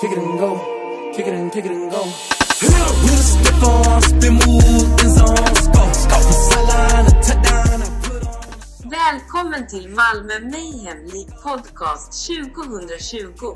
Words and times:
kick 0.00 0.12
it 0.12 0.18
and 0.18 0.38
go, 0.38 0.50
kick 1.14 1.26
it 1.26 1.34
and 1.34 1.52
kick 1.52 1.64
it 1.64 1.72
and 1.72 1.90
go. 1.90 2.02
With 2.04 3.20
a 3.20 3.26
stiff 3.30 3.62
arm, 3.64 4.02
spin 4.02 4.34
move, 4.34 5.00
in 5.02 5.10
zone, 5.16 5.54
scope, 5.66 5.94
scope, 6.02 6.28
sideline, 6.48 7.06
a 7.06 7.14
touchdown, 7.26 7.82
I 7.82 7.88
put 8.02 8.22
on. 8.26 8.90
Välkommen 8.90 9.66
till 9.66 9.88
Malmö 9.88 10.38
Mayhem 10.54 10.98
League 11.12 11.34
Podcast 11.42 12.12
2020. 12.26 13.54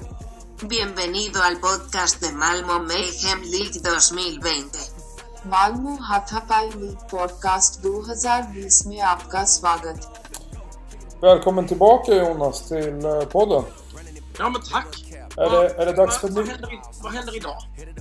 Bienvenido 0.69 1.43
al 1.43 1.57
podcast 1.61 2.21
de 2.21 2.33
Malmo 2.33 2.79
Mayhem 2.93 3.41
League 3.55 3.79
2020. 3.83 4.99
मालूम 5.47 5.99
हाथापाई 6.05 6.69
league 6.69 6.97
podcast 7.11 7.81
2020 7.83 8.87
में 8.87 9.01
आपका 9.11 9.45
स्वागत 9.57 10.09
Välkommen 11.23 11.67
tillbaka 11.67 12.15
Jonas 12.15 12.69
till 12.69 13.05
eh, 13.05 13.25
podden. 13.33 13.65
Ja 14.39 14.49
men 14.49 14.63
tack! 14.63 15.12
Är 15.38 15.50
det, 15.50 15.74
är 15.82 15.86
det 15.86 15.92
dags 15.94 16.18
för 16.18 16.28
vad, 16.28 16.48
händer, 16.48 16.82
vad 17.04 17.14
händer 17.14 17.36
idag? 17.36 17.58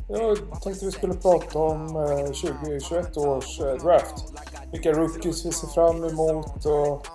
Jag 0.09 0.62
tänkte 0.62 0.84
vi 0.84 0.93
skulle 0.93 1.15
prata 1.15 1.59
om 1.59 1.97
eh, 1.97 2.25
2021 2.27 3.16
års 3.16 3.61
eh, 3.61 3.75
draft. 3.75 4.15
Vilka 4.73 4.93
rookies 4.93 5.47
vi 5.47 5.53
ser 5.53 5.66
fram 5.69 6.05
emot 6.05 6.66
och 6.66 7.06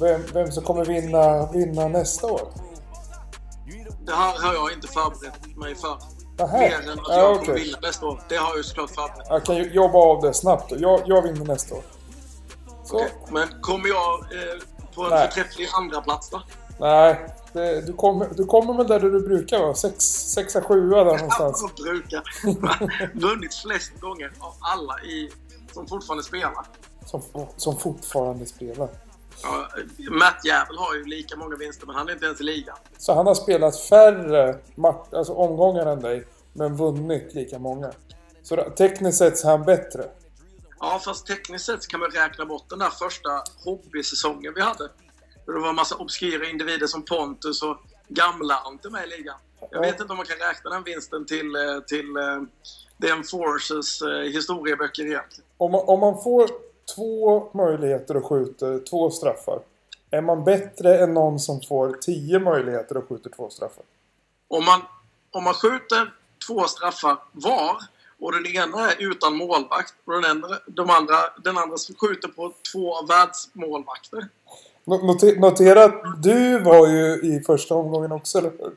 vem, 0.00 0.22
vem 0.32 0.52
som 0.52 0.64
kommer 0.64 0.84
vinna, 0.84 1.52
vinna 1.52 1.88
nästa 1.88 2.26
år. 2.26 2.52
Det 4.06 4.12
här 4.12 4.38
har 4.46 4.54
jag 4.54 4.72
inte 4.72 4.88
förberett 4.88 5.56
mig 5.56 5.74
för. 5.74 5.96
Nähä. 6.38 6.58
Mer 6.58 6.90
än 6.90 6.98
att 6.98 7.06
Ja, 7.08 7.16
jag 7.18 7.32
okej. 7.32 7.46
kommer 7.46 7.58
vinna 7.58 7.78
nästa 7.82 8.06
år. 8.06 8.20
Det 8.28 8.36
har 8.36 8.48
jag 8.48 8.56
ju 8.56 8.62
såklart 8.62 8.90
förberett. 8.90 9.26
Jag 9.28 9.44
kan 9.44 9.72
jobba 9.72 9.98
av 9.98 10.22
det 10.22 10.34
snabbt 10.34 10.70
då. 10.70 10.76
Jag, 10.78 11.02
jag 11.06 11.22
vinner 11.22 11.44
nästa 11.44 11.74
år. 11.74 11.82
Okej. 12.90 13.08
Men 13.30 13.48
kommer 13.60 13.88
jag 13.88 14.12
eh, 14.20 14.58
på 14.94 15.02
en 15.04 15.10
förträfflig 15.10 15.68
andra 15.78 16.00
plats 16.00 16.30
då? 16.30 16.42
Nej. 16.82 17.26
Det, 17.52 17.80
du, 17.80 17.92
kommer, 17.92 18.28
du 18.34 18.44
kommer 18.44 18.74
väl 18.74 18.86
där 18.86 19.00
du 19.00 19.20
brukar 19.20 19.58
vara? 19.58 19.74
Sex, 19.74 20.04
sexa, 20.04 20.62
sjua 20.62 21.04
där 21.04 21.16
någonstans. 21.16 21.64
Jag 21.76 21.86
brukar. 21.86 22.22
Vunnit 23.20 23.54
flest 23.54 24.00
gånger 24.00 24.32
av 24.38 24.54
alla 24.60 25.00
i, 25.00 25.30
som 25.72 25.86
fortfarande 25.86 26.24
spelar. 26.24 26.66
Som, 27.06 27.22
som 27.56 27.76
fortfarande 27.76 28.46
spelar. 28.46 28.88
Ja, 29.42 29.68
Matt 30.10 30.44
Jävel 30.44 30.76
har 30.78 30.94
ju 30.94 31.04
lika 31.04 31.36
många 31.36 31.56
vinster 31.56 31.86
men 31.86 31.96
han 31.96 32.08
är 32.08 32.12
inte 32.12 32.26
ens 32.26 32.40
i 32.40 32.44
ligan. 32.44 32.76
Så 32.98 33.14
han 33.14 33.26
har 33.26 33.34
spelat 33.34 33.80
färre 33.80 34.58
mat- 34.74 35.14
alltså 35.14 35.32
omgångar 35.32 35.86
än 35.86 36.00
dig, 36.00 36.26
men 36.52 36.76
vunnit 36.76 37.34
lika 37.34 37.58
många. 37.58 37.92
Så 38.42 38.56
tekniskt 38.56 39.18
sett 39.18 39.38
så 39.38 39.46
är 39.48 39.50
han 39.50 39.62
bättre. 39.64 40.04
Ja, 40.80 41.00
fast 41.04 41.26
tekniskt 41.26 41.64
sett 41.66 41.88
kan 41.88 42.00
man 42.00 42.10
räkna 42.10 42.44
bort 42.46 42.70
den 42.70 42.78
där 42.78 42.90
första 42.90 43.30
hobbysäsongen 43.64 44.52
vi 44.54 44.60
hade. 44.60 44.88
Det 45.46 45.52
var 45.52 45.68
en 45.68 45.74
massa 45.74 45.96
obskyra 45.96 46.48
individer 46.48 46.86
som 46.86 47.02
Pontus 47.02 47.62
och 47.62 47.76
gamla 48.08 48.56
Ante 48.56 48.90
med 48.90 49.04
i 49.04 49.06
ligan. 49.06 49.36
Jag 49.70 49.80
vet 49.80 50.00
inte 50.00 50.12
om 50.12 50.16
man 50.16 50.26
kan 50.26 50.48
räkna 50.48 50.70
den 50.70 50.82
vinsten 50.82 51.26
till, 51.26 51.56
eh, 51.56 51.80
till 51.86 52.16
eh, 52.16 52.42
The 53.02 53.08
Enforcers 53.08 54.02
eh, 54.02 54.08
historieböcker 54.08 55.02
egentligen. 55.02 55.44
Om 55.56 55.72
man, 55.72 55.84
om 55.86 56.00
man 56.00 56.22
får 56.22 56.50
två 56.94 57.50
möjligheter 57.54 58.14
att 58.14 58.24
skjuta 58.24 58.78
två 58.78 59.10
straffar, 59.10 59.60
är 60.10 60.20
man 60.20 60.44
bättre 60.44 60.98
än 60.98 61.14
någon 61.14 61.40
som 61.40 61.60
får 61.60 61.92
tio 61.92 62.38
möjligheter 62.38 62.96
att 62.96 63.08
skjuta 63.08 63.28
två 63.28 63.50
straffar? 63.50 63.84
Om 64.48 64.64
man, 64.64 64.80
om 65.30 65.44
man 65.44 65.54
skjuter 65.54 66.12
två 66.46 66.64
straffar 66.64 67.18
var 67.32 67.76
och 68.20 68.32
den 68.32 68.46
ena 68.46 68.90
är 68.90 68.96
utan 68.98 69.36
målvakt 69.36 69.94
och 70.04 70.12
den 70.12 70.24
andra, 70.24 70.58
de 70.66 70.90
andra, 70.90 71.16
den 71.44 71.58
andra 71.58 71.76
skjuter 72.00 72.28
på 72.28 72.52
två 72.72 73.06
världsmålvakter. 73.06 74.28
No- 74.84 75.06
note- 75.06 75.38
Notera 75.40 75.84
att 75.84 76.22
du 76.22 76.58
var 76.58 76.86
ju 76.88 77.20
i 77.22 77.40
första 77.46 77.74
omgången 77.74 78.12
också, 78.12 78.38
eller 78.38 78.50
hur? 78.50 78.76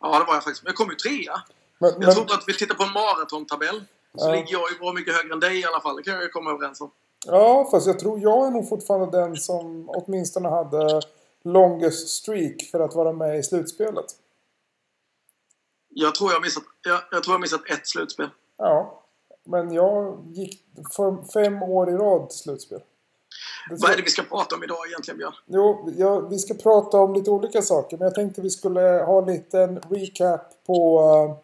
Ja, 0.00 0.18
det 0.18 0.24
var 0.24 0.34
jag 0.34 0.44
faktiskt. 0.44 0.62
Men 0.62 0.70
jag 0.70 0.76
kom 0.76 0.90
ju 0.90 0.94
trea. 0.96 1.42
Men, 1.78 1.90
Jag 1.90 2.00
men, 2.00 2.14
tror 2.14 2.24
att 2.24 2.44
vi 2.46 2.54
tittar 2.58 2.74
på 2.74 2.82
en 2.82 2.92
maratontabell. 2.92 3.84
Så 4.14 4.26
Ja. 4.28 4.32
ligger 4.32 4.52
jag 4.52 4.70
ju 4.72 4.78
bra 4.78 4.92
mycket 4.92 5.14
högre 5.16 5.32
än 5.32 5.40
dig 5.40 5.60
i 5.60 5.64
alla 5.64 5.80
fall. 5.80 5.96
Det 5.96 6.02
kan 6.02 6.14
jag 6.14 6.22
ju 6.22 6.28
komma 6.28 6.50
överens 6.50 6.80
om. 6.80 6.90
ja, 7.26 7.68
fast 7.70 7.86
jag 7.86 7.98
tror 7.98 8.20
jag 8.20 8.46
är 8.46 8.50
nog 8.50 8.68
fortfarande 8.68 9.18
den 9.20 9.36
som 9.36 9.88
åtminstone 9.88 10.48
hade 10.48 11.00
longest 11.42 12.08
streak 12.08 12.62
för 12.70 12.80
att 12.80 12.94
vara 12.94 13.12
med 13.12 13.38
i 13.38 13.42
slutspelet. 13.42 14.04
Jag 15.88 16.14
tror 16.14 16.32
jag 16.32 16.42
missat, 16.42 16.62
jag, 16.82 17.00
jag 17.10 17.22
tror 17.22 17.34
jag 17.34 17.40
missat 17.40 17.60
ett 17.70 17.88
slutspel. 17.88 18.28
Ja, 18.56 19.02
men 19.44 19.72
jag 19.72 20.18
gick 20.32 20.64
för 20.96 21.32
fem 21.32 21.62
år 21.62 21.90
i 21.90 21.92
rad 21.92 22.30
till 22.30 22.38
slutspel. 22.38 22.82
Vad 23.70 23.90
är 23.90 23.96
det 23.96 24.02
vi 24.02 24.10
ska 24.10 24.22
prata 24.22 24.56
om 24.56 24.64
idag 24.64 24.76
egentligen, 24.88 25.18
Björn? 25.18 25.32
Jo, 25.46 25.90
ja, 25.98 26.20
vi 26.20 26.38
ska 26.38 26.54
prata 26.54 26.98
om 26.98 27.14
lite 27.14 27.30
olika 27.30 27.62
saker, 27.62 27.96
men 27.96 28.04
jag 28.04 28.14
tänkte 28.14 28.40
vi 28.40 28.50
skulle 28.50 28.80
ha 28.80 29.18
en 29.18 29.26
liten 29.26 29.80
recap 29.90 30.40
på 30.66 31.00
eh, 31.00 31.36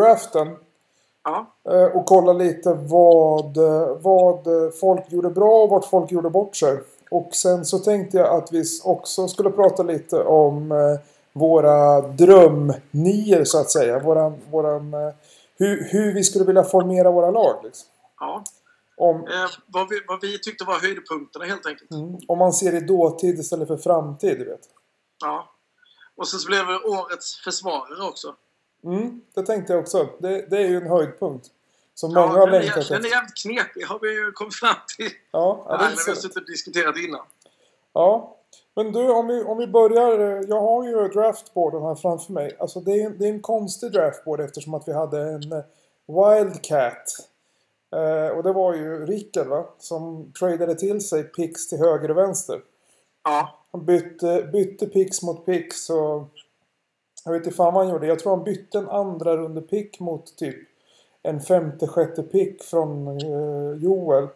draften. 0.00 0.56
Ja. 1.24 1.46
eh, 1.68 1.96
och 1.96 2.06
kolla 2.06 2.32
lite 2.32 2.72
vad, 2.72 3.56
eh, 3.56 3.96
vad 4.00 4.48
folk 4.80 5.12
gjorde 5.12 5.30
bra 5.30 5.62
och 5.62 5.70
vart 5.70 5.84
folk 5.84 6.12
gjorde 6.12 6.30
bort 6.30 6.56
sig. 6.56 6.78
Och 7.10 7.28
sen 7.34 7.64
så 7.64 7.78
tänkte 7.78 8.16
jag 8.16 8.36
att 8.36 8.52
vi 8.52 8.64
också 8.84 9.28
skulle 9.28 9.50
prata 9.50 9.82
lite 9.82 10.22
om 10.22 10.72
eh, 10.72 10.98
våra 11.32 12.00
drömnior 12.00 13.44
så 13.44 13.58
att 13.60 13.70
säga. 13.70 13.98
Våran, 13.98 14.34
våran, 14.50 14.92
hur, 15.56 15.88
hur 15.90 16.14
vi 16.14 16.24
skulle 16.24 16.44
vilja 16.44 16.64
formera 16.64 17.10
våra 17.10 17.30
lag. 17.30 17.54
Liksom. 17.64 17.88
ja. 18.20 18.44
Om, 18.96 19.16
Eh, 19.16 19.50
vad, 19.66 19.88
vi, 19.88 20.00
vad 20.08 20.20
vi 20.20 20.38
tyckte 20.38 20.64
var 20.64 20.78
höjdpunkterna 20.80 21.44
helt 21.44 21.66
enkelt. 21.66 21.90
mm, 21.90 22.18
om 22.28 22.38
man 22.38 22.52
ser 22.52 22.74
i 22.74 22.80
dåtid 22.80 23.38
istället 23.38 23.68
för 23.68 23.76
framtid, 23.76 24.38
du 24.38 24.44
vet. 24.44 24.60
Ja. 25.24 25.50
Och 26.16 26.28
sen 26.28 26.40
så 26.40 26.46
blev 26.48 26.66
det 26.66 26.78
årets 26.78 27.36
försvarare 27.44 28.08
också. 28.08 28.34
Mm, 28.84 29.20
det 29.34 29.42
tänkte 29.42 29.72
jag 29.72 29.80
också. 29.82 30.08
Det, 30.18 30.50
det 30.50 30.56
är 30.56 30.68
ju 30.68 30.76
en 30.76 30.86
höjdpunkt. 30.90 31.46
Som 31.94 32.10
Ja, 32.10 32.26
många 32.26 32.38
har 32.38 32.50
längtat 32.50 32.88
den 32.88 32.94
är 32.94 32.98
efter. 32.98 33.10
jävligt 33.10 33.36
knepig 33.42 33.84
har 33.86 33.98
vi 34.02 34.08
ju 34.14 34.32
kommit 34.32 34.54
fram 34.54 34.74
till. 34.96 35.10
Ja, 35.32 35.64
ja, 35.68 35.72
det 35.72 35.84
Nej, 35.84 35.92
är 35.92 35.96
när 35.96 36.04
vi 36.06 36.10
har 36.10 36.16
suttit 36.16 36.36
och 36.36 36.46
diskuterat 36.46 36.96
innan. 36.98 37.26
ja. 37.92 38.36
Men 38.76 38.92
du, 38.92 39.10
om 39.10 39.26
vi, 39.26 39.42
om 39.42 39.58
vi 39.58 39.66
börjar. 39.66 40.18
eh, 40.38 40.40
Jag 40.48 40.60
har 40.60 40.84
ju 40.84 41.08
draftboarden 41.08 41.82
här 41.82 41.94
framför 41.94 42.32
mig. 42.32 42.56
Alltså 42.60 42.80
det 42.80 42.90
är, 42.92 43.10
det 43.10 43.24
är 43.24 43.28
en 43.28 43.42
konstig 43.42 43.92
draftboard 43.92 44.40
eftersom 44.40 44.74
att 44.74 44.88
vi 44.88 44.92
hade 44.92 45.20
en 45.20 45.52
eh, 45.52 45.64
Wildcat. 46.06 47.28
Eh, 47.94 48.28
och 48.36 48.42
det 48.42 48.52
var 48.52 48.74
ju 48.74 49.06
Rickard 49.06 49.46
va? 49.46 49.64
Som 49.78 50.32
tradade 50.38 50.74
till 50.74 51.00
sig 51.00 51.24
picks 51.24 51.68
till 51.68 51.78
höger 51.78 52.10
och 52.10 52.16
vänster. 52.16 52.60
Ja. 53.24 53.58
Han 53.72 53.84
bytte, 53.84 54.48
bytte 54.52 54.86
picks 54.86 55.22
mot 55.22 55.46
picks 55.46 55.90
och... 55.90 56.28
Jag 57.24 57.32
vet 57.32 57.46
inte 57.46 57.56
fan 57.56 57.74
vad 57.74 57.84
han 57.84 57.92
gjorde. 57.92 58.06
Jag 58.06 58.18
tror 58.18 58.36
han 58.36 58.44
bytte 58.44 58.78
en 58.78 58.88
andra 58.88 59.36
runde 59.36 59.60
pick 59.60 60.00
mot 60.00 60.36
typ 60.36 60.56
en 61.22 61.40
femte 61.40 61.88
sjätte 61.88 62.22
pick 62.22 62.62
från 62.62 63.08
eh, 63.08 63.82
Joel. 63.82 64.28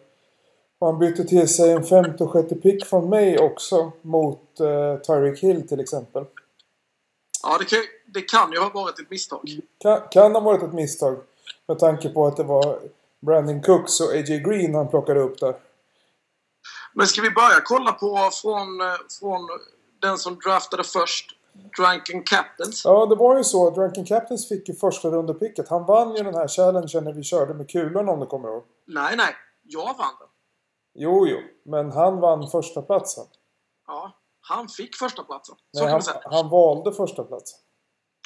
Och 0.79 0.87
han 0.87 0.99
bytte 0.99 1.25
till 1.25 1.49
sig 1.49 1.73
en 1.73 1.85
femte 1.85 2.25
och 2.25 2.31
sjätte 2.31 2.55
pick 2.55 2.85
från 2.85 3.09
mig 3.09 3.39
också 3.39 3.93
mot 4.03 4.61
eh, 4.61 4.97
Tyreek 4.97 5.43
Hill 5.43 5.69
till 5.69 5.81
exempel. 5.81 6.25
Ja, 7.43 7.59
det 7.59 7.65
kan, 7.65 7.79
det 8.07 8.21
kan 8.21 8.53
ju 8.53 8.59
ha 8.59 8.71
varit 8.71 9.01
ett 9.01 9.11
misstag. 9.11 9.61
Kan, 9.79 10.01
kan 10.11 10.35
ha 10.35 10.41
varit 10.41 10.63
ett 10.63 10.73
misstag. 10.73 11.17
Med 11.67 11.79
tanke 11.79 12.09
på 12.09 12.27
att 12.27 12.37
det 12.37 12.43
var 12.43 12.79
Brandon 13.27 13.63
Cooks 13.63 14.01
och 14.01 14.13
A.J. 14.13 14.39
Green 14.39 14.75
han 14.75 14.89
plockade 14.89 15.21
upp 15.21 15.39
där. 15.41 15.57
Men 16.95 17.07
ska 17.07 17.23
vi 17.23 17.31
börja 17.31 17.61
kolla 17.65 17.93
på 17.93 18.31
från, 18.43 18.67
från 19.21 19.49
den 20.03 20.19
som 20.19 20.39
draftade 20.39 20.85
först? 20.85 21.35
Drunken 21.77 22.23
Captains. 22.23 22.85
Ja, 22.85 23.07
det 23.07 23.15
var 23.15 23.37
ju 23.37 23.45
så. 23.45 23.71
Drunken 23.71 24.05
Captains 24.05 24.49
fick 24.49 24.69
ju 24.69 24.75
första 24.75 25.09
rundepicket. 25.09 25.69
Han 25.69 25.87
vann 25.87 26.15
ju 26.15 26.23
den 26.23 26.35
här 26.35 26.49
challengen 26.49 27.05
när 27.05 27.13
vi 27.13 27.23
körde 27.23 27.55
med 27.55 27.71
kulorna 27.71 28.13
om 28.13 28.21
du 28.21 28.27
kommer 28.27 28.49
ihåg. 28.49 28.65
Nej, 28.87 29.17
nej. 29.17 29.35
Jag 29.63 29.85
vann 29.85 30.15
den. 30.21 30.29
Jo, 30.95 31.27
jo. 31.27 31.39
Men 31.65 31.93
han 31.93 32.21
vann 32.21 32.49
första 32.49 32.83
platsen. 32.83 33.25
Ja, 33.87 34.13
han 34.41 34.69
fick 34.69 34.97
första 34.97 35.23
platsen. 35.23 35.57
Så 35.77 35.85
Nej, 35.85 35.93
han, 35.93 36.03
han 36.25 36.49
valde 36.51 36.93
första 36.93 37.25
platsen. 37.25 37.59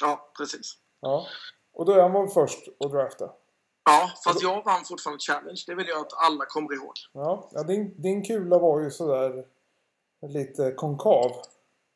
Ja, 0.01 0.31
precis. 0.37 0.73
Ja. 1.01 1.25
Och 1.73 1.85
då 1.85 1.91
är 1.91 2.01
han 2.01 2.13
väl 2.13 2.27
först 2.27 2.67
att 2.79 2.91
drafta. 2.91 3.29
Ja, 3.85 4.11
fast 4.25 4.41
jag 4.41 4.65
vann 4.65 4.85
fortfarande 4.85 5.19
Challenge. 5.19 5.63
Det 5.67 5.75
vill 5.75 5.87
jag 5.87 5.99
att 5.99 6.13
alla 6.13 6.45
kommer 6.45 6.73
ihåg. 6.73 6.93
Ja, 7.13 7.49
ja 7.53 7.63
din, 7.63 8.01
din 8.01 8.23
kula 8.23 8.59
var 8.59 8.81
ju 8.81 8.91
sådär 8.91 9.45
lite 10.27 10.71
konkav. 10.71 11.31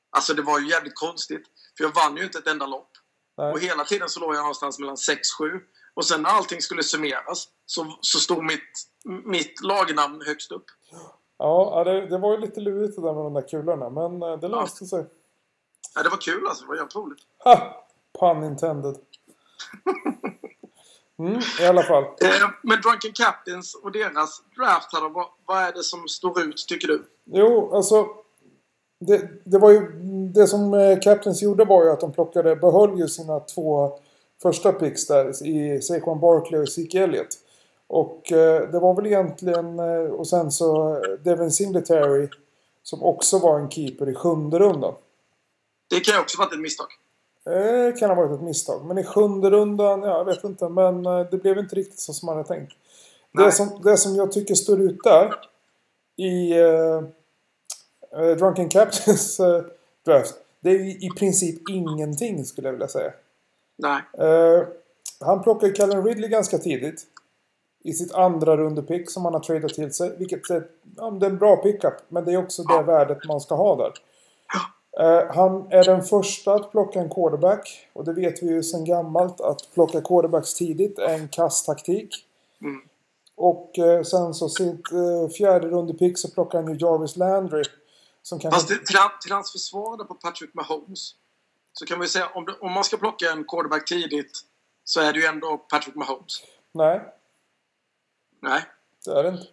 Alltså 0.10 0.34
det 0.34 0.42
var 0.42 0.60
ju 0.60 0.70
jävligt 0.70 0.96
konstigt. 0.96 1.44
För 1.78 1.84
jag 1.84 1.96
vann 1.96 2.18
ju 2.18 2.24
inte 2.24 2.38
ett 2.38 2.48
enda 2.48 2.66
lopp. 2.66 2.92
Nej. 3.38 3.52
Och 3.52 3.60
hela 3.60 3.84
tiden 3.84 4.10
så 4.10 4.20
låg 4.20 4.36
jag 4.36 4.40
någonstans 4.40 4.80
mellan 4.80 4.96
6-7. 4.96 5.16
Och 5.94 6.06
sen 6.06 6.22
när 6.22 6.30
allting 6.30 6.62
skulle 6.62 6.84
summeras 6.84 7.48
så, 7.66 7.98
så 8.02 8.20
stod 8.20 8.44
mitt, 8.44 8.88
mitt 9.26 9.62
lagnamn 9.62 10.22
högst 10.26 10.52
upp. 10.52 10.66
Ja, 11.38 11.72
ja, 11.76 11.84
det, 11.84 12.08
det 12.08 12.18
var 12.18 12.32
ju 12.32 12.38
lite 12.38 12.60
lurigt 12.60 12.96
det 12.96 13.02
där 13.02 13.14
med 13.14 13.24
de 13.24 13.34
där 13.34 13.48
kulorna. 13.48 13.90
Men 13.90 14.22
eh, 14.22 14.40
det 14.40 14.48
löste 14.48 14.86
sig. 14.86 15.06
Ja, 15.96 16.04
det 16.04 16.10
var 16.10 16.18
kul 16.18 16.48
alltså. 16.48 16.64
Det 16.64 16.68
var 16.68 16.76
jävligt 16.76 16.96
roligt. 16.96 17.20
Ha! 17.44 17.86
Pun 18.20 18.44
intended. 18.44 18.96
Mm, 21.20 21.40
I 21.62 21.66
alla 21.66 21.84
fall. 21.84 22.04
Eh, 22.04 22.50
men 22.64 22.82
Drunken 22.82 23.12
Captains 23.14 23.76
och 23.76 23.92
deras 23.92 24.42
draft 24.58 24.94
här 24.94 25.02
då, 25.02 25.10
vad, 25.10 25.28
vad 25.46 25.64
är 25.64 25.74
det 25.74 25.84
som 25.84 26.08
står 26.08 26.42
ut 26.42 26.66
tycker 26.68 26.88
du? 26.88 27.04
Jo, 27.26 27.76
alltså. 27.76 28.08
det, 29.00 29.30
det 29.44 29.58
var 29.58 29.72
ju... 29.72 29.80
Det 30.34 30.48
som 30.48 30.74
eh, 30.74 31.00
Captains 31.00 31.42
gjorde 31.42 31.66
var 31.66 31.84
ju 31.84 31.90
att 31.90 32.00
de 32.00 32.14
plockade, 32.14 32.56
behöll 32.56 33.00
ju 33.00 33.08
sina 33.08 33.40
två 33.40 34.00
första 34.42 34.72
picks 34.72 35.08
där 35.08 35.48
i 35.48 35.82
Saquon 35.82 36.20
Barkley 36.20 36.62
och 36.62 36.70
Zeke 36.70 37.04
Elliott. 37.04 37.38
Och 37.88 38.32
eh, 38.32 38.70
det 38.70 38.80
var 38.80 38.94
väl 38.94 39.06
egentligen... 39.06 39.80
Eh, 39.80 40.12
och 40.12 40.28
sen 40.28 40.52
så 40.52 41.02
Devin 41.24 41.52
Singletary 41.52 42.30
som 42.84 43.04
också 43.04 43.40
var 43.40 43.60
en 43.60 43.70
keeper 43.70 44.10
i 44.10 44.16
sjunde 44.16 44.60
rundan. 44.60 44.94
Det 45.90 46.00
kan 46.00 46.14
ju 46.14 46.22
också 46.22 46.38
varit 46.38 46.54
ett 46.54 46.60
misstag. 46.60 46.88
Det 47.48 48.00
kan 48.00 48.10
ha 48.10 48.16
varit 48.16 48.32
ett 48.32 48.42
misstag. 48.42 48.86
Men 48.86 48.98
i 48.98 49.04
sjunde 49.04 49.50
rundan, 49.50 50.02
ja, 50.02 50.18
jag 50.18 50.26
vet 50.26 50.44
inte. 50.44 50.70
Men 50.70 51.06
eh, 51.06 51.20
det 51.32 51.38
blev 51.38 51.58
inte 51.58 51.76
riktigt 51.76 52.00
så 52.00 52.14
som 52.14 52.26
man 52.26 52.38
hade 52.38 52.48
tänkt. 52.48 52.74
Det 53.34 53.52
som, 53.52 53.82
det 53.84 53.98
som 53.98 54.16
jag 54.16 54.32
tycker 54.32 54.56
står 54.56 54.82
ut 54.82 55.04
där 55.04 55.34
i 56.18 56.60
uh, 56.62 57.02
Drunken 58.38 58.70
Captains 58.70 59.40
eh, 59.40 59.64
draft. 60.06 60.36
Det 60.60 60.70
är 60.70 60.76
i, 60.76 61.06
i 61.06 61.10
princip 61.10 61.70
ingenting 61.70 62.46
skulle 62.46 62.68
jag 62.68 62.74
vilja 62.74 62.88
säga. 62.88 63.14
Nej. 63.78 64.02
Eh, 64.18 64.68
han 65.20 65.44
plockar 65.44 65.76
Calvin 65.76 66.04
Ridley 66.04 66.30
ganska 66.30 66.58
tidigt. 66.58 67.04
I 67.84 67.94
sitt 67.94 68.14
andra 68.14 68.58
rundepick 68.58 69.12
som 69.12 69.26
han 69.26 69.34
har 69.34 69.42
tradat 69.42 69.74
till 69.74 69.94
sig. 69.94 70.16
Vilket 70.18 70.50
är, 70.50 70.68
ja, 70.98 71.12
det 71.12 71.26
är 71.26 71.30
en 71.30 71.38
bra 71.38 71.56
pickup. 71.56 71.94
Men 72.08 72.26
det 72.26 72.34
är 72.34 72.38
också 72.38 72.64
det 72.64 72.84
värdet 72.84 73.18
man 73.28 73.42
ska 73.42 73.56
ha 73.56 73.76
där. 73.76 73.94
Eh, 75.00 75.36
han 75.36 75.72
är 75.72 75.84
den 75.86 76.04
första 76.04 76.54
att 76.54 76.72
plocka 76.72 77.00
en 77.00 77.10
quarterback. 77.10 77.88
Och 77.94 78.06
det 78.06 78.14
vet 78.14 78.44
vi 78.44 78.48
ju 78.48 78.64
sedan 78.64 78.86
gammalt 78.86 79.42
att 79.42 79.74
plocka 79.74 80.02
quarterbacks 80.02 80.54
tidigt 80.54 81.00
är 81.00 81.14
en 81.14 81.28
kasstaktik. 81.28 82.28
Mm. 82.62 82.82
Och 83.36 83.80
eh, 83.80 84.04
sen 84.04 84.34
så 84.34 84.50
sitt 84.50 84.92
eh, 84.92 85.30
fjärde 85.38 85.68
rundepick 85.68 86.18
så 86.18 86.32
plockar 86.32 86.64
han 86.64 86.72
ju 86.74 86.86
Jarvis 86.86 87.16
Landry. 87.18 87.64
Som 88.22 88.40
kan... 88.40 88.52
Fast 88.52 88.68
det, 88.68 88.86
till, 88.86 88.98
han- 88.98 89.20
till 89.22 89.32
hans 89.32 89.52
försvar 89.52 89.98
på 90.04 90.14
Patrick 90.14 90.54
Mahomes 90.54 91.16
så 91.74 91.86
kan 91.86 92.00
vi 92.00 92.08
säga 92.08 92.28
om, 92.34 92.46
det, 92.46 92.54
om 92.62 92.72
man 92.72 92.84
ska 92.84 92.98
plocka 92.98 93.32
en 93.32 93.44
quarterback 93.44 93.88
tidigt 93.90 94.40
så 94.84 95.02
är 95.02 95.14
det 95.14 95.20
ju 95.20 95.26
ändå 95.26 95.58
Patrick 95.58 95.96
Mahomes. 95.96 96.42
Nej, 96.72 97.02
Nej. 98.42 98.62
det 99.06 99.12
är 99.12 99.24
det 99.24 99.30
inte. 99.30 99.48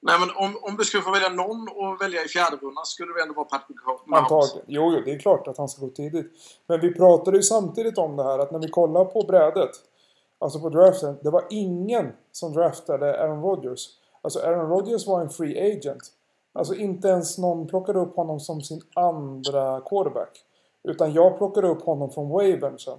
Nej, 0.00 0.16
men 0.20 0.30
om, 0.36 0.58
om 0.62 0.76
du 0.76 0.84
skulle 0.84 1.02
få 1.02 1.10
välja 1.10 1.28
någon 1.28 1.68
att 1.68 2.00
välja 2.00 2.24
i 2.24 2.28
fjärde 2.28 2.56
rundan 2.56 2.86
skulle 2.86 3.12
det 3.12 3.22
ändå 3.22 3.34
vara 3.34 3.44
Patrick 3.44 3.78
Mahomes. 4.06 4.30
Antagligen. 4.32 4.64
Jo, 4.66 4.92
jo, 4.94 5.02
det 5.04 5.12
är 5.12 5.18
klart 5.18 5.48
att 5.48 5.58
han 5.58 5.68
ska 5.68 5.86
gå 5.86 5.92
tidigt. 5.92 6.32
Men 6.66 6.80
vi 6.80 6.94
pratade 6.94 7.36
ju 7.36 7.42
samtidigt 7.42 7.98
om 7.98 8.16
det 8.16 8.24
här 8.24 8.38
att 8.38 8.50
när 8.50 8.58
vi 8.58 8.68
kollar 8.68 9.04
på 9.04 9.22
brädet, 9.22 9.70
alltså 10.38 10.60
på 10.60 10.68
draften, 10.68 11.18
det 11.22 11.30
var 11.30 11.44
ingen 11.50 12.12
som 12.32 12.52
draftade 12.52 13.22
Aaron 13.22 13.42
Rodgers. 13.42 13.88
Alltså 14.22 14.40
Aaron 14.40 14.70
Rodgers 14.70 15.06
var 15.06 15.20
en 15.20 15.30
free 15.30 15.72
agent. 15.72 16.02
Alltså 16.52 16.74
inte 16.74 17.08
ens 17.08 17.38
någon 17.38 17.66
plockade 17.66 17.98
upp 17.98 18.16
honom 18.16 18.40
som 18.40 18.60
sin 18.60 18.80
andra 18.94 19.80
quarterback. 19.80 20.44
Utan 20.84 21.12
jag 21.12 21.38
plockade 21.38 21.68
upp 21.68 21.82
honom 21.82 22.10
från 22.10 22.28
wavern 22.28 22.78
sen. 22.78 22.98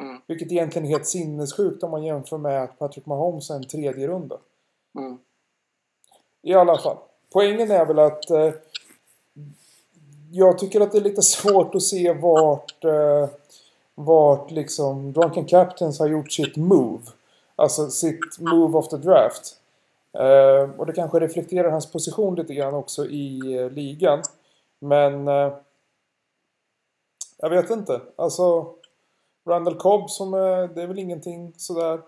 Mm. 0.00 0.20
Vilket 0.26 0.52
egentligen 0.52 0.86
är 0.86 0.90
helt 0.90 1.06
sinnessjukt 1.06 1.82
om 1.82 1.90
man 1.90 2.04
jämför 2.04 2.38
med 2.38 2.62
att 2.62 2.78
Patrick 2.78 3.06
Mahomes 3.06 3.50
är 3.50 3.54
en 3.54 3.68
tredje 3.68 4.08
runda. 4.08 4.38
Mm. 4.98 5.18
I 6.44 6.54
alla 6.54 6.78
fall. 6.78 6.96
Poängen 7.32 7.70
är 7.70 7.86
väl 7.86 7.98
att 7.98 8.30
eh, 8.30 8.50
jag 10.32 10.58
tycker 10.58 10.80
att 10.80 10.92
det 10.92 10.98
är 10.98 11.02
lite 11.02 11.22
svårt 11.22 11.74
att 11.74 11.82
se 11.82 12.12
vart, 12.12 12.84
eh, 12.84 13.28
vart 13.94 14.50
liksom 14.50 15.12
Drunken 15.12 15.44
Captains 15.44 15.98
har 15.98 16.06
gjort 16.06 16.32
sitt 16.32 16.56
move. 16.56 17.02
Alltså 17.56 17.90
sitt 17.90 18.38
move 18.38 18.78
of 18.78 18.88
the 18.88 18.96
draft. 18.96 19.56
Eh, 20.12 20.70
och 20.76 20.86
det 20.86 20.92
kanske 20.92 21.20
reflekterar 21.20 21.70
hans 21.70 21.92
position 21.92 22.34
lite 22.34 22.54
grann 22.54 22.74
också 22.74 23.06
i 23.06 23.56
eh, 23.58 23.70
ligan. 23.70 24.22
Men 24.78 25.28
eh, 25.28 25.52
jag 27.38 27.50
vet 27.50 27.70
inte. 27.70 28.00
Alltså 28.16 28.74
Randall 29.46 29.76
Cobb 29.76 30.10
som 30.10 30.34
är, 30.34 30.68
det 30.68 30.82
är 30.82 30.86
väl 30.86 30.98
ingenting 30.98 31.52
sådär. 31.56 32.00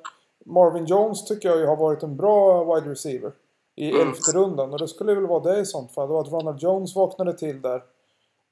Marvin 0.44 0.86
Jones 0.86 1.24
tycker 1.24 1.48
jag 1.48 1.58
ju 1.58 1.66
har 1.66 1.76
varit 1.76 2.02
en 2.02 2.16
bra 2.16 2.64
wide 2.74 2.90
receiver. 2.90 3.32
I 3.76 3.90
Mm. 3.90 4.08
elfte 4.08 4.32
rundan. 4.32 4.72
Och 4.72 4.78
det 4.78 4.88
skulle 4.88 5.14
väl 5.14 5.26
vara 5.26 5.52
det 5.52 5.60
i 5.60 5.64
sånt 5.66 5.94
fall. 5.94 6.08
Det 6.08 6.14
var 6.14 6.20
att 6.20 6.32
Ronald 6.32 6.62
Jones 6.62 6.96
vaknade 6.96 7.38
till 7.38 7.62
där. 7.62 7.82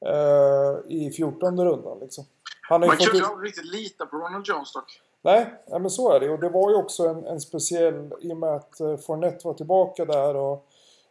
eh, 0.06 0.78
I 0.88 1.10
fjortonde 1.16 1.64
rundan 1.64 1.98
liksom. 2.00 2.24
Han 2.68 2.82
ju 2.82 2.86
Man 2.88 2.96
kunde 2.96 3.18
ut... 3.18 3.24
aldrig 3.24 3.48
riktigt 3.48 3.64
lita 3.72 4.06
på 4.06 4.16
Ronald 4.16 4.46
Jones 4.48 4.72
dock. 4.72 5.00
Nej, 5.22 5.54
men 5.70 5.90
så 5.90 6.12
är 6.12 6.20
det. 6.20 6.30
Och 6.30 6.40
det 6.40 6.48
var 6.48 6.70
ju 6.70 6.76
också 6.76 7.02
en, 7.06 7.26
en 7.26 7.40
speciell 7.40 8.12
i 8.20 8.32
och 8.32 8.36
med 8.36 8.54
att 8.56 8.80
uh, 8.80 8.96
Fournette 8.96 9.46
var 9.46 9.54
tillbaka 9.54 10.04
där 10.04 10.36
och 10.36 10.66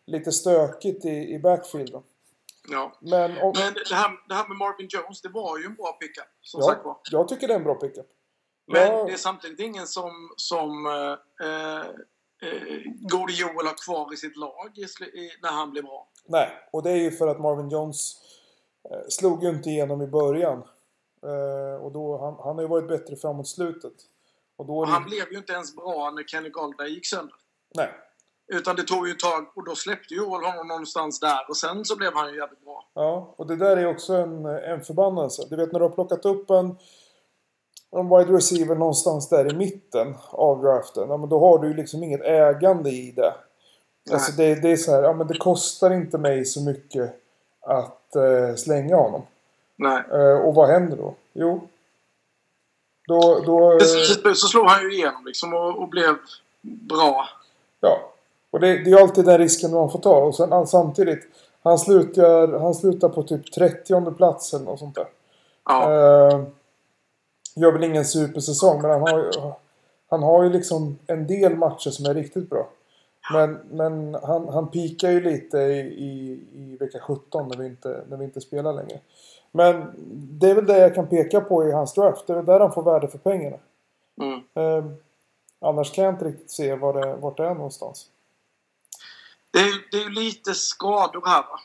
lite 0.05 0.31
stökigt 0.31 1.05
i, 1.05 1.33
i 1.33 1.39
backfielden. 1.39 2.01
Ja. 2.71 2.91
Men, 3.01 3.31
om, 3.31 3.53
Men 3.55 3.73
det 3.89 3.95
här, 3.95 4.11
det 4.27 4.33
här 4.33 4.47
med 4.47 4.57
Marvin 4.57 4.87
Jones, 4.89 5.21
det 5.21 5.29
var 5.29 5.57
ju 5.57 5.65
en 5.65 5.75
bra 5.75 5.91
pickup. 6.01 6.25
Som 6.41 6.61
sagt 6.61 6.81
ja, 6.83 6.87
var. 6.89 6.97
jag 7.11 7.27
tycker 7.27 7.47
det 7.47 7.53
är 7.53 7.57
en 7.57 7.63
bra 7.63 7.75
pickup. 7.75 8.07
Men 8.67 8.81
Ja. 8.91 9.03
det 9.05 9.11
är 9.13 9.17
samtidigt 9.17 9.59
ingen 9.59 9.87
som, 9.87 10.11
som 10.35 10.85
eh, 11.43 11.83
eh, 12.43 12.81
Gode 13.11 13.33
Joel 13.33 13.67
har 13.67 13.85
kvar 13.85 14.13
i 14.13 14.17
sitt 14.17 14.37
lag 14.37 14.71
när 15.41 15.51
han 15.51 15.71
blir 15.71 15.81
bra. 15.81 16.07
Nej, 16.25 16.49
och 16.71 16.83
det 16.83 16.91
är 16.91 16.95
ju 16.95 17.11
för 17.11 17.27
att 17.27 17.39
Marvin 17.39 17.69
Jones 17.69 18.15
eh, 18.89 19.07
slog 19.09 19.43
ju 19.43 19.49
inte 19.49 19.69
igenom 19.69 20.01
i 20.01 20.07
början. 20.07 20.63
Eh, 21.23 21.83
och 21.83 21.91
då, 21.91 22.17
han, 22.17 22.35
han 22.43 22.55
har 22.55 22.61
ju 22.61 22.67
varit 22.67 22.87
bättre 22.87 23.15
framåt 23.15 23.47
slutet. 23.47 23.93
Och 24.57 24.65
då 24.65 24.79
Och 24.79 24.85
det, 24.85 24.91
han 24.91 25.03
blev 25.03 25.31
ju 25.31 25.37
inte 25.37 25.53
ens 25.53 25.75
bra 25.75 26.11
när 26.15 26.23
Kenny 26.23 26.49
Golladay 26.49 26.89
gick 26.89 27.05
sönder. 27.05 27.35
Nej, 27.75 27.89
Utan 28.47 28.75
det 28.75 28.83
tog 28.83 29.07
ju 29.07 29.13
ett 29.13 29.19
tag 29.19 29.51
och 29.55 29.65
då 29.65 29.75
släppte 29.75 30.13
Joel 30.13 30.45
honom 30.45 30.67
någonstans 30.67 31.19
där 31.19 31.49
och 31.49 31.57
sen 31.57 31.85
så 31.85 31.95
blev 31.95 32.13
han 32.13 32.29
ju 32.29 32.37
jävligt 32.37 32.63
bra. 32.63 32.89
ja. 32.93 33.35
Och 33.37 33.47
det 33.47 33.55
där 33.55 33.77
är 33.77 33.85
också 33.85 34.13
en, 34.13 34.45
en 34.45 34.81
förbannelse. 34.81 35.43
Du 35.49 35.55
vet 35.55 35.71
när 35.71 35.79
du 35.79 35.85
har 35.85 35.93
plockat 35.93 36.25
upp 36.25 36.49
en, 36.49 36.77
en 37.99 38.09
wide 38.09 38.33
receiver 38.33 38.75
någonstans 38.75 39.29
där 39.29 39.51
i 39.51 39.55
mitten 39.55 40.15
av 40.29 40.61
draften. 40.61 41.09
Ja, 41.09 41.17
men 41.17 41.29
då 41.29 41.39
har 41.39 41.59
du 41.59 41.67
ju 41.67 41.73
liksom 41.73 42.03
inget 42.03 42.21
ägande 42.21 42.89
i 42.89 43.11
det. 43.11 43.33
Alltså 44.11 44.31
det, 44.31 44.55
det 44.55 44.71
är 44.71 44.77
så 44.77 44.91
här, 44.91 45.03
ja 45.03 45.13
men 45.13 45.27
det 45.27 45.37
kostar 45.37 45.93
inte 45.93 46.17
mig 46.17 46.45
så 46.45 46.61
mycket 46.61 47.13
att 47.61 48.15
eh, 48.15 48.55
slänga 48.55 48.95
honom. 48.95 49.21
Nej. 49.75 50.03
Eh, 50.11 50.37
och 50.37 50.55
vad 50.55 50.69
händer 50.69 50.97
då? 50.97 51.13
Jo. 51.33 51.67
Då, 53.07 53.39
då, 53.45 53.79
så 54.35 54.47
slog 54.47 54.65
han 54.65 54.81
ju 54.81 54.93
igenom 54.93 55.25
liksom 55.25 55.53
och, 55.53 55.81
och 55.81 55.87
blev 55.87 56.15
bra. 56.61 57.25
Ja. 57.79 58.11
Och 58.51 58.59
det, 58.59 58.83
det 58.83 58.91
är 58.91 59.01
alltid 59.01 59.25
den 59.25 59.37
risken 59.37 59.71
man 59.71 59.91
får 59.91 59.99
ta. 59.99 60.15
Och 60.17 60.35
sen 60.35 60.51
han- 60.51 60.67
samtidigt. 60.67 61.27
Han 61.63 61.79
slutar, 61.79 62.59
han 62.59 62.75
slutar 62.75 63.09
på 63.09 63.23
typ 63.23 63.51
30 63.51 64.11
plats 64.17 64.53
eller 64.53 64.65
något 64.65 64.79
sånt 64.79 64.95
där. 64.95 65.07
Ja. 65.65 65.93
Eh, 65.93 66.43
gör 67.55 67.71
väl 67.71 67.83
ingen 67.83 68.05
supersäsong 68.05 68.81
men 68.81 68.91
han 68.91 69.01
har, 69.01 69.19
ju- 69.19 69.31
han 70.09 70.23
har 70.23 70.43
ju 70.43 70.49
liksom 70.49 70.99
en 71.07 71.27
del 71.27 71.55
matcher 71.55 71.89
som 71.89 72.05
är 72.05 72.13
riktigt 72.13 72.49
bra. 72.49 72.69
Men, 73.33 73.53
men 73.71 74.13
han, 74.23 74.47
han 74.47 74.67
pikar 74.71 75.09
ju 75.09 75.21
lite 75.21 75.57
i, 75.57 75.79
i, 75.79 76.39
i 76.53 76.77
vecka 76.79 76.99
17 76.99 77.47
när 77.47 77.57
vi, 77.57 77.65
inte, 77.65 78.03
när 78.09 78.17
vi 78.17 78.23
inte 78.25 78.41
spelar 78.41 78.73
längre. 78.73 78.99
Men 79.51 79.85
det 80.39 80.49
är 80.49 80.55
väl 80.55 80.65
det 80.65 80.77
jag 80.77 80.95
kan 80.95 81.07
peka 81.07 81.41
på 81.41 81.67
i 81.67 81.71
hans 81.71 81.93
draft. 81.93 82.27
Det 82.27 82.33
är 82.33 82.37
väl 82.37 82.45
där 82.45 82.59
han 82.59 82.71
får 82.73 82.83
värde 82.83 83.07
för 83.07 83.17
pengarna. 83.17 83.57
Mm. 84.21 84.39
Eh, 84.53 84.85
annars 85.61 85.91
kan 85.95 86.03
jag 86.03 86.13
inte 86.13 86.25
riktigt 86.25 86.51
se 86.51 86.75
var 86.75 86.93
det, 86.93 87.15
vart 87.15 87.37
det 87.37 87.45
är 87.45 87.55
någonstans. 87.55 88.05
Det, 89.51 89.59
är, 89.59 89.71
det 89.91 89.97
är 89.97 90.03
ju 90.03 90.09
lite 90.09 90.53
skador 90.53 91.23
här 91.25 91.41
va? 91.41 91.59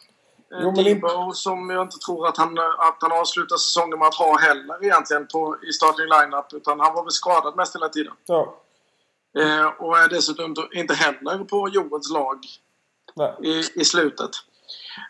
Eh, 0.53 0.59
Jo, 0.63 0.73
men 0.77 0.85
Debo 0.85 1.33
som 1.33 1.71
jag 1.71 1.83
inte 1.83 1.99
tror 1.99 2.29
att 2.29 2.37
han, 2.37 2.59
att 2.59 2.97
han 3.01 3.13
avslutar 3.13 3.57
säsongen 3.57 3.99
med 3.99 4.09
att 4.09 4.15
ha 4.15 4.39
heller 4.39 4.85
egentligen 4.85 5.27
på, 5.27 5.57
i 5.63 5.73
starting 5.73 6.07
lineup 6.07 6.53
Utan 6.53 6.81
han 6.81 6.95
var 6.95 7.03
väl 7.03 7.11
skadad 7.11 7.57
mest 7.57 7.75
hela 7.75 7.89
tiden. 7.89 8.13
Ja, 8.27 8.55
Eh, 9.39 9.67
och 9.67 9.99
är 9.99 10.09
dessutom 10.09 10.55
inte 10.73 10.95
heller 10.95 11.45
på 11.45 11.69
Joels 11.69 12.11
lag 12.11 12.39
i, 13.43 13.81
i 13.81 13.85
slutet. 13.85 14.31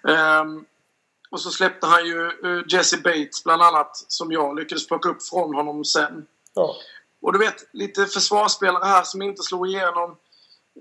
Ehm, 0.09 0.64
och 1.30 1.40
så 1.40 1.50
släppte 1.50 1.87
han 1.87 2.07
ju 2.07 2.26
eh, 2.26 2.64
Jesse 2.68 2.97
Bates 2.97 3.45
bland 3.45 3.62
annat 3.62 4.04
som 4.09 4.33
jag 4.33 4.57
lyckades 4.57 4.87
plocka 4.87 5.09
upp 5.09 5.23
från 5.23 5.54
honom 5.54 5.85
sen. 5.85 6.26
Ja. 6.54 6.76
Och 7.23 7.33
du 7.33 7.38
vet, 7.38 7.68
lite 7.73 8.07
försvarsspelare 8.07 8.85
här 8.85 9.02
som 9.02 9.23
inte 9.23 9.42
slog 9.42 9.68
igenom. 9.68 10.16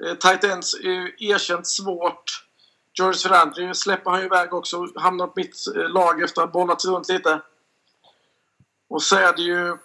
Eh, 0.06 0.14
tight 0.14 0.44
ends 0.44 0.74
är 0.74 0.90
ju 0.90 1.16
erkänt 1.20 1.68
svårt. 1.68 2.47
George 3.00 3.20
Ferrandri 3.20 3.76
släpper 3.76 4.12
han 4.12 4.20
ju 4.20 4.26
iväg 4.26 4.54
också. 4.54 4.88
Hamnar 4.96 5.28
på 5.28 5.34
mitt 5.36 5.56
eh, 5.76 5.90
lag 5.90 6.22
efter 6.22 6.42
att 6.42 6.54
ha 6.54 6.60
bollats 6.62 6.86
runt 6.86 7.10
lite. 7.10 7.40
Och 8.90 9.02
så 9.04 9.16
är 9.16 9.34
det 9.36 9.42
ju... 9.42 9.78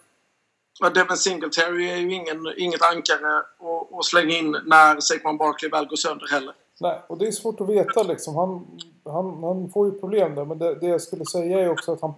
Ja, 0.81 0.91
Devin 0.91 1.17
Singletary 1.17 1.91
är 1.91 1.97
ju 1.97 2.15
ingen, 2.15 2.47
inget 2.57 2.83
ankare 2.83 3.39
att- 3.39 3.99
att 3.99 4.05
slänga 4.05 4.37
in 4.39 4.51
när 4.67 5.01
Saquon 5.01 5.37
Barkley 5.37 5.71
väl 5.71 5.87
går 5.87 5.97
sönder 5.97 6.27
heller. 6.31 6.55
Nej, 6.81 7.03
och 7.07 7.19
det 7.19 7.27
är 7.27 7.33
svårt 7.33 7.61
att 7.61 7.69
veta 7.69 8.03
liksom. 8.03 8.37
Han, 8.37 8.67
han, 9.05 9.43
han 9.45 9.71
får 9.71 9.87
ju 9.87 10.01
problem 10.01 10.35
där. 10.35 10.45
Men 10.45 10.59
det, 10.59 10.75
det 10.75 10.87
jag 10.87 11.01
skulle 11.01 11.25
säga 11.25 11.61
är 11.61 11.71
också 11.71 11.93
att 11.93 12.01
han, 12.01 12.15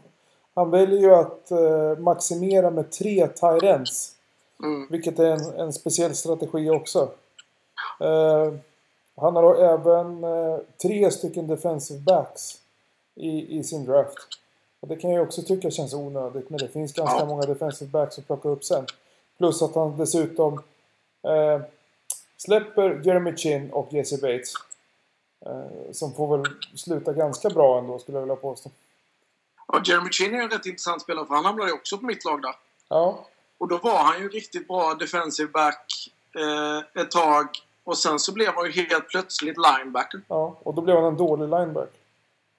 han 0.55 0.71
väljer 0.71 1.01
ju 1.01 1.15
att 1.15 1.51
eh, 1.51 1.99
maximera 1.99 2.71
med 2.71 2.93
tre 2.93 3.27
tight 3.29 3.63
ends. 3.63 4.13
Mm. 4.63 4.87
Vilket 4.91 5.19
är 5.19 5.27
en, 5.31 5.61
en 5.61 5.73
speciell 5.73 6.15
strategi 6.15 6.71
också. 6.71 7.09
Eh, 8.01 8.53
han 9.17 9.37
har 9.37 9.43
då 9.43 9.55
även 9.55 10.25
eh, 10.25 10.59
tre 10.83 11.11
stycken 11.11 11.47
defensive 11.47 12.01
backs. 12.01 12.61
i, 13.17 13.59
i 13.59 13.65
sin 13.65 13.85
draft. 13.85 14.19
Och 14.81 14.89
det 14.89 14.97
kan 14.97 15.11
jag 15.11 15.23
också 15.27 15.43
tycka 15.43 15.71
känns 15.71 15.95
onödigt 15.95 16.51
när 16.51 16.59
det 16.59 16.69
finns 16.69 16.93
ganska 16.93 17.19
Ja. 17.19 17.25
många 17.27 17.43
defensive 17.43 17.91
backs 17.91 18.19
att 18.19 18.27
plocka 18.27 18.49
upp 18.49 18.65
sen. 18.65 18.87
Plus 19.39 19.63
att 19.63 19.75
han 19.75 19.97
dessutom 19.97 20.63
eh, 21.23 21.61
släpper 22.37 23.01
Jeremy 23.05 23.37
Chin 23.37 23.71
och 23.73 23.93
Jesse 23.93 24.17
Bates. 24.17 24.53
Eh, 25.47 25.93
som 25.93 26.15
får 26.15 26.37
väl 26.37 26.47
sluta 26.77 27.13
ganska 27.13 27.51
bra 27.51 27.79
ändå 27.79 27.99
skulle 27.99 28.17
jag 28.19 28.23
vilja 28.23 28.37
påstå. 28.37 28.71
Och 29.67 29.81
Jeremy 29.89 30.11
Chin 30.11 30.35
är 30.35 30.43
en 30.43 30.51
rätt 30.51 30.67
intressant 30.67 31.03
spelare 31.03 31.27
för 31.27 31.35
han 31.35 31.45
hamnade 31.45 31.71
ju 31.71 31.75
också 31.75 31.99
på 31.99 32.05
mitt 32.05 32.25
lag 32.25 32.43
där. 32.43 32.55
Ja, 32.89 33.27
Och 33.59 33.69
då 33.69 33.79
var 33.79 33.99
han 33.99 34.21
ju 34.23 34.29
riktigt 34.29 34.69
bra 34.69 34.95
defensive 34.95 35.51
back 35.51 36.11
eh, 36.39 37.03
ett 37.03 37.11
tag. 37.11 37.47
Och 37.85 37.99
sen 37.99 38.19
så 38.19 38.33
blev 38.33 38.55
han 38.55 38.65
ju 38.65 38.71
helt 38.71 39.09
plötsligt 39.09 39.57
linebacker. 39.57 40.21
ja. 40.29 40.59
Och 40.63 40.75
då 40.75 40.83
blev 40.83 40.97
han 40.97 41.05
en 41.05 41.17
dålig 41.17 41.49
lineback. 41.49 41.91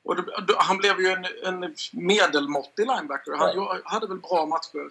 Och 0.03 0.15
då, 0.15 0.21
då, 0.47 0.53
han 0.57 0.77
blev 0.77 0.99
ju 0.99 1.07
en, 1.07 1.25
en 1.43 1.75
medelmåttig 1.93 2.87
linebacker. 2.87 3.31
Han 3.37 3.51
Ja. 3.55 3.77
hade 3.83 4.07
väl 4.07 4.17
bra 4.17 4.45
matcher. 4.45 4.89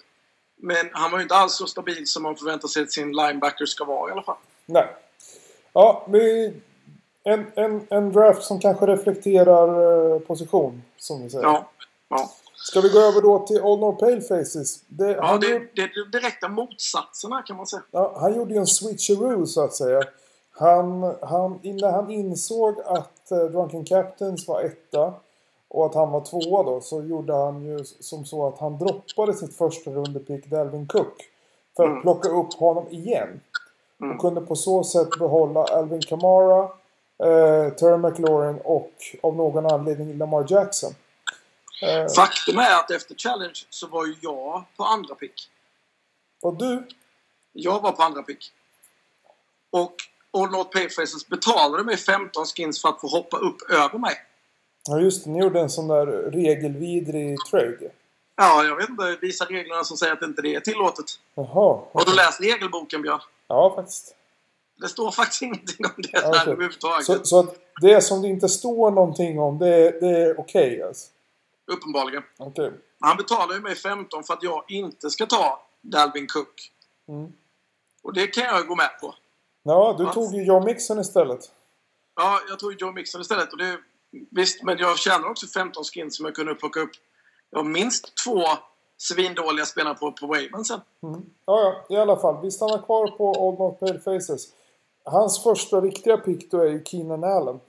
Men 0.56 0.88
han 0.92 1.10
var 1.10 1.18
ju 1.18 1.22
inte 1.22 1.34
alls 1.34 1.54
så 1.54 1.66
stabil 1.66 2.06
som 2.06 2.22
man 2.22 2.36
förväntar 2.36 2.68
sig 2.68 2.82
att 2.82 2.92
sin 2.92 3.12
linebacker 3.12 3.66
ska 3.66 3.84
vara 3.84 4.08
i 4.08 4.12
alla 4.12 4.22
fall. 4.22 4.36
Nej. 4.66 4.96
Ja, 5.72 6.06
vi, 6.08 6.52
en, 7.22 7.52
en, 7.54 7.86
en 7.90 8.12
draft 8.12 8.42
som 8.42 8.60
kanske 8.60 8.86
reflekterar 8.86 9.68
eh, 10.14 10.18
position, 10.20 10.82
som 10.96 11.22
vi 11.22 11.30
säger. 11.30 11.44
Ja. 11.44 11.70
Ja, 12.08 12.32
Ska 12.54 12.80
vi 12.80 12.88
gå 12.88 12.98
över 13.00 13.22
då 13.22 13.46
till 13.46 13.56
All 13.62 13.78
No 13.80 13.92
Pale 13.92 14.20
Faces? 14.20 14.82
Det, 14.86 15.10
ja 15.10 15.38
det, 15.40 15.46
gjorde, 15.48 15.68
det 15.74 15.82
är 15.82 16.04
de 16.10 16.18
direkta 16.18 16.48
motsatserna 16.48 17.42
kan 17.42 17.56
man 17.56 17.66
säga. 17.66 17.82
ja, 17.90 18.16
han 18.20 18.36
gjorde 18.36 18.54
ju 18.54 18.60
en 18.60 18.66
switcheroo 18.66 19.46
så 19.46 19.64
att 19.64 19.74
säga. 19.74 20.02
Han, 20.56 21.02
han, 21.22 21.60
när 21.62 21.90
han 21.90 22.10
insåg 22.10 22.80
att 22.80 23.30
eh, 23.30 23.38
Drunken 23.38 23.84
Captains 23.84 24.48
var 24.48 24.60
etta 24.62 25.14
och 25.68 25.86
att 25.86 25.94
han 25.94 26.10
var 26.10 26.20
tvåa 26.20 26.62
då 26.62 26.80
så 26.80 27.02
gjorde 27.02 27.34
han 27.34 27.64
ju 27.64 27.84
som 27.84 28.24
så 28.24 28.46
att 28.48 28.58
han 28.58 28.78
droppade 28.78 29.34
sitt 29.34 29.56
första 29.56 29.90
rundepick 29.90 30.46
Dalvin 30.46 30.86
Cook. 30.86 31.22
För 31.76 31.84
att 31.84 31.90
Mm. 31.90 32.02
plocka 32.02 32.28
upp 32.28 32.54
honom 32.54 32.88
igen. 32.90 33.40
Mm. 34.00 34.14
Och 34.16 34.20
kunde 34.20 34.40
på 34.40 34.56
så 34.56 34.84
sätt 34.84 35.08
behålla 35.18 35.64
Alvin 35.64 36.00
Kamara, 36.00 36.62
eh, 37.18 37.72
Terry 37.72 37.96
McLaurin 37.96 38.60
och 38.64 38.92
av 39.22 39.36
någon 39.36 39.66
anledning 39.66 40.18
Lamar 40.18 40.46
Jackson. 40.48 40.92
Eh, 41.82 42.06
Faktum 42.16 42.58
är 42.58 42.74
att 42.80 42.90
efter 42.90 43.14
Challenge 43.14 43.66
så 43.70 43.86
var 43.86 44.06
ju 44.06 44.14
jag 44.22 44.64
på 44.76 44.84
andra 44.84 45.14
pick. 45.14 45.50
och 46.42 46.54
du? 46.54 46.86
Jag 47.52 47.80
var 47.82 47.92
på 47.92 48.02
andra 48.02 48.22
pick. 48.22 48.52
Och 49.70 49.94
All 50.34 50.50
Not 50.50 50.72
Pay 50.72 50.88
Faces 50.88 51.26
betalade 51.28 51.84
mig 51.84 51.96
15 51.96 52.44
skins 52.46 52.82
för 52.82 52.88
att 52.88 53.00
få 53.00 53.06
hoppa 53.08 53.36
upp 53.36 53.70
över 53.70 53.98
mig. 53.98 54.14
Ja 54.88 55.00
just 55.00 55.24
det, 55.24 55.30
ni 55.30 55.38
gjorde 55.38 55.60
en 55.60 55.70
sån 55.70 55.88
där 55.88 56.06
regelvidrig 56.06 57.38
trade. 57.50 57.90
Ja, 58.36 58.64
jag 58.64 58.76
vet 58.76 58.88
inte. 58.88 59.16
Visa 59.20 59.44
reglerna 59.44 59.84
som 59.84 59.96
säger 59.96 60.12
att 60.12 60.22
inte 60.22 60.42
det 60.42 60.54
är 60.54 60.60
tillåtet. 60.60 61.04
Jaha. 61.34 61.80
Har 61.92 62.04
du 62.04 62.14
läst 62.16 62.40
regelboken, 62.40 63.02
Björn? 63.02 63.20
Ja, 63.48 63.72
faktiskt. 63.76 64.14
Det 64.80 64.88
står 64.88 65.10
faktiskt 65.10 65.42
ingenting 65.42 65.86
om 65.86 65.92
det 65.96 66.08
Ja, 66.12 66.20
där 66.32 66.48
överhuvudtaget. 66.52 67.06
Så, 67.06 67.24
så 67.24 67.38
att 67.40 67.56
det 67.82 68.00
som 68.00 68.22
det 68.22 68.28
inte 68.28 68.48
står 68.48 68.90
någonting 68.90 69.38
om, 69.40 69.58
det, 69.58 69.68
är- 69.68 70.00
det 70.00 70.08
är 70.22 70.40
okej 70.40 70.82
alltså? 70.82 71.10
Uppenbarligen. 71.72 72.22
Okej. 72.36 72.72
Han 73.00 73.16
betalar 73.16 73.54
ju 73.54 73.60
mig 73.60 73.74
15 73.74 74.24
för 74.24 74.34
att 74.34 74.42
jag 74.42 74.64
inte 74.68 75.10
ska 75.10 75.26
ta 75.26 75.66
Dalvin 75.80 76.26
Cook. 76.26 76.70
Mm. 77.08 77.32
Och 78.02 78.14
det 78.14 78.26
kan 78.26 78.44
jag 78.44 78.66
gå 78.66 78.74
med 78.76 78.90
på. 79.00 79.14
Ja, 79.66 79.94
du 79.98 80.06
tog 80.06 80.34
ju 80.34 80.44
Joe 80.44 80.64
Mixon 80.64 81.00
istället. 81.00 81.52
Ja, 82.16 82.40
jag 82.48 82.58
tog 82.58 82.80
Joe 82.80 82.92
Mixon 82.92 83.20
istället. 83.20 83.52
Och 83.52 83.58
det, 83.58 83.78
visst, 84.30 84.62
men 84.62 84.78
jag 84.78 84.98
tjänar 84.98 85.30
också 85.30 85.46
15 85.46 85.84
skins 85.84 86.16
som 86.16 86.24
jag 86.26 86.34
kunde 86.34 86.54
plocka 86.54 86.80
upp. 86.80 86.90
Jag 87.50 87.58
har 87.58 87.64
minst 87.64 88.16
två 88.24 88.42
svindåliga 88.96 89.64
spelare 89.66 89.94
på, 89.94 90.12
på 90.12 90.26
waven 90.26 90.64
sen. 90.64 90.80
Mm. 91.02 91.22
Ja, 91.46 91.84
ja, 91.88 91.96
i 91.96 92.00
alla 92.00 92.16
fall. 92.16 92.42
Vi 92.42 92.50
stannar 92.50 92.82
kvar 92.82 93.08
på 93.08 93.48
Old 93.48 93.58
Not 93.58 93.80
Pale 93.80 94.00
Faces. 94.00 94.48
Hans 95.04 95.42
första 95.42 95.80
riktiga 95.80 96.16
pick 96.16 96.50
då 96.50 96.60
är 96.60 96.70
ju 96.70 96.84
Keenan 96.84 97.24
Allen. 97.24 97.60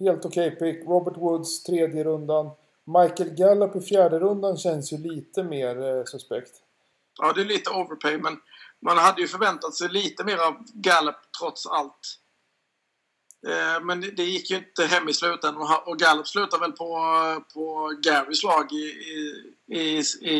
Helt 0.00 0.24
okej 0.24 0.50
pick. 0.50 0.86
Robert 0.86 1.16
Woods, 1.16 1.62
tredje 1.62 2.04
rundan. 2.04 2.50
Michael 2.84 3.30
Gallup 3.30 3.76
i 3.76 3.80
fjärde 3.80 4.18
rundan 4.18 4.56
känns 4.56 4.92
ju 4.92 4.98
lite 4.98 5.42
mer 5.42 5.96
eh, 5.96 6.04
suspekt. 6.04 6.52
Ja, 7.20 7.32
det 7.32 7.40
är 7.40 7.44
lite 7.44 7.70
overpay, 7.70 8.18
men 8.18 8.40
man 8.84 8.98
hade 8.98 9.20
ju 9.20 9.28
förväntat 9.28 9.74
sig 9.74 9.88
lite 9.88 10.24
mer 10.24 10.36
av 10.38 10.54
Gallup 10.74 11.16
trots 11.40 11.66
allt. 11.66 12.18
Eh, 13.46 13.84
Men 13.84 14.00
det- 14.00 14.22
gick 14.22 14.50
ju 14.50 14.56
inte 14.56 14.84
hem 14.84 15.08
i 15.08 15.12
slutändan 15.14 15.68
och 15.86 15.98
Gallup 15.98 16.26
slutade 16.28 16.60
väl 16.60 16.72
på, 16.72 16.86
på 17.54 17.92
Garys 18.02 18.42
lag 18.42 18.72
i, 18.72 18.84
i, 19.66 19.98
i, 20.20 20.32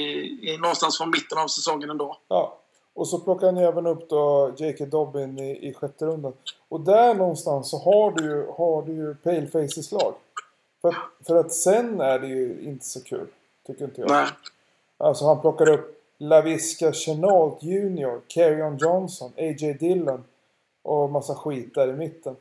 i, 0.53 0.59
någonstans 0.59 0.99
från 0.99 1.11
mitten 1.11 1.39
av 1.39 1.49
säsongen 1.49 1.91
ändå. 1.91 2.19
Ja. 2.29 2.59
Och 2.95 3.09
så 3.09 3.19
plockar 3.21 3.47
han 3.47 3.57
ju 3.57 3.63
även 3.65 3.87
upp 3.87 4.09
då 4.11 4.55
J.K. 4.59 4.85
Dobbin 4.87 5.39
i, 5.39 5.69
i 5.69 5.75
sjätte 5.75 6.05
rundan. 6.07 6.33
Och 6.69 6.81
där 6.81 7.15
någonstans 7.15 7.71
så 7.71 7.79
har 7.79 8.11
du 8.13 8.25
ju, 8.25 8.47
har 8.47 8.83
du 8.83 8.93
ju 8.93 9.15
Pale 9.15 9.47
Faces 9.47 9.93
lag. 9.93 10.15
För, 10.83 10.89
att- 10.89 11.27
för 11.27 11.37
att 11.37 11.53
sen 11.53 12.01
är 12.01 12.19
det 12.19 12.27
ju 12.27 12.61
inte 12.63 12.85
så 12.87 13.01
kul. 13.05 13.27
Tycker 13.67 13.85
inte 13.85 14.01
jag. 14.01 14.11
Nej. 14.11 14.27
Alltså 14.99 15.25
han 15.27 15.41
plockar 15.41 15.69
upp 15.69 16.04
LaVisca 16.19 16.93
Chenault 16.93 17.63
Jr, 17.63 18.21
Carrion 18.29 18.77
Johnson, 18.77 19.33
A.J. 19.37 19.73
Dillon 19.73 20.25
och 20.83 21.11
massa 21.11 21.35
skit 21.35 21.75
där 21.75 21.89
i 21.89 21.93
mitten. 21.93 22.37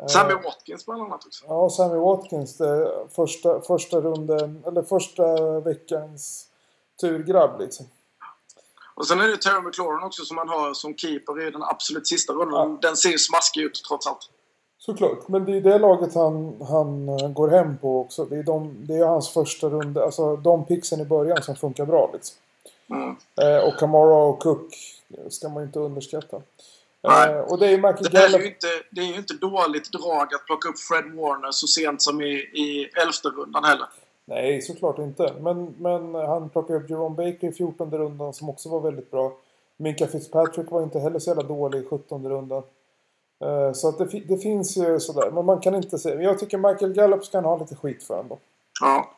Eh, 0.00 0.06
Sammy 0.06 0.34
Watkins 0.34 0.86
bland 0.86 1.02
annat 1.02 1.26
också. 1.26 1.44
Ja, 1.48 1.70
Sammy 1.70 1.96
Watkins. 1.96 2.56
Det 2.56 2.92
första, 3.10 3.60
första 3.60 4.00
runden, 4.00 4.64
eller 4.66 4.82
första 4.82 5.60
veckans 5.60 6.48
turgrabb 7.00 7.60
liksom. 7.60 7.86
Och 8.94 9.06
sen 9.06 9.20
är 9.20 9.28
det 9.28 9.36
Terry 9.36 9.62
McLaurin 9.62 10.06
också 10.06 10.24
som 10.24 10.36
man 10.36 10.48
har 10.48 10.74
som 10.74 10.96
keeper 10.96 11.46
i 11.46 11.50
den 11.50 11.62
absolut 11.62 12.06
sista 12.06 12.32
rundan. 12.32 12.78
Den 12.82 12.96
ser 12.96 13.08
ju 13.08 13.18
smaskig 13.18 13.60
ut 13.60 13.82
trots 13.88 14.06
allt. 14.06 14.30
Såklart. 14.78 15.28
Men 15.28 15.44
det 15.44 15.56
är 15.56 15.60
det 15.60 15.78
laget 15.78 16.14
han, 16.14 16.62
han 16.68 17.08
eh, 17.08 17.28
går 17.28 17.48
hem 17.48 17.78
på 17.78 18.00
också. 18.00 18.24
Det 18.24 18.36
är, 18.36 18.42
de, 18.42 18.86
det 18.86 18.94
är 18.94 19.06
hans 19.06 19.30
första 19.30 19.68
runda. 19.68 20.04
Alltså 20.04 20.36
de 20.36 20.64
pixen 20.64 21.00
i 21.00 21.04
början 21.04 21.42
som 21.42 21.56
funkar 21.56 21.86
bra 21.86 22.10
liksom. 22.12 22.36
Mm. 22.90 23.16
Eh, 23.40 23.64
och 23.68 23.78
Kamara 23.78 24.14
och 24.24 24.38
Cook 24.40 24.74
ska 25.30 25.48
man 25.48 25.62
inte 25.62 25.78
underskatta. 25.78 26.36
Eh, 27.02 27.38
och 27.38 27.58
det 27.58 27.66
är 27.66 27.76
Michael 27.76 28.10
Det, 28.10 28.18
är 28.18 28.38
ju 28.38 28.46
inte, 28.46 28.66
det 28.90 29.00
är 29.00 29.04
ju 29.06 29.14
inte 29.16 29.34
dåligt 29.34 29.92
drag 29.92 30.34
att 30.34 30.46
plocka 30.46 30.68
upp 30.68 30.78
Fred 30.78 31.04
Warner 31.14 31.50
så 31.50 31.66
sent 31.66 32.02
som 32.02 32.20
i, 32.22 32.32
i 32.34 32.90
elfte 33.06 33.28
rundan 33.28 33.64
heller. 33.64 33.86
Nej, 34.24 34.62
såklart 34.62 34.98
inte. 34.98 35.32
Men, 35.40 35.74
men 35.78 36.14
han 36.14 36.48
plockade 36.48 36.78
upp 36.78 36.90
Jerome 36.90 37.14
Baker 37.16 37.48
i 37.48 37.52
14 37.52 37.90
rundan 37.90 38.32
som 38.34 38.48
också 38.48 38.68
var 38.68 38.80
väldigt 38.80 39.10
bra. 39.10 39.32
Minka 39.76 40.06
Fitzpatrick 40.06 40.70
var 40.70 40.82
inte 40.82 40.98
heller 40.98 41.18
så 41.18 41.30
jävla 41.30 41.42
dålig 41.42 41.78
i 41.78 41.86
17 41.90 42.28
rundan. 42.28 42.62
Eh, 43.44 43.72
Så 43.72 43.88
att 43.88 43.98
det, 43.98 44.08
fi- 44.08 44.24
det 44.28 44.38
finns 44.38 44.76
ju 44.76 45.00
sådär. 45.00 45.30
Men 45.30 45.44
man 45.44 45.60
kan 45.60 45.74
inte 45.74 45.98
säga. 45.98 46.22
Jag 46.22 46.38
tycker 46.38 46.58
Michael 46.58 46.92
Gallup 46.92 47.24
ska 47.24 47.38
han 47.38 47.44
ha 47.44 47.56
lite 47.58 47.76
skit 47.76 48.02
för 48.02 48.20
ändå. 48.20 48.38
Ja. 48.80 49.10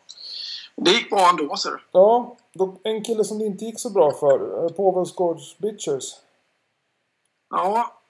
Det 0.76 0.90
gick 0.90 1.10
bra 1.10 1.28
ändå, 1.30 1.56
ser 1.56 1.70
du. 1.70 1.78
Ja, 1.92 2.36
en 2.82 3.04
kille 3.04 3.24
som 3.24 3.38
det 3.38 3.44
inte 3.44 3.64
gick 3.64 3.80
så 3.80 3.90
bra 3.90 4.12
för. 4.12 4.64
eh, 4.64 4.70
Påvelsgårds 4.72 5.58
Bitchers. 5.58 6.04
Ja, 7.50 8.00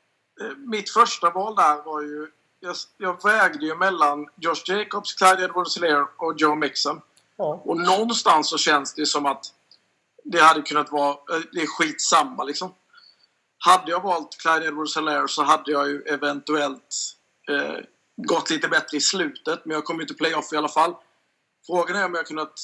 eh, 0.41 0.57
mitt 0.57 0.91
första 0.91 1.31
val 1.31 1.55
där 1.55 1.83
var 1.85 2.00
ju... 2.00 2.31
Jag, 2.61 2.76
jag 2.99 3.23
vägde 3.25 3.67
ju 3.67 3.75
mellan 3.76 4.29
Josh 4.37 4.62
Jacobs, 4.67 5.15
Clyde 5.15 5.45
Edwards-Helaire 5.49 6.07
och 6.17 6.35
Joe 6.37 6.55
Mixon. 6.55 7.00
Ja, 7.37 7.62
Och 7.65 7.76
någonstans 7.76 8.50
så 8.50 8.59
känns 8.59 8.95
det 8.95 9.07
som 9.07 9.26
att 9.26 9.45
det 10.25 10.38
hade 10.41 10.62
kunnat 10.62 10.93
vara... 10.93 11.11
eh, 11.11 11.41
Det 11.53 11.62
är 11.62 11.67
skitsamma 11.67 12.45
liksom. 12.45 12.75
Hade 13.59 13.91
jag 13.91 14.03
valt 14.03 14.37
Clyde 14.38 14.71
Edwards-Helaire 14.71 15.26
så 15.26 15.43
hade 15.43 15.71
jag 15.73 15.88
ju 15.88 16.03
eventuellt 16.03 16.95
eh, 17.50 17.85
gått 18.17 18.50
lite 18.50 18.69
bättre 18.69 18.97
i 18.97 19.00
slutet. 19.00 19.65
Men 19.65 19.75
jag 19.75 19.85
kom 19.85 20.00
ju 20.00 20.07
till 20.07 20.17
playoff 20.17 20.53
i 20.53 20.57
alla 20.57 20.69
fall. 20.69 20.95
Frågan 21.67 21.97
är 21.97 22.05
om 22.05 22.15
jag 22.15 22.26
kunnat 22.26 22.61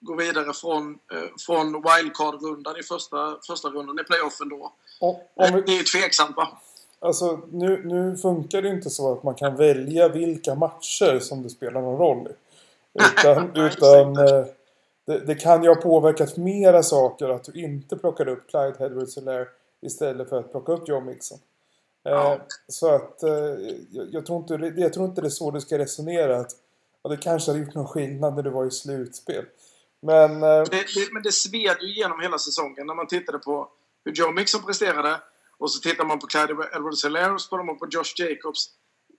gå 0.00 0.14
vidare 0.16 0.52
från, 0.52 0.98
eh, 1.12 1.28
från 1.46 1.72
wildcard-rundan 1.72 2.76
i 2.80 2.82
första, 2.82 3.38
första 3.46 3.68
rundan 3.68 3.98
i 4.00 4.04
playoffen 4.04 4.48
då. 4.48 4.72
och, 5.00 5.14
Eh, 5.14 5.20
om 5.34 5.52
Det 5.52 5.62
vi, 5.66 5.74
är 5.74 5.78
ju 5.78 5.82
tveksamt 5.84 6.36
va? 6.36 6.48
alltså, 7.00 7.40
nu, 7.52 7.82
nu 7.84 8.16
funkar 8.16 8.62
det 8.62 8.68
inte 8.68 8.90
så 8.90 9.12
att 9.12 9.22
man 9.22 9.34
kan 9.34 9.56
välja 9.56 10.08
vilka 10.08 10.54
matcher 10.54 11.18
som 11.18 11.42
det 11.42 11.50
spelar 11.50 11.80
någon 11.80 11.98
roll 11.98 12.28
i. 12.28 12.34
Utan, 13.20 13.56
utan 13.56 14.16
eh, 14.16 14.44
det, 15.06 15.18
det 15.18 15.34
kan 15.34 15.62
ju 15.62 15.68
ha 15.68 15.76
påverkat 15.76 16.36
mera 16.36 16.82
saker 16.82 17.28
att 17.28 17.44
du 17.44 17.52
inte 17.64 17.96
plockade 17.96 18.30
upp 18.32 18.50
Clyde 18.50 18.76
edwards 18.84 19.16
helaire 19.16 19.48
istället 19.82 20.28
för 20.28 20.38
att 20.40 20.50
plocka 20.50 20.72
upp 20.72 20.88
Joe 20.88 21.00
Mixon. 21.00 21.38
Eh, 22.06 22.12
Ja. 22.12 22.38
Så 22.68 22.94
att 22.94 23.22
eh, 23.22 23.30
jag, 23.90 24.06
jag, 24.10 24.26
tror 24.26 24.38
inte, 24.38 24.56
det- 24.56 24.80
jag 24.80 24.92
tror 24.92 25.06
inte 25.06 25.20
det 25.20 25.28
är 25.28 25.30
så 25.30 25.50
du 25.50 25.60
ska 25.60 25.78
resonera. 25.78 26.36
Att, 26.36 26.50
ja, 27.02 27.10
det 27.10 27.16
kanske 27.16 27.50
hade 27.50 27.64
gjort 27.64 27.74
någon 27.74 27.86
skillnad 27.88 28.34
när 28.36 28.42
du 28.42 28.50
var 28.50 28.64
i 28.66 28.70
slutspel. 28.70 29.44
Men 30.06 30.42
eh, 30.42 30.62
Det, 30.70 30.84
det, 30.94 31.12
men 31.12 31.22
det 31.22 31.32
sved 31.32 31.76
ju 31.80 31.88
igenom 31.88 32.20
hela 32.20 32.38
säsongen 32.38 32.86
när 32.86 32.94
man 32.94 33.06
tittade 33.06 33.38
på 33.38 33.68
hur 34.04 34.12
Joe 34.12 34.32
Mixon 34.32 34.62
presterade 34.62 35.20
och 35.58 35.70
så 35.70 35.80
tittar 35.80 36.04
man 36.04 36.18
på 36.18 36.26
Clyde 36.26 36.54
Edwards-Helaire 36.54 37.34
och 37.34 37.40
så 37.40 37.48
kollar 37.50 37.64
man 37.64 37.78
på 37.78 37.86
Josh 37.90 38.12
Jacobs. 38.16 38.62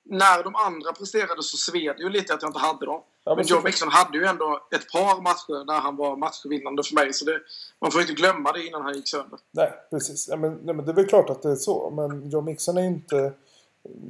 när 0.09 0.43
de 0.43 0.55
andra 0.55 0.91
presterade 0.93 1.43
så 1.43 1.57
sved 1.57 1.95
det 1.97 2.03
ju 2.03 2.09
lite 2.09 2.33
att 2.33 2.41
jag 2.41 2.49
inte 2.49 2.59
hade 2.59 2.85
dem. 2.85 3.01
Ja, 3.23 3.31
men 3.31 3.35
men 3.35 3.45
Joe 3.45 3.61
Mixon 3.63 3.89
hade 3.89 4.17
ju 4.17 4.25
ändå 4.25 4.67
ett 4.71 4.91
par 4.91 5.21
matcher 5.21 5.65
där 5.65 5.79
han 5.79 5.95
var 5.95 6.15
matchvinnande 6.17 6.83
för 6.83 6.95
mig. 6.95 7.13
Så 7.13 7.25
det, 7.25 7.39
man 7.81 7.91
får 7.91 8.01
inte 8.01 8.13
glömma 8.13 8.51
det 8.51 8.67
innan 8.67 8.81
han 8.81 8.93
gick 8.93 9.07
sönder. 9.07 9.39
Nej, 9.51 9.73
precis. 9.89 10.27
Ja, 10.27 10.35
men, 10.35 10.53
nej, 10.63 10.75
men 10.75 10.85
det 10.85 10.91
är 10.91 10.95
väl 10.95 11.07
klart 11.07 11.29
att 11.29 11.41
det 11.41 11.51
är 11.51 11.55
så. 11.55 11.89
Men 11.89 12.29
Joe 12.29 12.41
Mixon 12.41 12.77
är 12.77 12.83
inte 12.83 13.33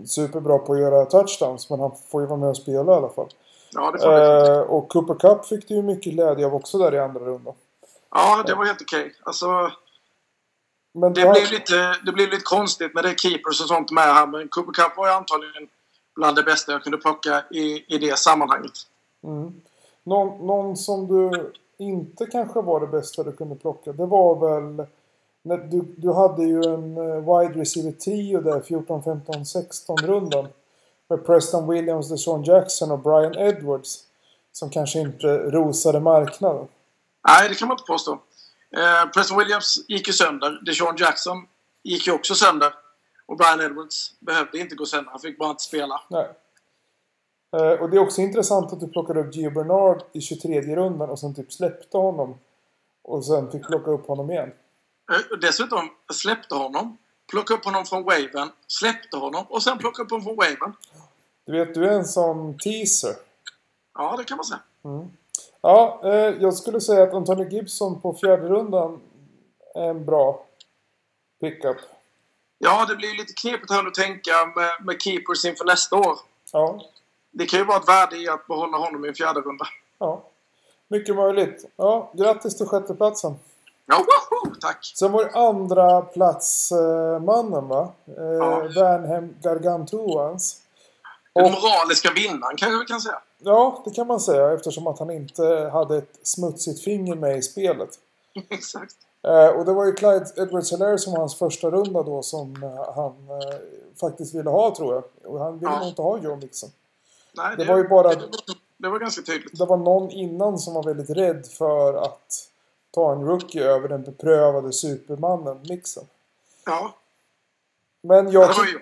superbra 0.06 0.58
på 0.58 0.74
att 0.74 0.80
göra 0.80 1.06
touchdowns. 1.06 1.70
Men 1.70 1.80
han 1.80 1.92
får 2.12 2.22
ju 2.22 2.28
vara 2.28 2.40
med 2.40 2.50
och 2.50 2.58
spela 2.58 2.92
i 2.92 2.96
alla 2.96 3.10
fall. 3.10 3.30
Ja, 3.72 3.92
det 3.92 4.00
får 4.00 4.12
det. 4.12 4.56
Eh, 4.56 4.60
och 4.62 4.90
Cooper 4.90 5.14
Cup 5.16 5.46
fick 5.46 5.68
du 5.68 5.76
ju 5.76 5.82
mycket 5.82 6.14
glädje 6.14 6.46
av 6.46 6.56
också 6.56 6.78
där 6.78 6.94
i 6.96 7.00
andra 7.00 7.20
rundan. 7.22 7.54
Ja, 8.12 8.44
det 8.48 8.54
var 8.56 8.66
helt 8.66 8.82
okej. 8.82 9.14
Alltså, 9.24 9.72
Men 10.94 11.14
det, 11.14 11.22
du 11.22 11.28
har- 11.28 11.34
blir 11.34 11.52
lite, 11.52 11.96
det 12.06 12.12
blir 12.12 12.28
lite 12.28 12.44
konstigt 12.44 12.96
när 12.96 13.04
det 13.04 13.20
keepers 13.20 13.62
och 13.62 13.68
sånt 13.68 13.92
med 13.92 14.04
här. 14.04 14.28
Men 14.28 14.48
Cooper 14.48 14.72
Cup 14.74 14.98
var 14.98 15.08
ju 15.08 15.14
antagligen 15.14 15.68
bland 16.16 16.36
det 16.36 16.44
bästa 16.44 16.72
jag 16.72 16.84
kunde 16.84 16.98
plocka 16.98 17.44
i, 17.52 17.96
i 17.96 17.98
det 17.98 18.18
sammanhanget. 18.20 18.72
Mm. 19.24 19.62
Någon, 20.04 20.48
någon 20.48 20.78
som 20.78 21.08
du 21.08 21.52
inte 21.78 22.26
kanske 22.26 22.62
var 22.62 22.80
det 22.80 22.88
bästa 22.88 23.24
du 23.24 23.32
kunde 23.32 23.56
plocka. 23.56 23.92
Det 23.92 24.06
var 24.06 24.36
väl... 24.36 24.88
Du, 25.70 25.82
du 25.98 26.14
hade 26.14 26.44
ju 26.44 26.64
en 26.64 26.98
eh, 26.98 27.16
wide 27.40 27.62
receiver 27.62 27.92
trio 27.92 28.42
där 28.42 28.60
14, 28.62 29.04
15, 29.04 29.46
16 29.46 29.98
rundan. 29.98 30.48
Med 31.10 31.26
Preston 31.26 31.68
Williams, 31.68 32.10
DeShaun 32.10 32.44
Jackson 32.44 32.92
och 32.92 33.00
Brian 33.00 33.36
Edwards. 33.38 34.04
Som 34.52 34.70
kanske 34.70 35.00
inte 35.00 35.28
rosade 35.28 36.00
marknaden. 36.00 36.68
Nej, 37.28 37.50
det 37.50 37.56
kan 37.56 37.68
man 37.68 37.76
inte 37.76 37.88
påstå. 37.88 38.12
Eh, 38.78 39.10
Preston 39.14 39.38
Williams 39.38 39.86
gick 39.88 40.08
ju 40.08 40.14
sönder. 40.14 40.62
DeShaun 40.66 40.96
Jackson 40.98 41.48
gick 41.84 42.08
ju 42.08 42.14
också 42.14 42.36
sönder. 42.36 42.74
Och 43.26 43.38
Brian 43.38 43.62
Edwards 43.62 44.14
behövde 44.20 44.58
inte 44.58 44.76
gå 44.76 44.86
sönder. 44.86 45.12
Han 45.12 45.20
fick 45.20 45.38
bara 45.38 45.50
inte 45.50 45.64
spela. 45.64 46.02
Nej. 46.10 46.30
Eh, 47.58 47.82
och 47.82 47.90
det 47.90 47.98
är 47.98 48.02
också 48.02 48.22
intressant 48.22 48.74
att 48.74 48.80
du 48.80 48.88
plockade 48.88 49.20
upp 49.20 49.36
Gio 49.36 49.52
Bernard 49.52 50.02
i 50.14 50.22
23 50.22 50.76
rundan 50.76 51.10
och 51.10 51.20
sen 51.20 51.36
typ 51.36 51.54
släppte 51.54 51.98
honom. 51.98 52.38
Och 53.04 53.26
sen 53.26 53.52
fick 53.52 53.68
plocka 53.68 53.92
upp 53.92 54.08
honom 54.08 54.32
igen. 54.32 54.52
Eh, 55.12 55.38
dessutom 55.42 55.90
släppte 56.14 56.56
honom. 56.56 56.98
Plockade 57.32 57.60
upp 57.60 57.66
honom 57.66 57.86
från 57.86 58.04
waven. 58.04 58.50
Släppte 58.68 59.18
honom 59.18 59.46
och 59.50 59.64
sen 59.64 59.78
plockade 59.78 60.04
upp 60.04 60.12
honom 60.12 60.24
från 60.26 60.36
waven. 60.36 60.74
Du 61.48 61.52
vet, 61.60 61.74
du 61.74 61.86
är 61.88 61.92
en 61.94 62.06
sån 62.06 62.58
teaser. 62.58 63.16
Ja, 63.98 64.16
det 64.18 64.24
kan 64.24 64.38
man 64.38 64.46
säga. 64.46 64.60
Ja, 65.62 66.02
eh, 66.04 66.12
jag 66.42 66.54
skulle 66.54 66.82
säga 66.82 67.04
att 67.04 67.14
Antonio 67.14 67.50
Gibson 67.50 68.02
på 68.02 68.14
fjärde 68.14 68.48
rundan 68.48 69.00
är 69.76 69.90
en 69.90 70.06
bra 70.06 70.46
pickup. 71.42 71.78
Ja, 72.58 72.86
det 72.86 72.96
blir 72.96 73.10
ju 73.10 73.18
lite 73.18 73.34
knepigt 73.34 73.72
här 73.72 73.88
att 73.88 73.94
tänka 73.94 74.32
med, 74.56 74.86
med 74.86 75.02
keepers 75.02 75.46
inför 75.46 75.66
nästa 75.66 75.96
år. 75.96 76.18
Ja, 76.54 76.82
Det 77.32 77.46
kan 77.46 77.60
ju 77.60 77.66
vara 77.66 77.78
ett 77.78 77.88
värde 77.88 78.18
i 78.18 78.30
att 78.30 78.48
behålla 78.48 78.78
honom 78.78 79.06
i 79.06 79.08
en 79.08 79.14
fjärde 79.16 79.40
runda. 79.42 79.66
ja. 80.00 80.24
Mycket 80.90 81.16
möjligt. 81.16 81.66
Ja, 81.76 82.12
grattis 82.14 82.58
till 82.58 82.66
sjätteplatsen. 82.66 83.36
Ja, 83.86 83.96
woho! 83.98 84.56
Tack! 84.62 84.94
Sen 85.00 85.12
var 85.12 85.24
det 85.26 85.32
andra 85.32 86.02
platsmannen 86.02 87.68
va? 87.68 87.92
Eh, 88.18 88.24
Ja. 88.24 88.60
Värnhem 88.76 89.36
Gargantuans. 89.44 90.62
Den 91.44 91.52
moraliska 91.52 92.12
vinnaren 92.16 92.58
kanske 92.58 92.80
vi 92.80 92.86
kan 92.86 93.02
säga. 93.02 93.22
Ja, 93.40 93.82
det 93.86 93.92
kan 93.92 94.08
man 94.08 94.20
säga 94.20 94.54
eftersom 94.54 94.88
att 94.88 95.00
han 95.00 95.10
inte 95.12 95.70
hade 95.74 95.98
ett 95.98 96.20
smutsigt 96.24 96.84
finger 96.84 97.16
med 97.16 97.38
i 97.38 97.42
spelet. 97.42 97.90
Exakt. 98.50 98.96
Eh, 99.24 99.48
och 99.48 99.66
det 99.66 99.74
var 99.74 99.86
ju 99.86 99.94
Clyde 99.94 100.26
edwards 100.36 100.72
helaire 100.72 100.98
som 100.98 101.14
var 101.14 101.20
hans 101.20 101.36
första 101.36 101.70
runda 101.72 102.04
då 102.04 102.24
som 102.24 102.64
eh, 102.64 102.94
han 102.96 103.12
eh, 103.30 103.58
faktiskt 104.00 104.36
ville 104.36 104.50
ha 104.50 104.76
tror 104.76 104.94
jag. 104.94 105.04
Och 105.34 105.40
han 105.40 105.60
ville 105.60 105.72
Ja. 105.72 105.80
nog 105.80 105.88
inte 105.88 106.02
ha 106.02 106.18
Joe 106.18 106.36
Mixon. 106.36 106.70
Nej, 107.34 107.56
Det 107.58 107.66
var 107.66 107.78
ju 107.78 107.88
bara- 107.88 108.16
Det, 108.16 108.30
det 108.78 108.90
var 108.90 109.00
ganska 109.00 109.22
tydligt. 109.22 109.58
Det 109.58 109.66
var 109.66 109.78
någon 109.78 110.10
innan 110.12 110.60
som 110.60 110.74
var 110.74 110.84
väldigt 110.84 111.10
rädd 111.10 111.46
för 111.48 111.94
att 111.94 112.50
ta 112.92 113.12
en 113.12 113.26
rookie 113.26 113.64
över 113.64 113.88
den 113.90 114.04
beprövade 114.04 114.74
supermannen 114.74 115.60
Mixon. 115.70 116.06
Ja, 116.66 116.94
Men 118.02 118.32
ja 118.32 118.40
jag, 118.42 118.50
det 118.50 118.54
ty- 118.72 118.78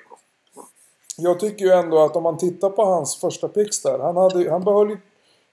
jag 1.17 1.39
tycker 1.39 1.65
ju 1.65 1.71
ändå 1.71 1.99
att 1.99 2.15
om 2.15 2.23
man 2.23 2.38
tittar 2.38 2.69
på 2.69 2.86
hans 2.86 3.15
första 3.19 3.47
picks 3.47 3.82
där. 3.82 3.99
Han, 3.99 4.17
hade, 4.17 4.51
han 4.51 4.63
behöll 4.63 4.97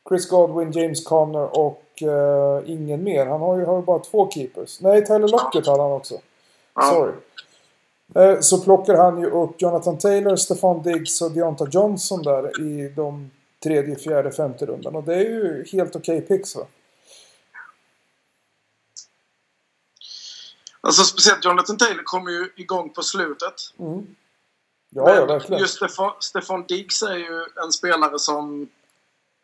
Chris 0.09 0.29
Godwin, 0.29 0.73
James 0.73 1.05
Conner 1.05 1.59
och 1.59 2.03
eh, 2.03 2.63
ingen 2.67 3.05
mer. 3.05 3.27
Han 3.27 3.41
har 3.41 3.59
ju, 3.59 3.65
har 3.65 3.77
ju 3.77 3.83
bara 3.83 3.99
två 3.99 4.31
keepers. 4.31 4.81
Nej, 4.81 5.07
Tyler 5.07 5.29
Lockett 5.29 5.67
hade 5.67 5.83
han 5.83 5.93
också. 5.93 6.15
Sorry. 6.93 7.13
Eh, 8.15 8.41
Så 8.41 8.61
plockar 8.61 8.95
han 8.95 9.21
ju 9.21 9.27
upp 9.31 9.63
Jonathan 9.63 9.99
Taylor, 9.99 10.37
Stefan 10.37 10.83
Diggs 10.83 11.23
och 11.23 11.31
Deonta 11.31 11.67
Johnson 11.71 12.23
där 12.23 12.61
i 12.61 12.89
de 12.89 13.31
tredje, 13.63 13.97
fjärde, 13.97 14.33
femte 14.33 14.67
rundan. 14.67 14.97
Och 14.97 15.05
det 15.05 15.15
är 15.15 15.21
ju 15.21 15.65
helt 15.73 15.97
okej 15.97 16.21
picks 16.21 16.57
va? 16.57 16.63
Alltså 20.81 21.03
speciellt 21.03 21.45
Jonathan 21.45 21.77
Taylor 21.79 22.03
kom 22.05 22.29
ju 22.29 22.51
igång 22.57 22.91
på 22.91 23.03
slutet. 23.03 23.55
Mm. 23.79 24.07
Ja, 24.95 25.15
ja, 25.15 25.19
Men 25.19 25.27
verkligen. 25.27 25.61
Just 25.61 25.75
Stefan, 25.75 26.13
Stefan 26.21 26.65
Diggs 26.67 27.03
är 27.03 27.17
ju 27.17 27.47
en 27.65 27.73
spelare 27.73 28.19
som 28.19 28.69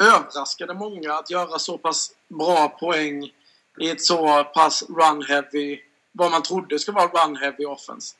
överraskade 0.02 0.74
många 0.74 1.12
att 1.12 1.30
göra 1.30 1.58
så 1.58 1.78
pass 1.78 2.10
bra 2.28 2.68
poäng 2.68 3.32
i 3.78 3.90
ett 3.90 4.04
så 4.04 4.44
pass 4.44 4.82
run-heavy, 4.88 5.78
vad 6.12 6.30
man 6.30 6.42
trodde 6.42 6.78
skulle 6.78 6.94
vara 6.94 7.08
run-heavy 7.08 7.64
offense. 7.64 8.14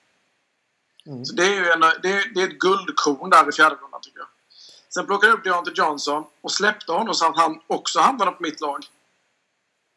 Mm. 1.07 1.25
Så 1.25 1.35
det 1.35 1.43
är 1.43 1.55
ju 1.55 1.71
en, 1.71 1.81
det 1.81 2.13
är, 2.13 2.35
det 2.35 2.43
är 2.43 2.49
ett 2.49 2.59
guldkorn 2.59 3.31
där 3.31 3.49
i 3.49 3.53
fjärde 3.53 3.77
rundan 3.77 4.01
tycker 4.01 4.19
jag. 4.19 4.29
Sen 4.89 5.07
plockade 5.07 5.33
jag 5.33 5.39
upp 5.39 5.45
Deontay 5.45 5.75
Johnson 5.77 6.25
och 6.41 6.53
släppte 6.53 6.93
honom 6.93 7.15
så 7.15 7.27
att 7.27 7.37
han 7.37 7.61
också 7.67 8.01
hamnade 8.01 8.31
på 8.31 8.43
mitt 8.43 8.61
lag. 8.61 8.85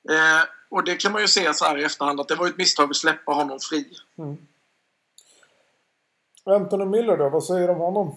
Eh, 0.09 0.43
och 0.69 0.83
det 0.83 0.95
kan 0.95 1.11
man 1.11 1.21
ju 1.21 1.27
se 1.27 1.53
så 1.53 1.65
här 1.65 1.77
i 1.77 1.83
efterhand 1.83 2.19
att 2.19 2.27
det 2.27 2.35
var 2.35 2.47
ett 2.47 2.57
misstag 2.57 2.89
att 2.89 2.95
släppa 2.95 3.31
honom 3.31 3.59
fri. 3.59 3.97
Mm. 4.17 4.37
Anthony 6.45 6.85
Miller 6.85 7.17
då? 7.17 7.29
Vad 7.29 7.43
säger 7.43 7.67
du 7.67 7.73
om 7.73 7.79
honom? 7.79 8.15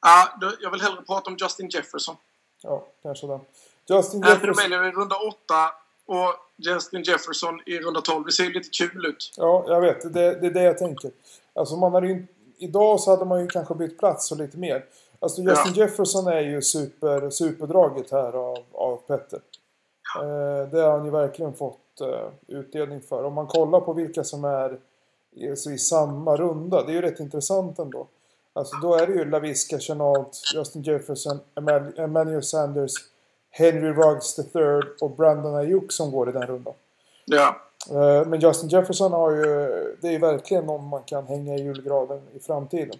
Ah, 0.00 0.38
då, 0.40 0.52
jag 0.60 0.70
vill 0.70 0.80
hellre 0.80 1.02
prata 1.02 1.30
om 1.30 1.36
Justin 1.40 1.68
Jefferson. 1.68 2.16
Ja, 2.62 2.84
kanske 3.02 3.26
den. 3.26 3.40
Justin 3.88 4.24
Anthony 4.24 4.48
Jefferson. 4.48 4.70
Miller 4.70 4.88
i 4.88 4.90
runda 4.90 5.16
8 5.16 5.54
och 6.06 6.34
Justin 6.56 7.02
Jefferson 7.02 7.60
i 7.66 7.78
runda 7.78 8.00
12. 8.00 8.24
Det 8.24 8.32
ser 8.32 8.44
ju 8.44 8.52
lite 8.52 8.68
kul 8.68 9.06
ut. 9.06 9.32
Ja, 9.36 9.64
jag 9.68 9.80
vet. 9.80 10.14
Det, 10.14 10.40
det 10.40 10.46
är 10.46 10.50
det 10.50 10.62
jag 10.62 10.78
tänker. 10.78 11.10
Alltså 11.54 11.76
man 11.76 11.92
hade 11.92 12.06
ju, 12.06 12.26
idag 12.58 13.00
så 13.00 13.10
hade 13.10 13.24
man 13.24 13.40
ju 13.40 13.48
kanske 13.48 13.74
bytt 13.74 13.98
plats 13.98 14.32
och 14.32 14.38
lite 14.38 14.58
mer. 14.58 14.84
Alltså 15.20 15.42
Justin 15.42 15.72
Jefferson 15.72 16.26
är 16.26 16.40
ju 16.40 16.62
super, 16.62 17.30
superdraget 17.30 18.10
här 18.10 18.32
av, 18.32 18.58
av 18.72 18.96
Petter. 18.96 19.40
Eh, 20.20 20.68
det 20.70 20.80
har 20.80 20.90
han 20.90 21.04
ju 21.04 21.10
verkligen 21.10 21.54
fått 21.54 22.00
eh, 22.00 22.28
utdelning 22.46 23.00
för. 23.00 23.24
Om 23.24 23.34
man 23.34 23.46
kollar 23.46 23.80
på 23.80 23.92
vilka 23.92 24.24
som 24.24 24.44
är 24.44 24.78
alltså, 25.50 25.70
i 25.70 25.78
samma 25.78 26.36
runda. 26.36 26.82
Det 26.82 26.92
är 26.92 26.94
ju 26.94 27.02
rätt 27.02 27.20
intressant 27.20 27.78
ändå. 27.78 28.06
Alltså 28.52 28.76
då 28.76 28.94
är 28.94 29.06
det 29.06 29.12
ju 29.12 29.24
LaVisca 29.24 29.78
Chenault, 29.78 30.40
Justin 30.54 30.82
Jefferson, 30.82 31.40
Emmanuel 31.96 32.42
Sanders, 32.42 32.92
Henry 33.50 33.92
Ruggs 33.92 34.38
III 34.38 34.82
och 35.00 35.10
Brandon 35.10 35.54
Ayuk 35.54 35.92
som 35.92 36.10
går 36.10 36.28
i 36.28 36.32
den 36.32 36.46
rundan. 36.46 36.74
Ja. 37.24 37.56
Eh, 37.90 38.26
Men 38.26 38.40
Justin 38.40 38.68
Jefferson 38.68 39.12
har 39.12 39.30
ju, 39.30 39.44
det 40.00 40.08
är 40.08 40.12
ju 40.12 40.18
verkligen 40.18 40.66
någon 40.66 40.88
man 40.88 41.02
kan 41.02 41.26
hänga 41.26 41.54
i 41.54 41.62
julgraven 41.62 42.22
i 42.34 42.40
framtiden. 42.40 42.98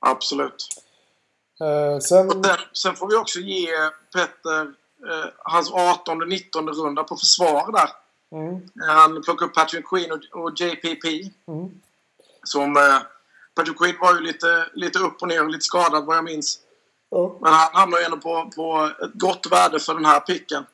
Absolut. 0.00 0.66
Eh, 1.60 1.98
Sen, 1.98 2.30
sen, 2.30 2.42
sen 2.72 2.94
får 2.94 3.08
vi 3.08 3.16
också 3.16 3.38
ge 3.38 3.66
Petter 4.14 4.60
eh, 5.10 5.30
hans 5.38 5.72
18 5.72 6.22
och 6.22 6.28
19 6.28 6.68
runda 6.68 7.04
på 7.04 7.16
försvar 7.16 7.72
där. 7.72 7.88
Mm, 8.32 8.68
Han 8.88 9.22
plockade 9.22 9.48
upp 9.48 9.54
Patrick 9.54 9.86
Queen 9.88 10.12
och, 10.12 10.42
och 10.42 10.60
JPP. 10.60 11.04
mm, 11.48 11.70
Som, 12.44 12.76
eh, 12.76 12.98
Patrick 13.54 13.78
Queen 13.78 13.94
var 14.00 14.14
ju 14.14 14.20
lite, 14.20 14.66
lite 14.74 14.98
upp 14.98 15.22
och 15.22 15.28
ner 15.28 15.42
och 15.44 15.50
lite 15.50 15.64
skadad 15.64 16.04
vad 16.06 16.16
jag 16.16 16.24
minns. 16.24 16.58
ja, 17.10 17.36
Men 17.40 17.52
han 17.52 17.68
hamnar 17.72 17.98
ju 17.98 18.04
ändå 18.04 18.16
på, 18.16 18.50
på 18.56 18.90
ett 19.04 19.12
gott 19.14 19.46
värde 19.50 19.78
för 19.78 19.94
den 19.94 20.04
här 20.04 20.20
picken. 20.20 20.64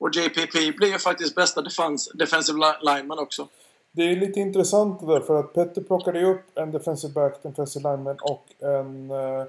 Och 0.00 0.10
JPP 0.16 0.76
blir 0.76 0.92
ju 0.92 0.98
faktiskt 0.98 1.34
bästa 1.34 1.62
defense, 1.62 2.10
defensive 2.14 2.58
li- 2.58 2.78
lineman 2.94 3.18
också. 3.18 3.48
det 3.92 4.02
är 4.02 4.16
lite 4.16 4.40
intressant 4.40 5.00
det 5.00 5.06
där 5.06 5.20
för 5.20 5.40
att 5.40 5.52
Petter 5.54 5.82
plockade 5.82 6.18
ju 6.18 6.26
upp 6.34 6.58
en 6.58 6.70
defensive 6.72 7.12
back, 7.12 7.42
defensive 7.42 7.90
lineman 7.90 8.16
och 8.22 8.46
en 8.60 9.10
eh, 9.10 9.44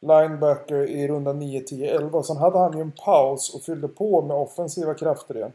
linebacker 0.00 0.76
i 0.88 1.08
runda 1.08 1.32
9, 1.32 1.60
10, 1.60 1.96
11. 1.96 2.18
Och 2.18 2.26
sen 2.26 2.36
hade 2.36 2.58
han 2.58 2.76
ju 2.76 2.80
en 2.80 2.92
paus 2.92 3.54
och 3.54 3.62
fyllde 3.62 3.88
på 3.88 4.22
med 4.22 4.36
offensiva 4.36 4.94
krafter 4.94 5.36
igen. 5.36 5.52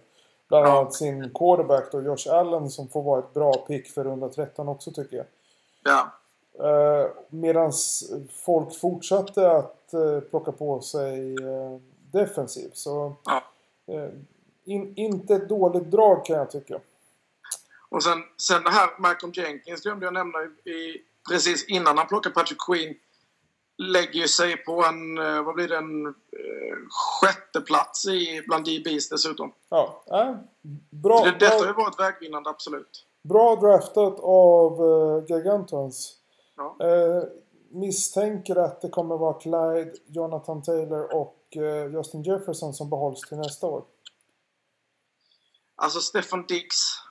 Bland 0.48 0.66
annat 0.66 0.94
sin 0.94 1.34
quarterback 1.34 1.92
då, 1.92 2.02
Josh 2.02 2.34
Allen, 2.34 2.70
som 2.70 2.90
får 2.90 3.04
vara 3.04 3.20
ett 3.20 3.34
bra 3.34 3.54
pick 3.54 3.88
för 3.88 4.04
runda 4.04 4.30
13 4.30 4.70
också 4.70 4.92
tycker 4.92 5.18
jag. 5.18 5.26
Ja. 5.84 6.12
Eh, 6.60 7.10
Medan 7.30 7.72
folk 8.46 8.80
fortsatte 8.80 9.52
att 9.52 9.94
eh, 9.94 10.20
plocka 10.20 10.52
på 10.52 10.82
sig 10.82 11.36
eh, 11.36 11.80
defensiv. 12.12 12.70
Så 12.74 13.16
ja. 13.26 13.44
eh, 13.94 14.10
in, 14.66 14.94
inte 14.96 15.36
ett 15.36 15.50
dåligt 15.50 15.92
drag 15.92 16.26
kan 16.26 16.36
jag 16.36 16.52
tycka. 16.52 16.80
Och 17.90 18.04
sen, 18.04 18.24
sen 18.38 18.64
det 18.64 18.70
här 18.70 18.90
Malcolm 19.00 19.32
Jenkins 19.36 19.82
glömde 19.82 20.06
jag 20.06 20.14
nämna 20.14 20.40
i, 20.66 20.70
i, 20.70 21.02
precis 21.30 21.68
innan 21.68 21.98
han 21.98 22.08
plockade 22.08 22.36
Patrick 22.36 22.60
Queen. 22.68 22.96
Lägger 23.78 24.28
sig 24.28 24.58
på 24.58 24.84
en, 24.84 25.18
eh, 25.18 25.44
vad 25.44 25.56
blir 25.56 25.68
det, 25.68 25.78
en 25.78 26.06
eh, 26.06 26.14
sjätte 26.90 27.62
plats 27.62 28.06
i, 28.08 28.44
bland 28.48 28.66
DBs 28.66 29.10
dessutom. 29.10 29.54
Ja, 29.70 30.04
äh, 30.12 30.36
bra, 30.90 31.24
det, 31.24 31.32
detta 31.32 31.56
har 31.56 31.66
ju 31.66 31.74
varit 31.74 32.00
vägvinnande, 32.00 32.50
absolut. 32.50 33.06
bra 33.24 33.56
draftat 33.56 34.20
av 34.20 34.82
uh, 34.82 35.26
Gargantons. 35.26 36.18
Ja. 36.58 36.76
Eh, 36.80 37.24
misstänker 37.70 38.56
att 38.56 38.82
det 38.82 38.90
kommer 38.90 39.18
vara 39.18 39.34
Clyde, 39.34 39.94
Jonathan 40.08 40.62
Taylor 40.62 41.16
och 41.16 41.58
eh, 41.58 41.94
Justin 41.94 42.24
Jefferson 42.24 42.74
som 42.74 42.90
behålls 42.90 43.22
till 43.22 43.38
nästa 43.38 43.68
år. 43.68 43.84
Alltså 45.76 46.00
Stefan 46.00 46.46
Diggs. 46.48 47.02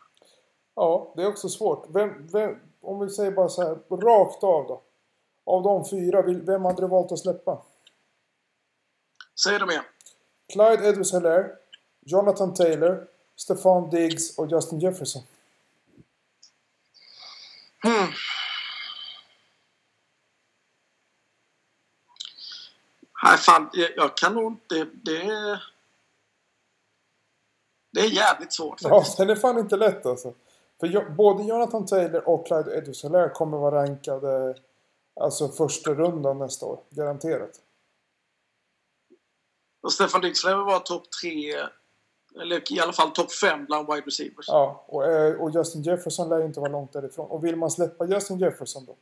Ja, 0.74 1.12
det 1.16 1.22
är 1.22 1.28
också 1.28 1.48
svårt. 1.48 1.86
Vem, 1.88 2.26
vem, 2.26 2.56
om 2.80 3.00
vi 3.00 3.10
säger 3.10 3.30
bara 3.30 3.48
så 3.48 3.62
här, 3.62 3.96
rakt 3.96 4.44
av 4.44 4.66
då. 4.66 4.82
Av 5.46 5.62
de 5.62 5.88
fyra, 5.88 6.22
vem 6.22 6.64
hade 6.64 6.82
du 6.82 6.88
valt 6.88 7.12
att 7.12 7.18
släppa? 7.18 7.62
Säg 9.44 9.58
det 9.58 9.66
mer. 9.66 9.82
Clyde 10.52 10.88
edwards 10.88 11.12
helaire 11.12 11.56
Jonathan 12.00 12.54
Taylor, 12.54 13.06
Stefan 13.36 13.90
Diggs 13.90 14.38
och 14.38 14.50
Justin 14.50 14.78
Jefferson. 14.80 15.22
Hmm. 17.82 18.06
Nej, 23.24 23.36
fan. 23.38 23.70
Jag, 23.72 23.90
jag 23.96 24.16
kan 24.16 24.34
nog 24.34 24.52
inte... 24.52 24.86
Det, 25.02 25.16
är- 25.22 25.62
det 27.92 28.00
är 28.00 28.10
jävligt 28.10 28.52
svårt 28.52 28.82
Ja, 28.82 28.88
faktiskt. 28.88 29.16
den 29.18 29.30
är 29.30 29.34
fan 29.36 29.58
inte 29.58 29.76
lätt 29.76 30.06
alltså. 30.06 30.34
För 30.80 31.10
både 31.10 31.44
Jonathan 31.44 31.86
Taylor 31.86 32.28
och 32.28 32.46
Clyde 32.46 32.76
edwards 32.78 33.02
helaire 33.02 33.28
kommer 33.28 33.58
vara 33.58 33.82
rankade 33.82 34.54
alltså 35.20 35.48
första 35.48 35.90
rundan 35.94 36.38
nästa 36.38 36.66
år. 36.66 36.80
Garanterat. 36.90 37.50
Och 39.82 39.92
Stefan 39.92 40.20
Diggs 40.20 40.44
lär 40.44 40.54
vara 40.56 40.78
topp 40.78 41.04
tre, 41.22 41.54
eller 42.40 42.72
i 42.72 42.80
alla 42.80 42.92
fall 42.92 43.10
topp 43.10 43.32
fem 43.32 43.64
bland 43.64 43.86
wide 43.92 44.06
receivers. 44.06 44.44
Ja, 44.48 44.84
och, 44.88 45.04
eh, 45.06 45.40
och 45.40 45.50
Justin 45.50 45.82
Jefferson 45.82 46.28
lär 46.28 46.44
inte 46.44 46.60
vara 46.60 46.70
långt 46.72 46.92
därifrån. 46.92 47.30
Och 47.30 47.44
vill 47.44 47.56
man 47.56 47.70
släppa 47.70 48.06
Justin 48.06 48.38
Jefferson 48.38 48.84
då? 48.84 48.96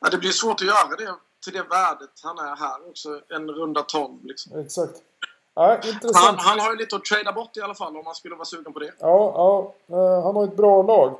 Ja, 0.00 0.08
det 0.10 0.18
blir 0.18 0.30
svårt 0.30 0.60
att 0.60 0.66
göra 0.66 0.96
det 0.98 1.14
till 1.44 1.52
det 1.52 1.62
värdet 1.62 2.10
han 2.22 2.38
är 2.38 2.56
här 2.56 2.88
också. 2.88 3.20
En 3.28 3.50
runda 3.50 3.82
12 3.82 4.24
liksom. 4.24 4.58
Exakt. 4.60 5.02
Ja, 5.54 5.66
Han, 5.82 5.88
intressant. 5.94 6.40
han 6.40 6.60
har 6.60 6.70
ju 6.70 6.76
lite 6.76 6.96
att 6.96 7.04
trada 7.04 7.32
bort 7.32 7.56
i 7.56 7.60
alla 7.60 7.74
fall 7.74 7.96
om 7.96 8.04
man 8.04 8.14
skulle 8.14 8.34
vara 8.34 8.44
sugen 8.44 8.72
på 8.72 8.78
det. 8.78 8.92
Ja, 8.98 9.32
ja 9.88 9.96
eh, 9.96 10.22
han 10.22 10.36
har 10.36 10.44
ett 10.44 10.56
bra 10.56 10.82
lag. 10.82 11.18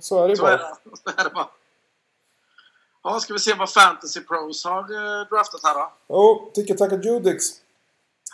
Så 0.00 0.24
är 0.24 0.28
det 0.28 0.36
Så 0.36 0.42
bara. 0.42 0.52
är 0.52 0.58
det. 0.58 0.74
Så 1.04 1.20
är 1.20 1.24
det 1.24 1.30
bara. 1.34 1.48
Ja, 3.08 3.20
ska 3.20 3.32
vi 3.32 3.38
se 3.38 3.54
vad 3.58 3.70
Fantasy 3.72 4.20
Pros 4.20 4.64
har 4.64 4.80
eh, 4.80 5.28
draftat 5.30 5.60
här 5.62 5.74
då. 5.74 5.90
Jo, 6.08 6.50
Tiki-Taka 6.54 7.02
Judix. 7.04 7.44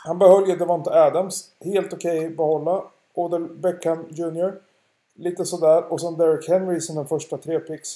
Han 0.05 0.19
behöll 0.19 0.49
ju 0.49 0.57
Devonta 0.57 0.91
Adams. 1.07 1.51
Helt 1.61 1.93
okej 1.93 2.27
att 2.27 2.37
behålla. 2.37 2.85
Odell 3.15 3.49
Beckham 3.49 4.07
Jr. 4.11 4.61
Lite 5.15 5.45
sådär. 5.45 5.93
Och 5.93 6.01
sen 6.01 6.17
Derek 6.17 6.49
Henry 6.49 6.77
i 6.77 6.81
sina 6.81 7.05
första 7.05 7.39
tre 7.39 7.59
picks. 7.61 7.89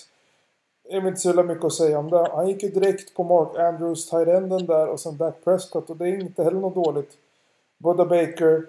Det 0.82 0.96
är 0.96 1.08
inte 1.08 1.20
så 1.20 1.42
mycket 1.42 1.64
att 1.64 1.72
säga 1.72 1.98
om 1.98 2.10
det. 2.10 2.28
Han 2.32 2.48
gick 2.48 2.62
ju 2.62 2.68
direkt 2.68 3.14
på 3.14 3.24
Mark 3.24 3.58
Andrews, 3.58 4.10
tight-enden 4.10 4.66
där 4.66 4.86
och 4.88 5.00
sen 5.00 5.16
Dak 5.16 5.44
Prescott. 5.44 5.90
Och 5.90 5.96
det 5.96 6.04
är 6.08 6.20
inte 6.20 6.44
heller 6.44 6.60
något 6.60 6.74
dåligt. 6.84 7.12
Buddha 7.78 8.04
Baker. 8.04 8.66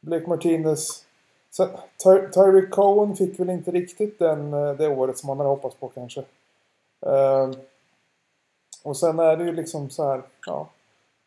Blake 0.00 0.26
Martinez. 0.28 1.04
Sen, 1.50 1.68
Ty- 2.04 2.28
Tyreek 2.32 2.70
Cohen 2.70 3.16
fick 3.16 3.40
väl 3.40 3.50
inte 3.50 3.70
riktigt 3.70 4.18
den, 4.18 4.54
eh, 4.54 4.72
det 4.72 4.88
året 4.88 5.18
som 5.18 5.26
man 5.26 5.36
hade 5.38 5.50
hoppats 5.50 5.76
på 5.76 5.88
kanske. 5.88 6.24
Ehm, 7.06 7.54
och 8.82 8.96
sen 8.96 9.18
är 9.18 9.36
det 9.36 9.44
ju 9.44 9.52
liksom 9.52 9.90
så 9.90 10.08
här, 10.08 10.22
ja. 10.46 10.68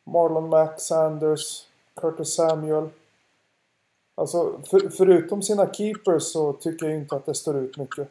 Marlon 0.04 0.50
Mack, 0.50 0.82
Sanders, 0.82 1.66
Curtis 2.02 2.34
Samuel. 2.34 2.90
Alltså 4.16 4.62
för, 4.70 4.90
förutom 4.90 5.42
sina 5.42 5.74
keepers 5.74 6.24
så 6.24 6.54
tycker 6.54 6.86
jag 6.86 6.96
inte 6.96 7.16
att 7.16 7.26
det 7.26 7.36
står 7.36 7.58
ut 7.58 7.78
mycket. 7.78 8.10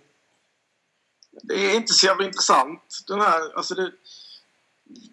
Det 1.31 1.55
är 1.55 1.77
inte 1.77 1.93
så 1.93 2.07
jävla 2.07 2.25
intressant. 2.25 2.99
Den 3.07 3.21
här, 3.21 3.57
alltså 3.57 3.75
det, 3.75 3.93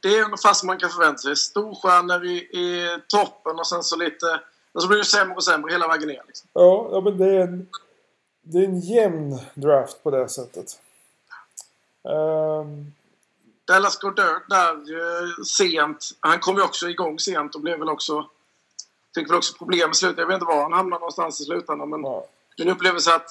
det 0.01 0.07
är 0.07 0.25
ungefär 0.25 0.53
som 0.53 0.67
man 0.67 0.77
kan 0.77 0.89
förvänta 0.89 1.17
sig. 1.17 1.35
Storstjärnor 1.35 2.25
i, 2.25 2.37
i 2.37 2.97
toppen 3.07 3.59
och 3.59 3.67
sen 3.67 3.83
så 3.83 3.95
lite... 3.95 4.39
Och 4.71 4.81
så 4.81 4.87
blir 4.87 4.97
det 4.97 5.05
sämre 5.05 5.35
och 5.35 5.43
sämre 5.43 5.71
hela 5.71 5.87
vägen 5.87 6.07
ner. 6.07 6.23
Liksom. 6.27 6.49
Ja, 6.53 6.89
ja 6.91 7.01
men 7.01 7.17
det 7.17 7.25
är 7.25 7.39
en, 7.39 7.67
det 8.41 8.57
är 8.57 8.63
en 8.63 8.79
jämn 8.79 9.39
draft 9.53 10.03
på 10.03 10.11
det 10.11 10.29
sättet. 10.29 10.79
Ehm, 12.09 12.91
Dallas 13.65 13.99
Goddard 13.99 14.41
där 14.49 14.71
eh, 14.73 15.43
sent. 15.43 16.11
Han 16.19 16.39
kom 16.39 16.55
ju 16.55 16.63
också 16.63 16.89
igång 16.89 17.19
sent 17.19 17.55
och 17.55 17.61
blev 17.61 17.79
väl 17.79 17.89
också... 17.89 18.29
Fick 19.15 19.29
väl 19.29 19.37
också 19.37 19.57
problem 19.57 19.91
i 19.91 19.95
slutet. 19.95 20.17
Jag 20.17 20.27
vet 20.27 20.33
inte 20.33 20.45
var 20.45 20.61
han 20.61 20.73
hamnade 20.73 20.99
någonstans 20.99 21.41
i 21.41 21.43
slutändan. 21.43 21.89
Men 21.89 22.01
ja. 22.03 22.27
min 22.57 22.69
upplevelse 22.69 23.15
att 23.15 23.29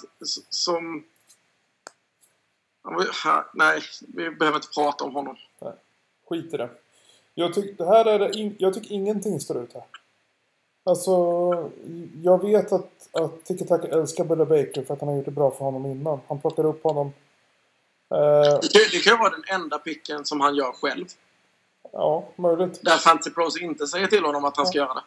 som... 0.49 1.05
Nej, 3.55 3.83
vi 4.01 4.31
behöver 4.31 4.59
inte 4.59 4.69
prata 4.75 5.05
om 5.05 5.15
honom. 5.15 5.37
Skit 6.29 6.55
i 6.55 6.57
det. 6.57 6.71
Jag, 7.35 7.55
tyck, 7.55 7.79
det 7.79 7.87
här 7.87 8.05
är 8.05 8.19
det 8.19 8.33
in, 8.33 8.57
jag 8.59 8.75
tycker 8.75 8.95
ingenting 8.95 9.41
står 9.41 9.63
ut 9.63 9.75
här. 9.75 9.85
Alltså, 10.85 11.13
jag 12.23 12.43
vet 12.43 12.73
att, 12.73 13.09
att 13.13 13.45
Tiki 13.45 13.65
Taka 13.67 13.89
älskar 13.89 14.25
Buda 14.25 14.45
Baker 14.45 14.85
för 14.85 14.95
att 14.95 15.01
han 15.01 15.09
har 15.09 15.17
gjort 15.17 15.25
det 15.25 15.31
bra 15.31 15.51
för 15.51 15.65
honom 15.65 15.87
innan. 15.87 16.21
Han 16.29 16.41
plockar 16.41 16.67
upp 16.67 16.83
honom. 16.83 17.13
Eh, 18.15 18.59
Det 18.63 18.73
kan, 18.73 18.83
det 18.93 19.01
kan 19.05 19.13
ju 19.13 19.19
vara 19.19 19.31
den 19.31 19.45
enda 19.49 19.79
picken 19.79 20.25
som 20.25 20.41
han 20.41 20.55
gör 20.55 20.73
själv. 20.73 21.07
ja, 21.93 22.29
möjligt. 22.37 22.79
Där 22.83 22.97
Fantasy 22.97 23.31
Pros 23.31 23.61
inte 23.61 23.87
säger 23.87 24.07
till 24.07 24.25
honom 24.25 24.45
att 24.45 24.57
han 24.57 24.67
ska 24.67 24.79
göra 24.79 24.95
det. 24.95 25.03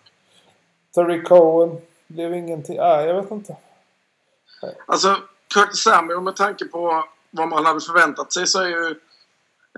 Terry 0.95 1.23
Cohen 1.23 1.81
blev 2.07 2.33
ingenting. 2.35 2.77
Nej, 2.77 3.05
jag 3.05 3.21
vet 3.21 3.31
inte. 3.31 3.55
Alltså, 4.85 5.17
Curtis 5.53 5.79
Samuel 5.79 6.21
med 6.21 6.35
tanke 6.35 6.65
på 6.65 7.05
vad 7.31 7.47
man 7.47 7.65
hade 7.65 7.81
förväntat 7.81 8.33
sig 8.33 8.47
så 8.47 8.59
är 8.61 8.67
ju 8.67 8.95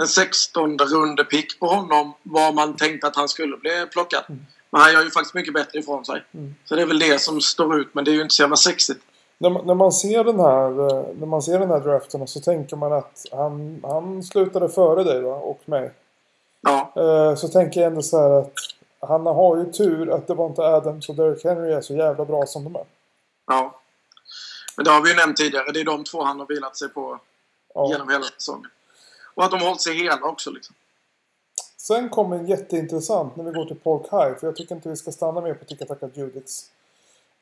en 0.02 0.08
16 0.08 0.78
runde 0.78 1.24
pick 1.24 1.60
på 1.60 1.68
honom 1.68 2.14
vad 2.24 2.54
man 2.56 2.76
tänkte 2.78 3.08
att 3.08 3.16
han 3.16 3.30
skulle 3.30 3.58
bli 3.58 3.86
plockad. 3.92 4.24
Men 4.70 4.82
han 4.82 4.94
gör 4.94 5.04
ju 5.04 5.10
faktiskt 5.12 5.34
mycket 5.34 5.54
bättre 5.54 5.80
ifrån 5.80 6.06
sig. 6.06 6.24
Mm. 6.34 6.56
Så 6.66 6.76
det 6.76 6.82
är 6.82 6.86
väl 6.86 7.00
det 7.00 7.22
som 7.22 7.42
står 7.42 7.80
ut, 7.80 7.94
men 7.94 8.06
det 8.06 8.12
är 8.12 8.16
ju 8.16 8.22
inte 8.22 8.36
så 8.36 8.42
jävla 8.44 8.56
sexigt. 8.56 9.02
När 9.42 9.50
man, 9.50 9.66
när 9.68 9.74
man 9.74 9.92
ser 9.92 10.24
den 10.24 10.40
här 10.40 10.70
eh, 10.90 11.06
när 11.20 11.26
man 11.26 11.42
ser 11.42 11.60
den 11.60 11.70
här 11.70 11.80
draften 11.80 12.28
så 12.28 12.40
tänker 12.40 12.76
man 12.76 12.94
att 12.94 13.26
han, 13.32 13.80
han 13.84 14.24
slutade 14.24 14.70
före 14.70 15.04
dig 15.04 15.22
va? 15.22 15.36
och 15.36 15.60
mig. 15.66 15.92
Ja, 16.62 16.94
Eh, 16.96 17.36
Så 17.36 17.48
tänker 17.48 17.82
jag 17.82 17.88
ändå 17.88 18.02
så 18.02 18.18
här 18.20 18.30
att 18.40 18.52
han 19.00 19.26
har 19.26 19.58
ju 19.58 19.72
tur 19.72 20.12
att 20.12 20.28
det 20.28 20.34
var 20.34 20.46
inte 20.48 20.62
Adams 20.62 21.10
och 21.10 21.16
Derek 21.16 21.44
Henry 21.44 21.72
är 21.74 21.82
så 21.82 21.94
jävla 21.94 22.26
bra 22.26 22.46
som 22.46 22.64
de 22.64 22.76
är. 22.76 22.86
ja. 23.48 23.76
Men 24.78 24.84
det 24.86 24.92
har 24.92 25.02
vi 25.02 25.10
ju 25.10 25.16
nämnt 25.16 25.38
tidigare. 25.38 25.72
Det 25.72 25.80
är 25.80 25.86
de 25.86 26.04
två 26.04 26.24
han 26.24 26.40
har 26.40 26.48
vilat 26.48 26.78
sig 26.78 26.90
på 26.90 27.20
Ja. 27.74 27.90
genom 27.92 28.10
hela 28.10 28.24
säsongen. 28.24 28.70
Och 29.36 29.44
att 29.44 29.52
de 29.52 29.60
har 29.60 29.68
hållit 29.68 29.82
sig 29.82 29.94
hela 30.04 30.22
också 30.28 30.52
liksom. 30.52 30.76
Sen 31.78 32.10
kommer 32.10 32.36
en 32.38 32.48
jätteintressant 32.48 33.36
när 33.36 33.44
vi 33.44 33.52
går 33.52 33.66
till 33.66 33.80
Polk 33.80 34.04
High. 34.12 34.40
För 34.40 34.48
jag 34.48 34.56
tycker 34.56 34.76
inte 34.76 34.90
vi 34.90 34.96
ska 34.96 35.12
stanna 35.12 35.42
mer 35.42 35.54
på 35.54 35.66
Tika 35.66 35.86
Taka 35.86 36.10
Judix. 36.14 36.66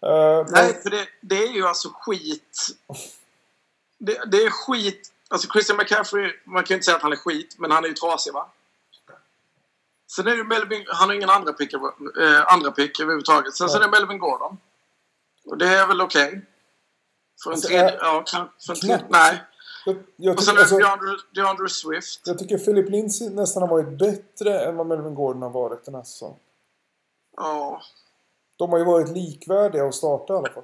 Eh, 0.05 0.45
Nej, 0.49 0.81
för 0.83 0.89
det, 0.89 1.07
det 1.21 1.43
är 1.43 1.53
ju 1.53 1.67
alltså 1.67 1.89
skit. 1.93 2.67
Det, 3.97 4.31
det 4.31 4.37
är 4.37 4.49
skit. 4.49 5.11
Alltså 5.29 5.47
Christian 5.51 5.77
McCaffrey, 5.77 6.33
man 6.45 6.63
kan 6.63 6.73
ju 6.73 6.75
inte 6.75 6.85
säga 6.85 6.97
att 6.97 7.03
han 7.03 7.11
är 7.11 7.15
skit, 7.15 7.55
men 7.59 7.71
han 7.71 7.83
är 7.83 7.87
ju 7.87 7.93
trasig 7.93 8.33
va? 8.33 8.47
Sen 10.15 10.27
är 10.27 10.35
det 10.37 10.43
Melvin, 10.43 10.85
han 10.87 11.09
har 11.09 11.15
ingen 11.15 11.29
andra 11.29 11.53
pick, 11.53 11.73
eh, 11.73 11.79
andra 12.53 12.71
pick 12.71 12.99
överhuvudtaget. 12.99 13.55
Sen 13.55 13.69
så 13.69 13.77
är 13.77 13.81
det 13.81 13.87
Melvin 13.91 14.19
Gordon. 14.19 14.57
Och 15.45 15.57
det 15.57 15.67
är 15.67 15.87
väl 15.87 16.01
okej. 16.01 16.41
För 17.43 17.49
en 17.49 17.53
Alltså, 17.53 17.67
tredje, 17.67 17.89
är- 17.91 17.97
ja, 18.01 18.23
för 18.65 18.73
en 18.73 18.79
tredje, 18.79 19.05
nej. 19.09 19.43
jag, 19.85 19.95
jag, 20.15 20.35
Och 20.37 20.43
sen 20.43 20.51
tycker, 20.51 20.51
är 20.51 20.55
det 20.55 20.61
alltså, 20.61 20.77
DeAndre, 20.77 21.17
DeAndre 21.35 21.69
Swift. 21.69 22.21
jag 22.25 22.39
tycker 22.39 22.57
Philip 22.57 22.89
Lindsay 22.89 23.29
nästan 23.29 23.61
har 23.63 23.69
varit 23.69 23.99
bättre 23.99 24.59
än 24.59 24.75
vad 24.77 24.87
Melvin 24.87 25.15
Gordon 25.15 25.41
har 25.41 25.49
varit 25.49 25.85
den 25.85 25.95
här 25.95 26.03
säsongen. 26.03 26.39
Ja. 27.37 27.81
De 28.57 28.69
har 28.71 28.77
ju 28.79 28.85
varit 28.85 29.09
likvärdiga 29.09 29.85
att 29.85 29.95
starta 29.95 30.33
i 30.33 30.37
alla 30.37 30.49
fall. 30.49 30.63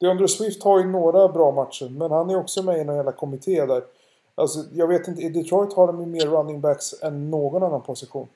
DeAndre 0.00 0.28
Swift 0.28 0.62
har 0.64 0.78
ju 0.78 0.86
några 0.86 1.28
bra 1.28 1.50
matcher, 1.52 1.88
men 1.88 2.10
han 2.10 2.30
är 2.30 2.36
också 2.36 2.62
med 2.62 2.76
i 2.76 2.80
en 2.80 2.88
hela 2.88 3.12
kommitté 3.12 3.66
där. 3.66 3.84
Alltså, 4.34 4.58
jag 4.72 4.88
vet 4.88 5.08
inte, 5.08 5.22
i 5.22 5.28
Detroit 5.28 5.72
har 5.72 5.86
de 5.86 6.00
ju 6.00 6.06
mer 6.06 6.26
running 6.26 6.60
backs 6.60 7.02
än 7.02 7.30
någon 7.30 7.62
annan 7.62 7.82
position. 7.82 8.28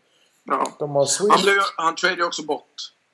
ja. 0.45 0.69
De 0.79 0.91
har 0.91 0.97
Han, 1.01 1.07
Swift. 1.07 1.43
blev, 1.43 1.55
han 1.77 1.95
trade 1.97 2.25
också 2.25 2.43
bort 2.43 2.65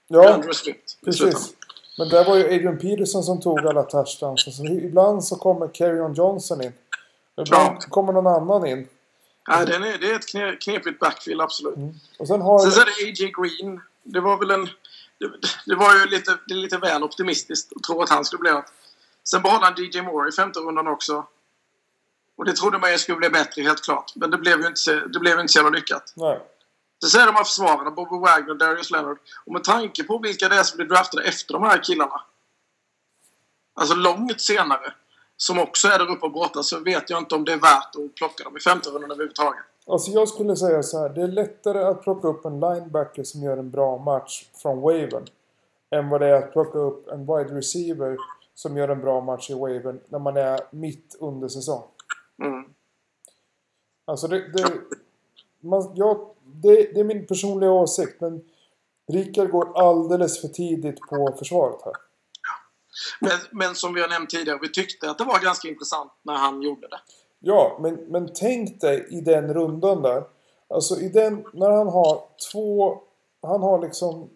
Ja, 0.09 0.23
DeAndre 0.23 0.55
Swift. 0.55 1.01
precis. 1.05 1.55
Men 1.99 2.09
där 2.09 2.25
var 2.25 2.37
ju 2.37 2.45
Adrian 2.45 2.79
Peterson 2.79 3.23
som 3.23 3.40
tog 3.40 3.59
alla 3.59 3.83
touchdowns. 3.83 4.57
Så 4.57 4.64
ibland 4.64 5.25
så 5.25 5.37
kommer 5.37 5.69
Carrion 5.69 6.14
Johnson 6.14 6.62
in. 6.62 6.73
Ibland 7.40 7.77
Ja. 7.81 7.87
kommer 7.90 8.12
någon 8.12 8.27
annan 8.27 8.67
in. 8.67 8.88
Nej, 9.49 9.67
den 9.67 9.83
är, 9.83 9.99
det 9.99 10.11
är 10.11 10.14
ett 10.14 10.29
kne, 10.29 10.57
knepigt 10.61 11.01
backfield, 11.01 11.40
absolut. 11.40 11.77
Och 12.19 12.29
sen 12.29 12.40
har... 12.43 12.59
Sen 12.59 12.71
så 12.71 12.81
är 12.81 12.85
det 12.85 12.90
A.J. 12.90 13.33
Green. 13.43 13.81
Det 14.05 14.21
var 14.21 14.38
väl 14.38 14.51
en... 14.51 14.69
Det, 15.19 15.31
det 15.67 15.75
var 15.75 15.95
ju 15.95 16.07
lite, 16.07 16.38
det 16.47 16.55
är 16.55 16.59
lite 16.59 16.79
väl 16.79 17.03
optimistiskt 17.03 17.73
att 17.77 17.83
tro 17.83 18.03
att 18.03 18.09
han 18.09 18.25
skulle 18.25 18.40
bli 18.40 18.53
något. 18.53 18.73
Sen 19.25 19.43
behåller 19.43 19.64
han 19.64 19.75
DJ 19.77 20.03
Moore 20.03 20.29
i 20.29 20.33
femte 20.33 20.59
rundan 20.59 20.87
också. 20.87 21.27
Och 22.37 22.45
det 22.45 22.53
trodde 22.53 22.79
man 22.79 22.93
ju 22.93 22.99
skulle 22.99 23.19
bli 23.19 23.31
bättre, 23.31 23.62
helt 23.62 23.85
klart. 23.85 24.12
Men 24.14 24.31
det 24.31 24.38
blev 24.38 24.61
ju 24.61 24.67
inte, 24.67 25.07
det 25.07 25.19
blev 25.19 25.40
inte 25.40 25.53
så 25.53 25.59
jävla 25.59 25.71
lyckat. 25.71 26.12
Nej. 26.17 26.40
Så 27.03 27.11
säger 27.11 27.27
de 27.27 27.35
här 27.35 27.45
försvararna, 27.45 27.90
Bobby 27.90 28.17
Wagner, 28.17 28.55
Darius 28.55 28.90
Leonard. 28.90 29.19
Och 29.47 29.53
med 29.53 29.64
tanke 29.64 30.05
på 30.05 30.19
vilka 30.19 30.49
det 30.49 30.57
är 30.57 30.62
som 30.62 30.77
blir 30.77 30.87
draftade 30.87 31.25
efter 31.25 31.53
de 31.53 31.62
här 31.62 31.85
killarna. 31.85 32.21
Alltså 33.75 33.95
långt 33.95 34.40
senare. 34.40 34.95
Som 35.37 35.59
också 35.59 35.88
är 35.88 35.99
där 35.99 36.11
uppe 36.11 36.27
och 36.27 36.33
brottas. 36.33 36.69
Så 36.69 36.79
vet 36.79 37.11
jag 37.11 37.19
inte 37.19 37.35
om 37.35 37.45
det 37.45 37.53
är 37.53 37.57
värt 37.57 37.97
att 37.97 38.14
plocka 38.14 38.45
dem 38.45 38.57
i 38.57 38.61
femte 38.61 38.88
rundan 38.88 39.11
överhuvudtaget. 39.11 39.64
Alltså 39.87 40.11
jag 40.11 40.29
skulle 40.29 40.57
säga 40.57 40.83
så 40.83 40.99
här. 40.99 41.09
Det 41.09 41.23
är 41.23 41.29
lättare 41.29 41.85
att 41.85 42.03
plocka 42.03 42.29
upp 42.29 42.44
en 42.44 42.61
linebacker 42.61 43.23
som 43.23 43.42
gör 43.42 43.57
en 43.57 43.70
bra 43.70 43.99
match 43.99 44.49
från 44.62 44.81
wavern. 44.81 45.27
Än 45.90 46.09
vad 46.09 46.20
det 46.20 46.27
är 46.27 46.35
att 46.35 46.53
plocka 46.53 46.79
upp 46.79 47.09
en 47.09 47.20
wide 47.20 47.55
receiver 47.59 48.16
som 48.55 48.77
gör 48.77 48.88
en 48.88 49.01
bra 49.01 49.20
match 49.20 49.51
i 49.51 49.55
wavern 49.55 50.01
när 50.09 50.18
man 50.18 50.37
är 50.37 50.61
mitt 50.70 51.16
under 51.20 51.49
säsong. 51.49 51.83
Mm. 52.42 52.64
Alltså 54.05 54.29
det... 54.29 54.53
det, 54.53 54.73
man, 55.61 55.92
ja, 55.94 56.35
det, 56.42 56.94
det 56.94 57.01
är 57.01 57.05
min 57.05 57.27
personliga 57.27 57.70
åsikt 57.70 58.20
men 58.20 58.44
Rickard 59.12 59.51
går 59.51 59.79
alldeles 59.79 60.40
för 60.40 60.49
tidigt 60.49 61.01
på 61.01 61.35
försvaret 61.38 61.83
här. 61.85 61.94
Men, 63.20 63.38
men 63.51 63.75
som 63.75 63.94
vi 63.94 64.01
har 64.01 64.09
nämnt 64.09 64.31
tidigare, 64.31 64.59
vi 64.62 64.68
tyckte 64.68 65.11
att 65.11 65.18
det 65.18 65.25
var 65.25 65.44
ganska 65.44 65.68
intressant 65.68 66.12
när 66.23 66.35
han 66.35 66.62
gjorde 66.62 66.88
det. 66.88 67.01
Ja, 67.46 67.76
men, 67.80 67.94
men 67.94 68.33
tänk 68.35 68.80
dig 68.80 69.07
i 69.11 69.20
den 69.20 69.54
rundan 69.54 70.02
där. 70.02 70.24
Alltså 70.68 71.00
i 71.00 71.09
den, 71.09 71.44
när 71.52 71.70
han 71.70 71.88
har 71.88 72.22
två, 72.52 72.98
han 73.42 73.62
har 73.62 73.78
liksom, 73.78 74.30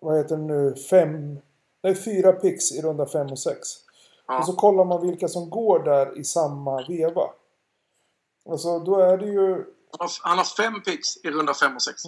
vad 0.00 0.16
heter 0.16 0.36
det 0.36 0.42
nu, 0.42 0.74
fem, 0.74 1.38
nej 1.82 1.94
fyra 1.94 2.32
picks 2.32 2.72
i 2.72 2.82
runda 2.82 3.06
fem 3.06 3.26
och 3.26 3.38
sex. 3.38 3.68
Ja. 4.26 4.38
Och 4.38 4.46
så 4.46 4.52
kollar 4.52 4.84
man 4.84 5.06
vilka 5.06 5.28
som 5.28 5.50
går 5.50 5.78
där 5.78 6.18
i 6.18 6.24
samma 6.24 6.86
veva. 6.88 7.22
Alltså 8.50 8.78
då 8.78 8.98
är 8.98 9.18
det 9.18 9.26
ju 9.26 9.64
Han 10.22 10.38
har, 10.38 10.44
fem 10.44 10.82
picks 10.82 11.16
i 11.24 11.30
runda 11.30 11.54
fem 11.54 11.74
och 11.74 11.82
sex. 11.82 12.02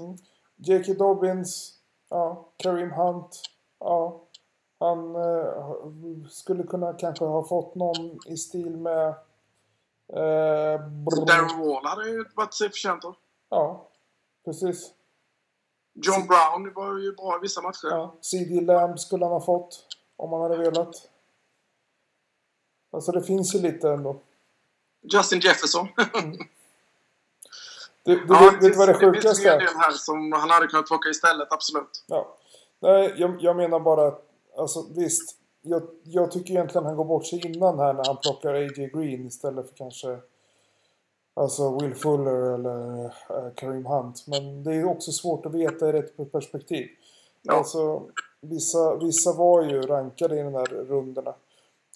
J.K. 0.57 0.93
Dobbins, 0.93 1.73
ja, 2.11 2.49
Kareem 2.57 2.91
Hunt, 2.91 3.43
ja. 3.81 4.21
Han 4.79 5.15
eh, 5.17 6.29
skulle 6.31 6.63
kunna 6.63 6.93
kanske 6.93 7.25
ha 7.25 7.45
fått 7.45 7.75
någon 7.75 8.19
i 8.27 8.37
stil 8.37 8.77
med... 8.77 9.15
Eh, 10.13 10.81
Darren 11.27 11.59
Wall 11.69 11.85
hade 11.87 12.09
ju 12.11 12.25
varit 12.35 12.55
sig 12.55 12.69
förtjänt 12.69 13.05
av. 13.05 13.17
Ja, 13.49 13.89
precis. 14.45 14.91
John 15.95 16.27
Brown 16.27 16.73
var 16.75 16.99
ju 16.99 17.13
bra 17.13 17.37
i 17.37 17.41
vissa 17.43 17.61
matcher. 17.63 17.89
Ja, 17.91 18.15
CD 18.21 18.61
Lamb 18.61 18.99
skulle 19.01 19.25
han 19.25 19.33
ha 19.33 19.41
fått 19.41 19.87
om 20.17 20.33
han 20.33 20.43
hade 20.43 20.57
velat. 20.57 20.95
Alltså 22.93 23.13
det 23.13 23.23
finns 23.23 23.55
ju 23.55 23.59
lite 23.59 23.91
ändå. 23.91 24.17
Justin 25.03 25.41
Jefferson. 25.41 25.89
Du, 28.03 28.15
du 28.27 28.35
Ja, 28.35 28.51
vet, 28.53 28.63
vet 28.65 28.77
vad 28.77 28.89
det 28.89 28.99
finns 28.99 29.15
sjukaste 29.15 29.49
en 29.49 29.55
är? 29.55 29.59
del 29.59 29.75
här 29.77 29.91
som 29.93 30.33
han 30.33 30.51
hade 30.51 30.67
kunnat 30.67 30.87
plocka 30.87 31.09
istället, 31.09 31.53
absolut. 31.53 32.05
Ja. 32.07 32.37
Nej, 32.81 33.15
jag, 33.17 33.37
jag 33.43 33.57
menar 33.57 33.81
bara 33.81 34.09
att, 34.09 34.23
alltså 34.57 34.87
visst. 34.97 35.37
Jag, 35.63 35.83
jag 36.03 36.31
tycker 36.31 36.55
egentligen 36.55 36.87
han 36.87 36.97
går 36.97 37.05
bort 37.05 37.27
sig 37.27 37.47
innan 37.47 37.79
här 37.79 37.93
när 37.93 38.05
han 38.07 38.17
plockar 38.17 38.55
A.J. 38.55 38.91
Green 38.95 39.27
istället 39.27 39.69
för 39.69 39.77
kanske 39.77 40.19
Alltså 41.35 41.79
Will 41.79 41.95
Fuller 41.95 42.55
eller 42.55 43.05
äh, 43.05 43.55
Kareem 43.55 43.87
Hunt. 43.87 44.25
Men 44.27 44.65
det 44.65 44.75
är 44.75 44.85
också 44.85 45.13
svårt 45.13 45.47
att 45.47 45.55
veta 45.55 45.89
i 45.89 45.93
rätt 45.93 46.33
perspektiv. 46.33 46.89
Ja. 47.43 47.55
Alltså 47.55 48.03
vissa, 48.41 48.97
vissa 48.97 49.33
var 49.33 49.63
ju 49.63 49.83
rankade 49.83 50.41
i 50.41 50.43
de 50.43 50.55
här 50.55 50.67
rundorna. 50.67 51.35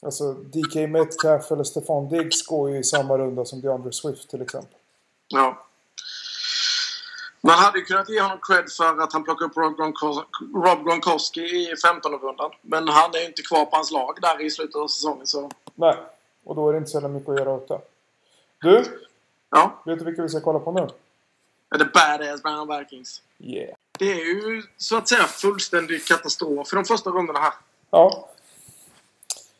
Alltså 0.02 0.32
DK 0.32 0.74
Metcalf 0.88 1.52
eller 1.52 1.64
Stefan 1.64 2.08
Diggs 2.08 2.46
går 2.46 2.70
ju 2.70 2.78
i 2.78 2.84
samma 2.84 3.18
runda 3.18 3.44
som 3.44 3.60
DeAndre 3.60 3.92
Swift 3.92 4.30
till 4.30 4.42
exempel. 4.42 4.78
Ja. 5.28 5.66
Man 7.46 7.58
hade 7.58 7.80
kunnat 7.80 8.08
ge 8.08 8.20
honom 8.20 8.38
cred 8.42 8.70
för 8.76 9.00
att 9.00 9.12
han 9.12 9.24
plockade 9.24 9.50
upp 9.50 9.56
Rob, 9.56 9.76
Gronkos- 9.78 10.24
Rob 10.54 10.86
Gronkowski 10.86 11.40
i 11.40 11.74
15-rundan. 11.84 12.50
Men 12.62 12.88
han 12.88 13.10
är 13.14 13.26
inte 13.26 13.42
kvar 13.42 13.64
på 13.64 13.76
hans 13.76 13.90
lag 13.90 14.18
där 14.22 14.40
i 14.42 14.50
slutet 14.50 14.76
av 14.76 14.88
säsongen. 14.88 15.26
Så 15.26 15.50
Nej, 15.74 15.96
och 16.44 16.54
då 16.54 16.68
är 16.68 16.72
det 16.72 16.78
inte 16.78 16.90
så 16.90 16.96
jävla 16.96 17.08
mycket 17.08 17.28
att 17.28 17.38
göra 17.38 17.50
åt 17.50 17.68
det. 17.68 17.80
Du, 18.58 18.84
ja, 19.50 19.82
vet 19.84 19.98
du 19.98 20.04
vilka 20.04 20.22
vi 20.22 20.28
ska 20.28 20.40
kolla 20.40 20.58
på 20.58 20.72
nu? 20.72 20.88
är 21.74 21.78
det 21.78 21.84
badass 21.84 22.42
Brown 22.42 22.78
Vikings. 22.78 23.22
Yeah. 23.38 23.76
Det 23.98 24.12
är 24.12 24.24
ju 24.24 24.62
så 24.76 24.96
att 24.96 25.08
säga 25.08 25.24
fullständig 25.24 26.06
katastrof 26.06 26.68
för 26.68 26.76
de 26.76 26.84
första 26.84 27.10
rundorna 27.10 27.38
här. 27.40 27.52
Ja. 27.90 28.28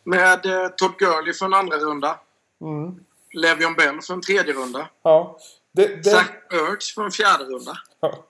Med 0.02 0.46
eh, 0.46 0.68
Todd 0.68 0.96
Gurley 0.98 1.32
för 1.32 1.46
en 1.46 1.54
andra 1.54 1.76
runda. 1.78 2.18
Mm. 2.60 3.04
Le'Veon 3.36 3.76
Bell 3.76 4.00
för 4.02 4.14
en 4.14 4.20
tredje 4.20 4.52
runda. 4.54 4.88
Ja. 5.02 5.38
Det, 5.74 5.86
det, 5.96 6.10
Zach 6.10 6.30
Ertz 6.52 6.94
för 6.94 7.04
en 7.04 7.10
fjärde 7.10 7.44
runda. 7.44 7.78
ja. 8.00 8.24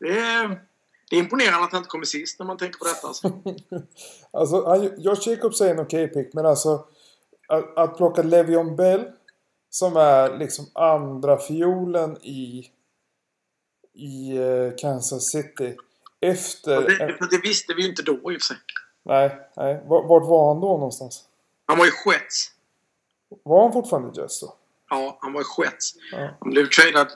Det 0.00 0.18
är, 0.18 0.48
det 1.10 1.16
är 1.16 1.20
imponerande 1.20 1.64
att 1.64 1.72
han 1.72 1.78
inte 1.78 1.88
kommer 1.88 2.04
sist 2.04 2.38
när 2.38 2.46
man 2.46 2.56
tänker 2.56 2.78
på 2.78 2.84
detta. 2.84 3.06
Alltså. 3.06 3.32
Alltså, 4.30 4.66
han, 4.68 5.00
Josh 5.02 5.28
Jacobs 5.28 5.60
är 5.60 5.70
en 5.70 5.80
okej 5.80 6.08
pick, 6.08 6.34
men 6.34 6.46
alltså 6.46 6.86
att, 7.48 7.76
att 7.76 7.96
plocka 7.96 8.22
Le'Veon 8.22 8.76
Bell 8.76 9.12
som 9.70 9.96
är 9.96 10.38
liksom 10.38 10.66
andra 10.74 11.38
fiolen 11.38 12.16
i 12.22 12.70
i 13.96 14.36
eh, 14.36 14.76
Kansas 14.78 15.30
City 15.30 15.76
efter... 16.20 16.80
Det, 16.80 17.16
för 17.18 17.30
det 17.30 17.40
visste 17.42 17.74
vi 17.74 17.82
ju 17.82 17.88
inte 17.88 18.02
då 18.02 18.12
i 18.12 18.36
och 18.36 18.40
för 18.40 18.40
sig. 18.40 18.56
nej, 19.02 19.50
nej. 19.56 19.82
Vart, 19.86 20.28
var 20.28 20.48
han 20.54 20.60
då 20.60 20.68
någonstans? 20.68 21.24
Han 21.66 21.78
var 21.78 21.84
ju 21.84 21.92
Jets. 22.12 22.50
Var 23.42 23.62
han 23.62 23.72
fortfarande 23.72 24.08
i 24.08 24.22
Jets 24.22 24.40
då? 24.40 24.54
Ja, 24.90 25.18
han 25.20 25.32
var 25.32 25.40
ju 25.40 25.64
Jets. 25.64 25.94
Ja. 26.12 26.36
Han 26.40 26.50
blev 26.50 26.66
tradad 26.66 27.08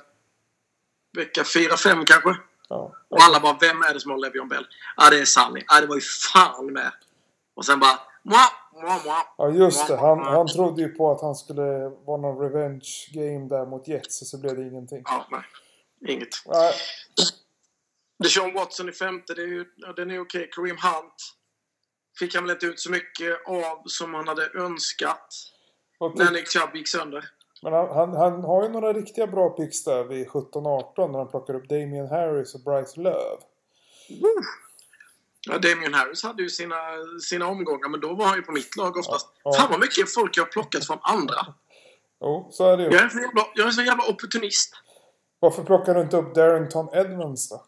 vecka 1.17 1.43
4-5 1.43 2.05
kanske. 2.07 2.37
Ja. 2.69 2.95
Och 3.09 3.23
alla 3.23 3.41
bara, 3.41 3.59
vem 3.61 3.83
är 3.83 3.95
det 3.95 4.01
som 4.01 4.11
har 4.11 4.19
Le'Veon 4.19 4.49
Bell? 4.49 4.67
Ja, 4.97 5.11
det 5.11 5.21
är 5.21 5.25
Sunny. 5.25 5.65
Ja, 5.67 5.81
det 5.81 5.87
var 5.87 5.95
ju 5.95 6.01
fan 6.01 6.73
med. 6.73 6.93
Och 7.55 7.67
sen 7.67 7.81
bara, 7.81 8.01
mwah. 8.23 8.51
Ja, 9.37 9.51
just 9.51 9.89
det. 9.89 9.97
Han, 9.97 10.19
han 10.19 10.49
trodde 10.49 10.83
ju 10.83 10.89
på 10.89 11.13
att 11.13 11.21
han 11.21 11.35
skulle 11.35 11.89
vara 11.89 12.21
någon 12.21 12.39
revenge 12.39 13.09
game 13.13 13.49
där 13.49 13.67
mot 13.67 13.89
Jets 13.89 14.23
och 14.23 14.27
så 14.27 14.39
blev 14.39 14.57
det 14.57 14.63
ingenting. 14.63 15.03
Ja, 15.05 15.27
nej. 15.31 15.43
Inget. 16.15 16.29
Nej, 16.47 16.75
Deshaun 18.23 18.55
Watson 18.55 18.89
i 18.89 18.93
femte, 18.93 19.35
det 19.35 19.43
är 19.43 19.47
ju, 19.47 19.65
ja, 19.77 19.93
den 19.93 20.11
är 20.11 20.21
okej. 20.21 20.51
Kareem 20.53 20.77
Hunt 20.77 21.15
fick 22.19 22.35
han 22.35 22.45
väl 22.45 22.51
inte 22.51 22.67
ut 22.67 22.81
så 22.81 22.91
mycket 22.91 23.47
av 23.47 23.83
som 23.87 24.15
han 24.15 24.29
hade 24.29 24.51
önskat. 24.55 25.35
När 26.17 26.31
Nick 26.31 26.49
Chubb 26.49 26.77
gick 26.77 26.89
sönder. 26.89 27.29
Men 27.63 27.73
han, 27.73 27.89
han, 27.89 28.17
han 28.17 28.45
har 28.45 28.63
ju 28.63 28.69
några 28.69 28.93
riktiga 28.93 29.27
bra 29.27 29.51
picks 29.51 29.85
där 29.85 30.05
vid 30.05 30.29
17-18 30.29 31.13
när 31.13 31.19
han 31.19 31.29
plockar 31.29 31.55
upp 31.55 31.69
Damian 31.69 32.09
Harris 32.09 32.55
och 32.55 32.61
Bryce 32.61 33.01
Love. 33.01 33.39
Ja, 35.47 35.59
Damian 35.59 35.95
Harris 35.95 36.23
hade 36.23 36.43
ju 36.43 36.49
sina, 36.49 36.77
sina 37.23 37.47
omgångar, 37.47 37.89
men 37.89 38.01
då 38.01 38.15
var 38.15 38.27
han 38.27 38.37
ju 38.37 38.43
på 38.43 38.53
mitt 38.53 38.77
lag 38.77 38.97
oftast. 38.97 39.29
Ja. 39.45 39.53
Fan 39.53 39.71
vad 39.71 39.81
mycket 39.81 40.15
folk 40.15 40.37
jag 40.37 40.45
har 40.45 40.51
plockat 40.51 40.87
från 40.87 40.99
andra. 41.03 41.55
Jo, 42.21 42.49
så 42.53 42.73
är 42.73 42.77
det 42.77 42.83
ju. 42.83 42.89
Jag 42.91 43.01
är 43.01 43.05
en 43.05 43.11
så 43.11 43.19
jävla, 43.19 43.47
jag 43.55 43.63
är 43.63 43.67
en 43.67 43.73
så 43.73 43.83
jävla 43.83 44.05
opportunist. 44.09 44.75
Varför 45.39 45.63
plockar 45.63 45.95
du 45.95 46.01
inte 46.01 46.17
upp 46.17 46.35
Darrington 46.35 46.89
Edmonds 46.93 47.49
då? 47.49 47.65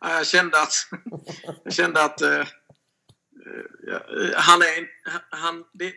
Ja, 0.00 0.16
Jag 0.16 0.26
kände 0.26 0.62
att... 0.62 0.72
jag 1.64 1.72
kände 1.72 2.04
att... 2.04 2.20
ja, 2.20 2.40
eh, 2.40 2.44
han 4.34 4.62
är... 4.62 4.88
Han, 5.30 5.64
det, 5.72 5.92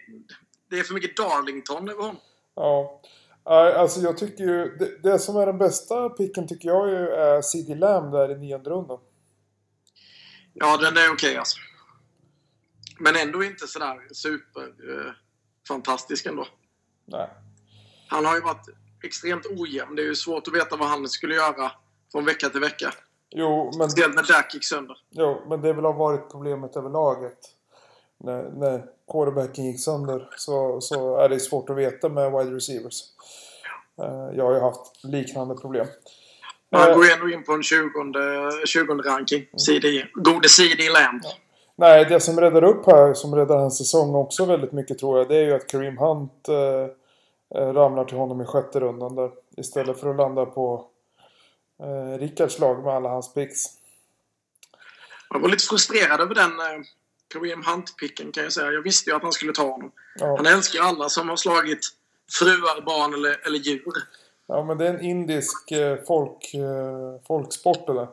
det 0.69 0.79
är 0.79 0.83
för 0.83 0.93
mycket 0.93 1.17
Darlington 1.17 1.89
över 1.89 2.01
honom. 2.01 2.21
Ja. 2.55 3.01
Alltså 3.45 3.99
jag 3.99 4.17
tycker 4.17 4.43
ju... 4.43 4.77
Det, 4.77 5.03
det 5.03 5.19
som 5.19 5.37
är 5.37 5.45
den 5.45 5.57
bästa 5.57 6.09
picken 6.09 6.47
tycker 6.47 6.69
jag 6.69 6.89
ju 6.89 7.07
är 7.07 7.41
CD 7.41 7.75
Lamb 7.75 8.11
där 8.11 8.31
i 8.31 8.37
nionde 8.37 8.69
rundan. 8.69 8.99
Ja, 10.53 10.77
den 10.77 10.97
är 10.97 11.13
okej 11.13 11.37
alltså. 11.37 11.57
Men 12.99 13.15
ändå 13.15 13.43
inte 13.43 13.67
sådär 13.67 14.13
super 14.13 14.61
eh, 14.61 16.31
ändå. 16.31 16.47
Nej. 17.05 17.29
Han 18.07 18.25
har 18.25 18.35
ju 18.35 18.41
varit 18.41 18.69
extremt 19.03 19.45
ojämn. 19.45 19.95
Det 19.95 20.01
är 20.01 20.05
ju 20.05 20.15
svårt 20.15 20.47
att 20.47 20.53
veta 20.53 20.75
vad 20.75 20.87
han 20.89 21.07
skulle 21.07 21.35
göra 21.35 21.71
från 22.11 22.25
vecka 22.25 22.49
till 22.49 22.59
vecka. 22.59 22.93
Jo, 23.29 23.71
men, 23.77 23.89
Speciellt 23.89 24.15
när 24.15 24.23
Dak 24.23 24.53
gick 24.53 24.65
sönder. 24.65 24.97
jo, 25.09 25.45
men 25.49 25.61
det 25.61 25.73
väl 25.73 25.85
har 25.85 25.93
varit 25.93 26.31
problemet 26.31 26.75
överlag 26.75 27.25
att 27.25 27.39
när, 28.17 28.43
när 28.43 28.85
quarterbacken 29.13 29.65
gick 29.65 29.79
sönder 29.83 30.27
så, 30.37 30.81
så 30.81 31.17
är 31.17 31.29
det 31.29 31.39
svårt 31.39 31.69
att 31.69 31.77
veta 31.77 32.09
med 32.09 32.31
wide 32.31 32.55
receivers. 32.55 33.01
Eh, 34.01 34.37
Jag 34.37 34.45
har 34.45 34.53
ju 34.53 34.59
haft 34.59 35.03
liknande 35.03 35.55
problem. 35.55 35.87
Han 36.71 36.89
Eh, 36.89 36.95
går 36.95 37.05
ju 37.05 37.11
ändå 37.11 37.29
in 37.29 37.43
på 37.43 37.51
en 37.53 37.63
20, 37.63 37.89
20 38.65 38.93
ranking. 38.93 39.45
CD. 39.65 40.05
Gode 40.13 40.49
CD 40.49 40.89
Lamb. 40.89 41.21
Nej, 41.75 42.05
det 42.05 42.19
som 42.19 42.39
räddar 42.39 42.63
upp 42.63 42.85
här, 42.85 43.13
som 43.13 43.35
räddar 43.35 43.57
hans 43.57 43.77
säsong 43.77 44.15
också 44.15 44.45
väldigt 44.45 44.71
mycket 44.71 44.99
tror 44.99 45.17
jag, 45.17 45.27
det 45.27 45.35
är 45.35 45.43
ju 45.45 45.53
att 45.53 45.67
Kareem 45.67 45.97
Hunt 45.97 46.47
eh, 46.49 47.59
eh, 47.61 47.73
ramlar 47.73 48.05
till 48.05 48.17
honom 48.17 48.41
i 48.41 48.45
sjätte 48.45 48.79
rundan 48.79 49.15
där. 49.15 49.31
Istället 49.57 49.99
för 49.99 50.09
att 50.09 50.15
landa 50.15 50.45
på 50.45 50.85
eh, 51.83 52.17
Rickards 52.19 52.59
lag 52.59 52.83
med 52.83 52.93
alla 52.95 53.09
hans 53.09 53.33
picks. 53.33 53.63
Jag 55.29 55.39
var 55.39 55.49
lite 55.49 55.63
frustrerad 55.65 56.21
över 56.21 56.35
den 56.35 56.59
eh, 56.59 56.81
Kareem 57.33 57.63
Hunt-picken 57.63 58.31
kan 58.31 58.43
jag 58.43 58.53
säga. 58.53 58.71
Jag 58.71 58.81
visste 58.81 59.09
ju 59.09 59.15
att 59.15 59.23
han 59.23 59.31
skulle 59.31 59.53
ta 59.53 59.71
honom. 59.71 59.91
Ja, 60.19 60.35
Han 60.37 60.45
älskar 60.45 60.79
ju 60.79 60.85
alla 60.85 61.09
som 61.09 61.29
har 61.29 61.35
slagit 61.35 61.79
fruar, 62.39 62.81
barn 62.85 63.13
eller, 63.13 63.47
eller 63.47 63.59
djur. 63.59 63.93
Ja, 64.47 64.63
men 64.63 64.77
det 64.77 64.87
är 64.87 64.93
en 64.93 65.01
indisk 65.01 65.71
eh, 65.71 65.97
folk, 66.07 66.53
eh, 66.53 67.21
folksport 67.27 67.87
det 67.87 67.93
där. 67.93 68.07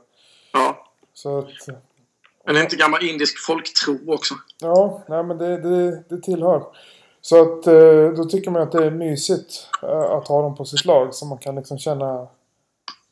Ja. 0.52 0.92
Så 1.14 1.38
att, 1.38 1.46
Men 2.46 2.54
det 2.54 2.60
är 2.60 2.64
inte 2.64 2.76
gammal 2.76 3.04
indisk 3.04 3.46
folktro 3.46 4.14
också. 4.14 4.34
ja, 4.60 5.04
nej 5.08 5.22
men 5.24 5.38
det, 5.38 5.56
det, 5.60 6.04
det 6.08 6.22
tillhör. 6.22 6.64
Så 7.20 7.42
att 7.42 7.66
eh, 7.66 8.08
då 8.16 8.24
tycker 8.24 8.50
man 8.50 8.62
att 8.62 8.72
det 8.72 8.84
är 8.86 8.90
mysigt 8.90 9.68
att 9.82 10.28
ha 10.28 10.42
dem 10.42 10.56
på 10.56 10.64
sitt 10.64 10.84
lag 10.84 11.14
så 11.14 11.26
man 11.26 11.38
kan 11.38 11.56
liksom 11.56 11.78
känna 11.78 12.28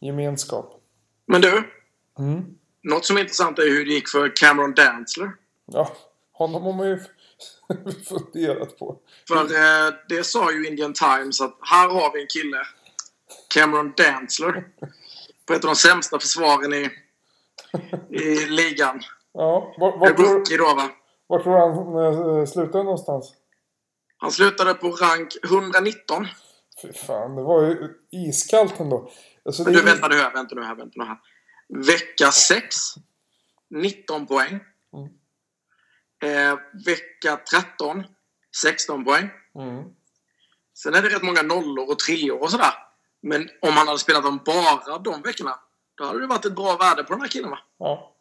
gemenskap. 0.01 0.81
Men 1.27 1.41
du, 1.41 1.63
Mm. 2.19 2.45
något 2.83 3.05
som 3.05 3.17
är 3.17 3.21
intressant 3.21 3.59
är 3.59 3.63
hur 3.63 3.85
det 3.85 3.91
gick 3.93 4.09
för 4.09 4.33
Cameron 4.37 4.75
Dantzler. 4.75 5.33
Ja, 5.73 5.93
honom 6.33 6.63
har 6.63 6.73
man 6.73 6.89
ju 6.89 6.99
funderat 8.09 8.79
på. 8.79 8.99
För 9.29 9.37
eh, 9.37 9.95
det 10.09 10.25
sa 10.25 10.53
ju 10.53 10.67
Indian 10.67 10.95
Times 10.95 11.41
att 11.41 11.59
här 11.61 11.89
har 11.89 12.13
vi 12.13 12.21
en 12.21 12.27
kille, 12.27 12.59
Cameron 13.55 13.93
Dantzler, 13.97 14.65
på 15.47 15.53
ett 15.53 15.65
av 15.65 15.69
de 15.69 15.77
sämsta 15.77 16.19
försvaren 16.19 16.75
i, 16.75 16.91
i 18.11 18.47
ligan. 18.47 19.01
Ja, 19.33 19.75
var, 19.79 19.99
var, 19.99 20.11
tror, 20.11 20.59
då 20.59 20.75
va. 20.75 20.91
var 21.27 21.39
tror 21.39 21.59
han 21.59 22.39
eh, 22.39 22.47
slutade 22.47 22.85
någonstans? 22.85 23.35
Han 24.17 24.31
slutade 24.31 24.75
på 24.75 24.89
rank 24.89 25.37
119. 25.45 26.27
Fy 26.83 26.93
fan, 26.93 27.37
det 27.37 27.43
var 27.43 27.63
ju 27.63 27.95
iskallt 28.11 28.81
ändå. 28.81 29.11
Alltså, 29.45 29.65
Men 29.65 29.73
du, 29.73 29.83
vänta 29.83 30.09
nu 30.09 30.15
här, 30.15 30.33
vänta 30.33 30.55
nu 30.55 30.65
här, 30.65 30.75
vänta 30.75 30.93
nu 30.97 31.05
här. 31.05 31.19
Vecka 31.69 32.31
6, 32.33 32.77
19 33.71 34.27
poäng. 34.27 34.61
Mm. 34.95 35.09
Eh, 36.23 36.59
vecka 36.87 37.37
13, 37.37 38.05
16 38.63 39.05
poäng. 39.05 39.31
Mm. 39.55 39.85
Sen 40.75 40.95
är 40.95 41.03
det 41.03 41.09
rätt 41.09 41.23
många 41.23 41.43
nollor 41.43 41.91
och 41.91 41.99
treor 41.99 42.43
och 42.43 42.51
sådär. 42.51 42.75
Men 43.23 43.49
om 43.63 43.73
han 43.73 43.87
hade 43.87 43.99
spelat 43.99 44.23
dem 44.23 44.41
bara 44.47 44.99
de 44.99 45.23
veckorna, 45.23 45.61
då 45.95 46.05
hade 46.05 46.21
det 46.21 46.27
varit 46.27 46.45
ett 46.45 46.57
bra 46.57 46.77
värde 46.77 47.05
på 47.05 47.13
den 47.13 47.21
här 47.21 47.29
killen 47.29 47.51
va? 47.51 47.59
Ja. 47.79 48.17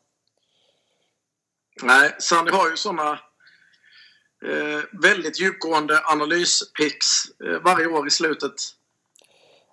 Nej, 1.83 2.15
Sandy 2.19 2.51
har 2.51 2.69
ju 2.69 2.77
sådana 2.77 3.11
eh, 4.45 4.83
väldigt 5.01 5.39
djupgående 5.39 6.01
analyspicks 6.05 7.05
eh, 7.45 7.61
varje 7.63 7.87
år 7.87 8.07
i 8.07 8.11
slutet. 8.11 8.53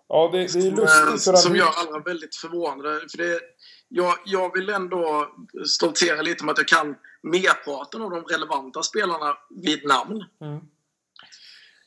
Ja, 0.08 0.30
det, 0.32 0.38
det 0.38 0.66
är 0.66 0.70
lustigt. 0.70 1.24
för 1.24 1.36
som 1.36 1.56
gör 1.56 1.70
alla 1.76 1.98
väldigt 1.98 2.36
förvånade. 2.36 3.00
För 3.10 3.18
det, 3.18 3.40
jag, 3.88 4.14
jag 4.24 4.52
vill 4.54 4.68
ändå 4.68 5.28
stoltera 5.66 6.22
lite 6.22 6.44
med 6.44 6.52
att 6.52 6.58
jag 6.58 6.68
kan 6.68 6.96
merparten 7.22 8.02
av 8.02 8.10
de 8.10 8.24
relevanta 8.24 8.82
spelarna 8.82 9.36
vid 9.50 9.84
namn. 9.84 10.24
Mm. 10.40 10.60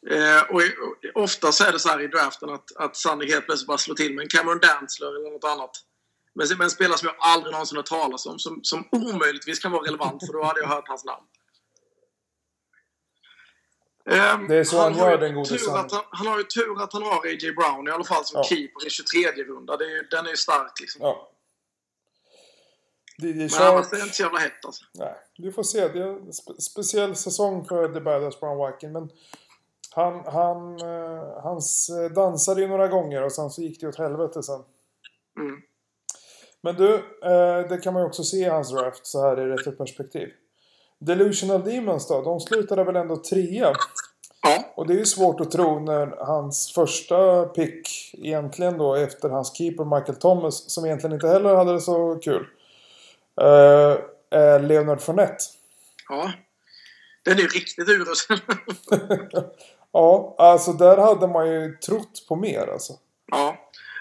Eh, 0.09 0.41
och, 0.49 0.61
och 1.15 1.23
ofta 1.23 1.51
så 1.51 1.63
är 1.63 1.71
det 1.71 1.79
så 1.79 1.89
här 1.89 2.01
i 2.01 2.07
draften 2.07 2.49
att, 2.49 2.75
att 2.75 2.95
Sandy 2.95 3.27
helt 3.27 3.45
plötsligt 3.45 3.67
bara 3.67 3.77
slår 3.77 3.95
till 3.95 4.15
med 4.15 4.23
en 4.23 4.29
Cameron 4.29 4.59
Dantzler 4.59 5.07
eller 5.07 5.31
något 5.31 5.43
annat. 5.43 5.71
Men, 6.35 6.47
men 6.49 6.61
en 6.61 6.69
spelare 6.69 6.97
som 6.97 7.07
jag 7.07 7.15
aldrig 7.19 7.51
någonsin 7.51 7.75
har 7.75 7.83
talat 7.83 8.25
om, 8.25 8.39
som, 8.39 8.59
som 8.63 8.87
omöjligtvis 8.91 9.59
kan 9.59 9.71
vara 9.71 9.87
relevant, 9.87 10.25
för 10.25 10.33
då 10.33 10.43
hade 10.43 10.59
jag 10.59 10.67
hört 10.67 10.87
hans 10.87 11.05
namn. 11.05 11.25
Ehm, 14.09 14.47
Det 14.47 14.55
är 14.55 14.63
så 14.63 14.77
han 14.81 14.93
har 14.93 15.09
gör, 15.11 15.17
den 15.17 15.35
gode 15.35 15.57
han, 15.71 15.89
han 16.09 16.27
har 16.27 16.37
ju 16.37 16.43
tur 16.43 16.83
att 16.83 16.93
han 16.93 17.01
har 17.03 17.11
A.J. 17.11 17.51
Brown 17.51 17.87
i 17.87 17.91
alla 17.91 18.03
fall 18.03 18.25
som 18.25 18.37
Ja. 18.37 18.43
keeper 18.43 18.87
i 18.87 18.89
23 18.89 19.43
runda. 19.43 19.77
Det 19.77 19.85
är, 19.85 20.07
den 20.11 20.25
är 20.25 20.29
ju 20.29 20.35
stark 20.37 20.79
liksom. 20.81 21.01
Ja. 21.01 21.29
DJ 23.21 23.33
Men 23.33 23.49
Shark. 23.49 23.61
annars 23.73 23.93
är 23.93 23.97
det 23.97 24.03
inte 24.03 24.15
så 24.15 24.23
jävla 24.23 24.39
hett 24.39 24.65
alltså. 24.65 24.83
Nej, 24.93 25.15
vi 25.37 25.51
får 25.51 25.63
se. 25.63 25.87
Det 25.87 25.99
är 25.99 26.07
en 26.07 26.33
spe 26.33 26.61
speciell 26.61 27.15
säsong 27.15 27.65
för 27.65 27.93
The 27.93 27.99
Badass 27.99 28.39
Brown 28.39 28.67
Viking. 28.71 28.91
Men 28.91 29.09
han, 29.95 30.23
han, 30.25 30.81
eh, 30.81 31.41
hans 31.43 31.89
dansade 32.15 32.61
ju 32.61 32.67
några 32.67 32.87
gånger 32.87 33.23
och 33.23 33.31
sen 33.31 33.49
så 33.49 33.61
gick 33.61 33.81
det 33.81 33.87
åt 33.87 33.95
helvete 33.97 34.43
sen. 34.43 34.63
Mm. 35.39 35.61
Men 36.61 36.75
du, 36.75 36.93
eh, 37.23 37.69
det 37.69 37.77
kan 37.83 37.93
man 37.93 38.01
ju 38.03 38.07
också 38.07 38.23
se 38.23 38.37
i 38.37 38.43
hans 38.43 38.71
draft 38.71 39.05
så 39.07 39.21
här 39.21 39.39
i 39.39 39.45
retroperspektiv. 39.45 40.33
Delusional 40.99 41.63
Demons 41.63 42.07
då, 42.07 42.21
de 42.21 42.39
slutade 42.39 42.83
väl 42.83 42.95
ändå 42.95 43.17
trea. 43.17 43.73
Ja, 44.41 44.73
Och 44.75 44.87
det 44.87 44.93
är 44.93 44.97
ju 44.97 45.05
svårt 45.05 45.39
att 45.39 45.51
tro 45.51 45.79
när 45.79 46.25
hans 46.25 46.73
första 46.73 47.45
pick 47.45 48.11
egentligen 48.13 48.77
då 48.77 48.95
efter 48.95 49.29
hans 49.29 49.57
keeper 49.57 49.85
Michael 49.97 50.19
Thomas 50.19 50.71
som 50.71 50.85
egentligen 50.85 51.13
inte 51.13 51.27
heller 51.27 51.55
hade 51.55 51.73
det 51.73 51.81
så 51.81 52.15
kul. 52.23 52.47
eh, 53.41 53.97
är 54.29 54.59
Leonard 54.59 55.01
Fournette. 55.01 55.43
ja. 56.09 56.31
Den 57.23 57.37
är 57.37 57.41
ju 57.41 57.47
riktigt 57.47 57.89
urusel. 57.89 58.39
ja, 59.91 60.35
alltså 60.37 60.73
där 60.73 60.97
hade 60.97 61.27
man 61.27 61.47
ju 61.47 61.77
trott 61.77 62.25
på 62.27 62.35
mer 62.35 62.67
alltså. 62.67 62.93
ja. 63.31 63.57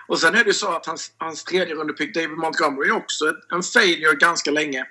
Och 0.08 0.18
sen 0.18 0.34
är 0.34 0.38
det 0.44 0.50
ju 0.50 0.54
så 0.54 0.76
att 0.76 0.86
hans, 0.86 1.12
hans 1.18 1.44
tredje 1.44 1.74
rundepick 1.74 2.14
David 2.14 2.38
Montgomery 2.38 2.88
är 2.88 2.96
också 2.96 3.24
en 3.52 3.62
failure 3.62 4.16
ganska 4.16 4.50
länge. 4.50 4.86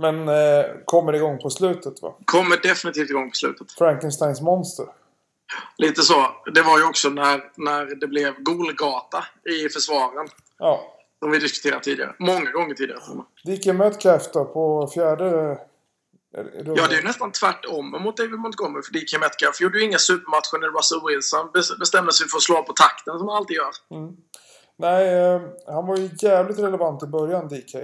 Men 0.00 0.28
eh, 0.28 0.64
kommer 0.84 1.12
igång 1.12 1.38
på 1.38 1.50
slutet 1.50 2.02
va? 2.02 2.14
Kommer 2.24 2.56
definitivt 2.56 3.10
igång 3.10 3.30
på 3.30 3.34
slutet. 3.36 3.72
Frankensteins 3.72 4.40
monster. 4.40 4.86
Lite 5.76 6.02
så. 6.02 6.26
Det 6.54 6.62
var 6.62 6.78
ju 6.78 6.84
också 6.88 7.08
när, 7.08 7.50
när 7.56 7.84
det 8.00 8.06
blev 8.06 8.34
Golgata 8.42 9.24
i 9.50 9.68
försvaren. 9.68 10.28
Ja. 10.58 10.80
Som 11.18 11.30
vi 11.30 11.38
diskuterat 11.38 11.82
tidigare. 11.82 12.14
Många 12.18 12.50
gånger 12.50 12.74
tidigare. 12.74 13.00
DK 13.44 13.66
Metcalf 13.66 14.22
då 14.32 14.44
på 14.44 14.90
fjärde 14.94 15.26
eh, 15.26 16.40
rundan. 16.40 16.74
Ja, 16.76 16.86
det 16.88 16.94
är 16.94 16.98
ju 16.98 17.04
nästan 17.06 17.32
tvärtom 17.32 17.90
mot 17.90 18.16
David 18.16 18.38
Montgomery. 18.38 18.82
För 18.82 18.92
DK 18.92 19.20
Metcalf 19.20 19.60
gjorde 19.60 19.78
ju 19.78 19.84
inga 19.84 19.98
supermatcher 19.98 20.58
när 20.60 20.78
Russell 20.78 21.00
Wilson 21.08 21.48
bes- 21.54 21.78
bestämde 21.78 22.12
sig 22.12 22.28
för 22.28 22.36
att 22.36 22.42
slå 22.42 22.62
på 22.62 22.72
takten 22.72 23.18
som 23.18 23.28
han 23.28 23.36
alltid 23.36 23.56
gör. 23.56 23.98
Mm. 24.00 24.16
Nej, 24.76 25.14
eh, 25.34 25.40
han 25.66 25.86
var 25.86 25.96
ju 25.96 26.08
jävligt 26.22 26.58
relevant 26.58 27.02
i 27.02 27.06
början 27.06 27.48
DK. 27.48 27.74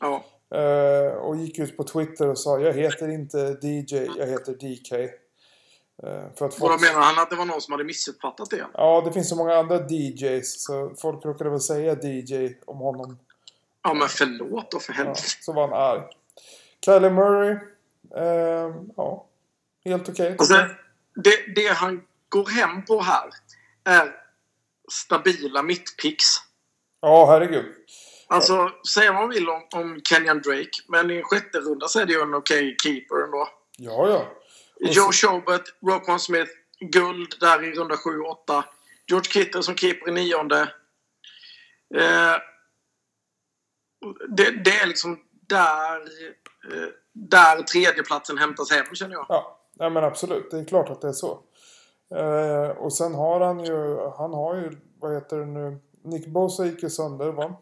Ja. 0.00 0.24
Eh, 0.54 1.12
och 1.12 1.36
gick 1.36 1.58
ut 1.58 1.76
på 1.76 1.84
Twitter 1.84 2.28
och 2.28 2.38
sa 2.38 2.60
jag 2.60 2.72
heter 2.72 3.08
inte 3.08 3.38
DJ, 3.62 4.08
jag 4.18 4.26
heter 4.26 4.52
DK. 4.52 4.92
Eh, 4.92 6.34
för 6.38 6.46
att 6.46 6.54
folk... 6.54 6.80
menar 6.80 7.00
han 7.00 7.22
att 7.22 7.30
det 7.30 7.36
var 7.36 7.44
någon 7.44 7.60
som 7.60 7.72
hade 7.72 7.84
missuppfattat 7.84 8.50
det. 8.50 8.66
Ja, 8.74 9.02
det 9.06 9.12
finns 9.12 9.28
så 9.28 9.36
många 9.36 9.54
andra 9.54 9.86
DJs 9.88 10.64
så 10.64 10.94
folk 10.98 11.24
råkade 11.24 11.50
väl 11.50 11.60
säga 11.60 11.96
DJ 12.02 12.54
om 12.66 12.78
honom. 12.78 13.18
Ja, 13.82 13.94
men 13.94 14.08
förlåt 14.08 14.70
då 14.70 14.78
för 14.78 14.92
Ja, 14.92 14.96
helvete. 14.96 15.20
så 15.40 15.52
var 15.52 15.68
han 15.68 15.78
arg. 15.78 16.02
Kylie 16.84 17.10
Murray. 17.10 17.56
Eh, 18.16 18.74
ja, 18.96 19.26
helt 19.84 20.08
okej. 20.08 20.36
Alltså, 20.38 20.54
det, 21.14 21.54
det 21.54 21.68
han 21.68 22.02
går 22.28 22.46
hem 22.46 22.84
på 22.84 23.00
här 23.00 23.30
är 23.84 24.12
stabila 24.92 25.62
mittpicks. 25.62 26.24
Ja, 27.00 27.26
herregud. 27.26 27.64
Alltså, 28.28 28.70
säga 28.94 29.12
vad 29.12 29.22
man 29.22 29.30
vill 29.30 29.48
om, 29.48 29.62
om 29.72 30.00
Kenyan 30.08 30.42
Drake, 30.42 30.70
men 30.88 31.10
i 31.10 31.16
en 31.16 31.22
sjätte 31.22 31.58
runda 31.58 31.88
så 31.88 32.00
är 32.00 32.06
det 32.06 32.12
ju 32.12 32.20
en 32.20 32.34
okej 32.34 32.76
keeper 32.82 33.24
ändå. 33.24 33.48
Ja, 33.78 34.08
ja. 34.08 34.26
Och 34.80 34.92
Joe 34.92 35.12
Schobert, 35.12 35.74
Roquan 35.82 36.20
Smith, 36.20 36.50
guld 36.80 37.34
där 37.40 37.64
i 37.64 37.72
runda 37.72 37.94
7-8. 37.94 38.64
George 39.06 39.30
Kittle 39.30 39.62
som 39.62 39.76
keeper 39.76 40.08
i 40.08 40.12
nionde. 40.12 40.60
Eh, 41.94 42.36
det, 44.28 44.50
det 44.64 44.70
är 44.70 44.86
liksom 44.86 45.18
där, 45.48 45.96
eh, 46.72 46.88
där 47.12 47.62
tredjeplatsen 47.62 48.38
hämtas 48.38 48.70
hem, 48.70 48.94
känner 48.94 49.14
jag. 49.14 49.26
Ja, 49.28 49.60
ja, 49.74 49.90
men 49.90 50.04
absolut. 50.04 50.50
Det 50.50 50.58
är 50.58 50.64
klart 50.64 50.90
att 50.90 51.00
det 51.00 51.08
är 51.08 51.12
så. 51.12 51.42
Eh, 52.14 52.68
och 52.68 52.92
sen 52.92 53.14
har 53.14 53.40
han 53.40 53.64
ju, 53.64 53.98
han 54.18 54.34
har 54.34 54.54
ju, 54.54 54.70
vad 55.00 55.14
heter 55.14 55.36
det 55.36 55.46
nu, 55.46 55.78
Nick 56.04 56.26
Bosa 56.26 56.66
gick 56.66 56.82
ju 56.82 56.90
sönder 56.90 57.28
va? 57.28 57.56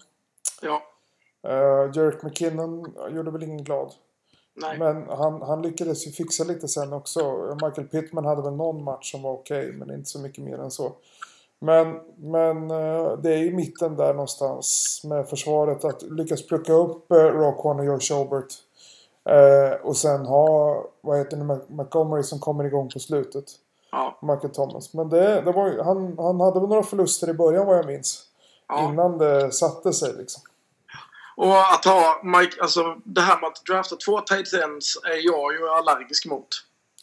Ja, 0.64 0.83
Uh, 1.48 1.90
Jerick 1.94 2.22
McKinnon 2.22 2.94
gjorde 3.11 3.31
väl 3.31 3.42
ingen 3.42 3.64
glad. 3.64 3.92
nej. 4.55 4.79
Men 4.79 5.09
han, 5.09 5.42
han 5.42 5.62
lyckades 5.62 6.07
ju 6.07 6.11
fixa 6.11 6.44
lite 6.44 6.68
sen 6.68 6.92
också. 6.92 7.20
Michael 7.62 7.88
Pittman 7.88 8.24
hade 8.24 8.42
väl 8.42 8.57
någon 8.57 8.85
match 8.85 9.12
som 9.12 9.22
var 9.22 9.33
okej, 9.33 9.72
men 9.72 9.90
inte 9.90 10.11
så 10.11 10.18
mycket 10.18 10.44
mer 10.44 10.59
än 10.59 10.70
så. 10.70 10.92
Men, 11.59 12.00
men 12.16 12.71
eh, 12.71 13.12
det 13.12 13.35
är 13.35 13.38
ju 13.38 13.54
mitten 13.54 13.96
där 13.96 14.12
någonstans 14.12 15.00
med 15.04 15.29
försvaret 15.29 15.85
att 15.85 16.02
lyckas 16.02 16.46
plocka 16.46 16.73
upp 16.73 17.12
uh, 17.12 17.17
Roquan 17.17 17.79
och 17.79 17.85
Joe 17.85 18.00
Schobert. 18.00 18.52
Eh, 19.29 19.87
och 19.87 19.96
sen 19.96 20.27
ha, 20.27 20.85
vad 21.00 21.19
heter 21.19 21.37
det, 21.37 21.60
Montgomery 21.69 22.23
som 22.23 22.38
kommer 22.38 22.65
igång 22.65 22.88
på 22.88 22.98
slutet. 22.98 23.44
Ja, 23.92 24.19
Michael 24.23 24.54
Thomas. 24.54 24.94
Men 24.94 25.08
det, 25.08 25.40
det 25.40 25.52
var, 25.52 25.85
han, 25.85 26.19
han 26.19 26.40
hade 26.40 26.60
väl 26.60 26.69
några 26.69 26.83
förluster 26.83 27.31
i 27.31 27.35
början 27.35 27.67
vad 27.67 27.79
jag 27.79 27.87
minns. 27.87 28.25
ja. 28.69 28.88
Innan 28.88 29.19
det 29.19 29.52
satte 29.52 29.92
sig 29.92 30.12
liksom. 30.12 30.42
Och 31.37 31.73
att 31.75 31.85
ha 31.85 32.21
Mike, 32.25 32.63
alltså 32.63 33.01
det 33.05 33.21
här 33.21 33.41
med 33.41 33.47
att 33.49 33.65
drafta 33.67 33.97
två 33.97 34.21
tight 34.21 34.53
ends 34.53 34.97
är 35.05 35.27
jag 35.27 35.53
ju 35.55 35.69
allergisk 35.69 36.27
mot. 36.27 36.49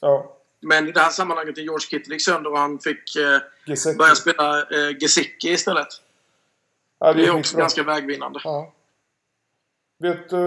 Ja, 0.02 0.38
Men 0.62 0.88
i 0.88 0.92
det 0.92 1.00
här 1.00 1.10
sammanhanget 1.10 1.58
är 1.58 1.62
George 1.62 1.88
Kittle 1.90 2.14
gick 2.16 2.22
sönder 2.26 2.52
och 2.52 2.58
han 2.60 2.80
fick 2.80 3.16
eh, 3.16 3.96
börja 3.98 4.16
spela 4.16 4.60
eh, 4.62 4.98
Gesicki 5.00 5.50
istället. 5.50 5.88
Ja, 7.00 7.06
Det 7.06 7.12
är 7.12 7.16
skitbra. 7.24 7.40
också 7.40 7.58
ganska 7.58 7.84
vägvinnande. 7.84 8.42
Ja. 8.44 8.74
Vet 10.00 10.30
du, 10.30 10.38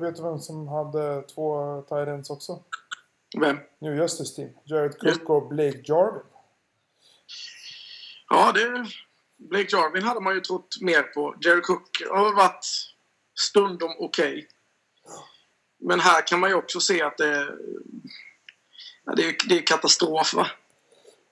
vet 0.00 0.16
du 0.16 0.22
vem 0.22 0.38
som 0.38 0.68
hade 0.68 1.22
två 1.22 1.82
Tyrants 1.88 2.30
också? 2.30 2.58
Vem? 3.40 3.58
New 3.78 3.94
Justice 3.96 4.36
Team. 4.36 4.48
Jared 4.64 4.98
Cook 4.98 5.30
och 5.30 5.48
Blake 5.48 5.82
Jarvin. 5.84 6.22
Ja, 8.28 8.52
det... 8.52 8.86
Blake 9.36 9.76
Jarvin 9.76 10.02
hade 10.02 10.20
man 10.20 10.34
ju 10.34 10.40
trott 10.40 10.76
mer 10.80 11.02
på. 11.02 11.34
Jerry 11.40 11.60
Cook 11.60 12.02
har 12.10 12.32
varit 12.36 12.66
stundom 13.40 13.94
okej. 13.98 14.48
Men 15.78 16.00
här 16.00 16.26
kan 16.26 16.40
man 16.40 16.50
ju 16.50 16.56
också 16.56 16.80
se 16.80 17.02
att 17.02 17.18
det... 17.18 17.48
Ja, 19.04 19.14
det, 19.14 19.22
är, 19.22 19.48
det 19.48 19.58
är 19.58 19.66
katastrof, 19.66 20.34
va? 20.34 20.46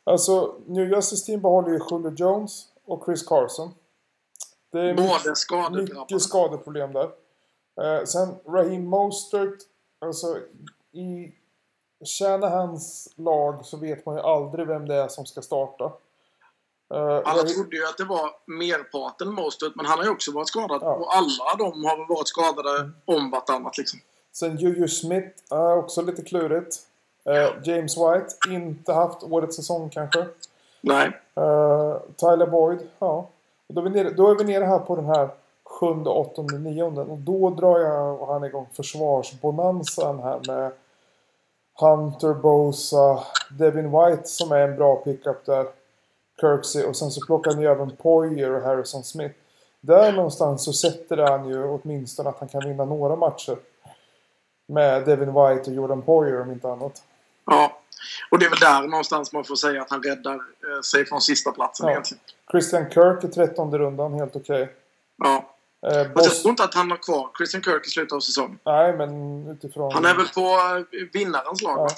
Alltså, 0.04 0.60
New 0.66 0.90
Justice 0.90 1.26
Team 1.26 1.40
behåller 1.40 1.68
ju 1.68 1.80
Julio 1.90 2.14
Jones 2.16 2.66
och 2.84 3.04
Chris 3.04 3.26
Carson. 3.26 3.74
Det 4.72 4.80
är 4.80 4.94
mycket, 4.94 5.36
skadedrabbade. 5.36 6.00
mycket 6.00 6.22
skadeproblem 6.22 6.92
där. 6.92 7.10
Eh, 7.80 8.04
sen 8.04 8.34
Raheem 8.44 8.86
Mostert, 8.86 9.58
alltså 9.98 10.38
i 10.92 11.32
Shanahans 12.04 13.12
lag 13.16 13.64
så 13.64 13.76
vet 13.76 14.06
man 14.06 14.14
ju 14.14 14.20
aldrig 14.20 14.66
vem 14.66 14.88
det 14.88 14.94
är 14.94 15.08
som 15.08 15.26
ska 15.26 15.42
starta. 15.42 15.92
Eh, 16.94 17.20
Alla 17.24 17.42
trodde 17.42 17.76
ju 17.76 17.84
att 17.84 17.96
det 17.98 18.04
var 18.04 18.30
merparten 18.46 19.34
Mostert, 19.34 19.72
men 19.76 19.86
han 19.86 19.98
har 19.98 20.04
ju 20.04 20.10
också 20.10 20.32
varit 20.32 20.48
skadad. 20.48 20.78
Ja. 20.82 20.94
Och 20.94 21.16
alla 21.16 21.56
de 21.58 21.84
har 21.84 22.08
varit 22.08 22.28
skadade 22.28 22.90
om 23.04 23.30
vartannat 23.30 23.78
liksom. 23.78 24.00
Sen 24.32 24.56
Juju 24.56 24.88
Smith 24.88 25.52
är 25.52 25.76
också 25.76 26.02
lite 26.02 26.22
klurigt. 26.22 26.76
Eh, 27.24 27.50
James 27.64 27.96
White, 27.96 28.54
inte 28.54 28.92
haft 28.92 29.22
årets 29.22 29.56
säsong 29.56 29.90
kanske. 29.90 30.26
Nej. 30.80 31.06
Eh, 31.34 31.96
Tyler 32.16 32.46
Boyd, 32.46 32.78
ja. 32.98 33.28
Och 33.68 33.74
Då 33.74 33.80
är, 33.80 33.84
vi 33.84 33.90
nere, 33.90 34.10
då 34.10 34.30
är 34.30 34.34
vi 34.34 34.44
nere 34.44 34.64
här 34.64 34.78
på 34.78 34.96
den 34.96 35.06
här 35.06 35.28
sjunde, 35.64 36.10
åttonde, 36.10 36.58
nionde. 36.58 37.00
Och 37.00 37.18
då 37.18 37.50
drar 37.50 37.78
jag 37.78 38.22
och 38.22 38.32
han 38.32 38.44
igång 38.44 38.68
försvarsbonanzan 38.72 40.18
här 40.18 40.40
med 40.46 40.72
Hunter, 41.80 42.34
Bosa, 42.34 43.24
Devin 43.58 43.90
White 43.90 44.28
som 44.28 44.52
är 44.52 44.60
en 44.60 44.76
bra 44.76 44.96
pickup 44.96 45.44
där. 45.46 45.66
Kirksey 46.40 46.84
och 46.84 46.96
sen 46.96 47.10
så 47.10 47.26
plockar 47.26 47.50
han 47.50 47.60
ju 47.60 47.66
även 47.68 47.96
Poyer 47.96 48.50
och 48.50 48.62
Harrison 48.62 49.04
Smith. 49.04 49.34
Där 49.80 50.12
någonstans 50.12 50.64
så 50.64 50.72
sätter 50.72 51.16
han 51.16 51.48
ju 51.48 51.64
åtminstone 51.64 52.28
att 52.28 52.38
han 52.38 52.48
kan 52.48 52.64
vinna 52.68 52.84
några 52.84 53.16
matcher. 53.16 53.56
Med 54.68 55.04
Devin 55.04 55.28
White 55.28 55.70
och 55.70 55.76
Jordan 55.76 56.02
Poyer 56.02 56.40
om 56.40 56.50
inte 56.52 56.68
annat. 56.68 57.02
Ja. 57.46 57.80
Och 58.30 58.38
det 58.38 58.46
är 58.46 58.50
väl 58.50 58.58
där 58.58 58.88
någonstans 58.88 59.32
man 59.32 59.44
får 59.44 59.56
säga 59.56 59.82
att 59.82 59.90
han 59.90 60.02
räddar 60.02 60.34
eh, 60.34 60.80
sig 60.84 61.06
från 61.06 61.20
sista 61.20 61.52
platsen 61.52 61.86
Ja. 61.86 61.92
egentligen. 61.92 62.20
Christian 62.50 62.90
Kirk 62.90 63.24
i 63.24 63.28
trettonde 63.28 63.78
rundan, 63.78 64.12
helt 64.14 64.36
okej. 64.36 64.72
Ja. 65.18 65.54
Eh, 65.86 66.12
Fast 66.12 66.26
jag 66.26 66.34
tror 66.36 66.50
inte 66.50 66.64
att 66.64 66.74
han 66.74 66.90
har 66.90 66.98
kvar 66.98 67.30
Christian 67.38 67.62
Kirk 67.62 67.86
i 67.86 67.90
slutet 67.90 68.12
av 68.12 68.20
säsongen. 68.20 68.58
Nej, 68.64 68.92
men 68.96 69.46
utifrån... 69.48 69.92
Han 69.92 70.04
är 70.04 70.14
väl 70.14 70.28
på 70.28 70.40
eh, 70.40 70.98
vinnarens 71.12 71.62
lag, 71.62 71.78
Ja. 71.78 71.88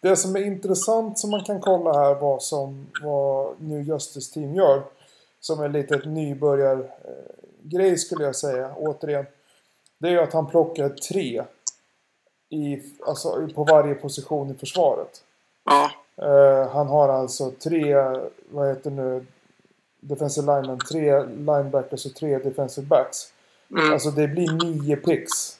Det 0.00 0.16
som 0.16 0.36
är 0.36 0.40
intressant 0.40 1.18
som 1.18 1.30
man 1.30 1.44
kan 1.44 1.60
kolla 1.60 1.92
här 1.92 2.14
vad 2.14 2.42
som 2.42 2.86
vad 3.02 3.60
New 3.60 3.82
Justice 3.88 4.34
Team 4.34 4.54
gör. 4.54 4.82
Som 5.40 5.60
är 5.60 5.68
lite 5.68 5.94
ett 5.94 6.04
nybörjargrej 6.04 7.98
skulle 7.98 8.24
jag 8.24 8.36
säga, 8.36 8.74
återigen. 8.76 9.26
Det 9.98 10.08
är 10.08 10.12
ju 10.12 10.20
att 10.20 10.32
han 10.32 10.46
plockar 10.46 10.88
tre 10.88 11.44
i, 12.50 12.82
alltså, 13.06 13.48
på 13.54 13.64
varje 13.64 13.94
position 13.94 14.50
i 14.50 14.54
försvaret. 14.54 15.22
Ja. 15.64 15.90
Eh, 16.16 16.68
han 16.70 16.86
har 16.86 17.08
alltså 17.08 17.50
tre, 17.50 17.94
vad 18.50 18.68
heter 18.68 18.90
nu, 18.90 19.26
defensive 20.00 20.46
linemen, 20.56 20.78
tre 20.78 21.24
linebackers 21.24 22.06
och 22.06 22.14
tre 22.14 22.38
defensive 22.38 22.86
backs. 22.86 23.32
Mm. 23.70 23.92
Alltså 23.92 24.10
det 24.10 24.28
blir 24.28 24.52
nio 24.64 24.96
picks. 24.96 25.58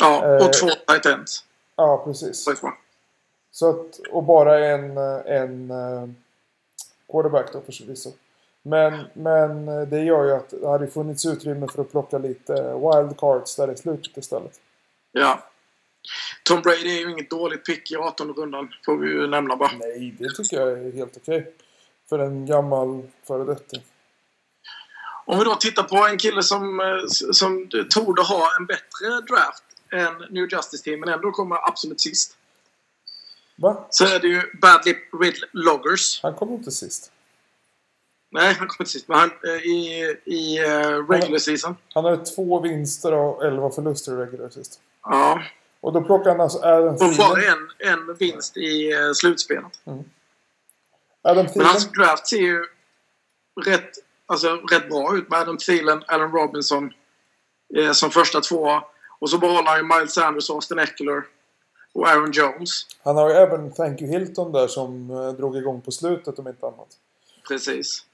ja. 0.00 0.24
eh, 0.24 0.46
Och 0.46 0.52
två 0.52 0.68
tight 0.86 1.06
ends. 1.06 1.44
Ja, 1.76 2.02
precis. 2.04 2.46
Så 3.56 3.70
att, 3.70 3.98
och 4.10 4.22
bara 4.22 4.66
en, 4.66 4.96
eh, 4.98 5.20
en 5.26 5.70
eh, 5.70 6.08
quarterback 7.12 7.52
då 7.52 7.60
förvisso. 7.60 8.12
Men, 8.62 9.04
men 9.14 9.68
eh, 9.68 9.88
det 9.88 10.04
gör 10.04 10.24
ju 10.24 10.32
att 10.32 10.48
det 10.48 10.68
hade 10.68 10.86
funnits 10.86 11.26
utrymme 11.26 11.68
för 11.72 11.82
att 11.82 11.90
plocka 11.90 12.18
lite 12.18 12.52
wildcards 12.54 13.56
där 13.56 13.72
i 13.72 13.76
slutet 13.76 14.16
istället. 14.16 14.60
Ja. 15.12 15.50
Tom 16.44 16.62
Brady 16.62 16.96
är 16.96 17.00
ju 17.00 17.10
inget 17.10 17.30
dåligt 17.30 17.66
pick 17.66 17.90
i 17.90 17.96
18 17.96 18.32
rundan, 18.32 18.68
får 18.84 18.96
vi 18.96 19.08
ju 19.08 19.26
nämna 19.26 19.56
bara. 19.56 19.70
Nej, 19.80 20.14
det 20.18 20.28
tycker 20.28 20.60
jag 20.60 20.72
är 20.72 20.92
helt 20.92 21.16
okej. 21.16 21.54
För 22.08 22.18
en 22.18 22.46
gammal 22.46 23.02
föredetting. 23.26 23.82
Om 25.26 25.38
vi 25.38 25.44
då 25.44 25.54
tittar 25.54 25.82
på 25.82 25.96
en 25.96 26.18
kille 26.18 26.42
som, 26.42 26.80
eh, 26.80 27.06
som 27.32 27.68
torde 27.90 28.22
ha 28.22 28.56
en 28.58 28.66
bättre 28.66 29.20
draft 29.28 29.64
än 29.92 30.34
New 30.34 30.48
Justice 30.52 30.84
Team, 30.84 31.00
men 31.00 31.08
ändå 31.08 31.30
kommer 31.30 31.68
absolut 31.68 32.00
sist. 32.00 32.36
Va? 33.56 33.86
Så 33.90 34.04
är 34.04 34.18
det 34.20 34.28
ju 34.28 34.42
Badley 34.60 34.94
Riddle 35.20 35.48
Loggers. 35.52 36.22
Han 36.22 36.34
kom 36.34 36.52
inte 36.52 36.70
sist. 36.70 37.12
Nej, 38.30 38.46
han 38.54 38.68
kommer 38.68 38.80
inte 38.80 38.90
sist, 38.90 39.08
men 39.08 39.18
han 39.18 39.30
eh, 39.44 39.50
i, 39.50 40.16
i 40.24 40.58
eh, 40.58 41.08
regular 41.08 41.38
season. 41.38 41.76
Han 41.94 42.04
hade 42.04 42.26
två 42.26 42.60
vinster 42.60 43.12
och 43.12 43.44
elva 43.44 43.70
förluster 43.70 44.12
i 44.12 44.16
regular 44.16 44.48
sist. 44.48 44.80
Ja. 45.02 45.42
Och 45.80 45.92
då 45.92 46.02
plockade 46.02 46.30
han 46.30 46.40
alltså 46.40 46.58
Adam 46.58 46.94
Och 46.94 46.98
bara 46.98 47.34
Thielen. 47.34 47.68
en, 47.84 48.08
en 48.08 48.16
vinst 48.16 48.56
i 48.56 48.92
eh, 48.92 49.12
slutspelet. 49.14 49.80
Adam 51.22 51.46
Men 51.54 51.66
hans 51.66 51.92
draft 51.92 52.28
ser 52.28 52.36
ju 52.36 52.66
rätt, 53.66 53.90
alltså, 54.26 54.56
rätt 54.56 54.88
bra 54.88 55.16
ut 55.16 55.30
med 55.30 55.38
Adam 55.40 55.56
Thielen, 55.58 56.02
Allen 56.06 56.32
Robinson 56.32 56.92
eh, 57.76 57.92
som 57.92 58.10
första 58.10 58.40
två. 58.40 58.80
Och 59.18 59.30
så 59.30 59.38
behåller 59.38 59.68
han 59.68 59.76
ju 59.78 59.82
Miles 59.82 60.14
Sanders, 60.14 60.50
Austin 60.50 60.78
Eckler 60.78 61.24
och 61.96 62.08
Aaron 62.08 62.32
Jones. 62.32 62.86
Han 63.02 63.16
har 63.16 63.28
ju 63.28 63.34
även 63.34 63.72
Thank 63.72 64.02
You 64.02 64.10
Hilton 64.10 64.52
där 64.52 64.66
som 64.66 65.10
eh, 65.10 65.28
drog 65.28 65.56
igång 65.56 65.80
på 65.80 65.90
slutet 65.90 66.38
om 66.38 66.48
inte 66.48 66.66
annat. 66.66 66.98
Precis. 67.48 68.04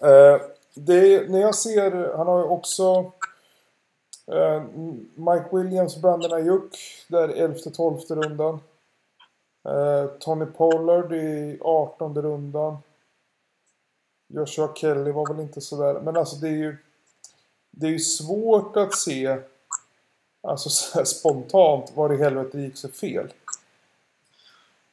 Eh, 0.00 0.40
det, 0.74 1.30
när 1.30 1.40
jag 1.40 1.54
ser, 1.54 2.16
han 2.16 2.26
har 2.26 2.38
ju 2.38 2.44
också 2.44 3.12
eh, 4.26 4.62
Mike 5.14 5.48
Williams, 5.52 5.96
Brandon 5.96 6.32
Ayuk 6.32 6.78
där 7.08 7.28
11-12 7.28 8.14
rundan. 8.14 8.60
Eh, 9.68 10.06
Tony 10.18 10.46
Pollard 10.46 11.12
i 11.12 11.58
18 11.60 12.22
rundan. 12.22 12.76
Joshua 14.28 14.74
Kelly 14.74 15.10
var 15.10 15.34
väl 15.34 15.40
inte 15.40 15.60
sådär, 15.60 16.00
men 16.00 16.16
alltså 16.16 16.36
det 16.36 16.48
är 16.48 16.56
ju 16.56 16.76
det 17.70 17.86
är 17.86 17.90
ju 17.90 17.98
svårt 17.98 18.76
att 18.76 18.94
se 18.94 19.38
alltså 20.42 20.70
spontant 21.04 21.92
vad 21.94 22.14
i 22.14 22.16
helvete 22.16 22.58
gick 22.58 22.76
så 22.76 22.88
fel. 22.88 23.32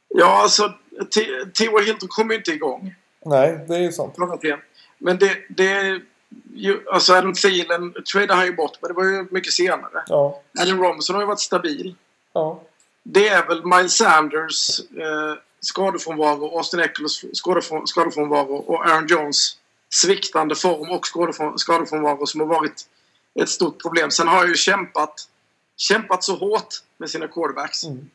Ja, 0.07 0.41
alltså 0.43 0.73
T- 1.15 1.45
T.Y. 1.57 1.85
Hilton 1.85 2.09
kommer 2.09 2.33
ju 2.33 2.37
inte 2.37 2.51
igång. 2.51 2.95
Nej, 3.25 3.65
det 3.67 3.75
är 3.75 3.79
ju 3.79 3.91
sant. 3.91 4.15
Men 4.97 5.17
det, 5.17 5.37
det 5.49 5.67
är 5.71 6.01
ju, 6.53 6.79
alltså 6.91 7.13
Adam 7.13 7.33
Thielen 7.33 7.93
tradade 8.13 8.33
han 8.33 8.45
ju 8.45 8.55
bort, 8.55 8.77
men 8.81 8.87
det 8.87 8.93
var 8.93 9.03
ju 9.05 9.27
mycket 9.31 9.53
senare. 9.53 10.03
Ja, 10.07 10.41
Allen 10.59 10.77
Robinson 10.79 11.15
har 11.15 11.23
ju 11.23 11.27
varit 11.27 11.39
stabil. 11.39 11.95
ja, 12.33 12.61
Det 13.03 13.27
är 13.27 13.47
väl 13.47 13.65
Miles 13.65 13.97
Sanders 13.97 14.79
eh, 14.79 15.35
skadefrånvaro, 15.61 16.57
Austin 16.57 16.79
Eckles 16.79 17.25
skadefrån- 17.33 17.85
skadefrånvaro 17.87 18.55
och 18.55 18.85
Aaron 18.85 19.07
Jones 19.07 19.57
sviktande 19.89 20.55
form 20.55 20.91
och 20.91 21.07
skadefrån- 21.07 21.57
skadefrånvaro 21.57 22.25
som 22.25 22.39
har 22.39 22.47
varit 22.47 22.85
ett 23.41 23.49
stort 23.49 23.81
problem. 23.81 24.11
Sen 24.11 24.27
har 24.27 24.37
jag 24.37 24.47
ju 24.47 24.55
kämpat, 24.55 25.27
kämpat 25.81 26.23
så 26.23 26.35
hårt 26.35 26.83
med 26.97 27.09
sina 27.09 27.27
quarterbacks. 27.27 27.83
Mm. 27.83 28.09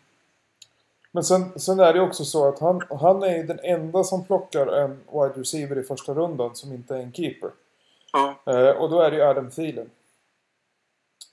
Men 1.12 1.24
sen, 1.24 1.60
sen 1.60 1.80
är 1.80 1.92
det 1.92 2.00
också 2.00 2.24
så 2.24 2.48
att 2.48 2.58
han, 2.58 2.82
han 3.00 3.22
är 3.22 3.44
den 3.44 3.60
enda 3.62 4.04
som 4.04 4.24
plockar 4.24 4.66
en 4.66 4.90
wide 4.90 5.40
receiver 5.40 5.78
i 5.78 5.82
första 5.82 6.14
rundan 6.14 6.56
som 6.56 6.72
inte 6.72 6.94
är 6.96 7.00
en 7.00 7.12
keeper. 7.12 7.50
Ja, 8.12 8.40
Eh, 8.46 8.70
och 8.70 8.90
då 8.90 9.00
är 9.00 9.10
det 9.10 9.16
ju 9.16 9.22
Adam 9.22 9.50
Thielen. 9.50 9.90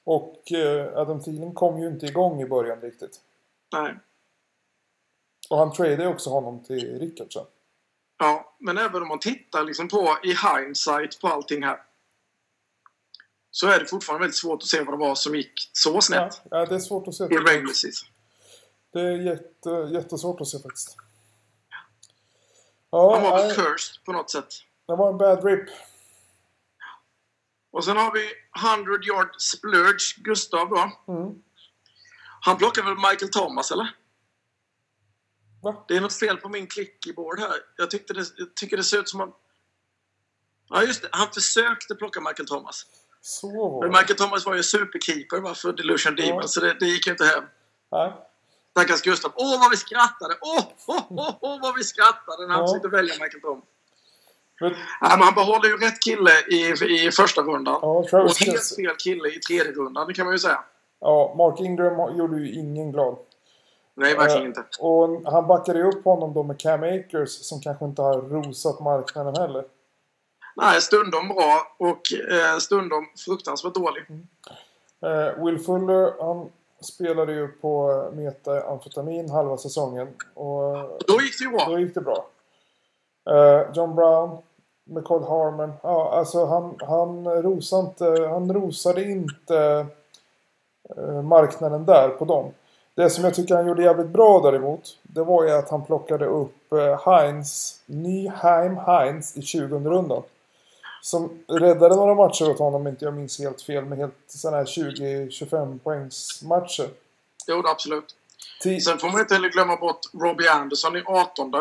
Och 0.03 0.51
eh, 0.51 0.97
Adam 0.97 1.23
Thielen 1.23 1.53
kom 1.53 1.81
ju 1.81 1.87
inte 1.87 2.05
igång 2.05 2.41
i 2.41 2.45
början 2.45 2.81
riktigt. 2.81 3.19
nej. 3.73 3.95
Och 5.49 5.57
han 5.57 5.73
tradade 5.73 6.07
också 6.07 6.29
honom 6.29 6.63
till 6.63 6.99
Rickardsen. 6.99 7.45
Ja, 8.17 8.55
men 8.57 8.77
även 8.77 9.01
om 9.01 9.07
man 9.07 9.19
tittar 9.19 9.63
liksom 9.63 9.87
på 9.87 10.17
i 10.23 10.33
hindsight 10.33 11.21
på 11.21 11.27
allting 11.27 11.63
här. 11.63 11.79
Så 13.51 13.67
är 13.67 13.79
det 13.79 13.85
fortfarande 13.85 14.23
väldigt 14.23 14.37
svårt 14.37 14.61
att 14.61 14.67
se 14.67 14.83
vad 14.83 14.93
det 14.93 14.97
var 14.97 15.15
som 15.15 15.35
gick 15.35 15.69
så 15.73 15.93
Ja, 15.93 16.01
snett 16.01 16.41
ja, 16.51 16.65
det 16.65 16.75
är 16.75 16.79
svårt 16.79 17.07
att 17.07 17.15
se. 17.15 17.27
Det 18.93 19.01
är 19.01 19.17
jätte, 19.17 19.69
jättesvårt 19.93 20.41
att 20.41 20.47
se 20.47 20.59
faktiskt. 20.59 20.97
Ja, 22.89 23.13
Han 23.13 23.23
var 23.23 23.37
väl 23.37 23.55
cursed 23.55 24.03
på 24.05 24.11
något 24.11 24.29
sätt. 24.31 24.53
det 24.87 24.95
var 24.95 25.11
en 25.11 25.17
bad 25.17 25.45
rip. 25.45 25.69
Och 27.71 27.85
sen 27.85 27.97
har 27.97 28.11
vi 28.13 28.31
100 28.69 28.93
yard 29.03 29.41
splurge, 29.41 30.15
Gustav 30.17 30.69
då. 30.69 30.91
Mm. 31.13 31.43
Han 32.41 32.57
plockar 32.57 32.83
väl 32.83 32.95
Michael 32.95 33.31
Thomas, 33.31 33.71
eller? 33.71 33.95
Va? 35.61 35.85
Det 35.87 35.97
är 35.97 36.01
något 36.01 36.19
fel 36.19 36.37
på 36.37 36.49
min 36.49 36.67
clickboard 36.67 37.39
här. 37.39 37.55
Jag, 37.77 37.91
tyckte 37.91 38.13
det, 38.13 38.25
jag 38.37 38.55
tycker 38.55 38.77
det 38.77 38.83
ser 38.83 38.99
ut 38.99 39.09
som 39.09 39.21
att... 39.21 39.37
Ja, 40.69 40.83
just 40.83 41.01
det. 41.01 41.09
Han 41.11 41.27
försökte 41.33 41.95
plocka 41.95 42.21
Michael 42.21 42.47
Thomas. 42.47 42.85
Så 43.21 43.47
var 43.71 43.83
det. 43.85 43.89
Michael 43.89 44.17
Thomas 44.17 44.45
var 44.45 44.55
ju 44.55 44.63
superkeeper 44.63 45.53
för 45.53 45.73
Delusion 45.73 46.15
Ja. 46.17 46.25
Demon, 46.25 46.47
så 46.47 46.59
det, 46.59 46.73
det 46.79 46.85
gick 46.85 47.05
ju 47.07 47.11
inte 47.11 47.25
hem. 47.25 47.43
Nej. 47.91 48.13
Stackars 48.71 49.01
Gustav. 49.01 49.31
Åh, 49.35 49.59
vad 49.59 49.71
vi 49.71 49.77
skrattade! 49.77 50.33
Åh, 50.41 50.63
åh, 50.87 51.03
åh, 51.09 51.35
åh 51.41 51.59
vad 51.61 51.75
vi 51.75 51.83
skrattade 51.83 52.47
när 52.47 52.53
han 52.53 52.59
Ja. 52.63 52.67
försökte 52.67 52.87
välja 52.87 53.13
Michael 53.13 53.41
Thomas. 53.41 53.63
Men, 54.61 54.71
Nej, 54.71 54.77
men 55.01 55.21
han 55.21 55.33
behåller 55.33 55.69
ju 55.69 55.77
rätt 55.77 55.99
kille 55.99 56.31
i, 56.49 56.71
i 57.07 57.11
första 57.11 57.41
rundan. 57.41 57.79
ja, 57.81 57.87
och 57.87 58.09
helt 58.39 58.75
fel 58.75 58.95
kille 58.97 59.29
i 59.29 59.39
tredje 59.39 59.71
rundan, 59.71 60.07
det 60.07 60.13
kan 60.13 60.25
man 60.25 60.33
ju 60.35 60.39
säga. 60.39 60.63
Ja, 60.99 61.33
Mark 61.37 61.59
Ingram 61.59 62.17
gjorde 62.17 62.37
ju 62.37 62.53
ingen 62.53 62.91
glad. 62.91 63.17
Nej, 63.95 64.15
verkligen 64.15 64.41
Eh, 64.41 64.47
inte. 64.47 64.63
Och 64.79 65.31
han 65.31 65.47
backade 65.47 65.79
ju 65.79 65.85
upp 65.85 66.03
honom 66.05 66.33
då 66.33 66.43
med 66.43 66.59
Cam 66.59 66.83
Akers 66.83 67.29
som 67.29 67.61
kanske 67.61 67.85
inte 67.85 68.01
har 68.01 68.21
rosat 68.21 68.79
marknaden 68.79 69.35
heller. 69.35 69.65
Nej, 70.55 70.81
stundom 70.81 71.27
bra 71.27 71.61
och 71.77 72.01
eh, 72.31 72.57
stundom 72.59 73.05
fruktansvärt 73.25 73.73
dålig. 73.73 74.03
Eh, 75.05 75.45
Will 75.45 75.59
Fuller, 75.59 76.13
han 76.19 76.49
spelade 76.81 77.33
ju 77.33 77.47
på 77.47 77.91
eh, 77.91 78.15
metaamfetamin 78.15 79.29
halva 79.29 79.57
säsongen. 79.57 80.07
Och 80.33 80.73
Då 81.07 81.21
gick 81.21 81.39
det 81.39 81.43
ju 81.43 81.51
bra. 81.51 81.65
då 81.69 81.79
gick 81.79 81.93
det 81.93 82.01
bra. 82.01 82.25
John 83.73 83.95
Brown, 83.95 84.37
McCall 84.83 85.23
Harmon. 85.23 85.73
Ja, 85.83 86.11
alltså 86.17 86.45
han, 86.45 86.75
han, 86.79 87.27
rosade 87.41 87.81
inte, 87.83 88.27
han 88.29 88.53
rosade 88.53 89.03
inte 89.03 89.85
marknaden 91.23 91.85
där 91.85 92.09
på 92.09 92.25
dem. 92.25 92.51
Det 92.95 93.09
som 93.09 93.23
jag 93.23 93.33
tycker 93.35 93.55
han 93.55 93.67
gjorde 93.67 93.83
jävligt 93.83 94.07
bra 94.07 94.39
däremot. 94.39 94.97
Det 95.03 95.23
var 95.23 95.43
ju 95.43 95.51
att 95.51 95.69
han 95.69 95.85
plockade 95.85 96.25
upp 96.25 96.73
Heinz, 97.05 97.81
Nyheim 97.85 98.77
Heinz 98.77 99.37
i 99.37 99.41
20 99.41 99.75
rundan. 99.89 100.23
Som 101.01 101.43
räddade 101.47 101.95
några 101.95 102.15
matcher 102.15 102.49
åt 102.49 102.59
honom, 102.59 102.81
om 102.81 102.87
inte 102.87 103.05
jag 103.05 103.13
minns 103.13 103.39
helt 103.39 103.61
fel, 103.61 103.85
med 103.85 103.97
helt 103.97 104.15
sådana 104.27 104.57
här 104.57 104.65
20-25 104.65 105.79
poängs 105.79 106.41
matcher. 106.43 106.89
Jo, 107.47 107.63
absolut. 107.67 108.15
Ti- 108.63 108.79
Sen 108.79 108.97
får 108.99 109.09
man 109.09 109.19
inte 109.19 109.33
heller 109.33 109.49
glömma 109.49 109.75
bort 109.75 109.99
Robbie 110.13 110.47
Anderson 110.49 110.95
i 110.97 111.03
18 111.05 111.51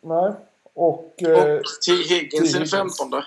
Nej. 0.00 0.32
Och... 0.74 1.22
Eh, 1.22 1.58
och 1.58 1.62
T. 1.86 1.92
Higgins 1.92 2.52
T. 2.52 2.58
i 2.58 2.60
Higgins. 2.60 2.70
15 2.70 3.14
och 3.14 3.22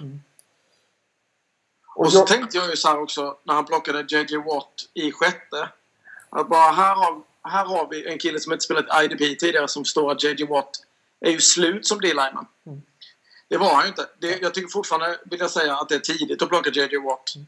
Och 1.96 2.12
så 2.12 2.18
jag, 2.18 2.28
tänkte 2.28 2.58
jag 2.58 2.70
ju 2.70 2.76
så 2.76 2.88
här 2.88 3.02
också 3.02 3.38
när 3.44 3.54
han 3.54 3.66
plockade 3.66 4.00
JJ 4.10 4.38
Watt 4.38 4.74
i 4.94 5.12
sjätte. 5.12 5.70
Att 6.30 6.50
bara 6.50 6.72
här 6.72 6.96
har, 6.96 7.22
här 7.44 7.66
har 7.66 7.88
vi 7.90 8.12
en 8.12 8.18
kille 8.20 8.40
som 8.40 8.54
inte 8.54 8.66
spelat 8.66 9.04
IDP 9.04 9.40
tidigare 9.40 9.68
som 9.68 9.86
står 9.86 10.12
att 10.12 10.24
JJ 10.24 10.46
Watt 10.46 10.70
är 11.20 11.32
ju 11.32 11.40
slut 11.40 11.88
som 11.88 12.02
D-lineman. 12.02 12.48
Mm. 12.66 12.82
Det 13.52 13.58
var 13.58 13.70
han 13.70 13.84
ju 13.84 13.88
inte. 13.88 14.06
Det, 14.20 14.42
jag 14.42 14.54
tycker 14.54 14.70
fortfarande, 14.70 15.18
vill 15.24 15.40
jag 15.40 15.52
säga, 15.52 15.76
att 15.76 15.90
det 15.90 15.96
är 15.96 16.00
tidigt 16.00 16.42
att 16.42 16.50
plocka 16.50 16.70
JJ 16.70 16.98
Watt. 16.98 17.36
Mm. 17.36 17.48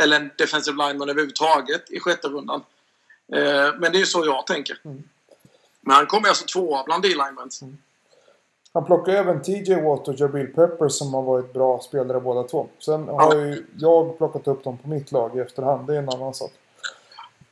Eller 0.00 0.16
en 0.16 0.30
defensive 0.38 0.76
lineman 0.76 1.10
överhuvudtaget 1.10 1.90
i 1.90 2.00
sjätte 2.00 2.28
rundan. 2.28 2.64
Eh, 3.32 3.74
men 3.78 3.92
det 3.92 3.98
är 3.98 4.00
ju 4.00 4.06
så 4.06 4.24
jag 4.24 4.46
tänker. 4.46 4.80
Mm. 4.84 5.02
Men 5.80 5.96
han 5.96 6.06
kommer 6.06 6.28
alltså 6.28 6.44
tvåa 6.44 6.84
bland 6.84 7.02
D-linemans. 7.02 7.62
han 8.72 8.84
plockade 8.84 9.18
även 9.18 9.42
TJ 9.42 9.74
Watt 9.74 10.08
och 10.08 10.14
Jabril 10.20 10.46
Pepper 10.46 10.88
som 10.88 11.14
har 11.14 11.22
varit 11.22 11.52
bra 11.52 11.80
spelare 11.80 12.20
båda 12.20 12.42
två. 12.42 12.68
Sen 12.78 13.08
har 13.08 13.34
ju 13.34 13.66
jag 13.76 14.18
plockat 14.18 14.48
upp 14.48 14.64
dem 14.64 14.78
på 14.78 14.88
mitt 14.88 15.12
lag 15.12 15.36
i 15.36 15.40
efterhand. 15.40 15.86
Det 15.86 15.94
är 15.94 15.98
en 15.98 16.08
annan 16.08 16.34
sak. 16.34 16.52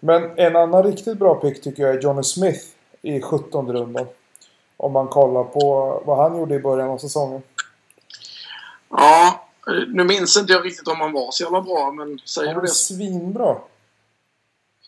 Men 0.01 0.39
en 0.39 0.57
annan 0.57 0.83
riktigt 0.83 1.19
bra 1.19 1.35
pick 1.35 1.63
tycker 1.63 1.83
jag 1.83 1.95
är 1.95 2.01
Johnny 2.01 2.23
Smith 2.23 2.65
i 3.03 3.21
17 3.21 3.73
rundan. 3.73 4.07
Om 4.77 4.93
man 4.93 5.09
kollar 5.09 5.45
på 5.45 5.63
vad 6.05 6.19
han 6.19 6.39
gjorde 6.39 6.55
i 6.55 6.61
början 6.61 6.89
av 6.89 6.99
säsongen. 6.99 7.43
Ja, 8.91 9.49
nu 9.89 10.05
minns 10.05 10.37
inte 10.37 10.53
jag 10.53 10.65
riktigt 10.65 10.89
om 10.89 11.01
han 11.01 11.13
var 11.13 11.31
så 11.33 11.43
jävla 11.43 11.61
bra, 11.63 11.91
men 11.93 12.19
säger 12.25 12.47
Han 12.49 12.55
du 12.55 12.61
var 12.61 12.67
det? 12.67 12.73
svinbra. 12.75 13.59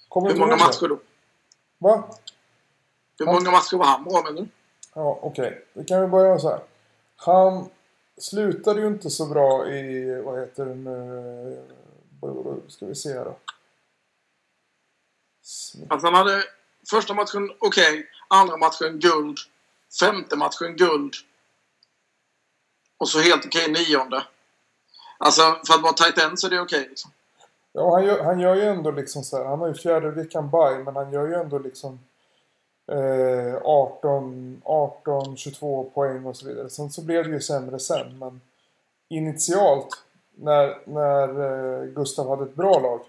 Kommer 0.09 0.27
Hur 0.29 0.35
du 0.35 0.41
många 0.41 0.57
matcher 0.57 0.89
då? 0.89 0.99
Va? 1.79 2.09
Hur 3.19 3.27
Han- 3.27 3.35
många 3.35 3.51
matcher 3.51 3.77
var 3.77 3.85
han 3.87 4.05
bra 4.05 4.23
med 4.23 4.35
nu? 4.35 4.49
Ja, 4.95 5.19
okej. 5.23 5.65
Då 5.75 5.85
kan 5.85 6.01
vi 6.01 6.07
börja 6.07 6.31
med 6.31 6.41
så 6.41 6.49
här. 6.51 6.61
Han 7.17 7.69
slutade 8.19 8.81
ju 8.81 8.87
inte 8.87 9.11
så 9.11 9.27
bra 9.27 9.69
i, 9.69 10.21
vad 10.25 10.41
heter 10.41 10.67
det 10.67 10.75
nu? 10.75 11.63
Ska 12.69 12.87
vi 12.87 12.95
se 12.95 13.09
här 13.13 13.25
då. 13.25 13.37
Att 15.89 16.03
han 16.03 16.15
hade 16.15 16.45
första 16.91 17.15
matchen 17.15 17.51
okej, 17.59 18.07
andra 18.29 18.57
matchen 18.57 18.99
guld, 18.99 19.39
femte 20.01 20.37
matchen 20.37 20.77
guld 20.77 21.15
och 22.99 23.09
så 23.09 23.21
helt 23.21 23.47
okej 23.47 23.73
nionde. 23.73 24.23
Alltså 25.19 25.43
för 25.43 25.75
att 25.75 25.83
vara 25.83 25.93
tight 25.93 26.19
end 26.19 26.41
så 26.41 26.47
är 26.47 26.51
det 26.51 26.61
okej 26.61 26.87
liksom. 26.89 27.11
Ja, 27.73 27.95
han 27.95 28.05
gör, 28.05 28.25
han 28.25 28.41
gör 28.41 28.55
ju 28.55 28.63
ändå 28.63 28.91
liksom 28.91 29.25
så 29.25 29.37
här. 29.37 29.45
Han 29.45 29.61
har 29.61 29.69
ju 29.69 29.75
fjärde 29.75 30.11
veckan 30.11 30.51
bye, 30.51 30.79
men 30.85 30.97
han 30.97 31.13
gör 31.13 31.27
ju 31.27 31.35
ändå 31.35 31.59
liksom 31.59 31.99
eh, 32.93 33.57
18, 33.63 34.63
18, 34.65 35.37
22 35.37 35.91
poäng 35.95 36.27
och 36.27 36.37
så 36.37 36.49
vidare. 36.49 36.71
Sen 36.71 36.91
så 36.91 37.03
blev 37.03 37.25
det 37.25 37.31
ju 37.31 37.41
sämre 37.41 37.79
sen, 37.79 38.19
men 38.19 38.41
initialt 39.09 40.03
när, 40.35 40.79
när 40.85 41.29
eh, 41.29 41.85
Gustav 41.85 42.29
hade 42.29 42.45
ett 42.45 42.55
bra 42.55 42.81
lag 42.81 43.01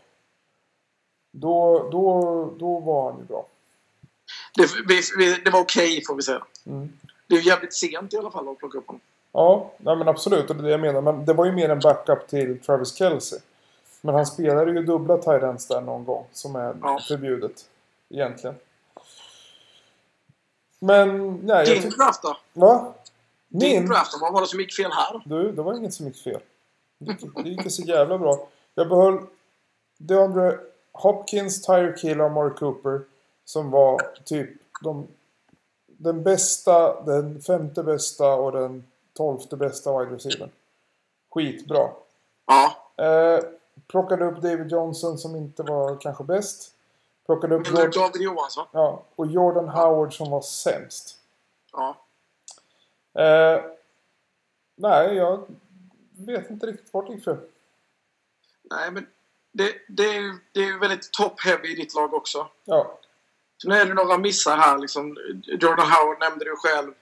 då, 1.32 1.90
då, 1.92 2.54
då 2.60 2.80
var 2.80 3.12
han 3.12 3.20
ju 3.20 3.26
bra. 3.26 3.48
Det, 4.56 4.70
vi, 4.88 5.02
vi, 5.18 5.42
det 5.46 5.50
var 5.50 5.60
okej 5.60 6.04
får 6.08 6.16
vi 6.16 6.22
säga. 6.22 6.46
Mm. 6.66 6.94
Det 7.28 7.36
är 7.36 7.40
ju 7.40 7.50
jävligt 7.50 7.74
sent 7.74 8.14
i 8.14 8.18
alla 8.18 8.32
fall 8.32 8.50
att 8.50 8.58
plocka 8.58 8.78
upp 8.78 8.88
honom. 8.88 9.02
Ja, 9.32 9.72
nej 9.78 9.96
men 9.96 10.08
absolut. 10.08 10.48
Det 10.48 10.54
är 10.54 10.58
det 10.58 10.70
jag 10.70 10.80
menar. 10.80 11.02
Men 11.02 11.26
det 11.26 11.34
var 11.34 11.46
ju 11.46 11.52
mer 11.52 11.70
en 11.70 11.80
backup 11.80 12.28
till 12.28 12.60
Travis 12.60 12.96
Kelce. 12.96 13.42
Men 14.02 14.16
han 14.16 14.26
spelade 14.26 14.72
ju 14.72 14.84
dubbla 14.84 15.48
ends 15.50 15.68
där 15.68 15.82
någon 15.82 16.06
gång. 16.06 16.26
Som 16.32 16.56
är 16.56 16.76
Ja. 16.82 17.00
förbjudet. 17.08 17.66
Egentligen. 18.10 18.56
Men, 20.80 21.36
nej. 21.36 21.66
Din 21.66 21.82
tyck- 21.84 21.98
draft 21.98 22.22
då? 22.24 22.38
Va? 22.54 22.94
Din 23.48 23.80
Min? 23.80 23.86
draft 23.90 24.12
då? 24.12 24.18
Vad 24.22 24.34
var 24.34 24.42
det 24.42 24.48
som 24.48 24.60
gick 24.60 24.74
fel 24.76 24.92
här? 24.92 25.22
Du, 25.26 25.52
det 25.52 25.62
var 25.62 25.74
inget 25.78 25.94
som 25.94 26.06
gick 26.08 26.18
fel. 26.24 26.40
Det 26.98 27.12
gick, 27.12 27.36
det 27.44 27.50
gick 27.50 27.72
så 27.72 27.82
jävla 27.82 28.18
bra. 28.18 28.48
Jag 28.76 28.90
behöll 28.90 29.20
DeAndre 29.98 30.60
Hopkins, 30.92 31.62
Tyreek 31.66 32.04
Hill 32.04 32.22
och 32.22 32.28
Amari 32.28 32.50
Cooper. 32.54 33.02
Som 33.46 33.72
var 33.72 34.02
typ 34.26 34.50
de, 34.82 35.08
den 35.88 36.24
bästa, 36.24 37.02
den 37.02 37.42
femte 37.42 37.84
bästa 37.84 38.34
och 38.34 38.52
den 38.52 38.84
tolfte 39.20 39.58
bästa 39.58 40.00
wide 40.00 40.16
receivern. 40.16 40.50
Skitbra. 41.34 41.90
Ja, 42.46 42.76
Eh, 43.04 43.40
plockade 43.88 44.26
upp 44.26 44.42
David 44.42 44.72
Johnson 44.72 45.18
som 45.18 45.36
inte 45.36 45.64
var 45.64 46.02
kanske 46.02 46.24
bäst. 46.24 46.76
Plockade 47.26 47.56
upp 47.56 47.68
Jordan, 47.68 47.92
David 47.92 48.22
Johansson. 48.22 48.66
ja, 48.72 49.04
och 49.16 49.28
Jordan 49.28 49.70
Howard 49.70 50.14
som 50.18 50.32
var 50.32 50.42
sämst. 50.42 51.18
Ja. 51.72 51.96
Eh, 53.22 53.62
nej, 54.76 55.16
jag 55.16 55.48
vet 56.18 56.50
inte 56.50 56.66
riktigt 56.66 56.94
vart 56.94 57.08
det 57.08 57.14
gick 57.14 57.24
för. 57.24 57.40
Nej, 58.64 58.92
men 58.92 59.08
det, 59.52 59.74
det, 59.88 60.04
är, 60.18 60.36
det 60.52 60.60
är 60.60 60.80
väldigt 60.80 61.10
top-heavy 61.20 61.66
i 61.68 61.76
ditt 61.76 61.96
lag 61.96 62.14
också. 62.14 62.48
Ja, 62.66 63.00
Sen 63.62 63.72
är 63.72 63.86
det 63.86 63.94
några 63.94 64.18
missar 64.18 64.58
här. 64.58 64.78
Liksom. 64.78 65.18
Jordan 65.44 65.92
Howard 65.92 66.20
nämnde 66.20 66.46
du 66.46 66.56
själv. 66.56 66.94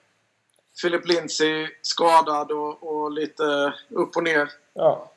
Philip 0.82 1.08
Lindsay 1.08 1.68
skadad 1.82 2.52
och, 2.52 2.84
och 2.84 3.12
lite 3.12 3.74
upp 3.90 4.16
och 4.18 4.24
ner. 4.24 4.52
ja. 4.74 5.12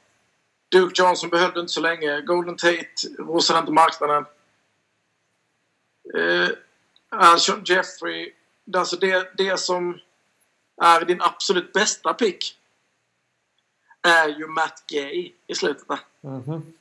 Duke 0.73 1.03
Johnson 1.03 1.31
behövde 1.31 1.61
inte 1.61 1.73
så 1.73 1.81
länge. 1.81 2.21
Golden 2.21 2.57
Tate 2.57 2.87
rosade 3.19 3.59
inte 3.59 3.73
marknaden. 3.73 4.25
Eh, 6.15 6.49
Alshon 7.09 7.63
Jeffrey. 7.65 8.33
Alltså 8.77 8.97
det, 8.97 9.33
det 9.37 9.61
som 9.61 9.99
är 10.83 11.05
din 11.05 11.23
absolut 11.23 11.73
bästa 11.73 12.15
pick 12.15 12.59
är 14.03 14.29
ju 14.29 14.47
Matt 14.47 14.85
Gay 14.87 15.33
i 15.47 15.55
slutet 15.55 15.89
där. 15.89 15.99
Mhm. 16.21 16.73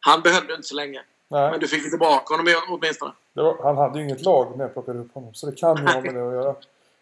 Han 0.00 0.20
behövde 0.20 0.54
inte 0.54 0.68
så 0.68 0.74
länge. 0.74 1.02
Nej, 1.28 1.50
Men 1.50 1.60
du 1.60 1.68
fick 1.68 1.90
tillbaka 1.90 2.34
honom 2.34 2.54
åtminstone. 2.68 3.12
var, 3.32 3.62
han 3.62 3.76
hade 3.76 3.98
ju 3.98 4.04
inget 4.04 4.22
lag 4.22 4.56
när 4.56 4.64
jag 4.64 4.72
plockade 4.72 4.98
upp 4.98 5.14
honom. 5.14 5.34
Så 5.34 5.46
det 5.46 5.56
kan 5.56 5.76
ju 5.76 5.82
ha 5.86 6.00
med 6.00 6.14
det 6.14 6.28
att 6.28 6.34
göra. 6.34 6.54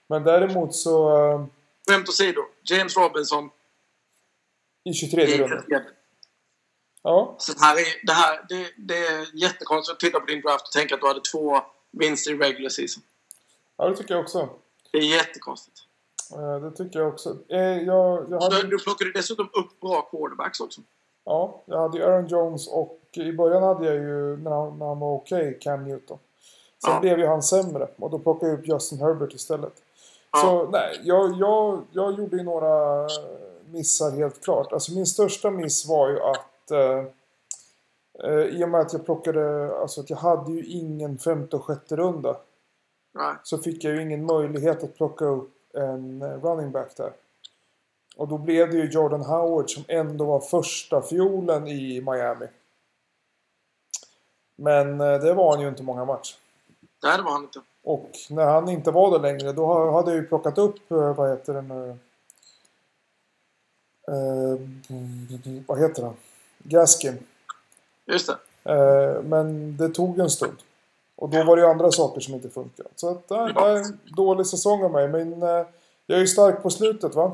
Men 0.09 0.25
däremot 0.25 0.75
så 0.75 1.17
eh, 1.31 1.45
Skämt 1.91 2.09
åsido. 2.09 2.41
James 2.63 2.97
Robinson 2.97 3.51
i 4.85 4.93
23 4.93 5.23
i 5.23 5.39
rundan. 5.39 5.59
33. 5.69 5.79
Ja, 7.03 7.37
Så 7.39 7.53
det 7.53 7.61
här 7.61 7.77
är, 7.77 8.07
det, 8.07 8.13
här, 8.13 8.45
det, 8.49 8.67
det 8.77 9.07
är 9.07 9.27
jättekonstigt 9.43 9.95
att 9.95 10.01
titta 10.01 10.21
på 10.21 10.27
din 10.27 10.41
draft 10.41 10.67
och 10.67 10.73
tänka 10.73 10.95
att 10.95 11.01
du 11.01 11.07
hade 11.07 11.21
två 11.21 11.61
vinster 11.91 12.31
i 12.31 12.39
regular 12.39 12.69
season. 12.69 13.03
ja, 13.77 13.89
det 13.89 13.97
tycker 13.97 14.15
jag 14.15 14.23
också. 14.23 14.49
Det 14.93 14.99
är 14.99 15.03
jättekonstigt. 15.03 15.79
Eh, 16.33 16.61
det 16.61 16.71
tycker 16.77 16.99
jag 16.99 17.09
också. 17.09 17.37
Eh, 17.49 17.59
jag, 17.61 18.27
jag 18.31 18.41
hade, 18.41 18.63
du 18.63 18.79
plockade 18.79 19.13
dessutom 19.13 19.47
upp 19.53 19.81
bra 19.81 20.03
quarterbacks 20.03 20.61
också. 20.61 20.81
ja, 21.25 21.63
jag 21.67 21.79
hade 21.79 21.99
ju 21.99 22.05
Aaron 22.05 22.27
Jones 22.29 22.69
och 22.69 23.01
i 23.13 23.33
början 23.33 23.63
hade 23.63 23.87
jag 23.87 23.95
ju, 23.95 24.37
när 24.37 24.51
han, 24.51 24.79
när 24.79 24.87
han 24.87 24.99
var 24.99 25.15
okej, 25.15 25.59
Cam 25.63 25.85
Newton. 25.85 26.19
Sen 26.85 26.93
Ja. 26.93 27.01
blev 27.01 27.19
ju 27.19 27.27
han 27.27 27.43
sämre 27.43 27.89
och 27.97 28.11
då 28.11 28.19
plockade 28.19 28.53
jag 28.53 28.59
upp 28.61 28.69
Justin 28.69 28.99
Herbert 29.01 29.35
istället. 29.35 29.83
Ja. 30.33 30.39
Så 30.39 30.71
nej, 30.71 31.01
jag, 31.03 31.37
jag, 31.39 31.83
jag 31.93 32.19
gjorde 32.19 32.37
ju 32.37 32.43
några 32.43 33.07
missar 33.71 34.11
helt 34.11 34.45
klart. 34.45 34.73
Alltså 34.73 34.93
min 34.93 35.07
största 35.07 35.51
miss 35.51 35.87
var 35.87 36.09
ju 36.09 36.21
att 36.21 36.71
eh, 36.71 37.05
eh, 38.25 38.41
i 38.41 38.65
och 38.65 38.69
med 38.69 38.81
att 38.81 38.93
jag 38.93 39.05
plockade, 39.05 39.77
alltså 39.77 40.01
att 40.01 40.11
jag 40.11 40.17
hade 40.17 40.53
ju 40.53 40.65
ingen 40.65 41.19
femte 41.19 41.57
och 41.57 41.65
sjätte 41.65 41.97
runda. 41.97 42.37
Nej. 43.15 43.35
Så 43.43 43.59
fick 43.59 43.85
jag 43.85 43.95
ju 43.95 44.03
ingen 44.03 44.27
möjlighet 44.27 44.85
att 44.85 44.97
plocka 44.97 45.25
upp 45.25 45.55
en 45.75 46.23
eh, 46.23 46.29
running 46.29 46.73
back 46.73 46.97
där. 46.97 47.13
Och 48.17 48.29
då 48.29 48.39
blev 48.39 48.71
det 48.71 48.77
ju 48.77 48.91
Jordan 48.91 49.23
Howard 49.23 49.71
som 49.71 49.85
ändå 49.89 50.25
var 50.25 50.41
första 50.41 51.03
fiolen 51.03 51.69
i 51.69 52.01
Miami. 52.01 52.47
Men 54.57 55.01
eh, 55.01 55.21
det 55.21 55.35
var 55.35 55.51
han 55.53 55.61
ju 55.61 55.69
inte 55.69 55.83
många 55.83 56.05
matcher. 56.05 56.37
Nej, 57.03 57.17
det 57.17 57.23
var 57.23 57.31
han 57.31 57.43
inte. 57.43 57.61
Och 57.89 58.11
när 58.31 58.45
han 58.47 58.69
inte 58.69 58.91
var 58.91 59.11
det 59.11 59.19
längre 59.19 59.53
då 59.53 59.67
ha- 59.67 59.93
hade 59.93 60.11
jag 60.11 60.21
ju 60.21 60.27
plockat 60.27 60.59
upp, 60.59 60.91
eh, 60.91 61.15
vad 61.15 61.31
heter 61.31 61.55
det 61.55 61.63
nu? 61.63 61.97
Eh, 64.09 64.61
vad 65.67 65.79
heter 65.81 66.03
han? 66.03 66.15
Gaskin. 66.59 67.19
Just 68.07 68.31
det. 68.63 68.73
Eh, 68.73 69.23
men 69.23 69.77
det 69.77 69.89
tog 69.89 70.19
en 70.19 70.31
stund. 70.31 70.57
Och 71.17 71.29
då 71.29 71.45
var 71.45 71.57
det 71.57 71.63
ju 71.63 71.69
andra 71.69 71.91
saker 71.93 72.21
som 72.21 72.35
inte 72.35 72.49
funkade. 72.49 72.89
Så 72.97 73.09
att, 73.09 73.31
nej, 73.31 73.53
det 73.55 73.61
är 73.61 73.77
en 73.77 73.99
dålig 74.17 74.47
säsong 74.47 74.83
av 74.85 74.91
mig. 74.91 75.09
Men 75.09 75.43
eh, 75.43 75.67
jag 76.07 76.17
är 76.17 76.21
ju 76.21 76.27
stark 76.27 76.63
på 76.63 76.71
slutet 76.71 77.15
va? 77.15 77.33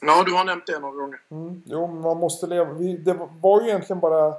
Ja, 0.00 0.22
du 0.26 0.32
har 0.32 0.44
nämnt 0.44 0.66
det 0.66 0.78
några 0.78 0.96
gånger. 0.96 1.20
Mm. 1.30 1.62
Jo, 1.66 1.86
men 1.86 2.00
man 2.00 2.16
måste 2.16 2.46
leva. 2.46 2.72
Vi, 2.72 2.96
det 2.96 3.28
var 3.40 3.60
ju 3.62 3.68
egentligen 3.68 4.00
bara... 4.00 4.34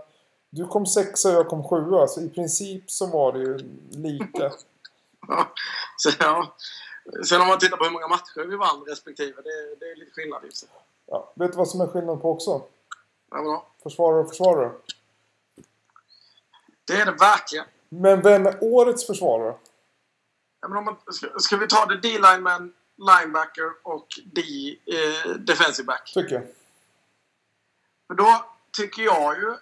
Du 0.49 0.67
kom 0.67 0.85
sexa 0.85 1.29
och 1.29 1.35
jag 1.35 1.47
kom 1.47 1.63
sjua. 1.63 2.07
Så 2.07 2.21
i 2.21 2.29
princip 2.29 2.91
så 2.91 3.05
var 3.05 3.33
det 3.33 3.39
ju 3.39 3.57
lika. 3.91 4.51
Så, 5.97 6.09
ja. 6.19 6.55
Sen 7.25 7.41
om 7.41 7.47
man 7.47 7.59
tittar 7.59 7.77
på 7.77 7.83
hur 7.83 7.91
många 7.91 8.07
matcher 8.07 8.47
vi 8.47 8.55
vann 8.55 8.83
respektive, 8.87 9.41
det, 9.41 9.75
det 9.79 9.85
är 9.85 9.95
lite 9.95 10.11
skillnad 10.11 10.45
i 10.45 10.51
sig. 10.51 10.69
Ja, 11.05 11.33
vet 11.35 11.51
du 11.51 11.57
vad 11.57 11.67
som 11.67 11.81
är 11.81 11.87
skillnad 11.87 12.21
på 12.21 12.31
också? 12.31 12.61
Ja, 13.31 13.41
bra. 13.41 13.67
Försvarare 13.83 14.21
och 14.21 14.29
försvarare. 14.29 14.71
Det 16.85 16.93
är 16.93 17.05
det 17.05 17.11
verkligen. 17.11 17.65
Men 17.89 18.21
vem 18.21 18.45
är 18.45 18.57
årets 18.61 19.07
försvarare? 19.07 19.55
Ja, 20.61 20.67
men 20.67 20.77
om 20.77 20.85
man, 20.85 20.95
ska, 21.07 21.27
ska 21.39 21.57
vi 21.57 21.67
ta 21.67 21.85
det 21.85 21.97
D-lineman, 21.97 22.73
linebacker 22.97 23.71
och 23.83 24.07
D 24.25 24.41
eh, 24.85 25.31
defensive 25.31 25.85
back? 25.85 26.11
Tycker 26.13 26.35
jag. 26.35 26.43
För 28.07 28.13
då 28.13 28.45
tycker 28.77 29.03
jag 29.03 29.37
ju 29.37 29.55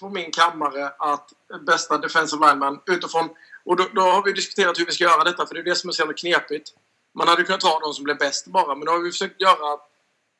på 0.00 0.08
min 0.08 0.30
kammare 0.30 0.88
att 0.98 1.32
bästa 1.66 1.98
defensive 1.98 2.46
lineman 2.46 2.80
utifrån... 2.86 3.28
Och 3.64 3.76
då, 3.76 3.88
då 3.92 4.00
har 4.00 4.22
vi 4.22 4.32
diskuterat 4.32 4.78
hur 4.78 4.86
vi 4.86 4.92
ska 4.92 5.04
göra 5.04 5.24
detta 5.24 5.46
för 5.46 5.54
det 5.54 5.60
är 5.60 5.64
det 5.64 5.76
som 5.76 5.88
är 5.88 5.92
så 5.92 6.02
jävla 6.02 6.14
knepigt. 6.14 6.72
Man 7.12 7.28
hade 7.28 7.44
kunnat 7.44 7.60
ta 7.60 7.78
de 7.80 7.94
som 7.94 8.04
blev 8.04 8.18
bäst 8.18 8.46
bara 8.46 8.74
men 8.74 8.86
då 8.86 8.92
har 8.92 8.98
vi 8.98 9.10
försökt 9.10 9.40
göra... 9.40 9.78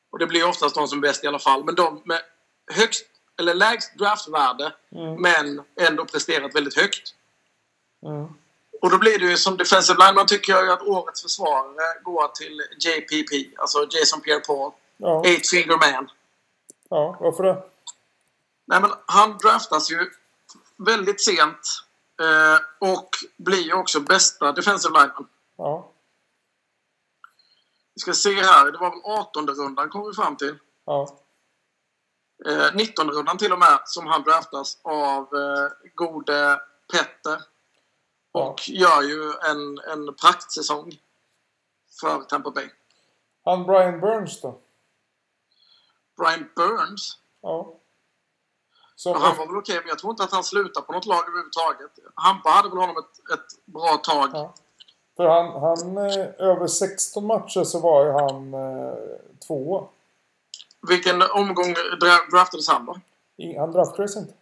Och 0.09 0.19
det 0.19 0.27
blir 0.27 0.47
oftast 0.47 0.75
de 0.75 0.87
som 0.87 0.97
är 0.97 1.01
bäst 1.01 1.23
i 1.23 1.27
alla 1.27 1.39
fall. 1.39 1.63
Men 1.63 1.75
de 1.75 2.01
med 2.05 2.21
högst 2.71 3.05
eller 3.39 3.53
lägst 3.53 3.97
draftvärde 3.97 4.73
men 5.19 5.61
ändå 5.81 6.05
presterat 6.05 6.55
väldigt 6.55 6.75
högt. 6.75 7.15
Mm. 8.03 8.27
Och 8.81 8.89
då 8.89 8.97
blir 8.97 9.19
det 9.19 9.25
ju 9.25 9.37
som 9.37 9.57
defensive 9.57 10.05
lineman 10.05 10.27
tycker 10.27 10.53
jag 10.53 10.65
ju 10.65 10.71
att 10.71 10.81
årets 10.81 11.21
försvarare 11.21 12.01
går 12.03 12.27
till 12.27 12.61
JPP. 12.79 13.59
Alltså 13.59 13.87
Jason 13.89 14.21
Pierre-Paul. 14.21 14.71
Ja, 14.97 15.25
Eight 15.25 15.49
finger 15.49 15.77
man. 15.77 16.09
ja, 16.89 17.17
varför 17.19 17.43
det? 17.43 17.63
Nej, 18.65 18.81
men 18.81 18.91
han 19.05 19.37
draftas 19.37 19.91
ju 19.91 20.09
väldigt 20.77 21.21
sent 21.21 21.84
eh, 22.21 22.89
och 22.89 23.09
blir 23.37 23.73
också 23.73 23.99
bästa 23.99 24.51
defensive 24.51 24.93
lineman. 24.99 25.27
Ja, 25.57 25.91
Vi 27.93 27.99
ska 27.99 28.13
se 28.13 28.33
här. 28.33 28.71
Det 28.71 28.77
var 28.77 28.89
väl 28.89 29.01
18 29.27 29.47
rundan 29.47 29.89
kom 29.89 30.07
vi 30.07 30.13
fram 30.13 30.37
till. 30.37 30.57
ja, 30.85 31.19
Eh, 32.45 32.75
19 32.75 33.09
rundan 33.11 33.37
till 33.37 33.53
och 33.53 33.59
med 33.59 33.79
som 33.85 34.07
han 34.07 34.23
draftas 34.23 34.77
av 34.81 35.21
eh, 35.35 35.71
gode 35.95 36.61
Petter. 36.91 37.41
Och 38.31 38.69
gör 38.69 39.01
ju 39.01 39.33
en, 39.49 39.79
en 39.79 40.13
praktsäsong 40.15 40.91
för 42.01 42.21
Tampa 42.23 42.51
Bay. 42.51 42.69
Han 43.45 43.63
Brian 43.65 43.99
Burns 43.99 44.41
då? 44.41 44.61
Brian 46.17 46.49
Burns. 46.55 47.19
Ja. 47.41 47.79
Som, 48.95 49.21
han 49.21 49.37
var 49.37 49.47
väl 49.47 49.57
okej, 49.57 49.75
men 49.79 49.87
jag 49.87 49.99
tror 49.99 50.11
inte 50.11 50.23
att 50.23 50.31
han 50.31 50.43
slutar 50.43 50.81
på 50.81 50.91
något 50.93 51.05
lag 51.05 51.27
överhuvudtaget. 51.27 51.91
Hampa 52.15 52.49
hade 52.49 52.69
väl 52.69 52.77
honom 52.77 52.97
ett, 52.97 53.33
ett 53.33 53.65
bra 53.65 53.97
tag. 53.97 54.29
Ja. 54.33 54.53
För 55.17 55.25
han, 55.25 55.61
han 55.61 55.97
eh, 55.97 56.27
över 56.39 56.67
16 56.67 57.25
matcher 57.25 57.63
så 57.63 57.79
var 57.79 58.05
ju 58.05 58.11
han 58.11 58.53
eh, 58.53 58.93
tvåa. 59.47 59.87
Vilken 60.87 61.21
omgång 61.21 61.73
dra- 61.73 62.29
draftades 62.31 62.67
han 62.69 62.85
då? 62.85 62.99
Han 63.59 63.71
draftades 63.71 64.15
inte. 64.17 64.33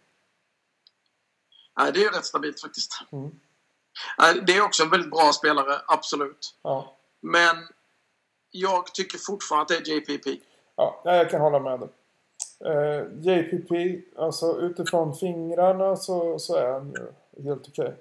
Nej, 1.78 1.92
det 1.92 1.98
är 2.00 2.02
ju 2.02 2.10
rätt 2.10 2.24
stabilt 2.24 2.60
faktiskt. 2.60 2.92
Mm. 3.12 3.30
Nej, 4.18 4.42
Det 4.46 4.56
är 4.56 4.62
också 4.64 4.82
en 4.82 4.90
väldigt 4.90 5.10
bra 5.10 5.32
spelare, 5.32 5.80
absolut. 5.86 6.54
Ja. 6.62 6.96
Men 7.20 7.56
jag 8.50 8.86
tycker 8.94 9.18
fortfarande 9.18 9.62
att 9.76 9.84
det 9.84 9.90
är 9.92 9.96
JPP. 9.96 10.26
Ja, 10.76 11.00
ja, 11.04 11.16
jag 11.16 11.30
kan 11.30 11.40
hålla 11.40 11.58
med 11.60 11.80
dig. 11.80 11.88
Eh, 12.64 13.02
JPP, 13.20 14.00
alltså 14.16 14.60
utifrån 14.60 15.16
fingrarna 15.16 15.96
så, 15.96 16.38
så 16.38 16.56
är 16.56 16.72
han 16.72 16.92
ju 17.36 17.44
helt 17.44 17.68
okej. 17.68 17.94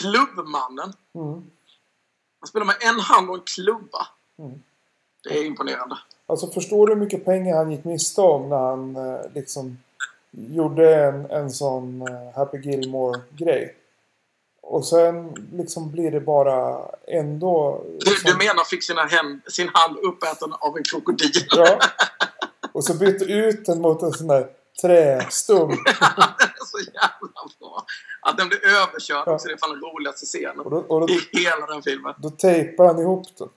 Klubbmannen. 0.00 0.92
Mm. 1.14 1.50
Han 2.40 2.48
spelar 2.48 2.66
med 2.66 2.76
en 2.80 3.00
hand 3.00 3.30
och 3.30 3.36
en 3.36 3.42
klubba. 3.42 4.06
Mm. 4.38 4.62
Det 5.22 5.38
är 5.38 5.44
imponerande. 5.44 5.98
Alltså 6.26 6.46
förstår 6.46 6.86
du 6.86 6.94
hur 6.94 7.00
mycket 7.00 7.24
pengar 7.24 7.56
han 7.56 7.70
gick 7.70 7.84
miste 7.84 8.20
om 8.20 8.48
när 8.48 8.56
han 8.56 8.96
eh, 8.96 9.20
liksom 9.34 9.78
gjorde 10.30 11.04
en, 11.04 11.30
en 11.30 11.50
sån 11.50 12.02
eh, 12.08 12.36
Happy 12.36 12.58
Gilmore-grej? 12.58 13.76
Och 14.62 14.86
sen 14.86 15.34
liksom 15.52 15.90
blir 15.90 16.10
det 16.10 16.20
bara 16.20 16.88
ändå... 17.06 17.84
Du, 17.84 18.10
liksom- 18.10 18.30
du 18.30 18.36
menar 18.36 18.64
fick 18.64 18.84
sina 18.84 19.04
händ, 19.04 19.40
sin 19.46 19.68
hand 19.72 19.98
uppäten 19.98 20.52
av 20.52 20.76
en 20.76 20.82
krokodil? 20.82 21.46
Ja. 21.50 21.78
Och 22.76 22.84
så 22.84 22.94
bytte 22.94 23.24
ut 23.24 23.66
den 23.66 23.80
mot 23.80 24.02
en 24.02 24.12
sån 24.12 24.26
där 24.26 24.50
trästump. 24.82 25.70
det 25.84 25.90
är 26.60 26.64
så 26.64 26.78
jävla 26.78 27.48
bra. 27.60 27.84
Att 28.22 28.36
den 28.38 28.48
blir 28.48 28.64
överkörd 28.66 29.22
Ja. 29.26 29.32
också. 29.34 29.48
Det 29.48 29.54
är 29.54 29.58
fan 29.58 29.70
den 29.70 29.80
roligaste 29.80 30.26
scenen 30.26 30.60
Och 30.60 30.70
då, 30.70 30.76
och 30.76 31.00
då, 31.00 31.08
i 31.14 31.20
hela 31.32 31.66
den 31.66 31.82
filmen. 31.82 32.14
då 32.18 32.30
tejpar 32.30 32.86
han 32.86 32.98
ihop 32.98 33.26
den. 33.38 33.48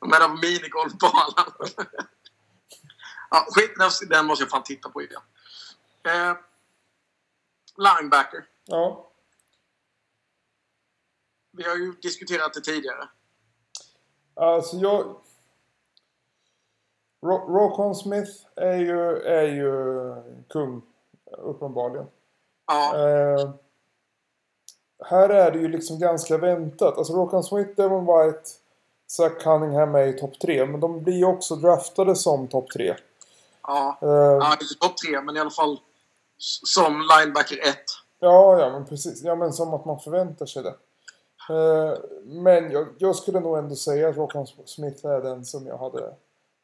Med 0.10 0.20
de 0.20 0.40
minigolfbanan. 0.40 1.52
ja, 3.30 3.46
skit, 3.50 3.70
den- 3.78 4.08
den 4.08 4.26
måste 4.26 4.42
jag 4.44 4.50
fan 4.50 4.62
titta 4.62 4.88
på 4.88 5.02
igen. 5.02 5.20
Eh, 6.06 6.36
linebacker. 7.76 8.44
Ja. 8.64 9.10
Vi 11.52 11.62
har 11.68 11.76
ju 11.76 11.92
diskuterat 11.92 12.54
det 12.54 12.60
tidigare. 12.60 13.08
Alltså 14.36 14.76
jag... 14.76 15.16
Rokon 17.22 17.94
Smith 17.94 18.30
är 18.56 18.76
ju, 18.76 19.16
är 19.16 19.42
ju 19.42 19.72
kung. 20.48 20.82
Uppenbarligen. 21.38 22.06
Ja, 22.66 22.96
Eh, 22.96 23.50
här 25.04 25.28
är 25.28 25.50
det 25.50 25.58
ju 25.58 25.68
liksom 25.68 25.98
ganska 25.98 26.38
väntat. 26.38 26.98
Alltså 26.98 27.12
Rokon 27.12 27.44
Smith, 27.44 27.70
Devon 27.76 28.06
White, 28.06 28.42
Zach 29.06 29.32
Cunningham 29.42 29.94
är 29.94 30.06
i 30.06 30.12
topp 30.12 30.38
tre. 30.40 30.66
Men 30.66 30.80
de 30.80 31.02
blir 31.02 31.14
ju 31.16 31.24
också 31.24 31.56
draftade 31.56 32.16
som 32.16 32.48
topp 32.48 32.70
tre. 32.70 32.94
ja. 33.62 33.98
Eh, 34.02 34.08
ja 34.08 34.52
inte 34.52 34.74
topp 34.80 34.96
tre, 34.96 35.20
men 35.20 35.36
i 35.36 35.40
alla 35.40 35.50
fall 35.50 35.80
som 36.66 37.08
linebacker 37.18 37.56
1. 37.68 37.76
Ja, 38.20 38.60
ja, 38.60 38.70
men 38.70 38.84
precis. 38.86 39.22
Ja, 39.22 39.34
men 39.34 39.52
som 39.52 39.74
att 39.74 39.84
man 39.84 40.00
förväntar 40.00 40.46
sig 40.46 40.62
det. 40.62 40.74
Eh, 41.54 41.98
men 42.24 42.70
jag, 42.70 42.86
jag 42.98 43.16
skulle 43.16 43.40
nog 43.40 43.58
ändå 43.58 43.74
säga 43.74 44.08
att 44.08 44.16
Rockan 44.16 44.46
Smith 44.46 45.06
är 45.06 45.20
den 45.20 45.44
som 45.44 45.66
jag 45.66 45.78
hade 45.78 46.14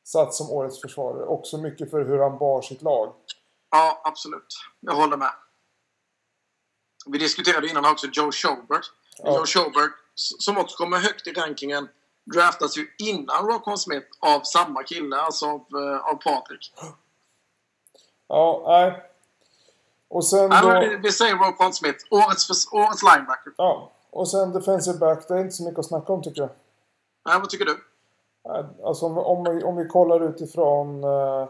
satt 0.09 0.35
som 0.35 0.51
årets 0.51 0.81
försvarare. 0.81 1.27
Också 1.27 1.59
mycket 1.59 1.91
för 1.91 2.05
hur 2.05 2.19
han 2.19 2.39
bar 2.39 2.63
sitt 2.63 2.83
lag. 2.83 3.15
Ja, 3.71 4.01
absolut. 4.05 4.55
Jag 4.81 4.95
håller 4.95 5.17
med. 5.17 5.33
Vi 7.07 7.19
diskuterade 7.19 7.69
innan 7.69 7.85
också 7.85 8.07
Joe 8.13 8.33
Schobert. 8.33 8.85
Ja. 9.19 9.37
Joe 9.37 9.47
Schobert, 9.47 9.93
som 10.15 10.59
också 10.59 10.77
kommer 10.77 10.99
högt 10.99 11.27
i 11.27 11.33
rankingen, 11.33 11.89
draftas 12.35 12.77
ju 12.79 12.87
innan 12.99 13.47
Rockon 13.47 13.79
Smith 13.79 14.07
av 14.21 14.41
samma 14.41 14.83
kille, 14.83 15.17
alltså 15.17 15.47
av, 15.47 15.55
eh, 15.55 16.09
av 16.11 16.15
Patrik. 16.15 16.73
Ja, 18.29 18.65
nej. 18.67 19.03
Och 20.09 20.27
sen 20.27 20.51
vi, 20.51 20.57
då... 20.61 20.99
vi 21.03 21.13
säger 21.13 21.37
Rockon 21.37 21.73
Smith, 21.73 22.05
årets, 22.11 22.73
årets 22.73 23.03
linebacker. 23.03 23.53
Ja, 23.57 23.93
och 24.11 24.31
sen 24.31 24.53
defensive 24.53 24.99
back. 24.99 25.29
Det 25.29 25.35
är 25.35 25.41
inte 25.41 25.55
så 25.55 25.65
mycket 25.65 25.79
att 25.79 25.87
snacka 25.87 26.13
om 26.13 26.23
tycker 26.23 26.41
jag. 26.41 26.51
Nej, 27.27 27.41
vad 27.41 27.51
tycker 27.51 27.65
du? 27.65 27.79
Alltså 28.85 29.07
om, 29.07 29.19
om, 29.19 29.45
vi, 29.45 29.63
om 29.63 29.77
vi 29.77 29.89
kollar 29.89 30.21
utifrån 30.21 31.05
eh, 31.05 31.49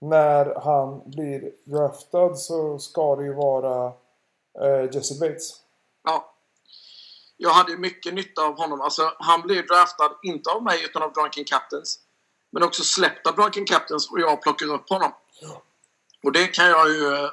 när 0.00 0.60
han 0.60 1.10
blir 1.10 1.52
draftad 1.64 2.34
så 2.34 2.78
ska 2.78 3.16
det 3.16 3.24
ju 3.24 3.34
vara 3.34 3.92
eh, 4.60 4.94
Jesse 4.94 5.20
Bates. 5.20 5.60
Ja. 6.04 6.34
Jag 7.36 7.50
hade 7.50 7.76
mycket 7.76 8.14
nytta 8.14 8.42
av 8.42 8.58
honom. 8.58 8.80
Alltså, 8.80 9.12
han 9.18 9.42
blev 9.42 9.66
draftad, 9.66 10.10
inte 10.22 10.50
av 10.50 10.62
mig, 10.62 10.84
utan 10.84 11.02
av 11.02 11.12
Drunken 11.12 11.44
Captains. 11.44 12.00
Men 12.50 12.62
också 12.62 12.82
släppt 12.82 13.26
av 13.26 13.34
Drunken 13.34 13.64
Captains 13.64 14.10
och 14.10 14.20
jag 14.20 14.42
plockar 14.42 14.66
upp 14.66 14.88
honom. 14.88 15.12
Och 16.24 16.32
det 16.32 16.46
kan 16.46 16.66
jag 16.66 16.88
ju... 16.88 17.28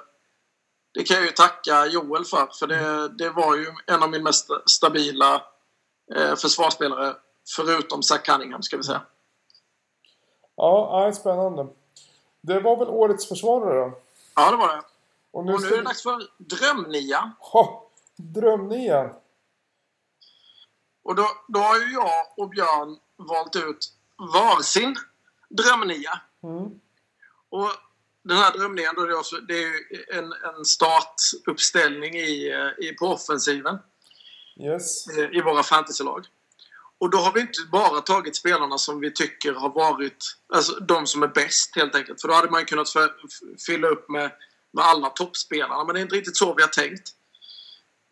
Det 0.94 1.04
kan 1.04 1.18
jag 1.18 1.26
ju 1.26 1.32
tacka 1.32 1.86
Joel 1.86 2.26
för. 2.26 2.48
För 2.60 2.68
det, 2.68 3.10
det 3.18 3.30
var 3.30 3.56
ju 3.56 3.66
en 3.88 4.04
av 4.04 4.10
mina 4.10 4.24
mest 4.24 4.50
stabila 4.66 5.42
eh, 6.16 6.36
försvarsspelare 6.36 7.16
Förutom 7.56 8.04
Zach 8.04 8.24
Cunningham, 8.24 8.64
ska 8.64 8.78
vi 8.78 8.84
säga. 8.84 9.02
Ja, 10.56 11.06
ja, 11.06 11.14
spännande. 11.14 11.68
Det 12.42 12.60
var 12.60 12.78
väl 12.78 12.88
årets 12.88 13.28
försvarare 13.28 13.80
då? 13.80 14.02
Ja, 14.36 14.52
det 14.52 14.58
var 14.58 14.68
det. 14.76 14.84
Och 15.32 15.46
nu, 15.46 15.54
Och 15.54 15.62
nu 15.62 15.68
är 15.68 15.78
det 15.78 15.84
dags 15.84 16.04
för 16.04 16.28
drömnia. 16.38 17.32
Ha! 17.40 17.88
Drömnian. 18.16 19.14
Och 21.04 21.16
då, 21.16 21.28
då 21.48 21.60
har 21.60 21.78
ju 21.78 21.94
jag 21.94 22.26
och 22.38 22.50
Björn 22.50 23.00
valt 23.18 23.56
ut 23.56 23.94
varsin 24.34 24.96
drömnia. 25.50 26.22
Mm. 26.44 26.80
Och 27.50 27.70
den 28.24 28.38
här 28.38 28.52
drömningen 28.58 28.96
då 28.96 29.02
är 29.02 29.08
det, 29.08 29.16
också, 29.16 29.36
det 29.36 29.54
är 29.54 29.68
ju 29.68 30.06
en, 30.12 30.26
en 30.26 30.66
startuppställning 30.66 32.16
i, 32.16 32.50
eh, 32.52 32.86
i, 32.88 32.94
på 33.00 33.06
offensiven 33.06 33.80
Yes. 34.60 35.08
eh, 35.08 35.38
i 35.38 35.42
våra 35.42 35.64
fantasylag. 35.64 36.26
Och 37.02 37.10
då 37.10 37.18
har 37.18 37.34
vi 37.34 37.42
inte 37.42 37.60
bara 37.72 38.02
tagit 38.02 38.36
spelarna 38.36 38.78
som 38.78 39.00
vi 39.00 39.12
tycker 39.14 39.54
har 39.54 39.70
varit, 39.70 40.38
alltså 40.54 40.74
de 40.74 41.08
som 41.08 41.24
är 41.24 41.28
bäst 41.28 41.76
helt 41.76 41.96
enkelt. 41.96 42.22
För 42.22 42.28
då 42.28 42.34
hade 42.34 42.52
man 42.52 42.66
kunnat 42.66 42.90
för, 42.90 43.14
fylla 43.66 43.88
upp 43.88 44.10
med, 44.10 44.32
med 44.74 44.86
alla 44.86 45.10
toppspelarna. 45.10 45.84
Men 45.84 45.94
det 45.94 46.00
är 46.00 46.02
inte 46.02 46.16
riktigt 46.16 46.38
så 46.38 46.54
vi 46.54 46.62
har 46.62 46.70
tänkt. 46.70 47.10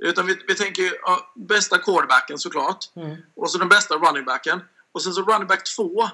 Utan 0.03 0.25
vi, 0.25 0.43
vi 0.47 0.55
tänker 0.55 0.81
ju 0.81 0.91
ja, 1.01 1.33
bästa 1.35 1.77
quarterbacken 1.77 2.39
såklart. 2.39 2.95
Mm. 2.95 3.17
Och 3.35 3.51
så 3.51 3.57
den 3.57 3.69
bästa 3.69 3.95
running 3.95 4.25
backen. 4.25 4.61
Och 4.91 5.03
sen 5.03 5.13
så 5.13 5.21
running 5.21 5.47
back 5.47 5.75
2 5.75 6.09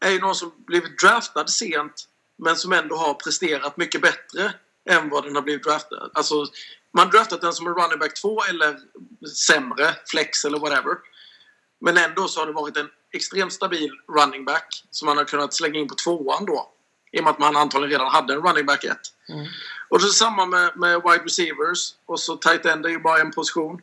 är 0.00 0.10
ju 0.10 0.20
någon 0.20 0.34
som 0.34 0.52
blivit 0.66 0.98
draftad 0.98 1.46
sent 1.46 2.04
men 2.38 2.56
som 2.56 2.72
ändå 2.72 2.96
har 2.96 3.14
presterat 3.14 3.76
mycket 3.76 4.02
bättre 4.02 4.52
än 4.90 5.08
vad 5.08 5.24
den 5.24 5.34
har 5.34 5.42
blivit 5.42 5.64
draftad. 5.64 6.10
Alltså, 6.14 6.46
man 6.92 7.10
draftat 7.10 7.40
den 7.40 7.52
som 7.52 7.66
en 7.66 7.74
running 7.74 7.98
back 7.98 8.20
2 8.20 8.42
eller 8.42 8.78
sämre, 9.46 9.94
flex 10.06 10.44
eller 10.44 10.58
whatever. 10.58 10.96
Men 11.80 11.96
ändå 11.96 12.28
så 12.28 12.40
har 12.40 12.46
det 12.46 12.52
varit 12.52 12.76
en 12.76 12.88
extremt 13.12 13.52
stabil 13.52 13.90
running 14.08 14.44
back 14.44 14.84
som 14.90 15.06
man 15.06 15.16
har 15.16 15.24
kunnat 15.24 15.54
slänga 15.54 15.78
in 15.78 15.88
på 15.88 15.94
tvåan 15.94 16.44
då. 16.44 16.72
I 17.12 17.20
och 17.20 17.24
med 17.24 17.30
att 17.30 17.38
man 17.38 17.56
antagligen 17.56 17.90
redan 17.90 18.12
hade 18.12 18.34
en 18.34 18.42
running 18.42 18.66
back 18.66 18.84
1. 18.84 18.96
Och 19.88 20.02
så 20.02 20.08
samma 20.08 20.46
med, 20.46 20.72
med 20.76 21.02
wide 21.02 21.24
receivers. 21.24 21.94
Och 22.06 22.20
så 22.20 22.36
tight 22.36 22.66
end 22.66 22.86
är 22.86 22.90
ju 22.90 22.98
bara 22.98 23.20
en 23.20 23.30
position. 23.30 23.82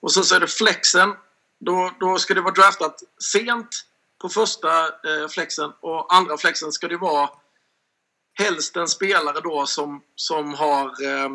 Och 0.00 0.12
så, 0.12 0.22
så 0.22 0.34
är 0.34 0.40
det 0.40 0.48
flexen. 0.48 1.14
Då, 1.60 1.92
då 2.00 2.18
ska 2.18 2.34
det 2.34 2.40
vara 2.40 2.54
draftat 2.54 3.02
sent 3.32 3.68
på 4.20 4.28
första 4.28 4.84
eh, 4.86 5.28
flexen. 5.30 5.72
Och 5.80 6.14
andra 6.14 6.36
flexen 6.36 6.72
ska 6.72 6.88
det 6.88 6.96
vara 6.96 7.30
helst 8.38 8.76
en 8.76 8.88
spelare 8.88 9.40
då 9.40 9.66
som, 9.66 10.02
som 10.14 10.54
har 10.54 10.86
eh, 10.86 11.28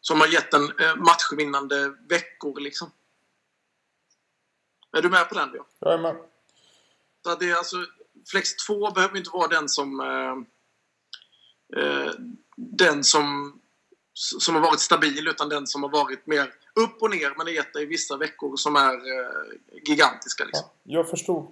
som 0.00 0.20
har 0.20 0.26
gett 0.26 0.54
en 0.54 0.72
eh, 0.80 0.96
matchvinnande 0.96 1.94
veckor 2.08 2.60
liksom. 2.60 2.90
Är 4.96 5.02
du 5.02 5.08
med 5.10 5.28
på 5.28 5.34
den 5.34 5.52
då? 5.52 5.66
Jag 5.78 5.92
är 5.94 5.98
med. 5.98 6.16
Så 7.24 7.34
det 7.34 7.50
är 7.50 7.54
alltså, 7.56 7.76
flex 8.30 8.56
2 8.56 8.90
behöver 8.90 9.16
inte 9.16 9.30
vara 9.30 9.48
den 9.48 9.68
som 9.68 10.00
eh, 10.00 10.36
eh, 11.82 12.10
den 12.56 13.04
som, 13.04 13.60
som 14.14 14.54
har 14.54 14.62
varit 14.62 14.80
stabil 14.80 15.28
utan 15.28 15.48
den 15.48 15.66
som 15.66 15.82
har 15.82 15.90
varit 15.90 16.26
mer 16.26 16.52
upp 16.74 17.02
och 17.02 17.10
ner 17.10 17.34
men 17.36 17.54
gett 17.54 17.72
dig 17.72 17.86
vissa 17.86 18.16
veckor 18.16 18.56
som 18.56 18.76
är 18.76 18.94
eh, 18.94 19.58
gigantiska. 19.88 20.44
Liksom. 20.44 20.66
Ja, 20.82 20.98
jag 20.98 21.08
förstod. 21.10 21.46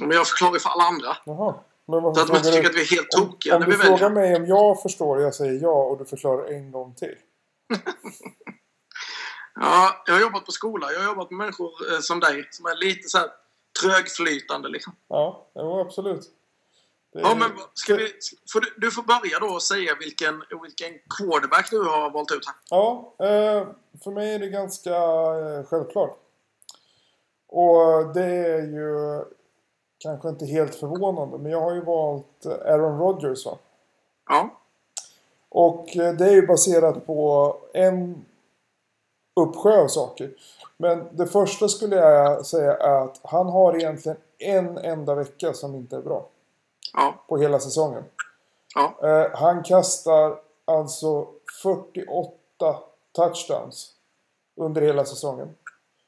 Men 0.00 0.10
jag 0.10 0.26
förklarar 0.28 0.58
för 0.58 0.70
alla 0.70 0.84
andra. 0.84 1.16
Jaha. 1.24 1.54
Men 1.86 2.02
varför 2.02 2.20
Så 2.20 2.22
att 2.24 2.28
man 2.28 2.36
inte 2.36 2.50
frågar 2.52 2.62
tycker 2.68 2.74
du- 2.74 2.80
att 2.82 2.90
vi 2.90 2.94
är 2.94 2.96
helt 2.96 3.14
om, 3.14 3.26
tokiga 3.32 3.54
om 3.56 3.60
när 3.60 3.66
du 3.70 3.76
vi 3.76 3.82
frågar 3.82 4.10
väljer. 4.10 4.30
mig 4.30 4.36
om 4.36 4.46
jag 4.46 4.82
förstår, 4.82 5.20
jag 5.20 5.34
säger 5.34 5.60
ja 5.62 5.84
och 5.84 5.98
du 5.98 6.04
förklarar 6.04 6.44
en 6.52 6.70
gång 6.72 6.94
till. 6.94 7.14
Ja, 9.60 10.02
jag 10.06 10.14
har 10.14 10.20
jobbat 10.20 10.46
på 10.46 10.52
skola. 10.52 10.92
Jag 10.92 11.00
har 11.00 11.06
jobbat 11.06 11.30
med 11.30 11.38
människor 11.38 11.70
eh, 11.92 11.98
som 12.00 12.20
dig 12.20 12.48
som 12.50 12.66
är 12.66 12.76
lite 12.76 13.08
så 13.08 13.18
här 13.18 13.28
trögflytande. 13.82 14.68
Liksom. 14.68 14.92
Ja, 15.08 15.46
jo, 15.54 15.80
absolut. 15.80 16.20
Är- 17.14 17.20
Ja, 17.20 17.34
men 17.34 17.50
ska 17.74 17.94
vi, 17.96 18.12
får 18.52 18.60
du, 18.60 18.74
du 18.76 18.90
får 18.90 19.02
börja 19.02 19.38
då 19.38 19.46
och 19.46 19.62
säga 19.62 19.92
vilken, 20.00 20.42
vilken 20.62 20.92
quarterback 21.18 21.70
du 21.70 21.78
har 21.82 22.10
valt 22.10 22.32
ut 22.32 22.46
här. 22.46 22.54
Ja, 22.70 23.14
eh, 23.18 23.66
för 24.04 24.10
mig 24.10 24.34
är 24.34 24.38
det 24.38 24.48
ganska 24.48 24.90
eh, 24.94 25.64
självklart. 25.66 26.18
Och 27.46 28.14
det 28.14 28.24
är 28.24 28.62
ju 28.62 29.24
kanske 29.98 30.28
inte 30.28 30.46
helt 30.46 30.74
förvånande, 30.74 31.38
men 31.38 31.52
jag 31.52 31.60
har 31.60 31.74
ju 31.74 31.80
valt 31.80 32.46
Aaron 32.46 32.98
Rodgers. 32.98 33.46
Va? 33.46 33.58
Ja. 34.28 34.60
Och 35.48 35.86
det 35.94 36.24
är 36.26 36.32
ju 36.32 36.46
baserat 36.46 37.06
på 37.06 37.56
en 37.74 38.24
uppsjö 39.34 39.80
av 39.80 39.88
saker. 39.88 40.30
Men 40.76 41.08
det 41.12 41.26
första 41.26 41.68
skulle 41.68 41.96
jag 41.96 42.46
säga 42.46 42.76
är 42.76 43.04
att 43.04 43.20
han 43.22 43.48
har 43.48 43.76
egentligen 43.76 44.18
en 44.38 44.78
enda 44.78 45.14
vecka 45.14 45.52
som 45.52 45.74
inte 45.74 45.96
är 45.96 46.00
bra. 46.00 46.28
Ja. 46.92 47.14
På 47.28 47.36
hela 47.36 47.60
säsongen. 47.60 48.04
Ja. 48.74 49.08
Eh, 49.08 49.30
han 49.32 49.62
kastar 49.62 50.40
alltså 50.64 51.28
48 51.62 52.30
touchdowns 53.12 53.92
under 54.56 54.82
hela 54.82 55.04
säsongen. 55.04 55.54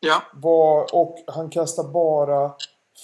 Ja. 0.00 0.22
Var, 0.34 0.94
och 0.94 1.18
han 1.26 1.50
kastar 1.50 1.84
bara 1.84 2.54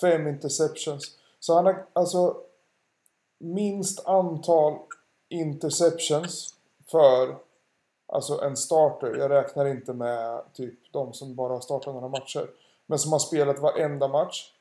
fem 0.00 0.28
interceptions. 0.28 1.18
Så 1.40 1.54
han 1.54 1.66
har 1.66 1.86
alltså 1.92 2.36
minst 3.38 4.06
antal 4.06 4.78
interceptions 5.28 6.54
för 6.90 7.36
alltså 8.12 8.40
en 8.40 8.56
starter. 8.56 9.16
Jag 9.18 9.30
räknar 9.30 9.66
inte 9.66 9.92
med 9.92 10.42
typ 10.52 10.92
de 10.92 11.12
som 11.12 11.34
bara 11.34 11.52
har 11.52 11.60
startat 11.60 11.94
några 11.94 12.08
matcher. 12.08 12.50
Men 12.86 12.98
som 12.98 13.12
har 13.12 13.18
spelat 13.18 13.58
varenda 13.58 14.08
match. 14.08 14.52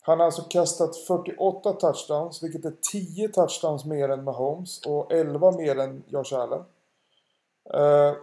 Han 0.00 0.18
har 0.18 0.26
alltså 0.26 0.42
kastat 0.42 0.96
48 0.96 1.72
touchdowns, 1.72 2.42
vilket 2.42 2.64
är 2.64 2.74
10 2.92 3.28
touchdowns 3.28 3.84
mer 3.84 4.08
än 4.08 4.24
Mahomes 4.24 4.80
och 4.86 5.12
11 5.12 5.52
mer 5.52 5.78
än 5.78 6.02
Josh 6.08 6.34
Allen. 6.34 6.64
Eh, 7.74 8.14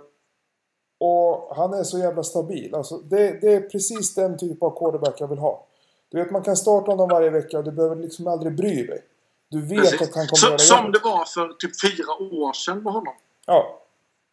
och 0.97 1.55
han 1.55 1.74
är 1.74 1.84
så 1.84 1.99
jävla 1.99 2.24
stabil. 2.24 2.76
Alltså, 2.76 2.97
det, 2.97 3.41
det 3.41 3.53
är 3.53 3.62
precis 3.62 4.16
den 4.16 4.38
typ 4.38 4.64
av 4.64 4.78
quarterback 4.80 5.22
jag 5.22 5.28
vill 5.28 5.39
ha. 5.39 5.66
Du 6.10 6.18
vet, 6.18 6.32
man 6.32 6.43
kan 6.43 6.57
starta 6.57 6.91
honom 6.91 7.10
varje 7.10 7.30
vecka 7.30 7.57
och 7.57 7.64
du 7.64 7.72
behöver 7.72 7.95
liksom 7.95 8.28
aldrig 8.28 8.55
bry 8.55 8.86
dig. 8.86 9.03
Du 9.49 9.62
vet 9.62 9.80
Precis. 9.80 10.01
att 10.01 10.16
han 10.16 10.28
kommer 10.28 10.36
Så, 10.36 10.47
göra 10.47 10.57
som 10.57 10.91
det 10.91 10.99
var 11.03 11.26
för 11.26 11.47
typ 11.47 11.82
fyra 11.82 12.39
år 12.41 12.53
sedan 12.53 12.84
med 12.84 12.93
honom. 12.93 13.14
Ja, 13.45 13.80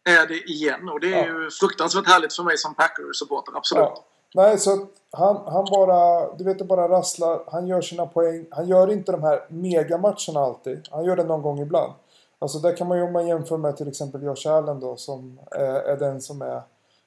Är 0.07 0.27
det 0.27 0.33
igen. 0.51 0.89
Och 0.89 0.99
det 0.99 1.13
är 1.13 1.27
Ja. 1.27 1.43
ju 1.43 1.49
fruktansvärt 1.51 2.07
härligt 2.07 2.33
för 2.35 2.43
mig 2.43 2.57
som 2.57 2.75
Packers-supporter. 2.75 3.57
Absolut. 3.57 3.83
ja. 3.95 4.03
Nej, 4.35 4.57
så 4.57 4.87
han, 5.11 5.35
han 5.45 5.65
bara, 5.71 6.33
du 6.35 6.43
vet, 6.43 6.59
det 6.59 6.65
bara 6.65 6.89
rasslar. 6.89 7.43
Han 7.47 7.67
gör 7.67 7.81
sina 7.81 8.05
poäng. 8.05 8.45
Han 8.51 8.67
gör 8.67 8.91
inte 8.91 9.11
de 9.11 9.23
här 9.23 9.45
megamatcherna 9.49 10.39
alltid. 10.39 10.87
Han 10.91 11.05
gör 11.05 11.15
det 11.15 11.23
någon 11.23 11.41
gång 11.41 11.59
ibland. 11.59 11.93
Alltså 12.39 12.59
där 12.59 12.75
kan 12.77 12.87
man 12.87 12.97
ju 12.97 13.03
om 13.03 13.13
man 13.13 13.27
jämför 13.27 13.57
med 13.57 13.77
till 13.77 13.87
exempel 13.87 14.23
Josh 14.23 14.47
Allen 14.47 14.79
då 14.79 14.95
som 14.95 15.39
är, 15.51 15.59
är 15.63 15.97
den 15.97 16.21
som 16.21 16.41
är 16.41 16.61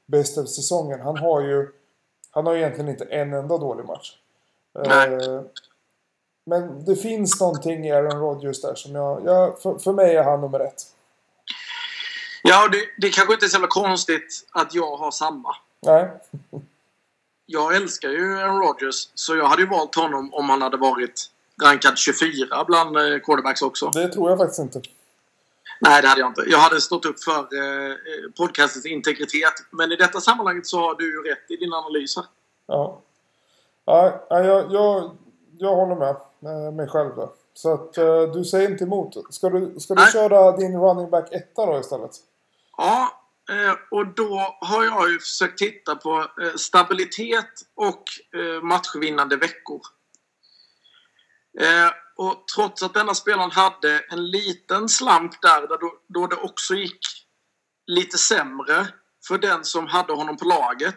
bäst 0.07 0.39
av 0.39 0.45
säsongen. 0.45 1.01
Han 1.01 1.17
har 1.19 1.41
ju, 1.41 1.69
han 2.31 2.47
har 2.47 2.53
ju 2.53 2.59
egentligen 2.61 2.91
inte 2.91 3.05
en 3.05 3.33
enda 3.35 3.59
dålig 3.59 3.85
match. 3.85 4.17
Nej. 4.89 5.15
Eh, 5.15 5.41
men 6.47 6.85
det 6.85 6.97
finns 6.97 7.41
någonting 7.41 7.87
i 7.87 7.93
Aaron 7.93 8.21
Rodgers 8.21 8.61
där 8.63 8.75
som 8.75 8.95
jag, 8.95 9.23
jag 9.25 9.59
för, 9.59 9.79
för 9.79 9.93
mig 9.93 10.17
är 10.17 10.23
han 10.23 10.41
nummer 10.41 10.61
ett. 10.61 10.83
Ja, 12.51 12.69
det, 12.69 12.79
det 12.99 13.11
kanske 13.11 13.35
inte 13.35 13.47
är 13.47 13.49
så 13.49 13.55
jävla 13.55 13.69
konstigt 13.69 14.47
att 14.53 14.75
jag 14.75 14.97
har 14.97 15.11
samma. 15.11 15.57
Nej, 15.83 16.11
Jag 17.47 17.77
älskar 17.77 18.09
ju 18.09 18.39
Aaron 18.39 18.61
Rodgers, 18.61 19.09
så 19.15 19.37
jag 19.37 19.47
hade 19.47 19.63
ju 19.63 19.69
valt 19.69 19.95
honom 19.95 20.35
om 20.35 20.51
han 20.51 20.63
hade 20.63 20.77
varit 20.77 21.31
rankad 21.63 21.99
24 21.99 22.65
bland 22.67 22.97
eh, 22.97 23.19
quarterbacks 23.19 23.63
också. 23.63 23.91
det 23.91 24.09
tror 24.09 24.31
jag 24.31 24.39
faktiskt 24.39 24.59
inte. 24.59 24.81
Nej, 25.81 26.03
det 26.03 26.09
hade 26.09 26.21
jag 26.21 26.31
inte. 26.31 26.45
Jag 26.47 26.59
hade 26.59 26.81
stått 26.81 27.05
upp 27.05 27.25
för 27.25 27.39
eh, 27.39 27.97
podcastens 28.39 28.87
integritet. 28.87 29.55
Men 29.71 29.93
i 29.93 29.97
detta 29.97 30.21
sammanhanget 30.21 30.67
så 30.67 30.81
har 30.81 30.95
du 30.95 31.05
ju 31.05 31.31
rätt 31.31 31.51
i 31.51 31.57
din 31.57 31.73
analys 31.73 32.17
här. 32.17 32.25
Ja. 32.67 33.01
Ja, 33.85 34.27
ja, 34.31 34.45
jag, 34.45 34.73
jag, 34.73 35.11
jag 35.59 35.77
håller 35.77 35.97
med 35.97 36.17
eh, 36.45 36.73
mig 36.73 36.89
själv 36.89 37.17
där. 37.17 37.29
Så 37.55 37.75
att 37.75 37.99
eh, 37.99 38.23
du 38.23 38.45
säger 38.45 38.71
inte 38.71 38.85
emot. 38.85 39.35
Ska 39.35 39.49
du, 39.51 39.81
ska 39.81 39.95
du 39.95 40.01
Nej. 40.01 40.13
köra 40.13 40.57
din 40.57 40.81
running 40.81 41.11
back 41.11 41.33
etta 41.33 41.67
då 41.67 41.81
istället? 41.81 42.11
Ja, 42.83 43.27
eh, 43.51 43.77
och 43.91 44.15
då 44.15 44.57
har 44.61 44.85
jag 44.85 45.11
ju 45.11 45.19
försökt 45.19 45.59
titta 45.59 45.97
på 45.97 46.31
eh, 46.43 46.55
stabilitet 46.57 47.51
och 47.75 48.05
eh, 48.37 48.63
matchvinnande 48.63 49.37
veckor. 49.37 49.81
Och 52.17 52.45
trots 52.55 52.83
att 52.83 52.95
denna 52.95 53.15
spelaren 53.15 53.51
hade 53.51 53.99
en 53.99 54.31
liten 54.31 54.89
slamp 54.89 55.43
där, 55.43 55.61
där 55.61 55.79
då, 56.09 56.27
det 56.27 56.37
också 56.37 56.75
gick 56.75 57.01
lite 57.87 58.19
sämre 58.19 58.89
för 59.29 59.39
den 59.39 59.65
som 59.65 59.87
hade 59.87 60.13
honom 60.13 60.37
på 60.37 60.45
laget, 60.45 60.97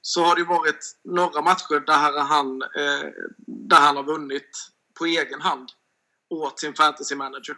så 0.00 0.24
har 0.24 0.36
det 0.36 0.44
varit 0.44 0.96
några 1.04 1.42
matcher 1.42 1.86
där 1.86 2.20
han, 2.20 2.58
där 3.46 3.80
han 3.80 3.96
har 3.96 4.04
vunnit 4.04 4.50
på 4.98 5.04
egen 5.06 5.40
hand 5.40 5.68
åt 6.30 6.60
sin 6.60 6.74
fantasy 6.74 7.14
manager. 7.14 7.56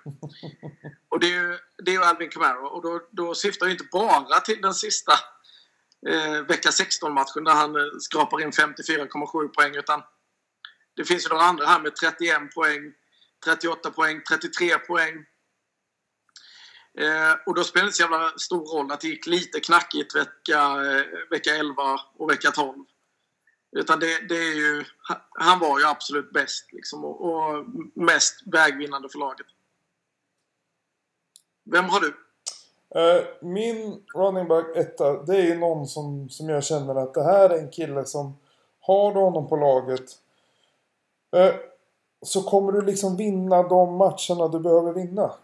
Och 1.09 1.21
det 1.21 1.27
är 1.27 1.41
ju, 1.43 1.59
det 1.85 1.91
är 1.91 1.95
ju 1.95 2.03
Alvin 2.03 2.31
Kamara. 2.31 2.69
Och 2.69 2.83
då, 2.83 3.01
då 3.11 3.35
syftar 3.35 3.67
jag 3.67 3.75
inte 3.75 3.89
bara 3.93 4.41
till 4.41 4.61
den 4.61 4.75
sista 4.75 5.13
eh, 6.09 6.41
vecka 6.41 6.71
16-matchen 6.71 7.45
där 7.45 7.53
han 7.53 7.77
eh, 7.77 7.83
skrapar 8.01 8.43
in 8.43 8.51
54,7 8.51 9.49
poäng. 9.49 9.77
Utan 9.77 10.03
det 10.97 11.05
finns 11.05 11.27
ju 11.27 11.29
några 11.29 11.45
andra 11.45 11.67
här 11.67 11.81
med 11.81 11.97
31 11.97 12.55
poäng, 12.55 12.93
38 13.45 13.91
poäng, 13.91 14.23
33 14.29 14.79
poäng. 14.79 15.27
Eh, 16.99 17.33
och 17.47 17.55
då 17.55 17.65
spelar 17.65 17.85
det 17.85 17.89
inte 17.89 17.97
så 17.97 18.03
jävla 18.03 18.33
stor 18.39 18.67
roll 18.77 18.93
att 18.93 19.01
det 19.01 19.09
gick 19.09 19.27
lite 19.27 19.61
knackigt 19.61 20.17
vecka, 20.17 20.61
eh, 20.61 21.05
vecka 21.31 21.57
11 21.57 22.01
och 22.19 22.31
vecka 22.31 22.51
12. 22.51 22.85
Utan 23.77 24.01
det, 24.01 24.29
det 24.29 24.35
är 24.35 24.55
ju, 24.55 24.85
ha- 25.09 25.29
han 25.31 25.59
var 25.59 25.79
ju 25.79 25.87
absolut 25.87 26.33
bäst 26.33 26.73
liksom, 26.73 27.05
och, 27.05 27.21
och 27.21 27.65
mest 27.95 28.43
vägvinnande 28.47 29.09
för 29.09 29.19
laget. 29.19 29.47
Vem 31.71 31.85
har 31.85 32.01
du? 32.01 32.17
Eh, 33.01 33.27
min 33.41 34.05
running 34.15 34.49
back 34.49 34.77
etta, 34.77 35.23
det 35.23 35.37
är 35.37 35.57
någon 35.57 35.87
som, 35.87 36.29
som 36.29 36.49
jag 36.49 36.65
känner 36.65 36.95
att 36.95 37.15
det 37.15 37.25
här 37.25 37.51
är 37.51 37.59
en 37.59 37.71
kille 37.71 38.05
som 38.05 38.39
har 38.81 39.15
du 39.15 39.21
honom 39.21 39.49
på 39.49 39.57
laget 39.57 40.11
eh, 41.37 41.55
så 42.23 42.43
kommer 42.43 42.73
du 42.73 42.83
liksom 42.83 43.17
vinna 43.17 43.63
de 43.63 43.97
matcherna 43.97 44.49
du 44.49 44.61
behöver 44.61 44.93
vinna. 44.93 45.35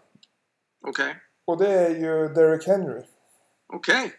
Okej. 0.87 1.15
Och 1.45 1.57
det 1.57 1.69
är 1.69 1.89
ju 1.89 2.27
Derek 2.27 2.67
Henry. 2.67 3.03
Okej. 3.73 4.13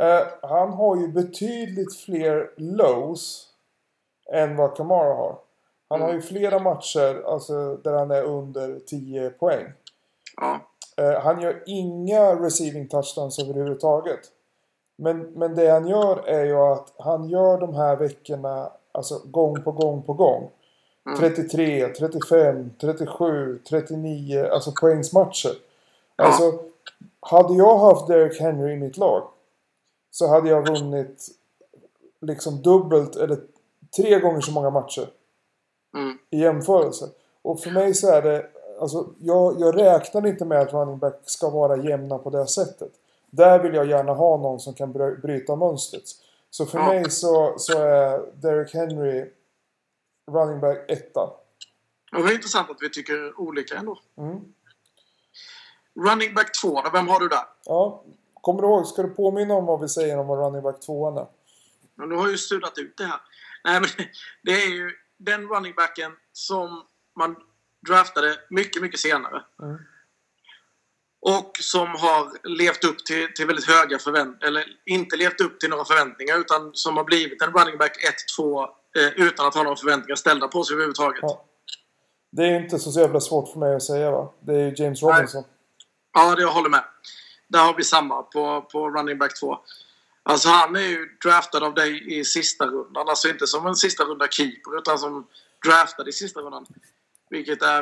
Eh, 0.00 0.26
han 0.42 0.72
har 0.72 0.96
ju 0.96 1.08
betydligt 1.08 1.96
fler 1.96 2.50
lows 2.56 3.45
än 4.32 4.56
vad 4.56 4.76
Kamara 4.76 5.14
har. 5.14 5.38
Han 5.88 6.00
har 6.00 6.12
ju 6.12 6.22
flera 6.22 6.58
matcher 6.58 7.22
alltså, 7.26 7.76
där 7.76 7.92
han 7.92 8.10
är 8.10 8.22
under 8.22 8.78
10 8.86 9.30
poäng. 9.30 9.72
Ja. 10.36 10.60
Eh, 10.96 11.20
han 11.20 11.40
gör 11.40 11.62
inga 11.66 12.34
receiving 12.34 12.88
touchdowns 12.88 13.38
överhuvudtaget. 13.38 14.20
Men, 14.96 15.20
men 15.20 15.54
det 15.54 15.70
han 15.70 15.88
gör 15.88 16.28
är 16.28 16.44
ju 16.44 16.56
att 16.56 16.92
han 16.98 17.28
gör 17.28 17.58
de 17.58 17.74
här 17.74 17.96
veckorna 17.96 18.72
alltså 18.92 19.20
gång 19.24 19.62
på 19.62 19.72
gång 19.72 20.02
på 20.02 20.12
gång. 20.12 20.50
33, 21.18 21.88
35, 21.88 22.70
37, 22.80 23.58
39, 23.68 24.48
alltså 24.52 24.72
poängsmatcher. 24.80 25.52
Alltså, 26.16 26.58
hade 27.20 27.54
jag 27.54 27.78
haft 27.78 28.06
Derek 28.06 28.40
Henry 28.40 28.72
i 28.72 28.76
mitt 28.76 28.96
lag 28.96 29.22
så 30.10 30.28
hade 30.28 30.48
jag 30.48 30.66
vunnit 30.66 31.28
liksom 32.20 32.62
dubbelt 32.62 33.16
eller 33.16 33.38
tre 33.96 34.20
gånger 34.20 34.40
så 34.40 34.52
många 34.52 34.70
matcher 34.70 35.08
Mm. 35.96 36.18
i 36.30 36.38
jämförelse. 36.40 37.08
Och 37.42 37.60
för 37.60 37.70
mig 37.70 37.94
så 37.94 38.08
är 38.12 38.22
det, 38.22 38.46
alltså 38.80 39.08
jag, 39.20 39.60
jag 39.60 39.76
räknar 39.78 40.26
inte 40.26 40.44
med 40.44 40.60
att 40.60 40.72
running 40.72 40.98
back 40.98 41.14
ska 41.24 41.50
vara 41.50 41.76
jämna 41.76 42.18
på 42.18 42.30
det 42.30 42.46
sättet. 42.46 42.92
Där 43.30 43.58
vill 43.58 43.74
jag 43.74 43.86
gärna 43.86 44.12
ha 44.12 44.36
någon 44.36 44.60
som 44.60 44.74
kan 44.74 44.92
bry- 44.92 45.20
bryta 45.20 45.56
mönstret. 45.56 46.02
Så 46.50 46.66
för 46.66 46.78
mig 46.78 47.10
så, 47.10 47.54
så 47.58 47.78
är 47.78 48.32
Derek 48.42 48.74
Henry 48.74 49.30
running 50.30 50.60
back 50.60 50.90
etta. 50.90 51.30
Det 52.12 52.22
var 52.22 52.32
intressant 52.32 52.70
att 52.70 52.76
vi 52.80 52.90
tycker 52.90 53.40
olika 53.40 53.74
ändå. 53.74 53.98
Mm. 54.18 54.40
Running 56.06 56.34
back 56.34 56.50
2 56.62 56.80
då, 56.80 56.90
vem 56.92 57.08
har 57.08 57.20
du 57.20 57.28
där? 57.28 57.44
Ja, 57.64 58.02
kommer 58.34 58.62
du 58.62 58.68
ihåg, 58.68 58.86
ska 58.86 59.02
du 59.02 59.08
påminna 59.08 59.54
om 59.54 59.66
vad 59.66 59.80
vi 59.80 59.88
säger 59.88 60.18
om 60.18 60.26
vad 60.26 60.38
running 60.38 60.62
back 60.62 60.80
tvåan 60.80 61.18
är? 61.18 61.26
Men 61.94 62.08
du 62.08 62.16
har 62.16 62.28
ju 62.28 62.38
suddat 62.38 62.78
ut 62.78 62.96
det 62.96 63.04
här. 63.04 63.20
Nej, 63.66 63.80
men 63.80 63.90
det 64.42 64.62
är 64.62 64.68
ju 64.68 64.90
den 65.18 65.48
running 65.48 65.74
backen 65.74 66.12
som 66.32 66.82
man 67.18 67.36
draftade 67.86 68.36
mycket, 68.50 68.82
mycket 68.82 69.00
senare. 69.00 69.42
Mm. 69.62 69.76
Och 71.20 71.50
som 71.60 71.88
har 71.88 72.48
levt 72.48 72.84
upp 72.84 73.04
till, 73.04 73.28
till 73.34 73.46
väldigt 73.46 73.68
höga 73.68 73.98
förväntningar, 73.98 74.46
eller 74.46 74.64
inte 74.86 75.16
levt 75.16 75.40
upp 75.40 75.60
till 75.60 75.70
några 75.70 75.84
förväntningar, 75.84 76.38
utan 76.38 76.70
som 76.74 76.96
har 76.96 77.04
blivit 77.04 77.42
en 77.42 77.52
running 77.52 77.78
back 77.78 77.92
1-2 78.38 78.62
eh, 78.96 79.26
utan 79.26 79.46
att 79.46 79.54
ha 79.54 79.62
några 79.62 79.76
förväntningar 79.76 80.16
ställda 80.16 80.48
på 80.48 80.64
sig 80.64 80.74
överhuvudtaget. 80.74 81.20
Ja. 81.22 81.44
Det 82.32 82.42
är 82.42 82.60
inte 82.60 82.78
så 82.78 83.00
jävla 83.00 83.20
svårt 83.20 83.52
för 83.52 83.58
mig 83.58 83.74
att 83.74 83.82
säga 83.82 84.10
va? 84.10 84.32
Det 84.40 84.54
är 84.54 84.58
ju 84.58 84.74
James 84.76 85.02
Robinson. 85.02 85.44
Ja, 86.12 86.34
det 86.34 86.42
jag 86.42 86.52
håller 86.52 86.70
med. 86.70 86.84
Där 87.48 87.64
har 87.64 87.74
vi 87.74 87.84
samma 87.84 88.22
på, 88.22 88.62
på 88.72 88.90
running 88.90 89.18
back 89.18 89.40
2. 89.40 89.58
Alltså 90.28 90.48
han 90.48 90.76
är 90.76 90.80
ju 90.80 91.08
draftad 91.24 91.66
av 91.66 91.74
dig 91.74 92.18
i 92.18 92.24
sista 92.24 92.66
rundan. 92.66 93.08
Alltså 93.08 93.28
inte 93.28 93.46
som 93.46 93.66
en 93.66 93.76
sista 93.76 94.04
runda 94.04 94.28
keeper 94.28 94.78
utan 94.78 94.98
som 94.98 95.26
draftad 95.66 96.08
i 96.08 96.12
sista 96.12 96.40
rundan. 96.40 96.66
Vilket 97.30 97.62
är 97.62 97.80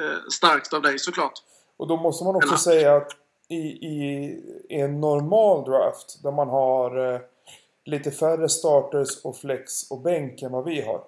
eh, 0.00 0.18
starkt 0.32 0.72
av 0.72 0.82
dig 0.82 0.98
såklart. 0.98 1.32
Och 1.76 1.86
då 1.86 1.96
måste 1.96 2.24
man 2.24 2.36
också 2.36 2.48
Men- 2.48 2.58
säga 2.58 2.96
att 2.96 3.12
i, 3.48 3.56
i, 3.56 4.24
i 4.68 4.80
en 4.80 5.00
normal 5.00 5.64
draft 5.70 6.22
där 6.22 6.32
man 6.32 6.48
har 6.48 7.14
eh, 7.14 7.20
lite 7.84 8.10
färre 8.10 8.48
starters 8.48 9.24
och 9.24 9.36
flex 9.36 9.90
och 9.90 10.00
bänk 10.00 10.42
än 10.42 10.52
vad 10.52 10.64
vi 10.64 10.82
har. 10.82 11.04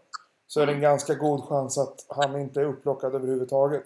Så 0.46 0.60
är 0.60 0.66
det 0.66 0.72
en 0.72 0.80
ganska 0.80 1.14
god 1.14 1.48
chans 1.48 1.78
att 1.78 2.06
han 2.08 2.40
inte 2.40 2.60
är 2.60 2.64
upplockad 2.64 3.14
överhuvudtaget. 3.14 3.84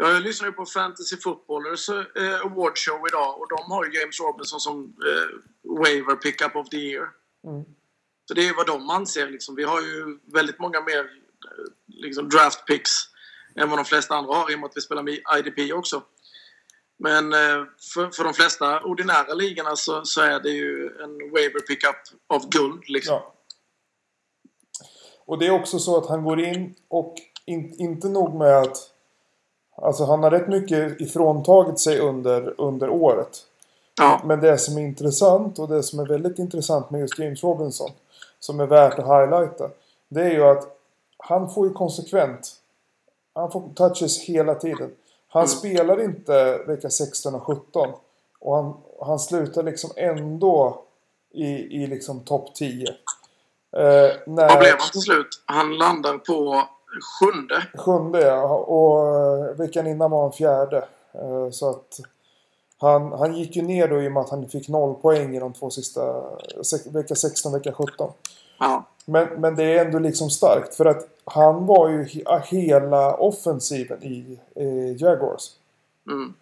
Ja, 0.00 0.12
Jag 0.12 0.22
lyssnade 0.22 0.52
på 0.52 0.66
Fantasy 0.66 1.16
Footballers 1.16 1.88
eh, 1.88 2.40
Award 2.40 2.78
Show 2.78 3.00
idag 3.08 3.40
och 3.40 3.48
de 3.48 3.70
har 3.70 3.84
ju 3.84 4.00
James 4.00 4.20
Robinson 4.20 4.60
som 4.60 4.84
eh, 4.84 5.28
waiver 5.78 6.16
pickup 6.16 6.56
of 6.56 6.68
the 6.68 6.76
year. 6.76 7.08
Mm. 7.46 7.64
Så 8.28 8.34
det 8.34 8.48
är 8.48 8.56
vad 8.56 8.66
de 8.66 8.90
anser. 8.90 9.28
Liksom. 9.28 9.54
Vi 9.54 9.64
har 9.64 9.80
ju 9.80 10.18
väldigt 10.24 10.58
många 10.58 10.80
mer 10.80 10.98
eh, 10.98 11.64
liksom, 11.86 12.28
draft 12.28 12.66
picks 12.66 12.90
än 13.56 13.70
vad 13.70 13.78
de 13.78 13.84
flesta 13.84 14.14
andra 14.14 14.34
har 14.34 14.52
i 14.52 14.54
och 14.54 14.58
med 14.58 14.66
att 14.66 14.76
vi 14.76 14.80
spelar 14.80 15.02
med 15.02 15.18
IDP 15.38 15.74
också. 15.74 16.02
Men 16.98 17.32
eh, 17.32 17.64
för, 17.94 18.10
för 18.10 18.24
de 18.24 18.34
flesta 18.34 18.82
ordinära 18.82 19.34
ligorna 19.34 19.76
så, 19.76 20.04
så 20.04 20.20
är 20.20 20.40
det 20.40 20.50
ju 20.50 20.86
en 20.86 21.30
waiver 21.30 21.60
pickup 21.60 21.96
av 22.26 22.48
guld. 22.48 22.88
Liksom. 22.88 23.14
Ja. 23.14 23.34
Och 25.26 25.38
det 25.38 25.46
är 25.46 25.50
också 25.50 25.78
så 25.78 25.96
att 25.96 26.08
han 26.08 26.24
går 26.24 26.40
in 26.40 26.74
och 26.88 27.14
in, 27.46 27.74
inte 27.78 28.08
nog 28.08 28.38
med 28.38 28.58
att 28.58 28.89
Alltså 29.80 30.04
han 30.04 30.22
har 30.22 30.30
rätt 30.30 30.48
mycket 30.48 31.00
ifråntagit 31.00 31.78
sig 31.78 31.98
under, 31.98 32.60
under 32.60 32.90
året. 32.90 33.38
Ja. 33.98 34.20
Men 34.24 34.40
det 34.40 34.58
som 34.58 34.78
är 34.78 34.82
intressant 34.82 35.58
och 35.58 35.68
det 35.68 35.82
som 35.82 35.98
är 35.98 36.06
väldigt 36.06 36.38
intressant 36.38 36.90
med 36.90 37.00
just 37.00 37.18
James 37.18 37.42
Robinson 37.42 37.90
som 38.40 38.60
är 38.60 38.66
värt 38.66 38.98
att 38.98 39.06
highlighta. 39.06 39.70
Det 40.08 40.22
är 40.22 40.30
ju 40.30 40.44
att 40.44 40.76
han 41.18 41.50
får 41.50 41.66
ju 41.66 41.72
konsekvent 41.72 42.60
han 43.34 43.50
får 43.50 43.68
touches 43.74 44.20
hela 44.20 44.54
tiden. 44.54 44.90
Han 45.28 45.48
spelar 45.48 46.04
inte 46.04 46.58
vecka 46.66 46.90
16 46.90 47.34
och 47.34 47.42
17. 47.42 47.88
Och 48.40 48.56
han, 48.56 48.76
han 49.00 49.18
slutar 49.18 49.62
liksom 49.62 49.90
ändå 49.96 50.84
i, 51.32 51.46
i 51.82 51.86
liksom 51.86 52.20
topp 52.20 52.54
10. 52.54 52.86
Eh, 52.86 52.92
när, 54.26 54.48
han 54.48 54.90
till 54.92 55.00
slut? 55.00 55.42
Han 55.44 55.78
landar 55.78 56.18
på 56.18 56.68
sjunde. 57.20 57.66
Sjunde 57.74 58.20
ja. 58.20 58.54
Och 58.54 59.16
eh, 59.16 59.54
veckan 59.56 59.86
innan 59.86 60.10
var 60.10 60.22
han 60.22 60.32
fjärde. 60.32 60.88
Eh, 61.12 61.50
Så 61.50 61.70
att 61.70 62.00
han, 62.78 63.12
han 63.12 63.36
gick 63.36 63.56
ju 63.56 63.62
ner 63.62 63.88
då 63.88 64.02
i 64.02 64.08
och 64.08 64.12
med 64.12 64.20
att 64.20 64.30
han 64.30 64.48
fick 64.48 64.68
noll 64.68 64.94
poäng 64.94 65.36
i 65.36 65.40
de 65.40 65.52
två 65.52 65.70
sista... 65.70 66.22
Vecka 66.92 67.14
16 67.14 67.52
vecka 67.52 67.72
17. 67.72 68.12
Ja. 68.58 68.84
Men, 69.04 69.40
men 69.40 69.56
det 69.56 69.64
är 69.78 69.84
ändå 69.84 69.98
liksom 69.98 70.30
starkt. 70.30 70.74
För 70.74 70.84
att 70.84 71.08
han 71.24 71.66
var 71.66 71.88
ju 71.88 72.04
he, 72.04 72.40
hela 72.44 73.14
offensiven 73.14 74.02
i 74.02 74.40
eh, 74.54 75.02
Jaguars. 75.02 75.50
Mm. 76.10 76.34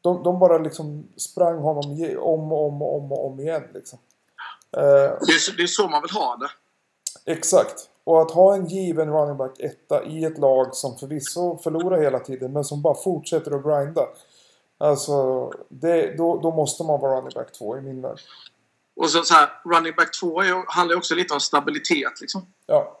De, 0.00 0.22
de 0.22 0.38
bara 0.38 0.58
liksom 0.58 1.08
sprang 1.16 1.58
honom 1.58 1.84
om 2.18 2.52
och 2.52 2.66
om 2.66 2.82
och 2.82 2.96
om, 2.96 3.12
om 3.12 3.40
igen. 3.40 3.62
Liksom. 3.74 3.98
Eh, 4.76 4.82
Det, 4.82 5.32
är, 5.32 5.56
det 5.56 5.62
är 5.62 5.66
så 5.66 5.88
man 5.88 6.02
vill 6.02 6.10
ha 6.10 6.36
det. 6.36 6.50
Exakt. 7.32 7.90
Och 8.04 8.22
att 8.22 8.30
ha 8.30 8.54
en 8.54 8.66
given 8.66 9.12
running 9.12 9.36
back 9.36 9.60
etta 9.60 10.04
i 10.04 10.24
ett 10.24 10.38
lag 10.38 10.74
som 10.74 10.98
förvisso 10.98 11.58
förlorar 11.58 12.00
hela 12.00 12.18
tiden 12.18 12.52
men 12.52 12.64
som 12.64 12.82
bara 12.82 12.94
fortsätter 12.94 13.50
att 13.50 13.64
grinda. 13.64 14.06
Alltså, 14.78 15.50
det, 15.68 16.16
då, 16.16 16.40
då 16.40 16.50
måste 16.50 16.82
man 16.84 17.00
vara 17.00 17.16
running 17.16 17.32
back 17.34 17.52
två 17.52 17.78
i 17.78 17.80
min 17.80 18.02
värld. 18.02 18.18
Och 18.96 19.10
så, 19.10 19.22
så 19.22 19.34
här, 19.34 19.48
running 19.64 19.94
back 19.96 20.18
2 20.20 20.40
är, 20.40 20.64
handlar 20.74 20.96
också 20.96 21.14
lite 21.14 21.34
om 21.34 21.40
stabilitet. 21.40 22.20
Liksom. 22.20 22.46
Ja. 22.66 23.00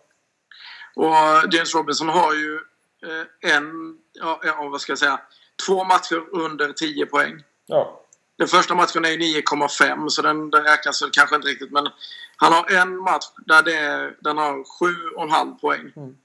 Och 0.96 1.52
James 1.52 1.74
Robinson 1.74 2.08
har 2.08 2.34
ju 2.34 2.54
eh, 3.02 3.54
en, 3.54 3.98
ja, 4.12 4.40
ja, 4.42 4.68
vad 4.72 4.80
ska 4.80 4.92
jag 4.92 4.98
säga, 4.98 5.20
två 5.66 5.84
matcher 5.84 6.24
under 6.32 6.72
10 6.72 7.06
poäng. 7.06 7.42
Ja. 7.66 8.03
Den 8.36 8.48
första 8.48 8.74
matchen 8.74 9.04
är 9.04 9.10
ju 9.10 9.40
9,5 9.40 10.08
så 10.08 10.22
den, 10.22 10.50
den 10.50 10.62
räknas 10.62 11.02
väl 11.02 11.10
kanske 11.12 11.36
inte 11.36 11.48
riktigt. 11.48 11.72
Men 11.72 11.88
han 12.36 12.52
har 12.52 12.70
en 12.70 12.96
match 12.96 13.24
där 13.46 13.62
det 13.62 14.14
den 14.20 14.38
har 14.38 14.52
7,5 14.54 15.58
poäng. 15.58 15.92
Mm. 15.96 16.16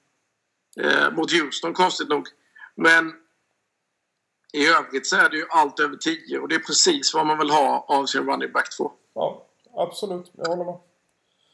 Eh, 0.80 1.12
mot 1.12 1.32
Houston, 1.32 1.74
konstigt 1.74 2.10
nog. 2.10 2.28
Men 2.76 3.14
i 4.54 4.68
övrigt 4.68 5.08
så 5.08 5.16
är 5.16 5.30
det 5.30 5.38
ju 5.38 5.46
allt 5.50 5.80
över 5.80 5.98
10 5.98 6.40
och 6.40 6.48
det 6.48 6.56
är 6.56 6.60
precis 6.60 7.14
vad 7.14 7.26
man 7.26 7.38
vill 7.38 7.50
ha 7.50 7.86
av 7.88 8.06
sin 8.06 8.30
running 8.30 8.52
back 8.52 8.78
2. 8.78 8.92
Ja. 9.14 9.46
Absolut. 9.74 10.32
Jag 10.34 10.48
håller 10.48 10.66
med. 10.66 10.80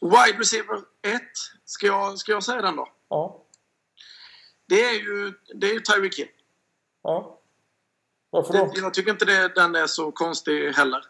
Wide 0.02 0.40
receiver 0.40 0.78
1, 1.02 1.22
ska 1.66 1.88
jag, 1.88 2.20
ska 2.20 2.32
jag 2.32 2.44
säga 2.44 2.62
den 2.62 2.76
då? 2.76 2.88
Ja. 3.10 3.46
Det 4.68 4.86
är 4.86 4.94
ju, 4.94 5.34
det 5.56 5.70
är 5.70 5.74
ju 5.74 5.80
Tyreek 5.80 6.20
Hill. 6.20 6.28
Ja. 7.04 7.40
Varför 8.36 8.54
då? 8.54 8.72
Det, 8.74 8.80
jag 8.80 8.94
tycker 8.94 9.12
inte 9.12 9.26
det, 9.26 9.56
den 9.56 9.76
är 9.76 9.88
så 9.88 10.12
konstig 10.12 10.72
heller. 10.74 11.06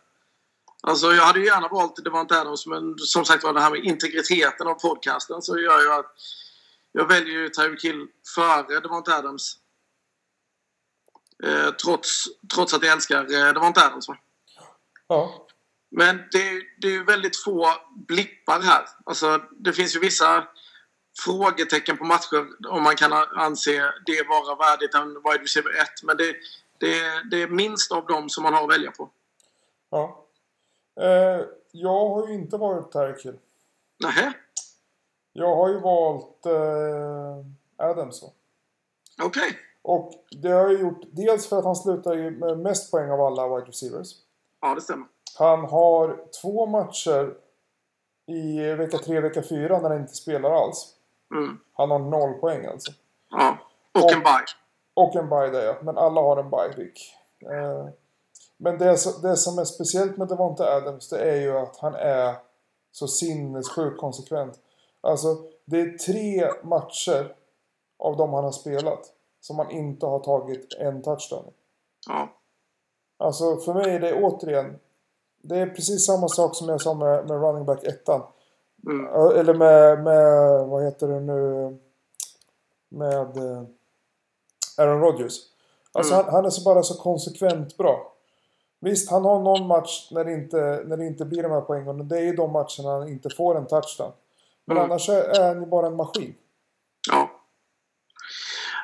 Alltså 0.84 1.11
jag 1.11 1.23
hade 1.23 1.39
ju 1.39 1.45
gärna 1.45 1.67
valt 1.67 2.03
Devante 2.03 2.41
Adams 2.41 2.67
men 2.67 2.97
som 2.97 3.26
sagt 3.26 3.43
var 3.43 3.53
det 3.53 3.61
här 3.61 3.71
med 3.71 3.84
integriteten 3.84 4.67
av 4.67 4.73
podcasten 4.73 5.41
så 5.41 5.59
gör 5.59 5.82
ju 5.82 5.91
att 5.91 6.05
jag 6.91 7.07
väljer 7.07 7.34
ju 7.34 7.49
Tyreek 7.49 7.84
Hill 7.84 8.07
före 8.36 8.80
Devante 8.80 9.15
Adams. 9.15 9.57
Eh, 11.43 11.69
trots, 11.69 12.26
trots 12.53 12.73
att 12.73 12.84
jag 12.84 12.93
älskar 12.93 13.21
eh, 13.21 13.53
Devante 13.53 13.86
Adams. 13.86 14.07
Va? 14.07 14.17
Ja. 15.07 15.47
Men 15.91 16.17
det, 16.17 16.61
det 16.82 16.88
är 16.88 16.91
ju 16.91 17.03
väldigt 17.03 17.43
få 17.43 17.73
blippar 18.07 18.61
här. 18.61 18.86
Alltså 19.05 19.41
det 19.51 19.73
finns 19.73 19.95
ju 19.95 19.99
vissa 19.99 20.47
frågetecken 21.19 21.97
på 21.97 22.03
matcher 22.03 22.47
om 22.69 22.84
man 22.84 22.95
kan 22.95 23.13
anse 23.13 23.93
det 24.05 24.28
vara 24.28 24.55
värdigt 24.55 24.93
en 24.93 25.13
wide 25.13 25.43
receiver 25.43 25.82
1. 25.82 25.88
Men 26.03 26.17
det, 26.17 26.36
det, 26.78 27.30
det 27.32 27.43
är 27.43 27.47
minst 27.47 27.91
av 27.91 28.05
dem 28.05 28.30
som 28.30 28.43
man 28.43 28.53
har 28.53 28.63
att 28.63 28.69
välja 28.69 28.91
på. 28.91 29.09
ja. 29.89 30.21
Eh, 31.01 31.41
jag 31.71 32.09
har 32.09 32.28
ju 32.28 32.34
inte 32.34 32.57
varit 32.57 33.26
Hill. 33.26 33.38
Nähä? 34.03 34.34
Jag 35.34 35.55
har 35.55 35.69
ju 35.69 35.80
valt 35.80 36.45
eh, 36.45 37.86
Adams. 37.88 38.23
va? 38.23 38.30
Okej. 39.23 39.59
Och 39.82 40.13
det 40.32 40.49
har 40.49 40.61
jag 40.61 40.82
gjort 40.82 41.01
dels 41.11 41.49
för 41.49 41.59
att 41.59 41.65
han 41.65 41.76
slutar 41.76 42.32
med 42.32 42.59
mest 42.59 42.91
poäng 42.91 43.11
av 43.11 43.21
alla 43.21 43.55
wide 43.55 43.67
receivers. 43.69 44.11
Ja, 44.61 44.76
det 44.76 44.82
stämmer. 44.82 45.07
Han 45.38 45.59
har 45.59 46.26
två 46.41 46.65
matcher 46.65 47.34
i 48.28 48.59
vecka 48.73 48.97
3 48.97 49.19
vecka 49.19 49.43
4 49.49 49.82
när 49.82 49.89
han 49.89 50.01
inte 50.01 50.15
spelar 50.15 50.51
alls. 50.51 50.95
Mm. 51.36 51.59
Han 51.73 51.91
har 51.91 51.99
noll 51.99 52.34
poäng 52.34 52.65
alltså. 52.65 52.91
Ja. 53.30 53.57
Och 53.91 54.11
en 54.11 54.19
bye. 54.19 54.45
Och 54.95 55.15
en 55.15 55.29
bye 55.29 55.49
där 55.49 55.65
ja. 55.65 55.75
Men 55.81 55.97
alla 55.97 56.21
har 56.21 56.37
en 56.37 56.49
bye 56.49 56.83
Rick. 56.83 57.15
Eh, 57.51 57.87
men 58.57 58.77
det, 58.77 59.21
det 59.21 59.37
som 59.37 59.59
är 59.59 59.65
speciellt 59.65 60.17
med 60.17 60.27
Devonta 60.27 60.75
Adams 60.75 61.09
det 61.09 61.31
är 61.31 61.35
ju 61.35 61.57
att 61.57 61.77
han 61.77 61.95
är 61.95 62.35
så 62.91 63.07
sinnessjukt 63.07 63.99
konsekvent. 63.99 64.59
Alltså 65.01 65.27
det 65.65 65.81
är 65.81 65.97
tre 65.97 66.51
matcher 66.63 67.35
av 67.99 68.17
de 68.17 68.33
han 68.33 68.43
har 68.43 68.51
spelat 68.51 69.01
som 69.41 69.59
han 69.59 69.71
inte 69.71 70.05
har 70.05 70.19
tagit 70.19 70.73
en 70.79 71.01
touchdown. 71.01 71.45
Ja. 72.07 72.29
Alltså 73.17 73.57
för 73.57 73.73
mig 73.73 73.95
är 73.95 73.99
det 73.99 74.23
återigen 74.23 74.79
det 75.47 75.59
är 75.59 75.67
precis 75.67 76.05
samma 76.05 76.27
sak 76.27 76.55
som 76.55 76.69
jag 76.69 76.81
sa 76.81 76.93
med, 76.93 77.27
med 77.27 77.41
running 77.41 77.65
back 77.65 77.83
ettan. 77.83 78.21
Mm. 78.87 79.05
Ja, 79.05 79.33
Eller 79.33 79.53
med, 79.53 80.03
med, 80.03 80.67
vad 80.67 80.83
heter 80.83 81.07
det 81.07 81.19
nu, 81.19 81.77
med 82.89 83.37
eh, 83.37 83.63
Aaron 84.78 85.01
Rodgers. 85.01 85.34
Alltså 85.91 86.13
Mm. 86.13 86.26
han, 86.26 86.34
han 86.34 86.45
är 86.45 86.49
så 86.49 86.61
bara 86.63 86.84
så 86.84 86.93
konsekvent 86.93 87.78
bra. 87.78 88.11
Visst, 88.82 89.11
han 89.11 89.26
har 89.26 89.39
någon 89.39 89.67
match 89.67 90.07
när 90.11 90.26
det 90.26 90.34
inte, 90.34 90.84
när 90.86 90.97
det 90.97 91.05
inte 91.05 91.26
blir 91.26 91.43
de 91.43 91.51
här 91.51 91.61
poängen. 91.61 91.99
och 91.99 92.05
Det 92.05 92.17
är 92.17 92.21
ju 92.23 92.34
de 92.36 92.51
matcherna 92.51 92.99
han 92.99 93.07
inte 93.07 93.30
får 93.30 93.57
en 93.57 93.67
touchdown. 93.67 94.11
Men 94.65 94.78
Mm. 94.78 94.91
annars 94.91 95.09
är 95.09 95.23
är 95.39 95.47
han 95.47 95.59
ju 95.63 95.65
bara 95.65 95.88
en 95.88 95.95
maskin. 95.95 96.36
Ja. 97.11 97.41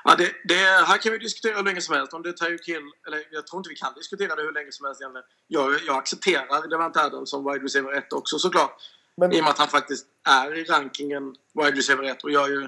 Ja, 0.04 0.16
det, 0.16 0.32
det, 0.48 0.56
här 0.88 0.98
kan 0.98 1.12
vi 1.12 1.18
diskutera 1.18 1.56
hur 1.56 1.64
länge 1.64 1.82
som 1.82 1.96
helst. 1.96 2.14
Om 2.14 2.22
det 2.24 2.30
är 2.30 2.34
Tyreek 2.34 2.68
Hill, 2.68 2.84
eller 3.08 3.20
jag 3.32 3.48
tror 3.48 3.60
inte 3.60 3.70
vi 3.70 3.76
kan 3.76 3.94
diskutera 3.94 4.36
det 4.36 4.42
hur 4.42 4.54
länge 4.54 4.72
som 4.72 4.86
helst 4.86 5.02
egentligen. 5.02 5.26
Jag, 5.48 5.72
jag 5.88 5.98
accepterar 5.98 6.68
Devante 6.70 7.00
Adams 7.02 7.30
som 7.30 7.46
wide 7.52 7.66
receiver 7.66 7.98
1 7.98 8.14
också 8.14 8.39
såklart. 8.39 8.72
Men, 9.18 9.32
I 9.34 9.39
och 9.39 9.44
med 9.44 9.52
att 9.52 9.58
han 9.58 9.68
faktiskt 9.68 10.06
är 10.30 10.58
i 10.58 10.64
rankingen 10.64 11.36
wide 11.54 11.78
receiver 11.78 12.04
1 12.04 12.24
och 12.24 12.32
gör 12.32 12.48
ju 12.48 12.68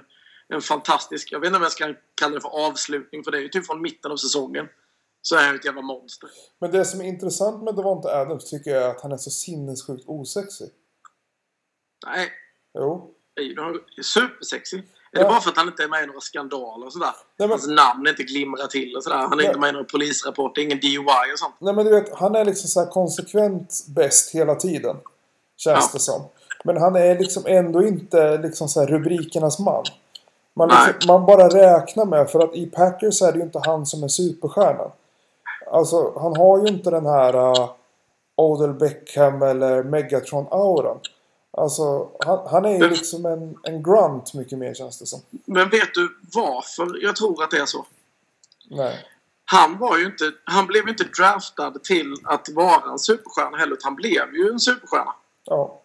en 0.56 0.62
fantastisk, 0.62 1.32
jag 1.32 1.40
vet 1.40 1.48
inte 1.48 1.58
om 1.58 1.64
jag 1.64 1.72
ska 1.72 1.94
kalla 2.16 2.36
det 2.36 2.42
för 2.42 2.50
avslutning 2.68 3.24
för 3.24 3.32
det 3.32 3.38
är 3.38 3.42
ju 3.42 3.50
typ 3.50 3.66
från 3.66 3.82
mitten 3.82 4.12
av 4.12 4.18
säsongen. 4.18 4.68
Så 5.22 5.36
är 5.36 5.46
han 5.48 5.56
ett 5.56 5.66
jävla 5.66 5.82
monster. 5.82 6.30
men 6.60 6.72
det 6.72 6.86
som 6.86 7.02
är 7.02 7.06
intressant 7.06 7.64
med 7.64 7.76
Devonta 7.76 8.10
Adams 8.22 8.50
tycker 8.50 8.72
jag 8.72 8.84
är 8.84 8.90
att 8.90 9.02
han 9.02 9.12
är 9.12 9.18
så 9.18 9.30
sinnessjukt 9.32 10.04
osexig. 10.08 10.70
Nej, 12.06 12.30
Jo. 12.80 13.14
är 13.36 13.62
han 13.62 13.76
är 13.98 14.02
supersexy. 14.04 14.78
Är 14.78 14.84
Ja. 15.12 15.20
det 15.24 15.30
bara 15.30 15.42
för 15.42 15.50
att 15.50 15.58
han 15.58 15.68
inte 15.68 15.84
är 15.84 15.88
med 15.88 16.04
i 16.04 16.08
några 16.08 16.20
skandaler 16.22 16.86
och 16.86 16.94
sådär? 16.94 17.06
Nej, 17.38 17.48
men- 17.48 17.50
Hans 17.50 17.68
namn 17.68 18.08
inte 18.08 18.24
glimrar 18.24 18.68
till 18.68 18.96
och 18.96 19.04
sådär. 19.04 19.18
Han 19.18 19.32
är 19.34 19.36
Nej. 19.38 19.46
inte 19.46 19.60
med 19.60 19.70
i 19.70 19.72
några 19.72 19.86
polisrapporter, 19.86 20.62
ingen 20.62 20.80
DUI 20.80 21.34
och 21.34 21.40
sånt. 21.40 21.56
Nej 21.60 21.74
men 21.74 21.86
du 21.86 21.92
vet, 21.92 22.14
han 22.16 22.36
är 22.36 22.46
liksom 22.46 22.70
så 22.70 22.80
här 22.80 22.88
konsekvent 22.92 23.86
bäst 23.88 24.32
hela 24.36 24.56
tiden. 24.56 24.96
Känns 25.58 25.86
Ja. 25.86 25.90
det 25.94 26.00
som. 26.00 26.26
Men 26.64 26.78
han 26.78 26.96
är 26.96 27.20
liksom 27.20 27.44
ändå 27.46 27.84
inte 27.84 28.38
liksom 28.38 28.70
så 28.70 28.86
rubrikernas 28.86 29.60
man. 29.60 29.84
Man, 30.56 30.70
liksom, 30.88 31.08
man 31.08 31.26
bara 31.26 31.50
räknar 31.50 32.06
med, 32.06 32.30
för 32.30 32.40
att 32.40 32.56
i 32.56 32.66
Packers 32.66 33.22
är 33.22 33.32
det 33.32 33.38
ju 33.38 33.44
inte 33.44 33.62
han 33.66 33.86
som 33.86 34.04
är 34.04 34.08
superstjärnan. 34.08 34.92
Alltså, 35.72 36.20
han 36.20 36.36
har 36.38 36.60
ju 36.60 36.68
inte 36.68 36.90
den 36.90 37.06
här 37.06 37.36
uh, 37.36 37.72
Odell 38.36 38.74
Beckham 38.74 39.42
eller 39.42 39.84
Megatron-auran. 39.84 41.00
Alltså, 41.58 42.10
han, 42.20 42.48
han 42.48 42.66
är 42.66 42.78
ju 42.78 42.90
liksom 42.90 43.26
en, 43.26 43.58
en 43.64 43.84
grunt 43.84 44.34
mycket 44.34 44.58
mer 44.58 44.74
känns 44.74 45.00
det 45.00 45.06
som. 45.06 45.22
Men 45.46 45.70
vet 45.70 45.94
du 45.94 46.18
varför 46.34 47.04
jag 47.04 47.16
tror 47.16 47.44
att 47.44 47.52
det 47.52 47.58
är 47.58 47.66
så? 47.66 47.86
Nej. 48.70 49.06
Han 49.46 49.78
var 49.78 49.98
ju 49.98 50.06
inte... 50.06 50.32
Han 50.44 50.68
blev 50.68 50.84
ju 50.84 50.90
inte 50.90 51.04
draftad 51.04 51.74
till 51.84 52.14
att 52.24 52.50
vara 52.50 52.92
en 52.92 53.00
superstjärna 53.00 53.58
heller. 53.58 53.74
utan 53.74 53.90
Han 53.90 53.96
blev 53.96 54.36
ju 54.36 54.50
en 54.50 54.60
superstjärna. 54.60 55.14
Ja, 55.46 55.84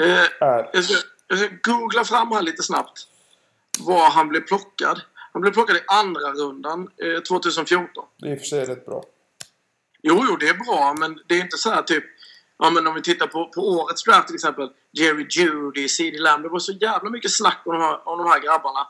Eh, 0.00 0.48
är. 0.48 0.70
jag, 0.72 0.84
ska, 0.84 0.94
jag 1.26 1.38
ska 1.38 1.48
googla 1.62 2.04
fram 2.04 2.32
här 2.32 2.42
lite 2.42 2.62
snabbt. 2.62 3.06
Var 3.78 4.10
han 4.10 4.28
blev 4.28 4.40
plockad. 4.40 5.00
Han 5.32 5.42
blev 5.42 5.52
plockad 5.52 5.76
i 5.76 5.80
andra 5.86 6.32
rundan 6.32 6.88
eh, 6.96 7.22
2014. 7.22 8.04
Det 8.18 8.26
är 8.26 8.32
i 8.32 8.34
och 8.34 8.38
för 8.38 8.46
sig 8.46 8.64
rätt 8.64 8.86
bra. 8.86 9.04
Jo, 10.02 10.24
jo, 10.28 10.36
det 10.36 10.48
är 10.48 10.54
bra, 10.54 10.94
men 10.98 11.20
det 11.26 11.34
är 11.34 11.40
inte 11.40 11.58
så 11.58 11.70
här 11.70 11.82
typ... 11.82 12.04
Ja, 12.58 12.70
men 12.70 12.86
om 12.86 12.94
vi 12.94 13.02
tittar 13.02 13.26
på, 13.26 13.46
på 13.46 13.60
årets 13.60 14.04
draft 14.04 14.26
till 14.26 14.34
exempel. 14.34 14.70
Jerry 14.92 15.26
Judy, 15.30 15.88
CeeDee 15.88 16.20
Lamb. 16.20 16.42
Det 16.42 16.48
var 16.48 16.58
så 16.58 16.72
jävla 16.72 17.10
mycket 17.10 17.32
snack 17.32 17.62
om 17.64 17.72
de 17.72 17.82
här, 17.82 18.08
om 18.08 18.18
de 18.18 18.26
här 18.26 18.40
grabbarna. 18.40 18.86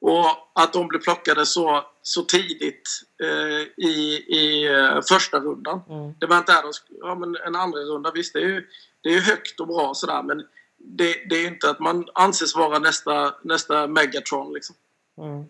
Och 0.00 0.26
att 0.54 0.72
de 0.72 0.88
blev 0.88 1.00
plockade 1.00 1.46
så, 1.46 1.84
så 2.02 2.22
tidigt 2.22 2.88
eh, 3.22 3.84
i, 3.84 4.24
i 4.28 4.66
eh, 4.74 5.00
första 5.08 5.38
rundan. 5.38 5.80
Mm. 5.88 6.14
Det 6.18 6.26
var 6.26 6.38
inte 6.38 6.58
Adams, 6.58 6.82
ja, 7.00 7.14
men 7.14 7.36
en 7.46 7.56
andra 7.56 7.78
runda 7.78 8.10
visst, 8.10 8.32
det 8.32 8.38
är 8.38 8.46
ju, 8.48 8.68
det 9.00 9.14
är 9.14 9.20
högt 9.20 9.60
och 9.60 9.66
bra 9.66 9.94
sådär, 9.94 10.22
men 10.22 10.46
det, 10.86 11.28
det 11.28 11.34
är 11.34 11.46
inte 11.46 11.70
att 11.70 11.80
man 11.80 12.08
anses 12.14 12.56
vara 12.56 12.78
nästa, 12.78 13.34
nästa 13.42 13.86
Megatron 13.86 14.52
liksom. 14.52 14.76
Mm. 15.18 15.44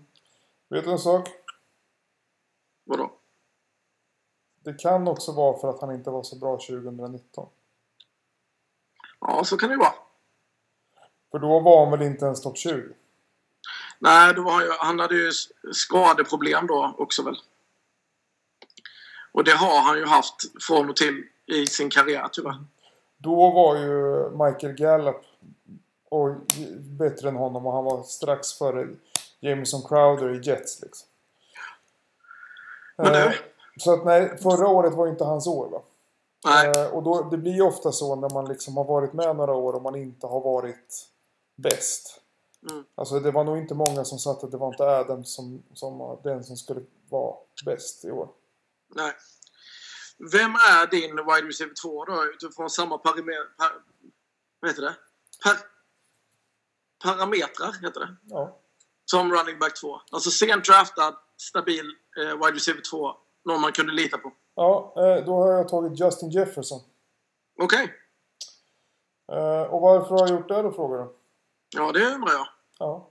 Vet 0.68 0.84
du 0.84 0.90
en 0.90 0.98
sak? 0.98 1.28
Vadå? 2.84 3.12
Det 4.64 4.74
kan 4.74 5.08
också 5.08 5.32
vara 5.32 5.60
för 5.60 5.70
att 5.70 5.80
han 5.80 5.94
inte 5.94 6.10
var 6.10 6.22
så 6.22 6.36
bra 6.36 6.56
2019. 6.56 7.48
Ja, 9.20 9.44
så 9.44 9.56
kan 9.56 9.70
det 9.70 9.76
vara. 9.76 9.94
För 11.30 11.38
då 11.38 11.60
var 11.60 11.84
han 11.84 11.98
väl 11.98 12.06
inte 12.06 12.24
ens 12.24 12.42
topp 12.42 12.58
20? 12.58 12.94
Nej, 13.98 14.34
då 14.34 14.42
var 14.42 14.52
han, 14.52 14.62
ju, 14.62 14.70
han 14.78 15.00
hade 15.00 15.14
ju 15.14 15.30
skadeproblem 15.72 16.66
då 16.66 16.94
också 16.98 17.22
väl. 17.22 17.36
Och 19.32 19.44
det 19.44 19.52
har 19.52 19.82
han 19.82 19.98
ju 19.98 20.06
haft 20.06 20.62
från 20.62 20.90
och 20.90 20.96
till 20.96 21.24
i 21.46 21.66
sin 21.66 21.90
karriär 21.90 22.28
tyvärr. 22.32 22.64
Då 23.24 23.50
var 23.50 23.76
ju 23.76 24.30
Michael 24.30 24.72
Gallup 24.72 25.20
och 26.08 26.30
bättre 26.78 27.28
än 27.28 27.36
honom 27.36 27.66
och 27.66 27.72
han 27.72 27.84
var 27.84 28.02
strax 28.02 28.52
före 28.52 28.88
Jameson 29.40 29.82
Crowder 29.82 30.34
i 30.34 30.48
Jets 30.48 30.82
liksom. 30.82 31.08
Eh, 32.98 33.32
Så 33.76 33.92
att 33.94 34.04
nej, 34.04 34.38
förra 34.38 34.68
året 34.68 34.94
var 34.94 35.08
inte 35.08 35.24
hans 35.24 35.46
år 35.46 35.68
va? 35.68 35.82
Eh, 36.64 36.94
och 36.94 37.02
då, 37.02 37.22
det 37.30 37.36
blir 37.36 37.52
ju 37.52 37.62
ofta 37.62 37.92
så 37.92 38.16
när 38.16 38.30
man 38.30 38.48
liksom 38.48 38.76
har 38.76 38.84
varit 38.84 39.12
med 39.12 39.36
några 39.36 39.54
år 39.54 39.72
och 39.72 39.82
man 39.82 39.94
inte 39.96 40.26
har 40.26 40.40
varit 40.40 41.08
bäst. 41.56 42.20
Mm. 42.70 42.84
Alltså 42.94 43.20
det 43.20 43.30
var 43.30 43.44
nog 43.44 43.58
inte 43.58 43.74
många 43.74 44.04
som 44.04 44.18
satte 44.18 44.46
att 44.46 44.52
det 44.52 44.58
var 44.58 44.68
inte 44.68 44.84
Adams 44.84 45.34
som, 45.34 45.62
som 45.74 45.98
var 45.98 46.18
den 46.22 46.44
som 46.44 46.56
skulle 46.56 46.80
vara 47.08 47.34
bäst 47.64 48.04
i 48.04 48.10
år. 48.10 48.28
nej. 48.94 49.12
Vem 50.18 50.54
är 50.54 50.86
din 50.90 51.16
wide 51.16 51.48
receiver 51.48 51.74
2 51.82 52.04
då 52.04 52.24
utifrån 52.24 52.70
samma 52.70 52.98
parameter... 52.98 53.44
Par, 53.58 53.72
vad 54.60 54.70
heter 54.70 54.82
det? 54.82 54.96
Per, 55.44 55.56
parametrar 57.04 57.82
heter 57.82 58.00
det. 58.00 58.16
Ja. 58.22 58.58
Som 59.04 59.32
running 59.32 59.58
back 59.58 59.80
2. 59.80 60.00
Alltså 60.10 60.30
sent 60.30 60.64
draftad, 60.64 61.16
stabil 61.36 61.86
eh, 62.18 62.32
wide 62.32 62.56
receiver 62.56 62.82
2. 62.90 63.16
Någon 63.44 63.60
man 63.60 63.72
kunde 63.72 63.92
lita 63.92 64.18
på. 64.18 64.32
Ja, 64.54 64.94
eh, 64.96 65.24
då 65.24 65.34
har 65.34 65.52
jag 65.52 65.68
tagit 65.68 66.00
Justin 66.00 66.30
Jefferson. 66.30 66.80
Okej. 67.62 67.92
Eh, 69.32 69.62
och 69.62 69.80
varför 69.80 70.10
har 70.10 70.18
jag 70.18 70.30
gjort 70.30 70.48
det 70.48 70.62
då 70.62 70.72
frågar 70.72 70.98
du? 70.98 71.12
Ja, 71.76 71.92
det 71.92 72.14
undrar 72.14 72.32
jag. 72.32 72.46
Ja. 72.78 73.10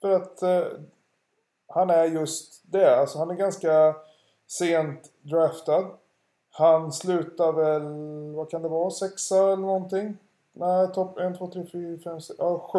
För 0.00 0.10
att 0.10 0.42
eh, 0.42 0.66
han 1.68 1.90
är 1.90 2.04
just 2.04 2.62
det. 2.72 3.00
Alltså 3.00 3.18
han 3.18 3.30
är 3.30 3.34
ganska 3.34 3.96
sent 4.46 5.12
draftad. 5.22 5.98
Han 6.56 6.92
slutar 6.92 7.52
väl, 7.52 7.82
vad 8.36 8.50
kan 8.50 8.62
det 8.62 8.68
vara, 8.68 8.90
sexa 8.90 9.36
eller 9.36 9.56
någonting? 9.56 10.16
Nej, 10.52 10.88
topp 10.94 11.18
1, 11.18 11.38
2, 11.38 11.50
3, 11.52 11.64
4, 11.72 11.98
5, 12.04 12.20
6, 12.20 12.38
ja 12.38 12.68
7. 12.72 12.78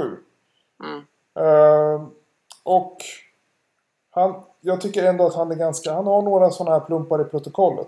Mm. 0.83 1.03
Eh, 1.39 2.07
och 2.63 2.97
han, 4.11 4.35
jag 4.61 4.81
tycker 4.81 5.03
ändå 5.03 5.25
att 5.27 5.35
han 5.35 5.51
är 5.51 5.55
ganska, 5.55 5.93
han 5.93 6.07
har 6.07 6.21
några 6.21 6.51
sådana 6.51 6.79
här 6.79 6.85
plumpar 6.85 7.21
i 7.21 7.23
protokollet. 7.23 7.87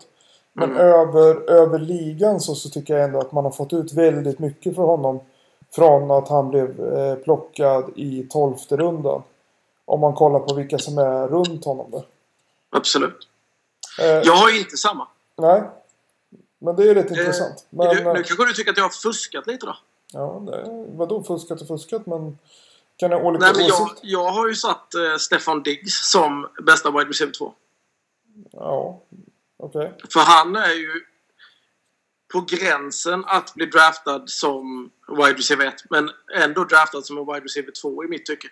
Men 0.53 0.69
Mm. 0.71 0.81
över, 0.81 1.49
över 1.49 1.79
ligan 1.79 2.39
så, 2.39 2.55
så 2.55 2.69
tycker 2.69 2.93
jag 2.95 3.03
ändå 3.03 3.19
att 3.19 3.31
man 3.31 3.43
har 3.43 3.51
fått 3.51 3.73
ut 3.73 3.93
väldigt 3.93 4.39
mycket 4.39 4.75
för 4.75 4.83
honom. 4.83 5.19
Från 5.71 6.11
att 6.11 6.27
han 6.29 6.49
blev 6.49 6.93
eh, 6.97 7.15
plockad 7.15 7.89
i 7.95 8.23
tolfte 8.29 8.77
rundan. 8.77 9.23
Om 9.85 9.99
man 9.99 10.13
kollar 10.13 10.39
på 10.39 10.53
vilka 10.53 10.77
som 10.77 10.97
är 10.97 11.27
runt 11.27 11.65
honom 11.65 11.91
där. 11.91 12.03
Absolut. 12.69 13.27
Eh, 14.01 14.05
Jag 14.07 14.33
har 14.33 14.49
ju 14.49 14.59
inte 14.59 14.77
samma. 14.77 15.07
Nej. 15.37 15.63
Men 16.59 16.75
det 16.75 16.89
är 16.89 16.95
rätt 16.95 17.11
Eh, 17.11 17.19
intressant. 17.19 17.67
Men, 17.69 17.95
du, 17.95 18.01
eh, 18.01 18.13
nu 18.13 18.23
kanske 18.23 18.45
du 18.45 18.53
tycker 18.53 18.71
att 18.71 18.77
jag 18.77 18.83
har 18.83 18.89
fuskat 18.89 19.47
lite 19.47 19.65
då? 19.65 19.77
ja, 20.13 20.43
det, 20.45 20.85
vadå 20.95 21.23
fuskat 21.23 21.61
och 21.61 21.67
fuskat? 21.67 22.05
Men 22.05 22.37
kan 22.95 23.11
jag 23.11 23.25
olika 23.25 23.45
Nej, 23.45 23.53
men 23.55 23.67
jag, 23.67 23.89
jag 24.01 24.31
har 24.31 24.47
ju 24.47 24.55
satt 24.55 24.95
eh, 24.95 25.15
Stefan 25.17 25.63
Diggs 25.63 26.11
som 26.11 26.49
bästa 26.65 26.91
wide 26.91 27.09
receiver 27.09 27.33
2. 27.33 27.53
Ja, 28.51 29.01
okej. 29.57 29.93
För 30.13 30.19
han 30.19 30.55
är 30.55 30.73
ju 30.73 31.05
på 32.33 32.45
gränsen 32.47 33.25
att 33.25 33.53
bli 33.53 33.65
draftad 33.65 34.23
som 34.25 34.91
wide 35.07 35.33
receiver 35.33 35.65
1. 35.65 35.73
Men 35.89 36.09
ändå 36.35 36.63
draftad 36.63 37.01
som 37.01 37.17
en 37.17 37.25
wide 37.25 37.45
receiver 37.45 37.71
2 37.81 38.03
i 38.03 38.07
mitt 38.07 38.25
tycke. 38.25 38.47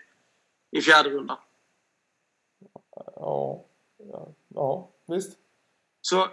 I 0.71 0.81
fjärde 0.81 1.09
rundan. 1.09 1.37
Ja, 3.15 3.63
ja, 3.97 4.27
ja, 4.47 4.89
visst. 5.07 5.37
Så 6.01 6.27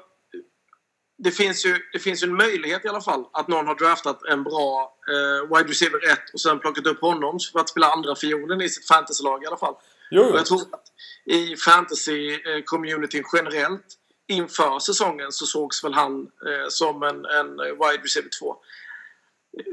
det 1.25 1.31
finns, 1.31 1.67
ju, 1.67 1.79
det 1.93 1.99
finns 1.99 2.23
ju 2.23 2.29
en 2.29 2.37
möjlighet 2.37 2.85
i 2.85 2.89
alla 2.89 3.01
fall 3.01 3.25
att 3.33 3.49
någon 3.49 3.67
har 3.67 3.75
draftat 3.75 4.23
en 4.25 4.45
bra 4.45 4.97
eh, 5.09 5.57
wide 5.57 5.71
receiver 5.71 6.13
1 6.13 6.19
och 6.33 6.41
sen 6.41 6.61
plockat 6.61 6.87
upp 6.87 7.01
honom 7.01 7.39
för 7.53 7.61
att 7.61 7.69
spela 7.69 7.87
andra 7.87 8.17
fiolen 8.17 8.61
i 8.61 8.69
sitt 8.69 8.87
fantasylag 8.87 9.43
i 9.43 9.47
alla 9.47 9.57
fall. 9.57 9.75
Jo, 10.11 10.23
Och 10.23 10.39
jag 10.39 10.47
tror 10.47 10.61
att 10.61 10.85
i 11.25 11.57
fantasy-communityn 11.57 13.25
generellt 13.33 13.87
inför 14.29 14.79
säsongen 14.79 15.33
så 15.33 15.47
sågs 15.47 15.85
väl 15.85 15.95
han 15.95 16.21
eh, 16.23 16.69
som 16.69 17.03
en, 17.03 17.25
en 17.25 17.57
wide 17.57 18.03
receiver 18.03 18.31
2. 18.41 18.57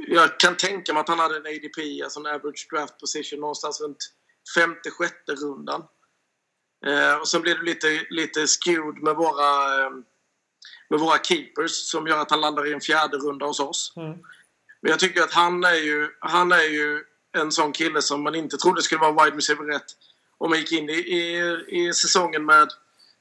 Jag 0.07 0.39
kan 0.39 0.57
tänka 0.57 0.93
mig 0.93 1.01
att 1.01 1.09
han 1.09 1.19
hade 1.19 1.35
en 1.35 1.45
ADP, 1.45 2.03
alltså 2.03 2.19
en 2.19 2.25
average 2.25 2.67
draft 2.71 2.99
position, 2.99 3.39
någonstans 3.39 3.81
runt 3.81 3.97
femte, 4.55 4.91
sjätte 4.91 5.35
rundan. 5.35 5.83
Eh, 6.85 7.15
och 7.15 7.27
sen 7.27 7.41
blir 7.41 7.55
det 7.55 7.63
lite, 7.63 8.05
lite 8.09 8.47
skewed 8.47 9.03
med 9.03 9.15
våra, 9.15 9.79
eh, 9.79 9.91
med 10.89 10.99
våra 10.99 11.17
keepers 11.17 11.71
som 11.71 12.07
gör 12.07 12.17
att 12.17 12.31
han 12.31 12.41
landar 12.41 12.67
i 12.67 12.73
en 12.73 12.81
fjärde 12.81 13.17
runda 13.17 13.45
hos 13.45 13.59
oss. 13.59 13.93
Mm. 13.95 14.17
Men 14.81 14.89
jag 14.91 14.99
tycker 14.99 15.21
att 15.21 15.33
han 15.33 15.63
är 15.63 15.83
ju, 15.83 16.07
han 16.19 16.51
är 16.51 16.69
ju 16.69 17.03
en 17.37 17.51
sån 17.51 17.71
kille 17.71 18.01
som 18.01 18.23
man 18.23 18.35
inte 18.35 18.57
trodde 18.57 18.81
skulle 18.81 19.01
vara 19.01 19.25
wide 19.25 19.37
receiver 19.37 19.63
rätt 19.63 19.95
om 20.39 20.49
man 20.49 20.59
gick 20.59 20.71
in 20.71 20.89
i, 20.89 20.93
i, 20.93 21.55
i 21.67 21.93
säsongen 21.93 22.45
med 22.45 22.67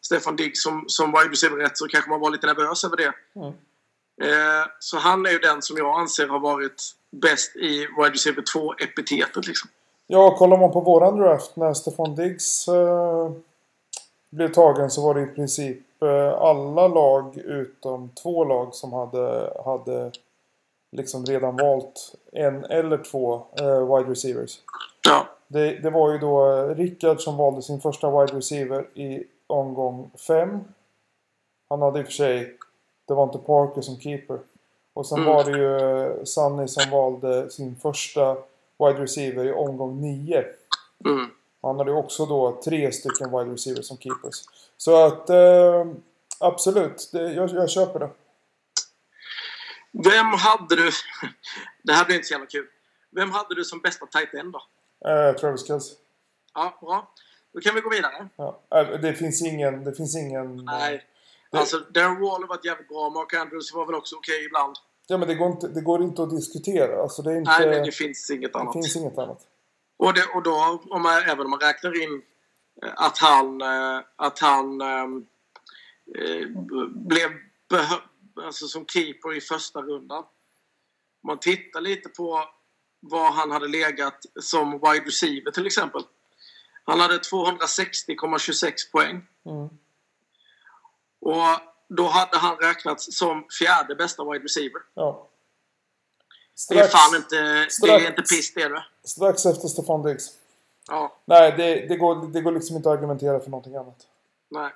Stefan 0.01 0.37
Diggs 0.37 0.63
som, 0.63 0.85
som 0.87 1.13
wide 1.13 1.31
receiver 1.31 1.57
rätt 1.57 1.79
så 1.79 1.89
kanske 1.89 2.11
man 2.11 2.21
var 2.21 2.31
lite 2.31 2.47
nervös 2.47 2.85
över 2.85 2.97
det. 2.97 3.13
Mm. 3.37 3.53
Eh, 4.23 4.67
så 4.79 4.99
han 4.99 5.27
är 5.27 5.31
ju 5.31 5.39
den 5.39 5.63
som 5.63 5.77
jag 5.77 6.01
anser 6.01 6.29
har 6.29 6.41
varit 6.41 6.83
bäst 7.13 7.57
i 7.57 7.79
wide 7.79 8.11
receiver 8.11 8.43
2-epitetet. 8.43 9.47
Liksom. 9.47 9.71
Ja, 10.07 10.37
kollar 10.37 10.57
man 10.57 10.73
på 10.73 10.81
våran 10.81 11.17
draft 11.17 11.57
när 11.57 11.75
Stefan 11.75 12.15
Diggs 12.15 12.69
eh, 12.69 13.33
blev 14.31 14.53
tagen 14.53 14.91
så 14.91 15.03
var 15.07 15.15
det 15.15 15.23
i 15.23 15.27
princip 15.27 16.03
eh, 16.03 16.33
alla 16.41 16.89
lag 16.89 17.37
utom 17.37 18.11
två 18.23 18.45
lag 18.45 18.75
som 18.75 18.93
hade, 18.93 19.53
hade 19.65 20.13
liksom 20.93 21.25
redan 21.25 21.57
valt 21.57 22.15
en 22.33 22.65
eller 22.65 22.99
två 22.99 23.43
eh, 23.61 23.97
wide 23.97 24.11
receivers. 24.11 24.61
Ja. 25.09 25.27
Det, 25.49 25.79
det 25.79 25.91
var 25.91 26.13
ju 26.13 26.19
då 26.19 26.63
Rickard 26.75 27.21
som 27.21 27.37
valde 27.37 27.63
sin 27.63 27.81
första 27.81 28.11
wide 28.21 28.37
receiver 28.39 28.87
i 28.95 29.25
omgång 29.47 30.11
5. 30.29 30.61
Han 31.69 31.83
hade 31.83 31.99
i 32.01 32.03
och 32.03 32.07
för 32.07 32.13
sig 32.13 32.55
det 33.07 33.15
var 33.15 33.25
inte 33.25 33.39
Parker 33.39 33.81
som 33.81 33.97
keeper. 33.97 34.39
Och 34.95 35.07
sen 35.07 35.19
Mm. 35.19 35.35
var 35.35 35.45
det 35.45 35.51
ju 35.59 35.77
eh, 36.03 36.25
Sunny 36.25 36.69
som 36.69 36.91
valde 36.91 37.51
sin 37.51 37.77
första 37.77 38.35
wide 38.79 39.03
receiver 39.03 39.45
i 39.45 39.53
omgång 39.53 40.01
9. 40.01 40.45
Mm. 41.05 41.27
Han 41.63 41.79
hade 41.79 41.93
också 41.93 42.27
då 42.27 42.61
tre 42.65 42.93
stycken 42.93 43.31
wide 43.31 43.53
receivers 43.53 43.87
som 43.87 43.99
keepers. 43.99 44.45
Så 44.77 45.07
att 45.07 45.31
eh, 45.31 45.87
absolut, 46.41 47.11
det, 47.13 47.33
jag, 47.33 47.51
jag 47.51 47.71
köper 47.71 47.99
det. 48.01 48.11
Vem 49.93 50.27
hade 50.27 50.77
du... 50.77 50.91
Det 51.83 51.93
här 51.93 52.05
blir 52.05 52.17
inte 52.17 52.29
så 52.29 52.35
jävla 52.35 52.47
kul. 52.47 52.67
Vem 53.11 53.31
hade 53.31 53.55
du 53.55 53.65
som 53.65 53.81
bästa 53.81 54.07
tight 54.07 54.35
end 54.35 54.53
då? 54.53 54.63
Eh, 55.11 55.37
Travis 55.37 55.67
Kelce. 55.67 55.95
Ja, 56.55 56.79
bra. 56.81 57.13
Då 57.55 57.61
kan 57.61 57.75
vi 57.75 57.81
gå 57.81 57.91
vidare. 57.91 58.29
Ja. 58.37 58.63
Eh, 58.75 59.01
det 59.01 59.15
finns 59.15 59.43
ingen... 59.43 59.85
Det 59.85 59.95
finns 59.95 60.17
ingen... 60.17 60.57
Nej. 60.57 61.05
Alltså, 61.51 61.79
Darren 61.79 62.21
Wall 62.21 62.43
har 62.43 62.49
varit 62.49 62.65
jävligt 62.65 62.89
bra. 62.89 63.11
Mark 63.11 63.35
Andrews 63.35 63.75
var 63.75 63.87
väl 63.87 63.95
också 63.95 64.17
okej 64.17 64.45
ibland. 64.45 64.77
Ja 65.07 65.17
men 65.17 65.29
det 65.29 65.35
går, 65.35 65.49
inte, 65.49 65.69
det 65.69 65.81
går 65.81 66.03
inte 66.03 66.23
att 66.23 66.31
diskutera. 66.31 67.03
Alltså 67.03 67.23
det 67.23 67.33
är 67.33 67.37
inte... 67.37 67.51
Nej, 67.51 67.69
men 67.69 67.85
det 67.85 67.93
finns 67.93 68.31
inget 68.31 68.53
det 68.53 68.59
annat. 68.59 68.73
finns 68.73 68.97
inget 68.97 69.19
annat. 69.19 69.47
Och, 69.99 70.15
det, 70.15 70.25
och 70.35 70.43
då, 70.43 70.83
om 70.91 71.03
man, 71.03 71.23
även 71.23 71.41
om 71.41 71.51
man 71.51 71.61
räknar 71.61 72.03
in 72.03 72.23
eh, 72.83 72.93
att 72.97 73.19
han, 73.19 73.61
eh, 73.61 74.01
att 74.17 74.39
han 74.39 74.81
ehm, 74.81 75.27
eh, 76.19 76.49
blev 76.91 77.31
alltså 78.43 78.69
som 78.69 78.87
keeper 78.87 79.37
i 79.37 79.41
första 79.41 79.83
rundan. 79.83 80.19
Om 81.23 81.27
man 81.27 81.39
tittar 81.39 81.81
lite 81.81 82.09
på 82.09 82.45
var 83.01 83.31
han 83.31 83.51
hade 83.51 83.69
legat 83.69 84.25
som 84.41 84.73
wide 84.73 85.07
receiver 85.07 85.51
till 85.51 85.67
exempel. 85.67 86.03
Han 86.85 87.01
hade 87.01 87.19
260,26 87.19 88.73
poäng. 88.93 89.27
Mm. 89.47 89.69
Och 91.21 91.61
då 91.89 92.07
hade 92.07 92.39
han 92.39 92.57
räknats 92.57 93.19
som 93.19 93.47
fjärde 93.59 93.95
bästa 93.95 94.25
wide 94.25 94.45
receiver. 94.45 94.83
Ja. 94.95 95.28
Det 96.69 96.75
är 96.75 96.89
Strax, 96.89 96.93
fan 96.93 97.17
inte, 97.17 97.37
det 97.37 97.71
strax. 97.71 98.05
är 98.05 98.09
inte 98.09 98.23
piss 98.23 98.55
det 98.55 98.69
det. 98.69 98.85
strax 99.05 99.47
efter 99.47 99.69
Stefan 99.69 100.03
Diggs. 100.03 100.31
Ja, 100.89 101.17
Nej, 101.25 101.55
det, 101.57 101.87
det, 101.89 101.97
går, 101.97 102.33
det 102.33 102.41
går 102.41 102.53
liksom 102.53 102.77
inte 102.77 102.89
att 102.91 102.99
argumentera 102.99 103.41
för 103.41 103.51
någonting 103.51 103.77
annat. 103.77 104.07
nej. 104.51 104.71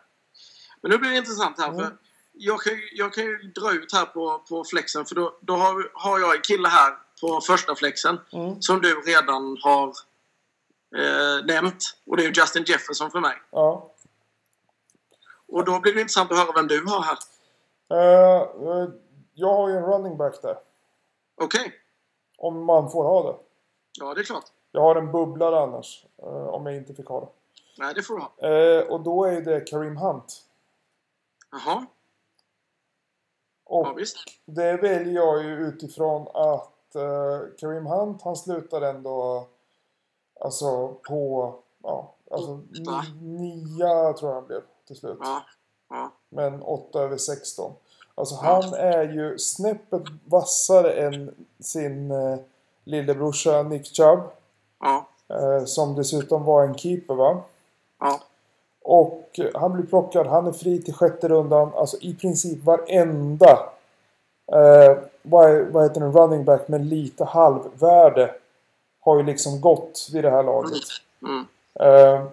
Men 0.83 0.91
nu 0.91 0.99
blir 0.99 1.11
det 1.11 1.17
intressant 1.17 1.59
här. 1.61 1.69
Mm. 1.69 1.81
För 1.81 1.97
jag, 2.33 2.61
kan, 2.61 2.73
jag 2.93 3.13
kan 3.13 3.25
ju 3.25 3.37
dra 3.37 3.73
ut 3.73 3.93
här 3.93 4.05
på, 4.05 4.39
på 4.49 4.65
flexen. 4.65 5.05
För 5.07 5.15
då, 5.15 5.39
då 5.41 5.57
har, 5.57 5.91
har 5.95 6.19
jag 6.21 6.37
en 6.37 6.43
kille 6.43 6.69
här 6.69 6.95
på 7.21 7.41
första 7.41 7.75
flexen. 7.75 8.21
Mm. 8.33 8.63
Som 8.63 8.81
du 8.81 9.01
redan 9.01 9.57
har 9.63 9.89
eh, 10.97 11.45
nämnt. 11.45 11.97
Och 12.07 12.17
det 12.17 12.23
är 12.23 12.27
ju 12.27 12.33
Justin 12.37 12.65
Jefferson 12.67 13.11
för 13.11 13.21
mig. 13.21 13.35
Ja. 13.51 13.93
Och 15.49 15.65
då 15.65 15.81
blir 15.81 15.95
det 15.95 16.01
intressant 16.01 16.33
att 16.33 16.39
höra 16.39 16.53
vem 16.53 16.67
du 16.67 16.85
har 16.87 17.03
här. 17.03 17.19
Eh, 17.91 18.41
eh, 18.43 18.89
jag 19.35 19.55
har 19.55 19.69
ju 19.69 19.77
en 19.77 19.85
running 19.85 20.17
back 20.17 20.43
där. 20.43 20.57
Okej. 21.41 21.73
Om 22.39 22.65
man 22.65 22.91
får 22.91 23.05
ha 23.05 23.33
det. 23.33 23.39
Ja, 24.01 24.15
det 24.15 24.21
är 24.21 24.25
klart. 24.25 24.45
Jag 24.73 24.81
har 24.81 24.97
en 24.97 25.13
bubblare 25.13 25.61
annars. 25.61 26.07
eh, 26.23 26.47
om 26.47 26.67
jag 26.67 26.77
inte 26.77 26.95
fick 26.95 27.07
ha 27.07 27.21
det. 27.21 27.29
Nej, 27.79 27.95
det 27.95 28.03
får 28.03 28.15
du 28.15 28.21
ha. 28.21 28.49
Eh, 28.49 28.91
och 28.93 29.01
då 29.01 29.25
är 29.25 29.41
det 29.41 29.61
Kareem 29.61 29.97
Hunt. 29.97 30.43
Jaha. 31.51 31.87
Och 33.65 33.87
Ja, 33.87 33.93
visst. 33.93 34.17
det 34.45 34.77
väljer 34.77 35.15
jag 35.15 35.45
ju 35.45 35.51
utifrån 35.57 36.29
att 36.35 36.95
eh, 36.95 37.41
Kareem 37.59 37.87
Hunt 37.87 38.23
han 38.23 38.37
slutar 38.37 38.83
ändå 38.83 39.49
alltså 40.41 40.89
på 41.09 41.55
ja, 41.83 42.15
alltså 42.31 42.57
nia 43.21 44.13
tror 44.13 44.31
jag 44.31 44.35
han 44.35 44.47
blev 44.47 44.63
till 44.87 44.97
slut. 44.97 45.19
Ja. 45.21 45.43
Ja. 45.89 46.13
Men 46.29 46.63
8 46.63 47.01
över 47.03 47.17
16. 47.17 47.73
Alltså 48.15 48.35
han 48.35 48.75
är 48.75 49.03
ju 49.03 49.39
snäppet 49.39 50.03
vassare 50.25 50.93
än 50.93 51.35
sin 51.61 52.11
eh, 52.11 52.39
lillebrorsa 52.85 53.63
Nick 53.63 53.97
Chubb. 53.97 54.21
Ja. 54.81 55.07
Eh, 55.29 55.65
som 55.65 55.95
dessutom 55.95 56.45
var 56.45 56.65
en 56.65 56.79
keeper 56.79 57.15
va? 57.15 57.43
Ja. 58.01 58.21
Och 58.83 59.31
eh, 59.39 59.61
han 59.61 59.73
blir 59.73 59.87
plockad, 59.87 60.27
han 60.27 60.47
är 60.47 60.53
fri 60.53 60.83
till 60.83 60.95
sjätte 60.95 61.29
rundan. 61.29 61.71
Alltså 61.75 61.97
i 62.01 62.15
princip 62.15 62.65
varenda 62.65 63.59
eh, 64.53 64.99
vad, 65.23 65.67
vad 65.67 65.83
heter 65.83 66.01
det, 66.01 66.07
running 66.07 66.45
back 66.45 66.69
med 66.69 66.87
lite 66.87 67.25
halvvärde 67.25 68.35
har 69.01 69.17
ju 69.17 69.23
liksom 69.23 69.61
gått 69.61 70.09
vid 70.13 70.25
det 70.25 70.31
här 70.31 70.43
laget. 70.43 70.83
Mm. 71.23 71.47
Eh, 71.81 72.27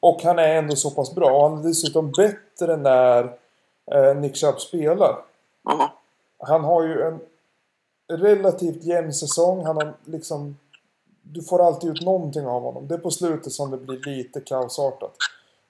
och 0.00 0.22
han 0.22 0.38
är 0.38 0.48
ändå 0.48 0.76
så 0.76 0.90
pass 0.90 1.14
bra. 1.14 1.48
Han 1.48 1.58
är 1.58 1.62
dessutom 1.62 2.12
bättre 2.12 2.76
när 2.76 3.32
eh, 3.92 4.16
Nick 4.16 4.36
Chubb 4.36 4.60
spelar. 4.60 5.16
Ja. 5.64 5.92
Han 6.38 6.64
har 6.64 6.82
ju 6.82 7.02
en 7.02 7.20
relativt 8.08 8.84
jämn 8.84 9.12
säsong. 9.12 9.64
Han 9.66 9.76
har 9.76 9.94
liksom... 10.04 10.56
Du 11.22 11.42
får 11.42 11.66
alltid 11.66 11.90
ut 11.90 12.02
någonting 12.02 12.46
av 12.46 12.62
honom. 12.62 12.88
Det 12.88 12.94
är 12.94 12.98
på 12.98 13.10
slutet 13.10 13.52
som 13.52 13.70
det 13.70 13.76
blir 13.76 14.00
lite 14.16 14.40
kaosartat. 14.40 15.16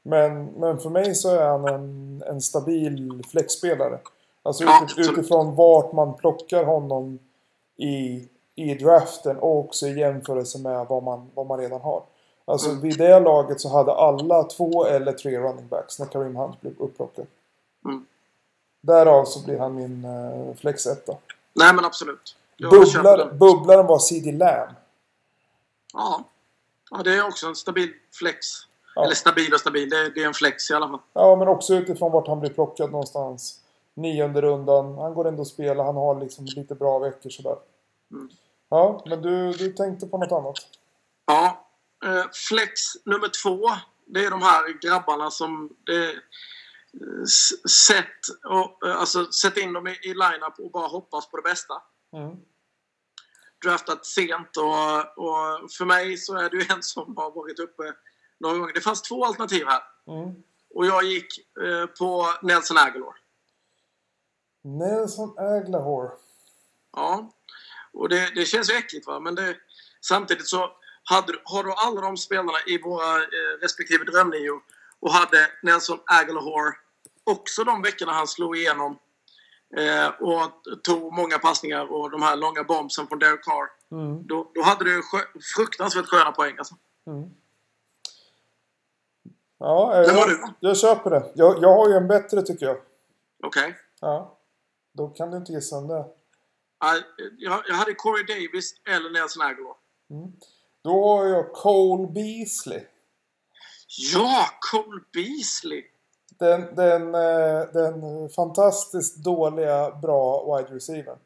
Men, 0.03 0.45
men 0.45 0.79
för 0.79 0.91
mig 0.91 1.15
så 1.15 1.29
är 1.31 1.47
han 1.47 1.69
en, 1.69 2.23
en 2.27 2.41
stabil 2.41 3.23
flexspelare. 3.31 3.99
Alltså 4.43 4.65
utif- 4.65 5.01
utifrån 5.11 5.55
vart 5.55 5.93
man 5.93 6.15
plockar 6.15 6.65
honom 6.65 7.19
i, 7.77 8.29
i 8.55 8.75
draften 8.75 9.39
och 9.39 9.59
också 9.59 9.87
i 9.87 9.99
jämförelse 9.99 10.59
med 10.59 10.87
vad 10.89 11.03
man, 11.03 11.31
vad 11.35 11.47
man 11.47 11.59
redan 11.59 11.81
har. 11.81 12.03
Alltså 12.45 12.69
Mm. 12.71 12.81
vid 12.81 12.99
det 12.99 13.21
laget 13.21 13.61
så 13.61 13.69
hade 13.69 13.93
alla 13.93 14.43
två 14.43 14.85
eller 14.87 15.13
tre 15.13 15.39
running 15.39 15.69
backs 15.69 15.99
när 15.99 16.07
Kareem 16.07 16.37
Hunt 16.37 16.61
blev 16.61 16.75
upplockad. 16.79 17.27
Därav 18.81 19.25
så 19.25 19.45
blir 19.45 19.59
han 19.59 19.75
min 19.75 20.05
uh, 20.05 20.57
flexetta. 20.57 21.17
Nej, 21.55 21.75
men 21.75 21.85
absolut. 21.85 22.37
Bubblar, 22.59 23.33
bubblaren 23.33 23.87
var 23.87 23.99
CD 23.99 24.33
Lamb. 24.33 24.71
Ja. 25.93 26.25
ja, 26.91 27.03
det 27.03 27.15
är 27.15 27.27
också 27.27 27.47
en 27.47 27.57
stabil 27.57 27.93
flex. 28.13 28.47
Ja. 28.95 29.05
Eller 29.05 29.15
stabil 29.15 29.55
och 29.55 29.61
stabil. 29.61 29.91
Det 29.91 29.97
är, 29.97 30.11
det 30.11 30.23
är 30.23 30.27
en 30.27 30.35
flex 30.35 30.71
i 30.71 30.75
alla 30.75 30.89
fall. 30.89 31.01
Ja, 31.13 31.37
men 31.37 31.49
också 31.49 31.75
utifrån 31.75 32.13
vart 32.13 32.29
han 32.29 32.41
blir 32.41 32.51
plockad 32.51 32.91
någonstans. 32.91 33.61
Nionde 33.95 34.41
rundan. 34.41 34.99
Han 34.99 35.15
går 35.15 35.29
ändå 35.29 35.43
att 35.43 35.49
spela. 35.49 35.85
Han 35.85 35.97
har 35.97 36.21
liksom 36.21 36.45
lite 36.45 36.75
bra 36.75 36.99
veckor 36.99 37.31
sådär. 37.31 37.57
Mm. 38.11 38.29
Ja, 38.69 39.03
men 39.07 39.23
du, 39.23 39.53
du 39.53 39.73
tänkte 39.73 40.07
på 40.07 40.19
något 40.19 40.33
annat? 40.33 40.57
Ja. 41.27 41.67
Eh, 42.05 42.25
flex 42.49 42.81
nummer 43.05 43.31
två. 43.43 43.71
Det 44.07 44.25
är 44.25 44.31
de 44.31 44.43
här 44.43 44.81
grabbarna 44.81 45.31
som... 45.31 45.77
Det, 45.87 46.05
eh, 46.05 46.11
sätt, 47.87 48.21
och, 48.45 48.87
eh, 48.89 48.97
alltså, 48.97 49.33
sätt 49.33 49.57
in 49.57 49.73
dem 49.73 49.87
i, 49.87 49.91
i 50.03 50.09
line-up 50.09 50.59
och 50.59 50.71
bara 50.71 50.87
hoppas 50.87 51.31
på 51.31 51.37
det 51.37 51.43
bästa. 51.43 51.75
Mm. 52.13 52.37
draftat 53.65 54.07
sent 54.07 54.57
och, 54.57 54.99
och 55.19 55.71
för 55.79 55.85
mig 55.85 56.17
så 56.17 56.37
är 56.37 56.51
det 56.51 56.57
ju 56.57 56.67
en 56.71 56.83
som 56.83 57.17
har 57.17 57.31
varit 57.31 57.59
uppe 57.59 57.83
några 58.41 58.59
gånger. 58.59 58.75
Det 58.75 58.81
fanns 58.81 59.03
två 59.03 59.25
alternativ 59.25 59.67
här. 59.67 59.83
Mm. 60.09 60.35
Och 60.75 60.87
jag 60.87 61.05
gick 61.05 61.39
eh, 61.63 61.87
på 61.87 62.27
Nelson 62.43 62.79
Aguilar. 62.79 63.15
Nelson 64.65 65.35
Aglahor. 65.39 66.11
Ja. 66.93 67.33
Och 67.93 68.09
det, 68.09 68.35
det 68.35 68.45
känns 68.47 68.71
ju 68.71 68.75
äckligt 68.75 69.07
va, 69.07 69.21
men 69.21 69.35
det, 69.35 69.57
samtidigt 70.01 70.49
så 70.49 70.71
hade, 71.05 71.33
du- 71.33 71.43
har 71.45 71.65
du 71.65 71.73
alla 71.73 72.01
de 72.01 72.17
spelarna 72.17 72.59
i 72.67 72.79
våra 72.83 73.17
eh, 73.17 73.59
respektive 73.61 74.05
drömnio 74.05 74.61
och 75.01 75.13
hade 75.13 75.51
Nelson 75.63 75.99
Aguilar 76.07 76.79
också 77.25 77.65
de 77.65 77.83
veckorna 77.83 78.13
han 78.13 78.27
slog 78.27 78.57
igenom 78.57 78.99
eh, 79.77 80.09
och 80.09 80.51
tog 80.83 81.13
många 81.13 81.39
passningar 81.39 81.93
och 81.93 82.11
de 82.11 82.23
här 82.23 82.37
långa 82.37 82.65
bombsen 82.65 83.07
från 83.07 83.19
Derek 83.19 83.45
Carr. 83.45 83.69
Mm. 83.91 84.27
Då, 84.27 84.51
då 84.55 84.63
hade 84.63 84.85
du 84.85 85.03
skö, 85.03 85.19
fruktansvärt 85.57 86.07
sköna 86.07 86.33
poäng 86.33 86.59
alltså. 86.59 86.75
Mm. 87.07 87.31
Ja, 89.59 89.95
eh, 89.95 90.07
Vem 90.07 90.17
var 90.17 90.29
jag, 90.29 90.55
jag 90.61 90.77
köper 90.77 91.11
det. 91.11 91.33
Jag, 91.35 91.63
jag 91.63 91.75
har 91.77 91.89
ju 91.89 91.95
en 91.95 92.09
bättre 92.09 92.43
tycker 92.43 92.67
jag. 92.67 92.77
Okej. 93.43 93.77
Ja. 94.01 94.39
Då 94.93 95.09
kan 95.09 95.31
du 95.31 95.37
inte 95.37 95.53
gissa 95.53 95.77
om 95.77 95.89
det. 95.89 96.05
Ja, 96.81 97.01
Jag, 97.39 97.63
jag 97.69 97.75
hade 97.75 97.95
Corey 97.95 98.25
Davis 98.25 98.75
eller 98.89 99.11
Nelson 99.11 99.43
Aguilar. 99.43 99.75
Då 100.83 101.09
har 101.09 101.27
jag 101.27 101.53
Cole 101.53 102.13
Beasley. 102.13 102.85
Ja, 104.15 104.47
Cole 104.73 105.01
Beasley! 105.13 105.85
Den, 106.39 106.75
den, 106.75 107.15
eh, 107.15 107.61
den 107.73 108.29
fantastiskt 108.29 109.25
dåliga, 109.25 109.91
bra 109.91 110.57
wide 110.57 110.75
receiver. 110.75 111.17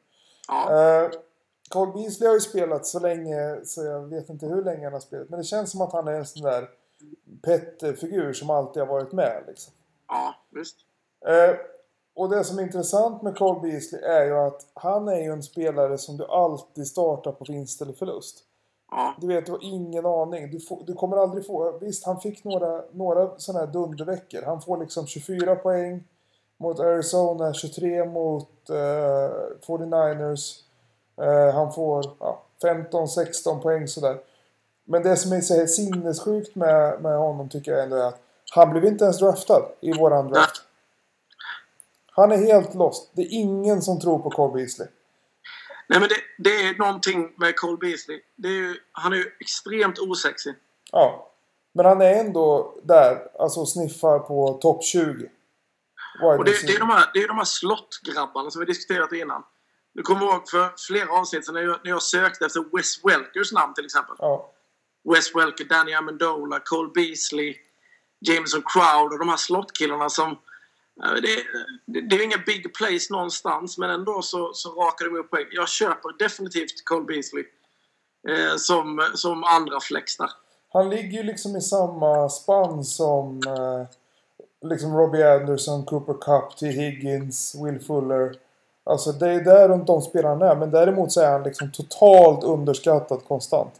Ja, 0.48 1.02
Eh, 1.02 1.10
Cole 1.68 1.93
Beasley 1.93 2.26
har 2.26 2.35
ju 2.35 2.40
spelat 2.40 2.86
så 2.86 2.98
länge 3.01 3.60
så 3.64 3.85
jag 3.85 4.01
vet 4.01 4.28
inte 4.28 4.47
hur 4.47 4.64
länge 4.64 4.85
han 4.85 4.93
har 4.93 5.01
spelat. 5.01 5.28
Men 5.28 5.39
det 5.39 5.44
känns 5.44 5.70
som 5.70 5.80
att 5.80 5.93
han 5.93 6.09
är 6.09 6.12
en 6.12 6.26
sån 6.26 6.43
där 6.43 6.68
Petter-figur 7.43 8.32
som 8.32 8.51
alltid 8.51 8.82
har 8.82 8.89
varit 8.89 9.12
med. 9.12 9.44
Liksom. 9.47 9.72
ja 10.09 10.35
visst. 10.51 10.76
Eh, 11.26 11.56
och 12.16 12.30
det 12.30 12.44
som 12.44 12.59
är 12.59 12.62
intressant 12.62 13.22
med 13.22 13.36
Cole 13.36 13.60
Beasley 13.60 14.02
är 14.02 14.24
ju 14.24 14.39
att 14.39 14.66
han 14.74 15.09
är 15.09 15.20
ju 15.22 15.32
en 15.32 15.43
spelare 15.43 15.98
som 15.98 16.16
du 16.16 16.24
alltid 16.24 16.86
startar 16.86 17.32
på 17.32 17.44
vinst 17.44 17.82
eller 17.82 17.93
förlust. 17.93 18.44
Ja, 18.90 19.15
Du 19.20 19.27
vet, 19.27 19.47
du 19.47 19.52
har 19.52 19.65
ingen 19.65 20.06
aning. 20.06 20.51
Du, 20.51 20.60
får, 20.60 20.82
du 20.86 20.94
kommer 20.94 21.16
aldrig 21.16 21.47
få... 21.47 21.78
Visst, 21.78 22.06
han 22.06 22.20
fick 22.20 22.44
några, 22.44 22.82
några 22.93 23.39
sådana 23.39 23.66
här 23.66 23.73
dunderveckor. 23.73 24.43
Han 24.43 24.60
får 24.60 24.78
liksom 24.78 25.06
24 25.06 25.56
poäng 25.56 26.05
mot 26.56 26.81
Arizona, 26.81 27.52
23 27.52 28.05
mot 28.05 28.70
eh, 28.70 28.74
49ers. 29.66 30.60
Eh, 31.20 31.55
han 31.55 31.73
får 31.73 32.05
ja, 32.20 32.43
15-16 32.62 33.60
poäng 33.62 33.89
sådär. 33.89 34.19
Men 34.85 35.02
det 35.02 35.16
som 35.16 35.32
är 35.32 35.40
så 35.40 35.66
sinnessjukt 35.66 36.55
med, 36.55 37.02
med 37.02 37.19
honom 37.19 37.48
tycker 37.48 37.73
jag 37.73 37.82
ändå 37.82 37.97
är 37.97 38.05
att 38.05 38.20
han 38.55 38.70
blev 38.70 38.85
inte 38.85 39.05
ens 39.05 39.19
draftad 39.19 39.69
i 39.81 39.93
våran 39.93 40.28
draft. 40.28 40.62
Han 42.10 42.32
är 42.32 42.36
helt 42.36 42.74
lost. 42.74 43.10
Det 43.12 43.23
är 43.23 43.32
ingen 43.32 43.82
som 43.82 44.01
tror 44.01 44.19
på 44.19 44.31
Cole 44.31 44.52
Beasley. 44.52 44.89
Nej, 45.89 46.01
men 46.01 46.09
det, 46.09 46.16
det 46.39 46.66
är 46.66 46.78
någonting 46.78 47.32
med 47.36 47.56
Cole 47.56 47.77
Beasley. 47.77 48.20
Det 48.36 48.48
är 48.48 48.52
ju, 48.52 48.77
han 48.93 49.12
är 49.12 49.16
ju 49.16 49.31
extremt 49.40 49.98
osexig. 49.98 50.55
Ja. 50.93 51.32
Men 51.74 51.86
han 51.86 52.01
är 52.01 52.20
ändå 52.20 52.74
där, 52.82 53.19
alltså 53.39 53.66
sniffar 53.66 54.19
på 54.19 54.59
topp 54.62 54.85
20. 54.85 55.05
Wide 55.05 55.31
Och 56.20 56.44
det, 56.44 56.66
det, 56.66 56.73
är 56.73 56.78
de 56.78 56.89
här, 56.89 57.10
det 57.15 57.20
är 57.23 57.28
de 57.28 57.36
här 57.36 57.44
slottgrabbarna 57.44 58.51
som 58.51 58.60
vi 58.60 58.66
diskuterat 58.66 59.12
innan. 59.12 59.43
Du 59.93 60.02
kommer 60.02 60.27
ihåg 60.27 60.51
för 60.51 60.73
flera 60.86 61.10
avsnitt 61.10 61.47
sedan 61.47 61.55
när 61.55 61.62
jag, 61.62 61.81
när 61.85 61.90
jag 61.90 62.02
sökte 62.02 62.47
efter 62.47 62.77
Wes 62.77 63.05
Welkers 63.05 63.52
namn 63.52 63.74
till 63.74 63.85
exempel. 63.85 64.16
Ja. 64.19 64.52
Wes 65.15 65.35
Welker, 65.35 65.65
Danny 65.65 65.93
Amendola, 65.94 66.60
Cole 66.65 66.90
Beasley, 66.94 67.56
Jameson 68.20 68.62
Crowder, 68.66 69.19
de 69.19 69.28
här 69.28 69.36
slottkillarna 69.36 70.09
som... 70.09 70.39
Det, 70.98 71.20
det, 71.86 72.00
det 72.00 72.14
är 72.14 72.18
ju 72.18 72.24
inga 72.24 72.42
big 72.46 72.74
plays 72.74 73.10
någonstans, 73.10 73.78
men 73.78 73.90
ändå 73.90 74.22
så, 74.22 74.50
så 74.54 74.68
rakar 74.68 75.04
de 75.04 75.16
upp 75.18 75.30
poäng. 75.30 75.46
Jag 75.52 75.68
köper 75.68 76.18
definitivt 76.18 76.84
Cole 76.84 77.04
Beasley 77.04 77.44
eh, 78.28 78.56
som, 78.56 79.10
som 79.14 79.44
andra 79.44 79.80
flex 79.80 80.16
där. 80.16 80.30
Han 80.72 80.90
ligger 80.90 81.18
ju 81.18 81.22
liksom 81.22 81.56
i 81.56 81.60
samma 81.60 82.28
spann 82.28 82.84
som 82.84 83.40
eh, 83.46 83.86
liksom 84.70 84.96
Robbie 84.96 85.34
Anderson, 85.34 85.84
Cooper 85.84 86.12
Cup, 86.12 86.56
T. 86.56 86.66
Higgins, 86.66 87.54
Will 87.64 87.80
Fuller. 87.80 88.34
Alltså 88.84 89.12
det 89.12 89.28
är 89.28 89.40
där 89.40 89.68
runt 89.68 89.86
de 89.86 90.02
spelarna 90.02 90.50
är. 90.50 90.56
Men 90.56 90.70
däremot 90.70 91.12
så 91.12 91.20
är 91.20 91.32
han 91.32 91.42
liksom 91.42 91.72
totalt 91.72 92.44
underskattad 92.44 93.24
konstant. 93.28 93.72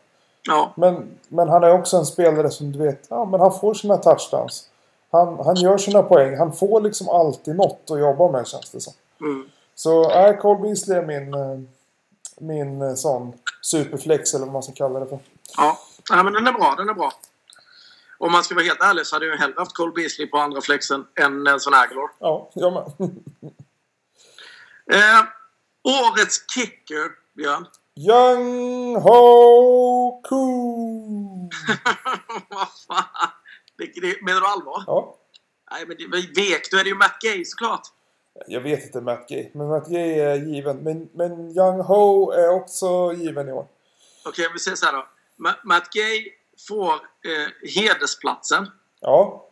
Ja, 0.43 0.73
Men, 0.77 1.09
men 1.28 1.49
han 1.49 1.65
är 1.65 1.73
också 1.73 1.97
en 1.97 2.07
spelare 2.07 2.51
som 2.51 2.73
du 2.73 2.78
vet, 2.78 3.07
ja 3.11 3.24
men 3.24 3.40
han 3.40 3.59
får 3.61 3.74
sina 3.74 3.97
touchdowns. 3.97 4.69
Han, 5.11 5.39
han 5.45 5.57
gör 5.57 5.79
sina 5.79 6.03
poäng. 6.03 6.39
Han 6.39 6.53
får 6.53 6.81
liksom 6.81 7.09
alltid 7.09 7.57
något 7.57 7.91
att 7.91 8.01
jobba 8.01 8.31
med 8.31 8.47
känns 8.47 8.71
det 8.71 8.81
som. 8.81 8.93
mm. 9.21 9.49
Så 9.75 10.11
äh, 10.11 10.37
Cole 10.37 10.61
Beasley 10.61 10.99
är 10.99 11.07
min, 11.07 11.35
eh, 11.35 11.59
min 12.41 12.83
eh, 12.83 12.95
sån 12.95 13.33
superflex 13.63 14.35
eller 14.35 14.45
vad 14.45 14.53
man 14.53 14.63
ska 14.63 14.73
kalla 14.73 15.01
det 15.01 15.07
för. 15.07 15.19
ja. 15.57 15.79
Nej, 16.11 16.25
men 16.25 16.33
den 16.33 16.47
är 16.47 16.53
bra, 16.53 16.75
den 16.79 16.89
är 16.89 16.95
bra. 16.95 17.13
Om 18.19 18.33
man 18.33 18.45
ska 18.45 18.55
vara 18.55 18.65
helt 18.65 18.83
ärlig 18.83 19.07
så 19.07 19.17
hade 19.17 19.27
jag 19.27 19.37
hellre 19.37 19.55
haft 19.59 19.77
Cole 19.77 19.93
Beasley 19.93 20.27
på 20.27 20.39
andra 20.39 20.61
flexen 20.61 21.07
än 21.21 21.45
Nelson 21.45 21.75
Aguilar. 21.75 22.11
Ja, 22.19 22.51
jag 22.55 22.73
med. 22.73 22.93
Eh, 24.91 25.25
årets 25.85 26.55
kicker, 26.55 27.11
Björn. 27.37 27.67
Young 27.97 28.97
Ho 28.97 30.23
Koo! 30.23 31.51
Vad 32.49 32.69
fan? 32.89 33.31
Menar 34.23 34.41
du 34.41 34.47
allvar? 34.47 34.83
Ja, 34.87 35.15
Nej, 35.71 35.87
men 35.87 35.97
det, 35.97 36.07
vek, 36.41 36.71
då 36.71 36.77
är 36.79 36.85
det 36.85 36.91
ju 36.91 36.95
Matt 36.97 37.17
Gay 37.21 37.45
såklart. 37.45 37.83
jag 38.47 38.61
vet 38.61 38.85
inte 38.85 39.01
Matt 39.01 39.29
Gay. 39.29 39.51
Men 39.55 39.69
Matt 39.69 39.87
Gay 39.89 40.19
är 40.21 40.35
given. 40.37 40.77
Men, 40.77 41.09
men 41.15 41.51
Young 41.57 41.81
Ho 41.81 42.31
är 42.31 42.49
också 42.49 43.13
given 43.13 43.49
i 43.49 43.53
år. 43.53 43.67
Okej, 44.25 44.49
vi 44.53 44.59
säger 44.59 44.77
så 44.77 44.87
här 44.87 44.93
då. 44.93 45.07
Ma- 45.49 45.57
Matt 45.65 45.91
Gay 45.93 46.29
får 46.69 46.93
eh, 46.93 47.71
hedersplatsen. 47.75 48.71
Ja, 49.01 49.45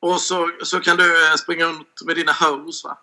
Och 0.00 0.20
så, 0.20 0.50
så 0.64 0.80
kan 0.80 0.96
du 0.96 1.30
eh, 1.30 1.34
springa 1.34 1.64
runt 1.64 2.02
med 2.06 2.16
dina 2.16 2.32
hoes 2.32 2.84
va? 2.84 2.98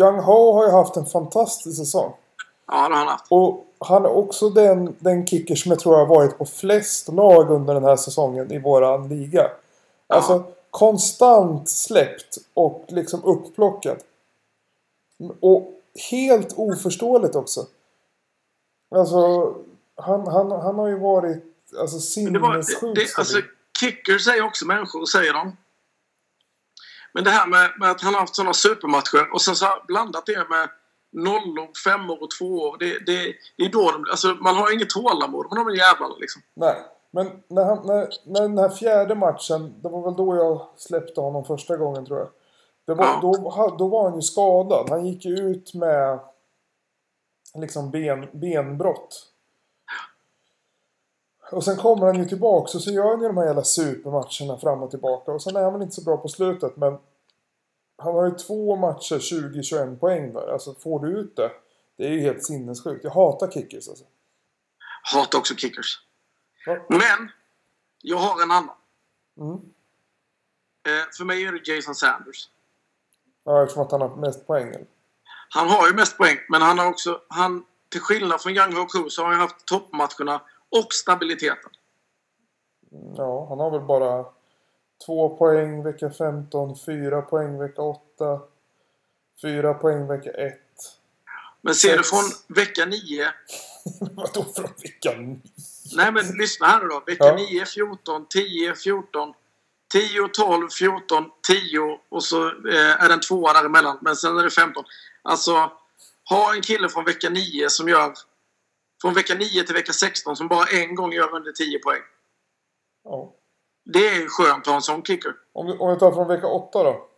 Young 0.00 0.18
Ho 0.20 0.52
har 0.52 0.64
ju 0.66 0.70
haft 0.72 0.96
en 0.96 1.06
fantastisk 1.06 1.76
säsong. 1.78 2.14
Ja, 2.66 2.88
det 2.88 2.94
har 2.94 2.98
han 2.98 3.08
haft. 3.08 3.26
Och 3.28 3.66
han 3.78 4.04
är 4.04 4.10
också 4.10 4.50
den, 4.50 4.96
den 4.98 5.26
kicker 5.26 5.54
som 5.54 5.70
jag 5.70 5.78
tror 5.78 5.96
har 5.96 6.06
varit 6.06 6.38
på 6.38 6.46
flest 6.46 7.08
lag 7.08 7.50
under 7.50 7.74
den 7.74 7.84
här 7.84 7.96
säsongen 7.96 8.52
i 8.52 8.58
våran 8.58 9.08
liga. 9.08 9.50
Alltså 10.06 10.44
konstant 10.70 11.68
släppt 11.68 12.36
och 12.54 12.84
liksom 12.88 13.24
upplockad. 13.24 13.98
Och 15.40 15.72
helt 16.10 16.52
oförståeligt 16.56 17.34
också. 17.34 17.66
Alltså 18.90 19.54
han, 19.96 20.26
han, 20.26 20.50
han 20.50 20.74
har 20.74 20.88
ju 20.88 20.98
varit 20.98 21.44
alltså, 21.80 22.20
det, 22.94 23.18
alltså, 23.18 23.40
kickers 23.80 24.28
är 24.28 24.42
också 24.42 24.66
människor, 24.66 25.06
säger 25.06 25.32
de. 25.32 25.56
Men 27.12 27.24
det 27.24 27.30
här 27.30 27.46
med, 27.46 27.70
med 27.78 27.90
att 27.90 28.00
han 28.00 28.14
har 28.14 28.20
haft 28.20 28.34
sådana 28.34 28.54
supermatcher 28.54 29.32
och 29.32 29.42
sen 29.42 29.56
så 29.56 29.66
blandat 29.86 30.26
det 30.26 30.48
med 30.48 30.68
nollor, 31.12 31.68
femmor 31.84 32.22
och 32.22 32.30
tvåor. 32.38 32.76
Det, 32.78 33.06
det, 33.06 33.34
det 33.56 33.64
är 33.64 33.72
då 33.72 33.90
de, 33.90 34.04
alltså, 34.10 34.28
man 34.28 34.56
har 34.56 34.74
inget 34.74 34.90
tålamod 34.90 35.46
med 35.50 35.66
de 35.66 35.74
jävlarna 35.76 36.14
liksom. 36.20 36.42
Nej. 36.54 36.76
Men 37.10 37.42
när, 37.48 37.64
han, 37.64 37.86
när, 37.86 38.08
när 38.24 38.40
den 38.40 38.58
här 38.58 38.68
fjärde 38.68 39.14
matchen, 39.14 39.74
det 39.82 39.88
var 39.88 40.02
väl 40.02 40.14
då 40.16 40.36
jag 40.36 40.66
släppte 40.76 41.20
honom 41.20 41.44
första 41.44 41.76
gången 41.76 42.06
tror 42.06 42.18
jag. 42.18 42.28
Det 42.86 42.94
var, 42.94 43.04
Ja. 43.04 43.18
då, 43.22 43.76
då 43.78 43.88
var 43.88 44.04
han 44.04 44.14
ju 44.14 44.22
skadad. 44.22 44.90
Han 44.90 45.06
gick 45.06 45.24
ju 45.24 45.36
ut 45.36 45.74
med 45.74 46.18
liksom 47.54 47.90
ben, 47.90 48.28
benbrott. 48.32 49.32
Och 51.52 51.64
sen 51.64 51.76
kommer 51.76 52.06
han 52.06 52.18
ju 52.18 52.24
tillbaka 52.24 52.62
och 52.78 52.82
så 52.82 52.90
gör 52.90 53.08
han 53.10 53.20
ju 53.20 53.26
de 53.26 53.36
här 53.36 53.46
jävla 53.46 53.62
supermatcherna 53.64 54.58
fram 54.60 54.82
och 54.82 54.90
tillbaka. 54.90 55.32
Och 55.32 55.42
sen 55.42 55.56
är 55.56 55.62
han 55.62 55.72
väl 55.72 55.82
inte 55.82 55.94
så 55.94 56.04
bra 56.04 56.16
på 56.16 56.28
slutet 56.28 56.76
men 56.76 56.98
Han 57.98 58.14
har 58.14 58.24
ju 58.26 58.34
två 58.34 58.76
matcher 58.76 59.18
20-21 59.18 59.98
poäng 59.98 60.32
där. 60.32 60.52
Alltså 60.52 60.74
får 60.74 61.06
du 61.06 61.18
ut 61.18 61.36
det. 61.36 61.50
Det 61.96 62.06
är 62.06 62.10
ju 62.10 62.20
helt 62.20 62.44
sinnessjukt. 62.44 63.04
Jag 63.04 63.10
hatar 63.10 63.50
kickers 63.50 63.88
alltså. 63.88 64.04
Hatar 65.02 65.38
också 65.38 65.54
kickers. 65.54 66.00
Ja. 66.66 66.86
Men, 66.88 67.30
jag 68.02 68.16
har 68.16 68.42
en 68.42 68.50
annan. 68.50 68.76
Mm. 69.38 69.54
Eh, 70.86 71.10
för 71.16 71.24
mig 71.24 71.44
är 71.44 71.52
det 71.52 71.72
Jason 71.72 71.94
Sanders. 71.94 72.48
Ja, 73.44 73.62
eftersom 73.62 73.82
att 73.82 73.92
han 73.92 74.00
har 74.00 74.16
mest 74.16 74.46
poäng. 74.46 74.68
eller? 74.68 74.86
Han 75.48 75.68
har 75.68 75.88
ju 75.88 75.94
mest 75.94 76.16
poäng, 76.16 76.38
men 76.48 76.62
han 76.62 76.78
har 76.78 76.86
också... 76.86 77.20
Han, 77.28 77.64
till 77.88 78.00
skillnad 78.00 78.42
från 78.42 78.56
Young 78.56 78.76
Ho 78.76 78.86
Koo 78.86 79.10
så 79.10 79.22
har 79.22 79.30
han 79.30 79.40
haft 79.40 79.66
toppmatcherna 79.66 80.42
och 80.68 80.92
stabiliteten. 80.92 81.70
Ja, 83.16 83.46
han 83.48 83.58
har 83.58 83.70
väl 83.70 83.80
bara 83.80 84.24
två 85.06 85.36
poäng 85.36 85.82
vecka 85.82 86.10
15, 86.10 86.76
fyra 86.86 87.22
poäng 87.22 87.58
vecka 87.58 87.82
8, 87.82 88.40
fyra 89.42 89.74
poäng 89.74 90.06
vecka 90.06 90.30
1. 90.30 90.60
Men 91.60 91.74
ser 91.74 91.96
du 91.96 92.04
Sex. 92.04 92.10
från 92.10 92.56
vecka 92.56 92.86
9... 92.86 93.32
Vadå 94.00 94.44
från 94.44 94.72
veckan? 94.82 95.42
Nej 95.96 96.12
men 96.12 96.26
lyssna 96.26 96.66
här 96.66 96.88
då. 96.88 97.02
Vecka 97.06 97.24
Ja. 97.24 97.36
9, 97.36 97.66
14, 97.66 98.26
10, 98.28 98.74
14, 98.74 99.34
10, 99.92 100.28
12, 100.28 100.68
14, 100.68 101.30
10 101.48 102.00
och 102.08 102.24
så 102.24 102.46
eh, 102.46 103.04
är 103.04 103.08
det 103.08 103.14
en 103.14 103.20
tvåa 103.20 103.52
däremellan. 103.52 103.98
Men 104.00 104.16
sen 104.16 104.38
är 104.38 104.42
det 104.42 104.50
15. 104.50 104.84
Alltså, 105.22 105.72
ha 106.28 106.54
en 106.54 106.62
kille 106.62 106.88
från 106.88 107.04
vecka 107.04 107.30
9 107.30 107.70
som 107.70 107.88
gör... 107.88 108.14
Från 109.02 109.14
vecka 109.14 109.34
9 109.34 109.64
till 109.64 109.74
vecka 109.74 109.92
16 109.92 110.36
som 110.36 110.48
bara 110.48 110.66
en 110.66 110.94
gång 110.94 111.12
gör 111.12 111.34
under 111.34 111.52
10 111.52 111.78
poäng. 111.78 112.02
Ja. 113.04 113.34
Det 113.92 114.08
är 114.08 114.28
skönt 114.28 114.60
att 114.60 114.66
ha 114.66 114.74
en 114.74 114.82
sån 114.82 115.02
kicker. 115.02 115.34
Om, 115.52 115.66
vi, 115.66 115.72
om 115.72 115.90
vi 115.90 115.98
tar 115.98 116.12
från 116.12 116.28
vecka 116.28 116.46
8 116.46 116.82
då. 116.82 117.08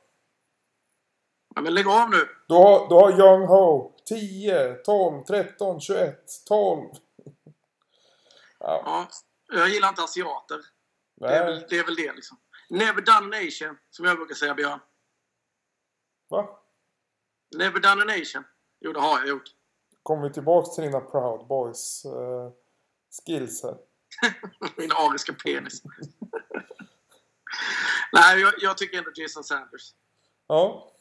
Ja, 1.54 1.62
men 1.62 1.74
lägg 1.74 1.88
av 1.88 2.10
nu. 2.10 2.28
Du 2.48 2.54
har, 2.54 2.88
du 2.88 2.94
har 2.94 3.10
Young 3.10 3.46
Ho 3.46 3.92
10, 4.08 4.74
12, 4.74 5.24
13, 5.24 5.80
21, 5.80 6.26
12. 6.48 6.90
Ja, 8.58 8.82
Ja, 8.84 9.08
jag 9.48 9.68
gillar 9.68 9.88
inte 9.88 10.02
asiater. 10.02 10.60
Det 11.16 11.26
är, 11.26 11.44
väl, 11.44 11.54
nej. 11.54 11.66
det 11.70 11.78
är 11.78 11.84
väl 11.84 11.94
det 11.94 12.12
liksom. 12.12 12.36
Never 12.70 13.02
done 13.02 13.44
nation, 13.44 13.78
som 13.90 14.04
jag 14.04 14.16
brukar 14.16 14.34
säga 14.34 14.54
Björn. 14.54 14.80
Va? 16.28 16.60
Never 17.56 17.80
done 17.80 18.02
a 18.02 18.18
nation. 18.18 18.44
Jo, 18.80 18.92
det 18.92 19.00
har 19.00 19.18
jag 19.18 19.28
gjort. 19.28 19.48
Kommer 20.02 20.28
vi 20.28 20.34
tillbaks 20.34 20.74
till 20.74 20.84
dina 20.84 21.00
Proud 21.00 21.46
Boys 21.46 22.04
eh, 22.04 22.52
skills 23.26 23.62
här. 23.62 23.76
Min 24.76 24.92
ariska 24.92 25.32
penis. 25.32 25.82
Nej, 28.12 28.40
jag, 28.40 28.54
jag 28.58 28.78
tycker 28.78 28.98
ändå 28.98 29.10
Jason 29.14 29.44
Sanders. 29.44 29.92
Ja. 30.46 30.92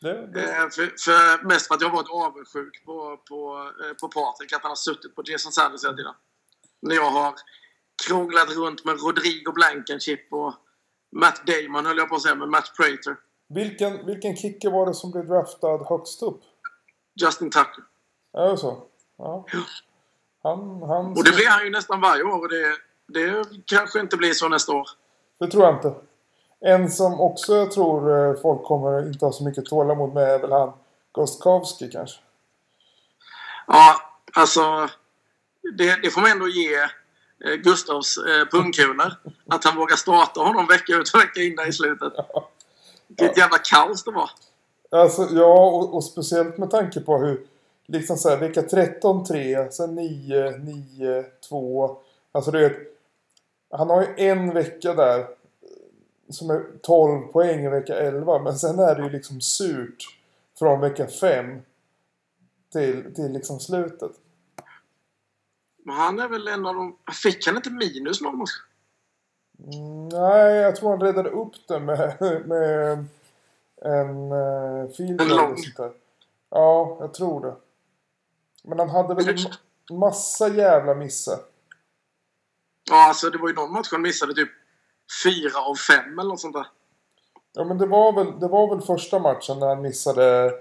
Det, 0.00 0.26
det. 0.26 0.42
Eh, 0.42 0.68
för, 0.68 0.94
för, 1.04 1.44
mest 1.44 1.66
för 1.66 1.74
att 1.74 1.80
jag 1.80 1.90
varit 1.90 2.10
avundsjuk 2.10 2.84
på, 2.84 3.16
på, 3.28 3.70
eh, 3.84 3.92
på 4.00 4.08
Patrik, 4.08 4.52
att 4.52 4.62
han 4.62 4.70
har 4.70 4.76
suttit 4.76 5.14
på 5.14 5.22
Jason 5.24 5.52
Sanders 5.52 5.84
hela 5.84 5.96
tiden. 5.96 6.14
När 6.80 6.94
jag 6.94 7.10
har 7.10 7.34
krånglat 8.06 8.50
runt 8.50 8.84
med 8.84 9.00
Rodrigo 9.00 9.52
Blankenship 9.52 10.32
och 10.32 10.54
Matt 11.12 11.46
Damon, 11.46 11.86
höll 11.86 11.98
jag 11.98 12.08
på 12.08 12.14
att 12.14 12.22
säga, 12.22 12.34
med 12.34 12.48
Matt 12.48 12.72
Prater. 12.76 13.16
Vilken, 13.48 14.06
vilken 14.06 14.36
kicker 14.36 14.70
var 14.70 14.86
det 14.86 14.94
som 14.94 15.10
blev 15.10 15.26
draftad 15.26 15.84
högst 15.88 16.22
upp? 16.22 16.40
Justin 17.20 17.50
Tucker. 17.50 17.84
Är 18.32 18.50
det 18.50 18.56
så? 18.56 18.86
Ja. 19.18 19.46
Han, 20.42 20.82
han... 20.82 21.06
Och 21.06 21.24
det 21.24 21.36
blir 21.36 21.48
han 21.48 21.64
ju 21.64 21.70
nästan 21.70 22.00
varje 22.00 22.22
år 22.22 22.38
och 22.38 22.48
det, 22.48 22.76
det 23.06 23.44
kanske 23.66 24.00
inte 24.00 24.16
blir 24.16 24.32
så 24.32 24.48
nästa 24.48 24.72
år. 24.72 24.88
Det 25.38 25.46
tror 25.46 25.64
jag 25.64 25.74
inte. 25.74 25.94
En 26.60 26.90
som 26.90 27.20
också 27.20 27.56
jag 27.56 27.70
tror 27.70 28.28
eh, 28.28 28.40
folk 28.40 28.64
kommer 28.64 29.08
inte 29.08 29.24
ha 29.24 29.32
så 29.32 29.44
mycket 29.44 29.64
tålamod 29.64 30.14
med 30.14 30.24
är 30.24 30.38
väl 30.38 30.52
han 30.52 30.72
Gostkowski 31.12 31.88
kanske. 31.88 32.20
Ja, 33.66 33.94
alltså. 34.32 34.88
Det, 35.78 36.02
det 36.02 36.10
får 36.10 36.20
man 36.20 36.30
ändå 36.30 36.48
ge 36.48 36.74
eh, 37.44 37.54
Gustavs 37.62 38.18
eh, 38.18 38.48
pungkulor. 38.50 39.12
Att 39.48 39.64
han 39.64 39.76
vågar 39.76 39.96
starta 39.96 40.40
honom 40.40 40.66
vecka 40.66 40.92
ut 40.92 41.14
och 41.14 41.20
vecka 41.20 41.40
in 41.40 41.56
där 41.56 41.68
i 41.68 41.72
slutet. 41.72 42.12
Vilket 43.08 43.38
jävla 43.38 43.58
kaos 43.58 44.04
det 44.04 44.10
var. 44.10 44.30
Alltså, 44.90 45.28
ja, 45.32 45.66
och, 45.66 45.94
och 45.94 46.04
speciellt 46.04 46.58
med 46.58 46.70
tanke 46.70 47.00
på 47.00 47.18
hur 47.18 47.46
liksom 47.86 48.16
så 48.16 48.28
här, 48.28 48.36
vecka 48.36 48.62
13 48.62 49.24
3, 49.24 49.70
sen 49.70 49.94
9, 49.94 50.50
9, 50.50 51.24
2. 51.48 51.98
Alltså 52.32 52.50
du 52.50 52.58
vet, 52.58 52.76
han 53.76 53.90
har 53.90 54.02
ju 54.02 54.14
en 54.16 54.54
vecka 54.54 54.94
där 54.94 55.26
som 56.28 56.50
är 56.50 56.64
12 56.82 57.20
poäng 57.20 57.64
i 57.64 57.68
vecka 57.68 57.94
11. 57.94 58.38
Men 58.38 58.58
sen 58.58 58.78
är 58.78 58.94
det 58.94 59.02
ju 59.02 59.10
liksom 59.10 59.40
surt 59.40 60.04
från 60.58 60.80
vecka 60.80 61.06
5 61.06 61.62
till, 62.72 63.14
till 63.14 63.32
liksom 63.32 63.60
slutet. 63.60 64.12
Men 65.84 65.96
han 65.96 66.20
är 66.20 66.28
väl 66.28 66.48
en 66.48 66.66
av 66.66 66.74
de... 66.74 66.96
Fick 67.22 67.46
han 67.46 67.56
inte 67.56 67.70
minus 67.70 68.20
någon 68.20 68.38
match? 68.38 68.50
Mm, 69.58 70.08
nej, 70.08 70.54
jag 70.54 70.76
tror 70.76 70.90
han 70.90 71.00
räddade 71.00 71.30
upp 71.30 71.54
det 71.68 71.80
med, 71.80 72.16
med 72.46 73.04
en 73.82 74.32
uh, 74.32 74.90
field 74.90 75.20
En 75.20 75.28
lång. 75.28 75.56
Ja, 76.50 76.96
jag 77.00 77.14
tror 77.14 77.40
det. 77.40 77.54
Men 78.62 78.78
han 78.78 78.88
hade 78.88 79.14
väl 79.14 79.28
en 79.28 79.36
ma- 79.36 79.92
massa 79.92 80.48
jävla 80.48 80.94
missar. 80.94 81.38
Ja, 82.90 83.08
alltså 83.08 83.30
det 83.30 83.38
var 83.38 83.48
ju 83.48 83.54
någon 83.54 83.72
match 83.72 83.88
han 83.92 84.02
missade 84.02 84.34
typ 84.34 84.50
fyra 85.24 85.58
av 85.60 85.74
fem 85.74 86.18
eller 86.18 86.28
något 86.28 86.40
sånt 86.40 86.54
där. 86.54 86.66
Ja, 87.52 87.64
men 87.64 87.78
det 87.78 87.86
var 87.86 88.12
väl, 88.12 88.40
det 88.40 88.48
var 88.48 88.74
väl 88.76 88.86
första 88.86 89.18
matchen 89.18 89.58
när 89.58 89.66
han 89.66 89.82
missade... 89.82 90.52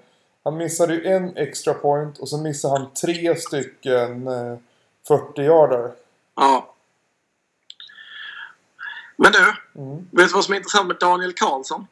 Han 0.43 0.57
missade 0.57 0.93
ju 0.93 1.06
en 1.06 1.38
extra 1.38 1.73
point 1.73 2.18
och 2.18 2.30
så 2.30 2.38
missade 2.38 2.80
han 2.80 2.93
tre 2.93 3.35
stycken 3.35 4.27
eh, 4.27 4.57
40 5.07 5.41
yardar. 5.41 5.91
Ja. 6.35 6.76
Men 9.18 9.31
du, 9.31 9.53
Mm. 9.81 9.97
vet 10.11 10.27
du 10.27 10.34
vad 10.34 10.45
som 10.45 10.53
är 10.53 10.57
intressant 10.57 10.88
med 10.88 10.97
Daniel 10.99 11.34
Karlsson? 11.34 11.88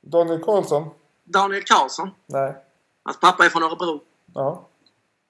Daniel 0.00 0.42
Karlsson? 0.44 0.90
Daniel 1.24 1.62
Karlsson, 1.64 2.10
Nej. 2.26 2.54
hans 3.02 3.20
pappa 3.20 3.44
är 3.44 3.48
från 3.48 3.62
Örebro. 3.62 4.00
Ja. 4.34 4.66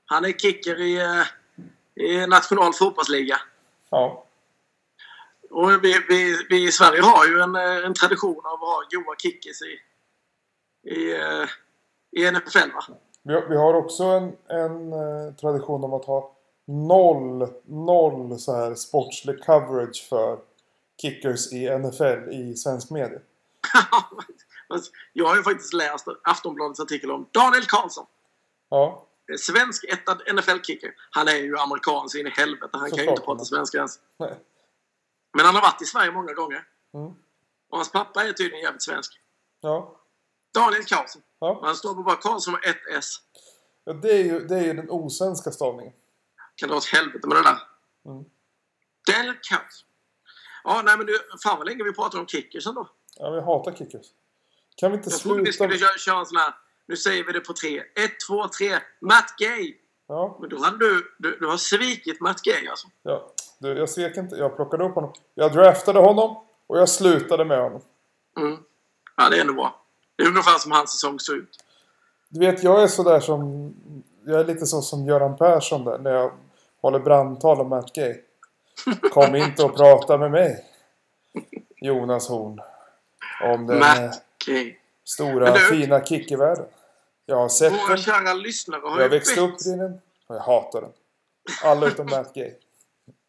Han 0.06 0.24
är 0.24 0.32
kicker 0.32 0.80
i, 0.80 0.97
eh, 1.01 2.05
i 2.05 2.26
national 2.26 2.72
fotbollsliga. 2.74 3.40
Ja. 3.90 4.24
Och 5.50 5.84
vi, 5.84 5.94
vi, 6.08 6.46
vi 6.48 6.68
i 6.68 6.72
Sverige 6.72 7.02
har 7.02 7.26
ju 7.26 7.40
en, 7.40 7.56
eh, 7.56 7.86
en 7.86 7.94
tradition 7.94 8.46
av 8.46 8.52
att 8.52 8.60
ha 8.60 8.82
goa 8.90 9.16
kickers 9.18 9.62
i, 9.62 9.78
i, 10.90 11.12
eh, 11.12 11.48
i 12.12 12.30
NFL 12.30 12.72
va? 12.74 12.96
Vi 13.48 13.56
har, 13.56 13.74
också 13.74 14.04
en, 14.04 14.36
en 14.48 14.92
eh, 14.92 15.34
tradition 15.40 15.84
om 15.84 15.92
att 15.92 16.04
ha 16.04 16.36
noll, 16.66 17.48
noll 17.66 18.38
så 18.38 18.56
här 18.56 18.74
sportslig 18.74 19.44
coverage 19.44 20.06
för 20.08 20.38
kickers 21.02 21.52
i 21.52 21.78
NFL 21.78 22.32
i 22.32 22.56
svensk 22.56 22.90
media. 22.90 23.18
Jag 25.12 25.26
har 25.26 25.36
ju 25.36 25.42
faktiskt 25.42 25.72
läst 25.72 26.06
Aftonbladets 26.22 26.80
artikel 26.80 27.10
om 27.10 27.28
Daniel 27.32 27.64
Karlsson. 27.64 28.06
Ja, 28.70 29.04
Svensk 29.38 29.84
ettad 29.84 30.22
NFL-kicker. 30.34 30.90
Han 31.10 31.28
är 31.28 31.36
ju 31.36 31.58
amerikan 31.58 32.08
så 32.08 32.18
in 32.18 32.26
i 32.26 32.30
helvete. 32.30 32.68
Han 32.72 32.90
kan 32.90 33.04
ju 33.04 33.10
inte 33.10 33.22
prata 33.22 33.44
svenska 33.44 33.78
ens. 33.78 33.98
nej. 34.16 34.34
Men 35.36 35.46
han 35.46 35.55
har 35.55 35.62
varit 35.62 35.82
i 35.82 35.84
Sverige 35.84 36.12
många 36.12 36.32
gånger. 36.32 36.64
Mm. 36.94 37.12
Och 37.70 37.78
hans 37.78 37.92
pappa 37.92 38.24
är 38.24 38.32
tydligen 38.32 38.64
jävligt 38.64 38.82
svensk. 38.82 39.20
Ja. 39.60 40.00
Daniel 40.55 40.84
Karlsson. 40.84 41.22
Ja. 41.38 41.60
Han 41.64 41.76
står 41.76 41.94
på 41.94 42.02
bara 42.02 42.16
Karlsson 42.16 42.52
med 42.52 42.70
ett 42.70 42.98
S. 42.98 43.16
ja 43.84 43.92
det, 43.92 44.12
är 44.12 44.24
ju, 44.24 44.46
det 44.46 44.56
är 44.56 44.64
ju 44.64 44.72
den 44.72 44.90
osvenska 44.90 45.50
stavningen. 45.50 45.92
Kan 46.55 46.68
dra 46.68 46.76
åt 46.76 46.84
helvete 46.84 47.26
med 47.28 47.36
det 47.36 47.42
där. 47.42 47.59
Mm. 48.06 48.24
Daniel 49.06 49.36
Karlsson. 49.50 49.88
Ja, 50.64 50.82
nej 50.84 50.96
men 50.96 51.06
du, 51.06 51.18
fan 51.42 51.59
vad 51.59 51.66
länge 51.66 51.84
vi 51.84 51.92
pratar 51.92 52.18
om 52.18 52.26
kickers 52.26 52.66
ändå. 52.66 52.88
Ja, 53.16 53.30
vi 53.30 53.40
hatar 53.40 53.72
kickers. 53.72 54.06
Kan 54.76 54.90
vi 54.90 54.96
inte 54.96 55.10
Jag 55.10 55.20
trodde 55.20 55.42
vi 55.42 55.52
sluta... 55.52 55.72
skulle 55.72 55.78
köra, 55.78 55.98
köra 55.98 56.18
en 56.18 56.26
sån 56.26 56.36
här, 56.36 56.55
nu 56.86 56.96
säger 56.96 57.24
vi 57.24 57.32
det 57.32 57.40
på 57.40 57.52
tre. 57.52 57.78
Ett, 57.78 58.20
två, 58.28 58.48
tre. 58.48 58.78
Matt 59.00 59.34
Gay! 59.38 59.76
Ja, 60.09 60.36
Men 60.40 60.48
då 60.48 60.59
hade 60.64 60.78
du, 60.78 61.10
du, 61.18 61.36
du 61.40 61.47
har 61.47 61.56
svikit 61.56 62.20
Matt 62.20 62.43
Gay 62.43 62.66
alltså. 62.68 62.89
ja. 63.02 63.32
Du, 63.59 63.78
jag 63.78 63.89
svek 63.89 64.16
inte. 64.16 64.36
Jag 64.36 64.56
plockade 64.56 64.85
upp 64.85 64.94
honom. 64.94 65.12
Jag 65.35 65.52
draftade 65.52 65.98
honom 65.98 66.36
och 66.66 66.78
jag 66.78 66.89
slutade 66.89 67.44
med 67.44 67.62
honom. 67.62 67.80
Mm. 68.36 68.59
Ja, 69.16 69.28
det 69.30 69.36
är 69.36 69.40
ändå 69.40 69.52
bra. 69.52 69.80
Det 70.16 70.22
är 70.22 70.28
ungefär 70.28 70.59
som 70.59 70.72
hans 70.72 70.93
säsong 70.93 71.20
såg 71.20 71.36
ut. 71.36 71.64
Du 72.28 72.40
vet, 72.40 72.62
jag 72.62 72.82
är 72.82 72.86
sådär 72.86 73.20
som... 73.20 73.74
Jag 74.26 74.40
är 74.40 74.44
lite 74.44 74.66
så 74.66 74.82
som 74.82 75.06
Göran 75.06 75.36
Persson 75.36 75.85
där 75.85 75.98
när 75.98 76.10
jag 76.10 76.32
håller 76.80 76.98
brandtal 76.98 77.60
om 77.60 77.68
Matt 77.68 77.93
Gay. 77.93 78.16
Kom 79.12 79.36
inte 79.36 79.64
och 79.64 79.76
prata 79.76 80.18
med 80.18 80.30
mig. 80.30 80.64
Jonas 81.76 82.28
Horn. 82.28 82.60
Om 83.44 83.66
den 83.66 83.78
Matt 83.78 84.22
Gay. 84.47 84.74
stora 85.05 85.52
du- 85.55 85.59
fina 85.60 86.05
kickevärlden. 86.05 86.66
Jag 87.30 87.36
har 87.36 87.48
sett 87.48 87.72
Våra 87.72 87.88
den. 87.88 87.98
kära 87.98 88.34
lyssnare 88.34 88.80
har 88.84 89.00
Jag 89.00 89.09
växte 89.09 89.40
upp 89.40 89.60
i 89.66 89.70
den. 89.70 89.92
Och 90.26 90.36
jag 90.36 90.40
hatar 90.40 90.80
den. 90.80 90.92
Alla 91.62 91.86
utom 91.86 92.06
Matt 92.06 92.34
Gay. 92.34 92.55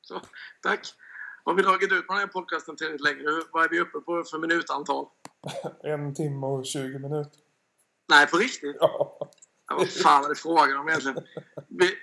Så, 0.02 0.22
tack. 0.64 0.94
Har 1.44 1.54
vi 1.54 1.62
dragit 1.62 1.92
ut 1.92 2.08
på 2.08 2.14
den 2.14 2.20
här 2.20 2.28
podcasten 2.28 2.76
tillräckligt 2.76 3.02
länge? 3.02 3.24
Vad 3.52 3.64
är 3.64 3.70
vi 3.70 3.80
uppe 3.80 4.00
på 4.00 4.24
för 4.24 4.38
minutantal? 4.38 5.06
En 5.84 6.16
timme 6.16 6.46
och 6.48 6.66
20 6.66 7.00
minuter. 7.00 7.40
Nej, 8.10 8.28
på 8.28 8.38
riktigt? 8.38 8.78
Ja. 8.80 9.18
Ja, 9.70 9.76
vad 9.78 9.90
fan 9.90 10.22
var 10.22 10.30
det 10.30 10.36
frågan 10.36 10.78
om 10.78 10.90
egentligen? 10.90 11.24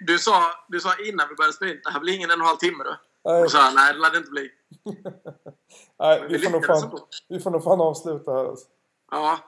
Du 0.01 0.18
sa, 0.18 0.43
du 0.68 0.81
sa 0.81 0.90
innan 1.09 1.28
vi 1.28 1.35
började 1.35 1.52
spela 1.52 1.70
in, 1.70 1.81
det 1.85 1.90
här 1.90 2.01
blir 2.01 2.14
ingen 2.14 2.31
en 2.31 2.40
och 2.40 2.44
en 2.44 2.48
halv 2.48 2.56
timme 2.59 2.85
du. 2.85 2.97
Nej. 3.24 3.43
Och 3.43 3.51
så 3.51 3.59
här, 3.59 3.74
nej 3.74 3.93
det 3.93 3.98
lär 3.98 4.10
det 4.10 4.18
inte 4.18 4.31
bli. 4.31 4.51
Nej, 5.98 6.23
vi 6.28 6.36
vi 6.36 6.39
får, 6.39 6.60
fan, 6.66 7.01
vi 7.28 7.40
får 7.40 7.51
nog 7.51 7.64
fan 7.64 7.81
avsluta 7.81 8.32
här 8.32 8.44
alltså. 8.44 8.66
Ja. 9.10 9.39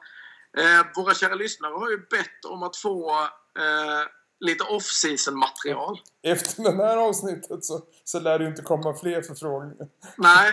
Eh, 0.59 0.87
våra 0.97 1.15
kära 1.15 1.35
lyssnare 1.35 1.73
har 1.73 1.91
ju 1.91 1.99
bett 1.99 2.45
om 2.49 2.63
att 2.63 2.77
få 2.77 3.11
eh, 3.59 4.07
lite 4.41 4.65
off-season 4.65 5.39
material. 5.39 6.01
Efter 6.23 6.63
det 6.63 6.85
här 6.85 6.97
avsnittet 6.97 7.65
så, 7.65 7.83
så 8.05 8.21
lär 8.21 8.39
det 8.39 8.45
ju 8.45 8.51
inte 8.51 8.63
komma 8.63 8.95
fler 8.95 9.23
förfrågningar. 9.23 9.89
Nej, 10.17 10.53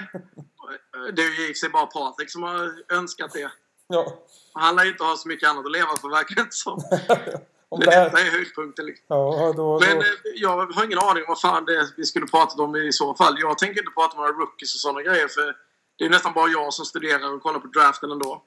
det 1.15 1.21
är 1.21 1.47
ju 1.47 1.53
sig 1.53 1.69
bara 1.69 1.85
Patrik 1.85 2.31
som 2.31 2.43
har 2.43 2.71
önskat 2.93 3.33
det. 3.33 3.51
Ja. 3.87 4.13
Han 4.53 4.75
lär 4.75 4.83
ju 4.83 4.91
inte 4.91 5.03
ha 5.03 5.17
så 5.17 5.27
mycket 5.27 5.49
annat 5.49 5.65
att 5.65 5.71
leva 5.71 5.95
för 6.01 6.09
verkar 6.09 6.35
det 6.35 6.41
inte 6.41 6.55
som. 6.55 6.73
Om 7.69 7.79
Det 7.79 7.85
det 7.85 8.03
detta 8.03 8.19
är 8.19 8.31
höjdpunkten 8.31 8.85
liksom. 8.85 9.05
ja, 9.07 9.53
då, 9.55 9.79
Men 9.79 9.95
då, 9.95 10.03
eh, 10.03 10.09
jag 10.35 10.73
har 10.73 10.85
ingen 10.85 10.99
aning 10.99 11.23
om 11.23 11.27
vad 11.27 11.39
fan 11.39 11.65
det 11.65 11.75
är 11.75 11.87
vi 11.97 12.05
skulle 12.05 12.25
pratat 12.25 12.59
om 12.59 12.75
i 12.75 12.93
så 12.93 13.15
fall. 13.15 13.35
Jag 13.39 13.57
tänker 13.57 13.79
inte 13.79 13.91
prata 13.91 14.17
om 14.17 14.23
några 14.23 14.37
rookies 14.37 14.75
och 14.75 14.79
sådana 14.79 15.01
grejer 15.01 15.27
för 15.27 15.55
det 15.97 16.05
är 16.05 16.09
nästan 16.09 16.33
bara 16.33 16.49
jag 16.49 16.73
som 16.73 16.85
studerar 16.85 17.33
och 17.33 17.41
kollar 17.41 17.59
på 17.59 17.67
draften 17.67 18.11
ändå. 18.11 18.43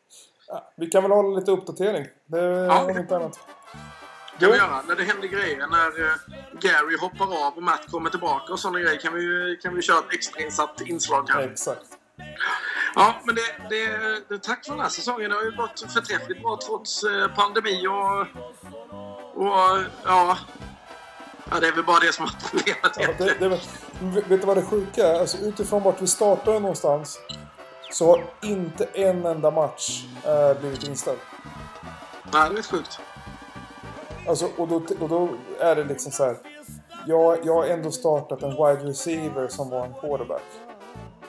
Ja, 0.49 0.73
vi 0.77 0.87
kan 0.87 1.03
väl 1.03 1.13
hålla 1.13 1.39
lite 1.39 1.51
uppdatering. 1.51 2.07
Det 2.27 2.39
är 2.41 2.91
om 2.91 2.99
inte 2.99 3.17
annat. 3.17 3.39
kan 4.39 4.51
vi 4.51 4.57
göra. 4.57 4.83
När 4.83 4.97
det 4.97 5.05
händer 5.05 5.29
grejer. 5.29 5.67
När 5.67 6.07
eh, 6.07 6.15
Gary 6.61 6.97
hoppar 7.01 7.47
av 7.47 7.57
och 7.57 7.63
Matt 7.63 7.91
kommer 7.91 8.11
tillbaka 8.11 8.53
och 8.53 8.61
sådana 8.61 8.81
grejer 8.81 9.01
kan 9.01 9.15
vi, 9.15 9.59
kan 9.63 9.75
vi 9.75 9.83
köra 9.83 9.99
ett 9.99 10.15
extrainsatt 10.15 10.81
inslag 10.81 11.29
här. 11.29 11.43
Exakt. 11.43 11.87
Ja, 12.95 13.15
men 13.25 13.35
det, 13.35 13.69
det, 13.71 13.89
det, 14.29 14.43
tack 14.43 14.65
för 14.65 14.73
den 14.73 14.81
här 14.81 14.89
säsongen. 14.89 15.31
Det 15.31 15.37
har 15.37 15.45
ju 15.45 15.57
gått 15.57 15.93
förträffligt 15.93 16.43
bra 16.43 16.59
trots 16.67 17.05
eh, 17.05 17.29
pandemi 17.29 17.87
och... 17.87 18.21
Och 19.35 19.85
ja... 20.05 20.39
Ja, 21.51 21.61
det 21.61 21.69
är 21.69 21.73
väl 21.73 21.85
bara 21.85 22.01
det 22.01 22.13
som 22.13 22.25
har 22.25 22.35
problemet 22.51 22.97
Ja, 22.99 23.09
det, 23.19 23.35
det, 23.41 23.49
vet 24.29 24.41
du 24.41 24.47
vad 24.47 24.57
det 24.57 24.63
sjuka 24.63 25.07
är? 25.07 25.21
Alltså, 25.21 25.39
utifrån 25.39 25.83
vart 25.83 26.03
vi 26.03 26.07
startade 26.07 26.59
någonstans 26.59 27.21
så 27.91 28.07
har 28.07 28.25
inte 28.43 28.85
en 28.85 29.27
enda 29.27 29.51
match 29.51 30.05
eh, 30.27 30.61
blivit 30.61 30.89
inställd. 30.89 31.19
Nej, 32.33 32.51
det 32.51 32.59
är 32.59 32.63
sjukt. 32.63 33.01
Alltså, 34.29 34.49
och, 34.59 34.69
då, 34.69 34.83
och 35.01 35.09
då 35.09 35.29
är 35.61 35.77
det 35.77 35.85
liksom 35.85 36.13
så 36.13 36.25
här. 36.25 36.37
Jag, 37.07 37.39
jag 37.45 37.55
har 37.55 37.65
ändå 37.65 37.91
startat 37.91 38.43
en 38.43 38.51
wide 38.51 38.89
receiver 38.91 39.49
som 39.49 39.71
var 39.71 39.85
en 39.85 39.95
quarterback. 39.95 40.43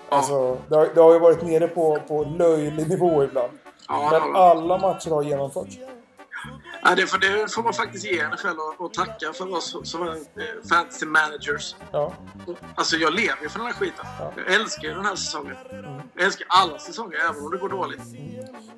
Ja, 0.10 0.18
Alltså, 0.18 0.58
det, 0.70 0.76
har, 0.76 0.88
det 0.96 1.02
har 1.02 1.14
ju 1.14 1.20
varit 1.20 1.42
nere 1.42 1.68
på, 1.68 2.00
på 2.08 2.24
löjlig 2.24 2.90
nivå 2.90 3.24
ibland. 3.24 3.52
ja, 3.88 4.10
Men 4.12 4.36
alla 4.36 4.78
matcher 4.78 5.10
har 5.10 5.24
genomförts. 5.24 5.78
Ja, 6.84 6.96
det, 6.96 7.08
får, 7.08 7.18
det 7.18 7.54
får 7.54 7.64
man 7.64 7.74
faktiskt 7.74 8.06
ge 8.06 8.28
NFL 8.28 8.48
och, 8.48 8.86
och 8.86 8.94
tacka 8.94 9.34
för 9.34 9.54
oss 9.54 9.78
som 9.84 10.08
eh, 10.08 10.14
fantasy 10.70 11.06
managers. 11.06 11.76
Ja. 11.92 12.14
Alltså 12.76 12.96
jag 12.96 13.14
lever 13.14 13.42
ju 13.42 13.50
för 13.50 13.60
den 13.60 13.68
här 13.68 13.74
skiten. 13.74 14.06
Ja. 14.20 14.32
Jag 14.36 14.54
älskar 14.56 14.88
ju 14.88 14.94
den 14.94 15.06
här 15.06 15.16
säsongen. 15.16 15.56
Jag 16.14 16.26
älskar 16.26 16.48
alla 16.50 16.80
säsonger, 16.80 17.18
även 17.30 17.46
om 17.46 17.52
det 17.52 17.58
går 17.58 17.70
dåligt. 17.70 18.02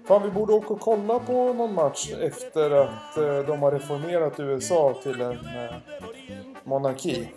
Fan, 0.08 0.24
vi 0.24 0.30
borde 0.30 0.54
åka 0.54 0.68
och 0.68 0.80
kolla 0.80 1.20
på 1.20 1.54
någon 1.54 1.74
match 1.74 2.10
efter 2.20 2.72
att 2.72 3.18
eh, 3.18 3.40
de 3.40 3.62
har 3.62 3.72
reformerat 3.72 4.40
USA 4.40 5.00
till 5.04 5.22
en 5.22 5.32
eh, 5.32 5.76
monarki. 6.64 7.30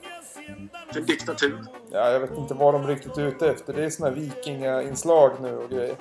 En 0.88 1.04
diktatur. 1.04 1.64
Ja, 1.90 2.10
jag 2.10 2.20
vet 2.20 2.38
inte 2.38 2.54
vad 2.54 2.74
de 2.74 2.86
riktigt 2.86 3.16
är 3.16 3.26
ute 3.26 3.50
efter. 3.50 3.72
Det 3.72 3.84
är 3.84 3.90
såna 3.90 4.08
här 4.08 4.16
vikingainslag 4.16 5.32
nu 5.40 5.56
och 5.56 5.70
grejer. 5.70 5.96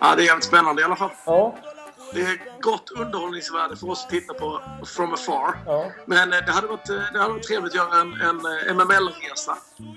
Ja, 0.00 0.14
det 0.16 0.22
är 0.22 0.26
jävligt 0.26 0.44
spännande 0.44 0.82
i 0.82 0.84
alla 0.84 0.96
fall. 0.96 1.10
Ja, 1.26 1.54
Det 2.12 2.20
är 2.20 2.60
gott 2.60 2.90
underhållningsvärde 2.90 3.76
för 3.76 3.90
oss 3.90 4.04
att 4.04 4.10
titta 4.10 4.34
på 4.34 4.60
from 4.86 5.14
afar. 5.14 5.58
ja, 5.66 5.90
Men 6.06 6.32
eh, 6.32 6.38
det 6.46 6.52
hade 6.52 6.66
varit, 6.66 6.88
eh, 6.88 6.96
det 7.12 7.18
hade 7.18 7.32
varit 7.32 7.46
trevligt 7.46 7.72
att 7.72 7.76
göra 7.76 8.00
en, 8.00 8.12
en 8.12 8.40
eh, 8.68 8.74
MML-resa. 8.74 9.56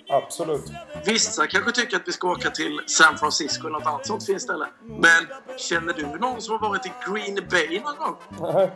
absolut. 0.09 0.71
Vissa 1.05 1.47
kanske 1.47 1.71
tycker 1.71 1.97
att 1.97 2.07
vi 2.07 2.11
ska 2.11 2.27
åka 2.31 2.49
till 2.49 2.81
San 2.85 3.17
Francisco 3.17 3.67
eller 3.67 3.79
något 3.79 3.87
annat 3.87 4.07
sånt 4.07 4.25
fint 4.25 4.41
ställe. 4.41 4.67
Men 4.83 5.27
känner 5.57 5.93
du 5.93 6.05
någon 6.05 6.41
som 6.41 6.59
har 6.59 6.69
varit 6.69 6.85
i 6.85 6.91
Green 7.07 7.47
Bay 7.51 7.79
någon 7.79 7.95
gång? 7.97 8.15
Nej. 8.53 8.71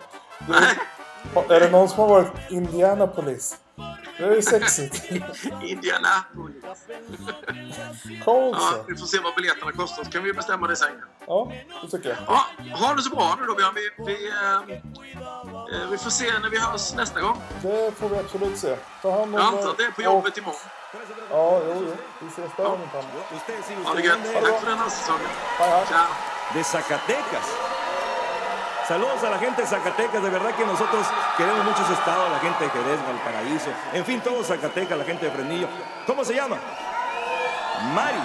Nej. 0.48 0.78
Är 1.50 1.60
det 1.60 1.72
någon 1.72 1.90
som 1.90 2.00
har 2.00 2.08
varit 2.08 2.32
i 2.52 2.56
Indianapolis? 2.56 3.58
Det 4.18 4.24
är 4.24 4.36
ju 4.36 4.42
sexigt. 4.42 5.12
Indianapolis. 5.64 6.64
Coolt 8.26 8.58
Ja, 8.60 8.84
vi 8.88 8.96
får 8.96 9.06
se 9.06 9.20
vad 9.20 9.36
biljetterna 9.36 9.72
kostar 9.72 10.04
så 10.04 10.12
kan 10.12 10.24
vi 10.24 10.34
bestämma 10.34 10.68
det 10.68 10.76
sen. 10.76 10.90
Ja, 11.28 11.52
det 11.82 11.90
tycker 11.98 12.10
jag. 12.10 12.18
Ja, 12.28 12.46
ha 12.76 12.94
det 12.94 13.02
så 13.02 13.10
bra 13.10 13.38
nu 13.40 13.46
då 13.46 13.56
Björn. 13.56 13.74
Vi, 13.76 14.04
vi, 14.06 14.28
eh, 14.30 15.82
eh, 15.82 15.90
vi 15.92 15.98
får 15.98 16.10
se 16.10 16.40
när 16.42 16.50
vi 16.50 16.60
hörs 16.60 16.94
nästa 16.94 17.22
gång. 17.22 17.42
Det 17.62 17.92
får 17.98 18.10
vi 18.10 18.18
absolut 18.18 18.58
se. 18.58 18.76
Ta 19.02 19.12
hand 19.12 19.24
om 19.24 19.34
Jag 19.34 19.44
antar 19.44 19.70
att 19.70 19.78
det 19.78 19.84
är 19.84 19.92
på 19.92 20.02
jobbet 20.02 20.38
imorgon. 20.38 20.60
Ja, 21.30 21.62
jo, 21.68 21.74
jo. 21.88 21.96
Vi 22.22 22.28
ses 22.28 22.52
där 22.58 22.66
om 22.66 22.82
inte 22.82 22.98
annat. 22.98 23.34
Usted 23.36 23.56
sí, 23.68 23.74
Ha 23.86 23.94
det 23.94 24.02
gött. 24.02 24.18
Tack 24.44 24.60
för 24.60 24.70
den 24.70 24.78
här 24.78 24.90
säsongen. 24.90 25.30
Hej, 25.58 25.70
hej. 25.70 25.86
Ciao. 25.88 27.83
Saludos 28.88 29.24
a 29.24 29.30
la 29.30 29.40
gente 29.40 29.62
de 29.62 29.68
Zacatecas, 29.68 30.22
de 30.22 30.30
verdad 30.30 30.54
que 30.56 30.66
nosotros 30.66 31.08
queremos 31.38 31.64
mucho 31.64 31.84
ese 31.84 31.94
estado, 31.94 32.30
la 32.30 32.40
gente 32.40 32.66
de 32.66 32.70
Jerez, 32.70 33.00
Valparaíso, 33.06 33.70
en 33.94 34.04
fin, 34.06 34.20
todo 34.20 34.44
Zacatecas, 34.44 34.98
la 34.98 35.06
gente 35.06 35.26
de 35.26 35.32
Fresnillo. 35.32 35.68
¿Cómo 36.06 36.26
se 36.26 36.36
llama? 36.36 36.58
Mari. 37.96 38.20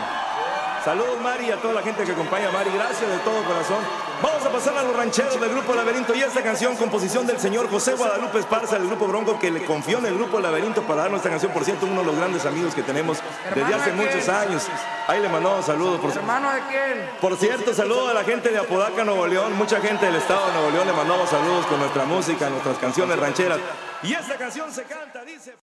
Saludos 0.84 1.20
Mari 1.20 1.52
a 1.52 1.56
toda 1.56 1.74
la 1.74 1.82
gente 1.82 2.02
que 2.02 2.12
acompaña 2.12 2.48
a 2.48 2.52
Mari, 2.52 2.70
gracias 2.70 3.08
de 3.08 3.18
todo 3.18 3.42
corazón. 3.44 4.07
Vamos 4.20 4.44
a 4.44 4.50
pasar 4.50 4.76
a 4.76 4.82
los 4.82 4.96
rancheros 4.96 5.40
del 5.40 5.50
grupo 5.50 5.74
Laberinto 5.74 6.12
y 6.12 6.22
esta 6.22 6.42
canción, 6.42 6.74
composición 6.74 7.24
del 7.24 7.38
señor 7.38 7.70
José 7.70 7.94
Guadalupe 7.94 8.40
Esparza 8.40 8.76
del 8.76 8.88
grupo 8.88 9.06
Bronco, 9.06 9.38
que 9.38 9.48
le 9.48 9.64
confió 9.64 9.98
en 9.98 10.06
el 10.06 10.14
grupo 10.14 10.40
Laberinto 10.40 10.82
para 10.82 11.02
darnos 11.02 11.18
esta 11.18 11.30
canción, 11.30 11.52
por 11.52 11.64
cierto, 11.64 11.86
uno 11.86 12.00
de 12.00 12.06
los 12.06 12.16
grandes 12.16 12.44
amigos 12.44 12.74
que 12.74 12.82
tenemos 12.82 13.18
desde 13.54 13.74
hace 13.74 13.92
muchos 13.92 14.28
años. 14.28 14.66
Ahí 15.06 15.22
le 15.22 15.28
mandamos 15.28 15.64
saludos. 15.64 16.00
Por... 16.00 16.10
¿Hermano 16.10 16.50
de 16.50 16.60
quién? 16.62 17.10
Por 17.20 17.36
cierto, 17.36 17.72
saludo 17.72 18.08
a 18.08 18.14
la 18.14 18.24
gente 18.24 18.48
de 18.48 18.58
Apodaca, 18.58 19.04
Nuevo 19.04 19.24
León. 19.28 19.52
Mucha 19.52 19.80
gente 19.80 20.06
del 20.06 20.16
estado 20.16 20.48
de 20.48 20.52
Nuevo 20.54 20.70
León 20.72 20.86
le 20.88 20.92
mandamos 20.94 21.30
saludos 21.30 21.66
con 21.66 21.78
nuestra 21.78 22.04
música, 22.04 22.50
nuestras 22.50 22.76
canciones 22.78 23.16
rancheras. 23.18 23.60
Y 24.02 24.14
esta 24.14 24.36
canción 24.36 24.72
se 24.72 24.82
canta, 24.82 25.24
dice... 25.24 25.54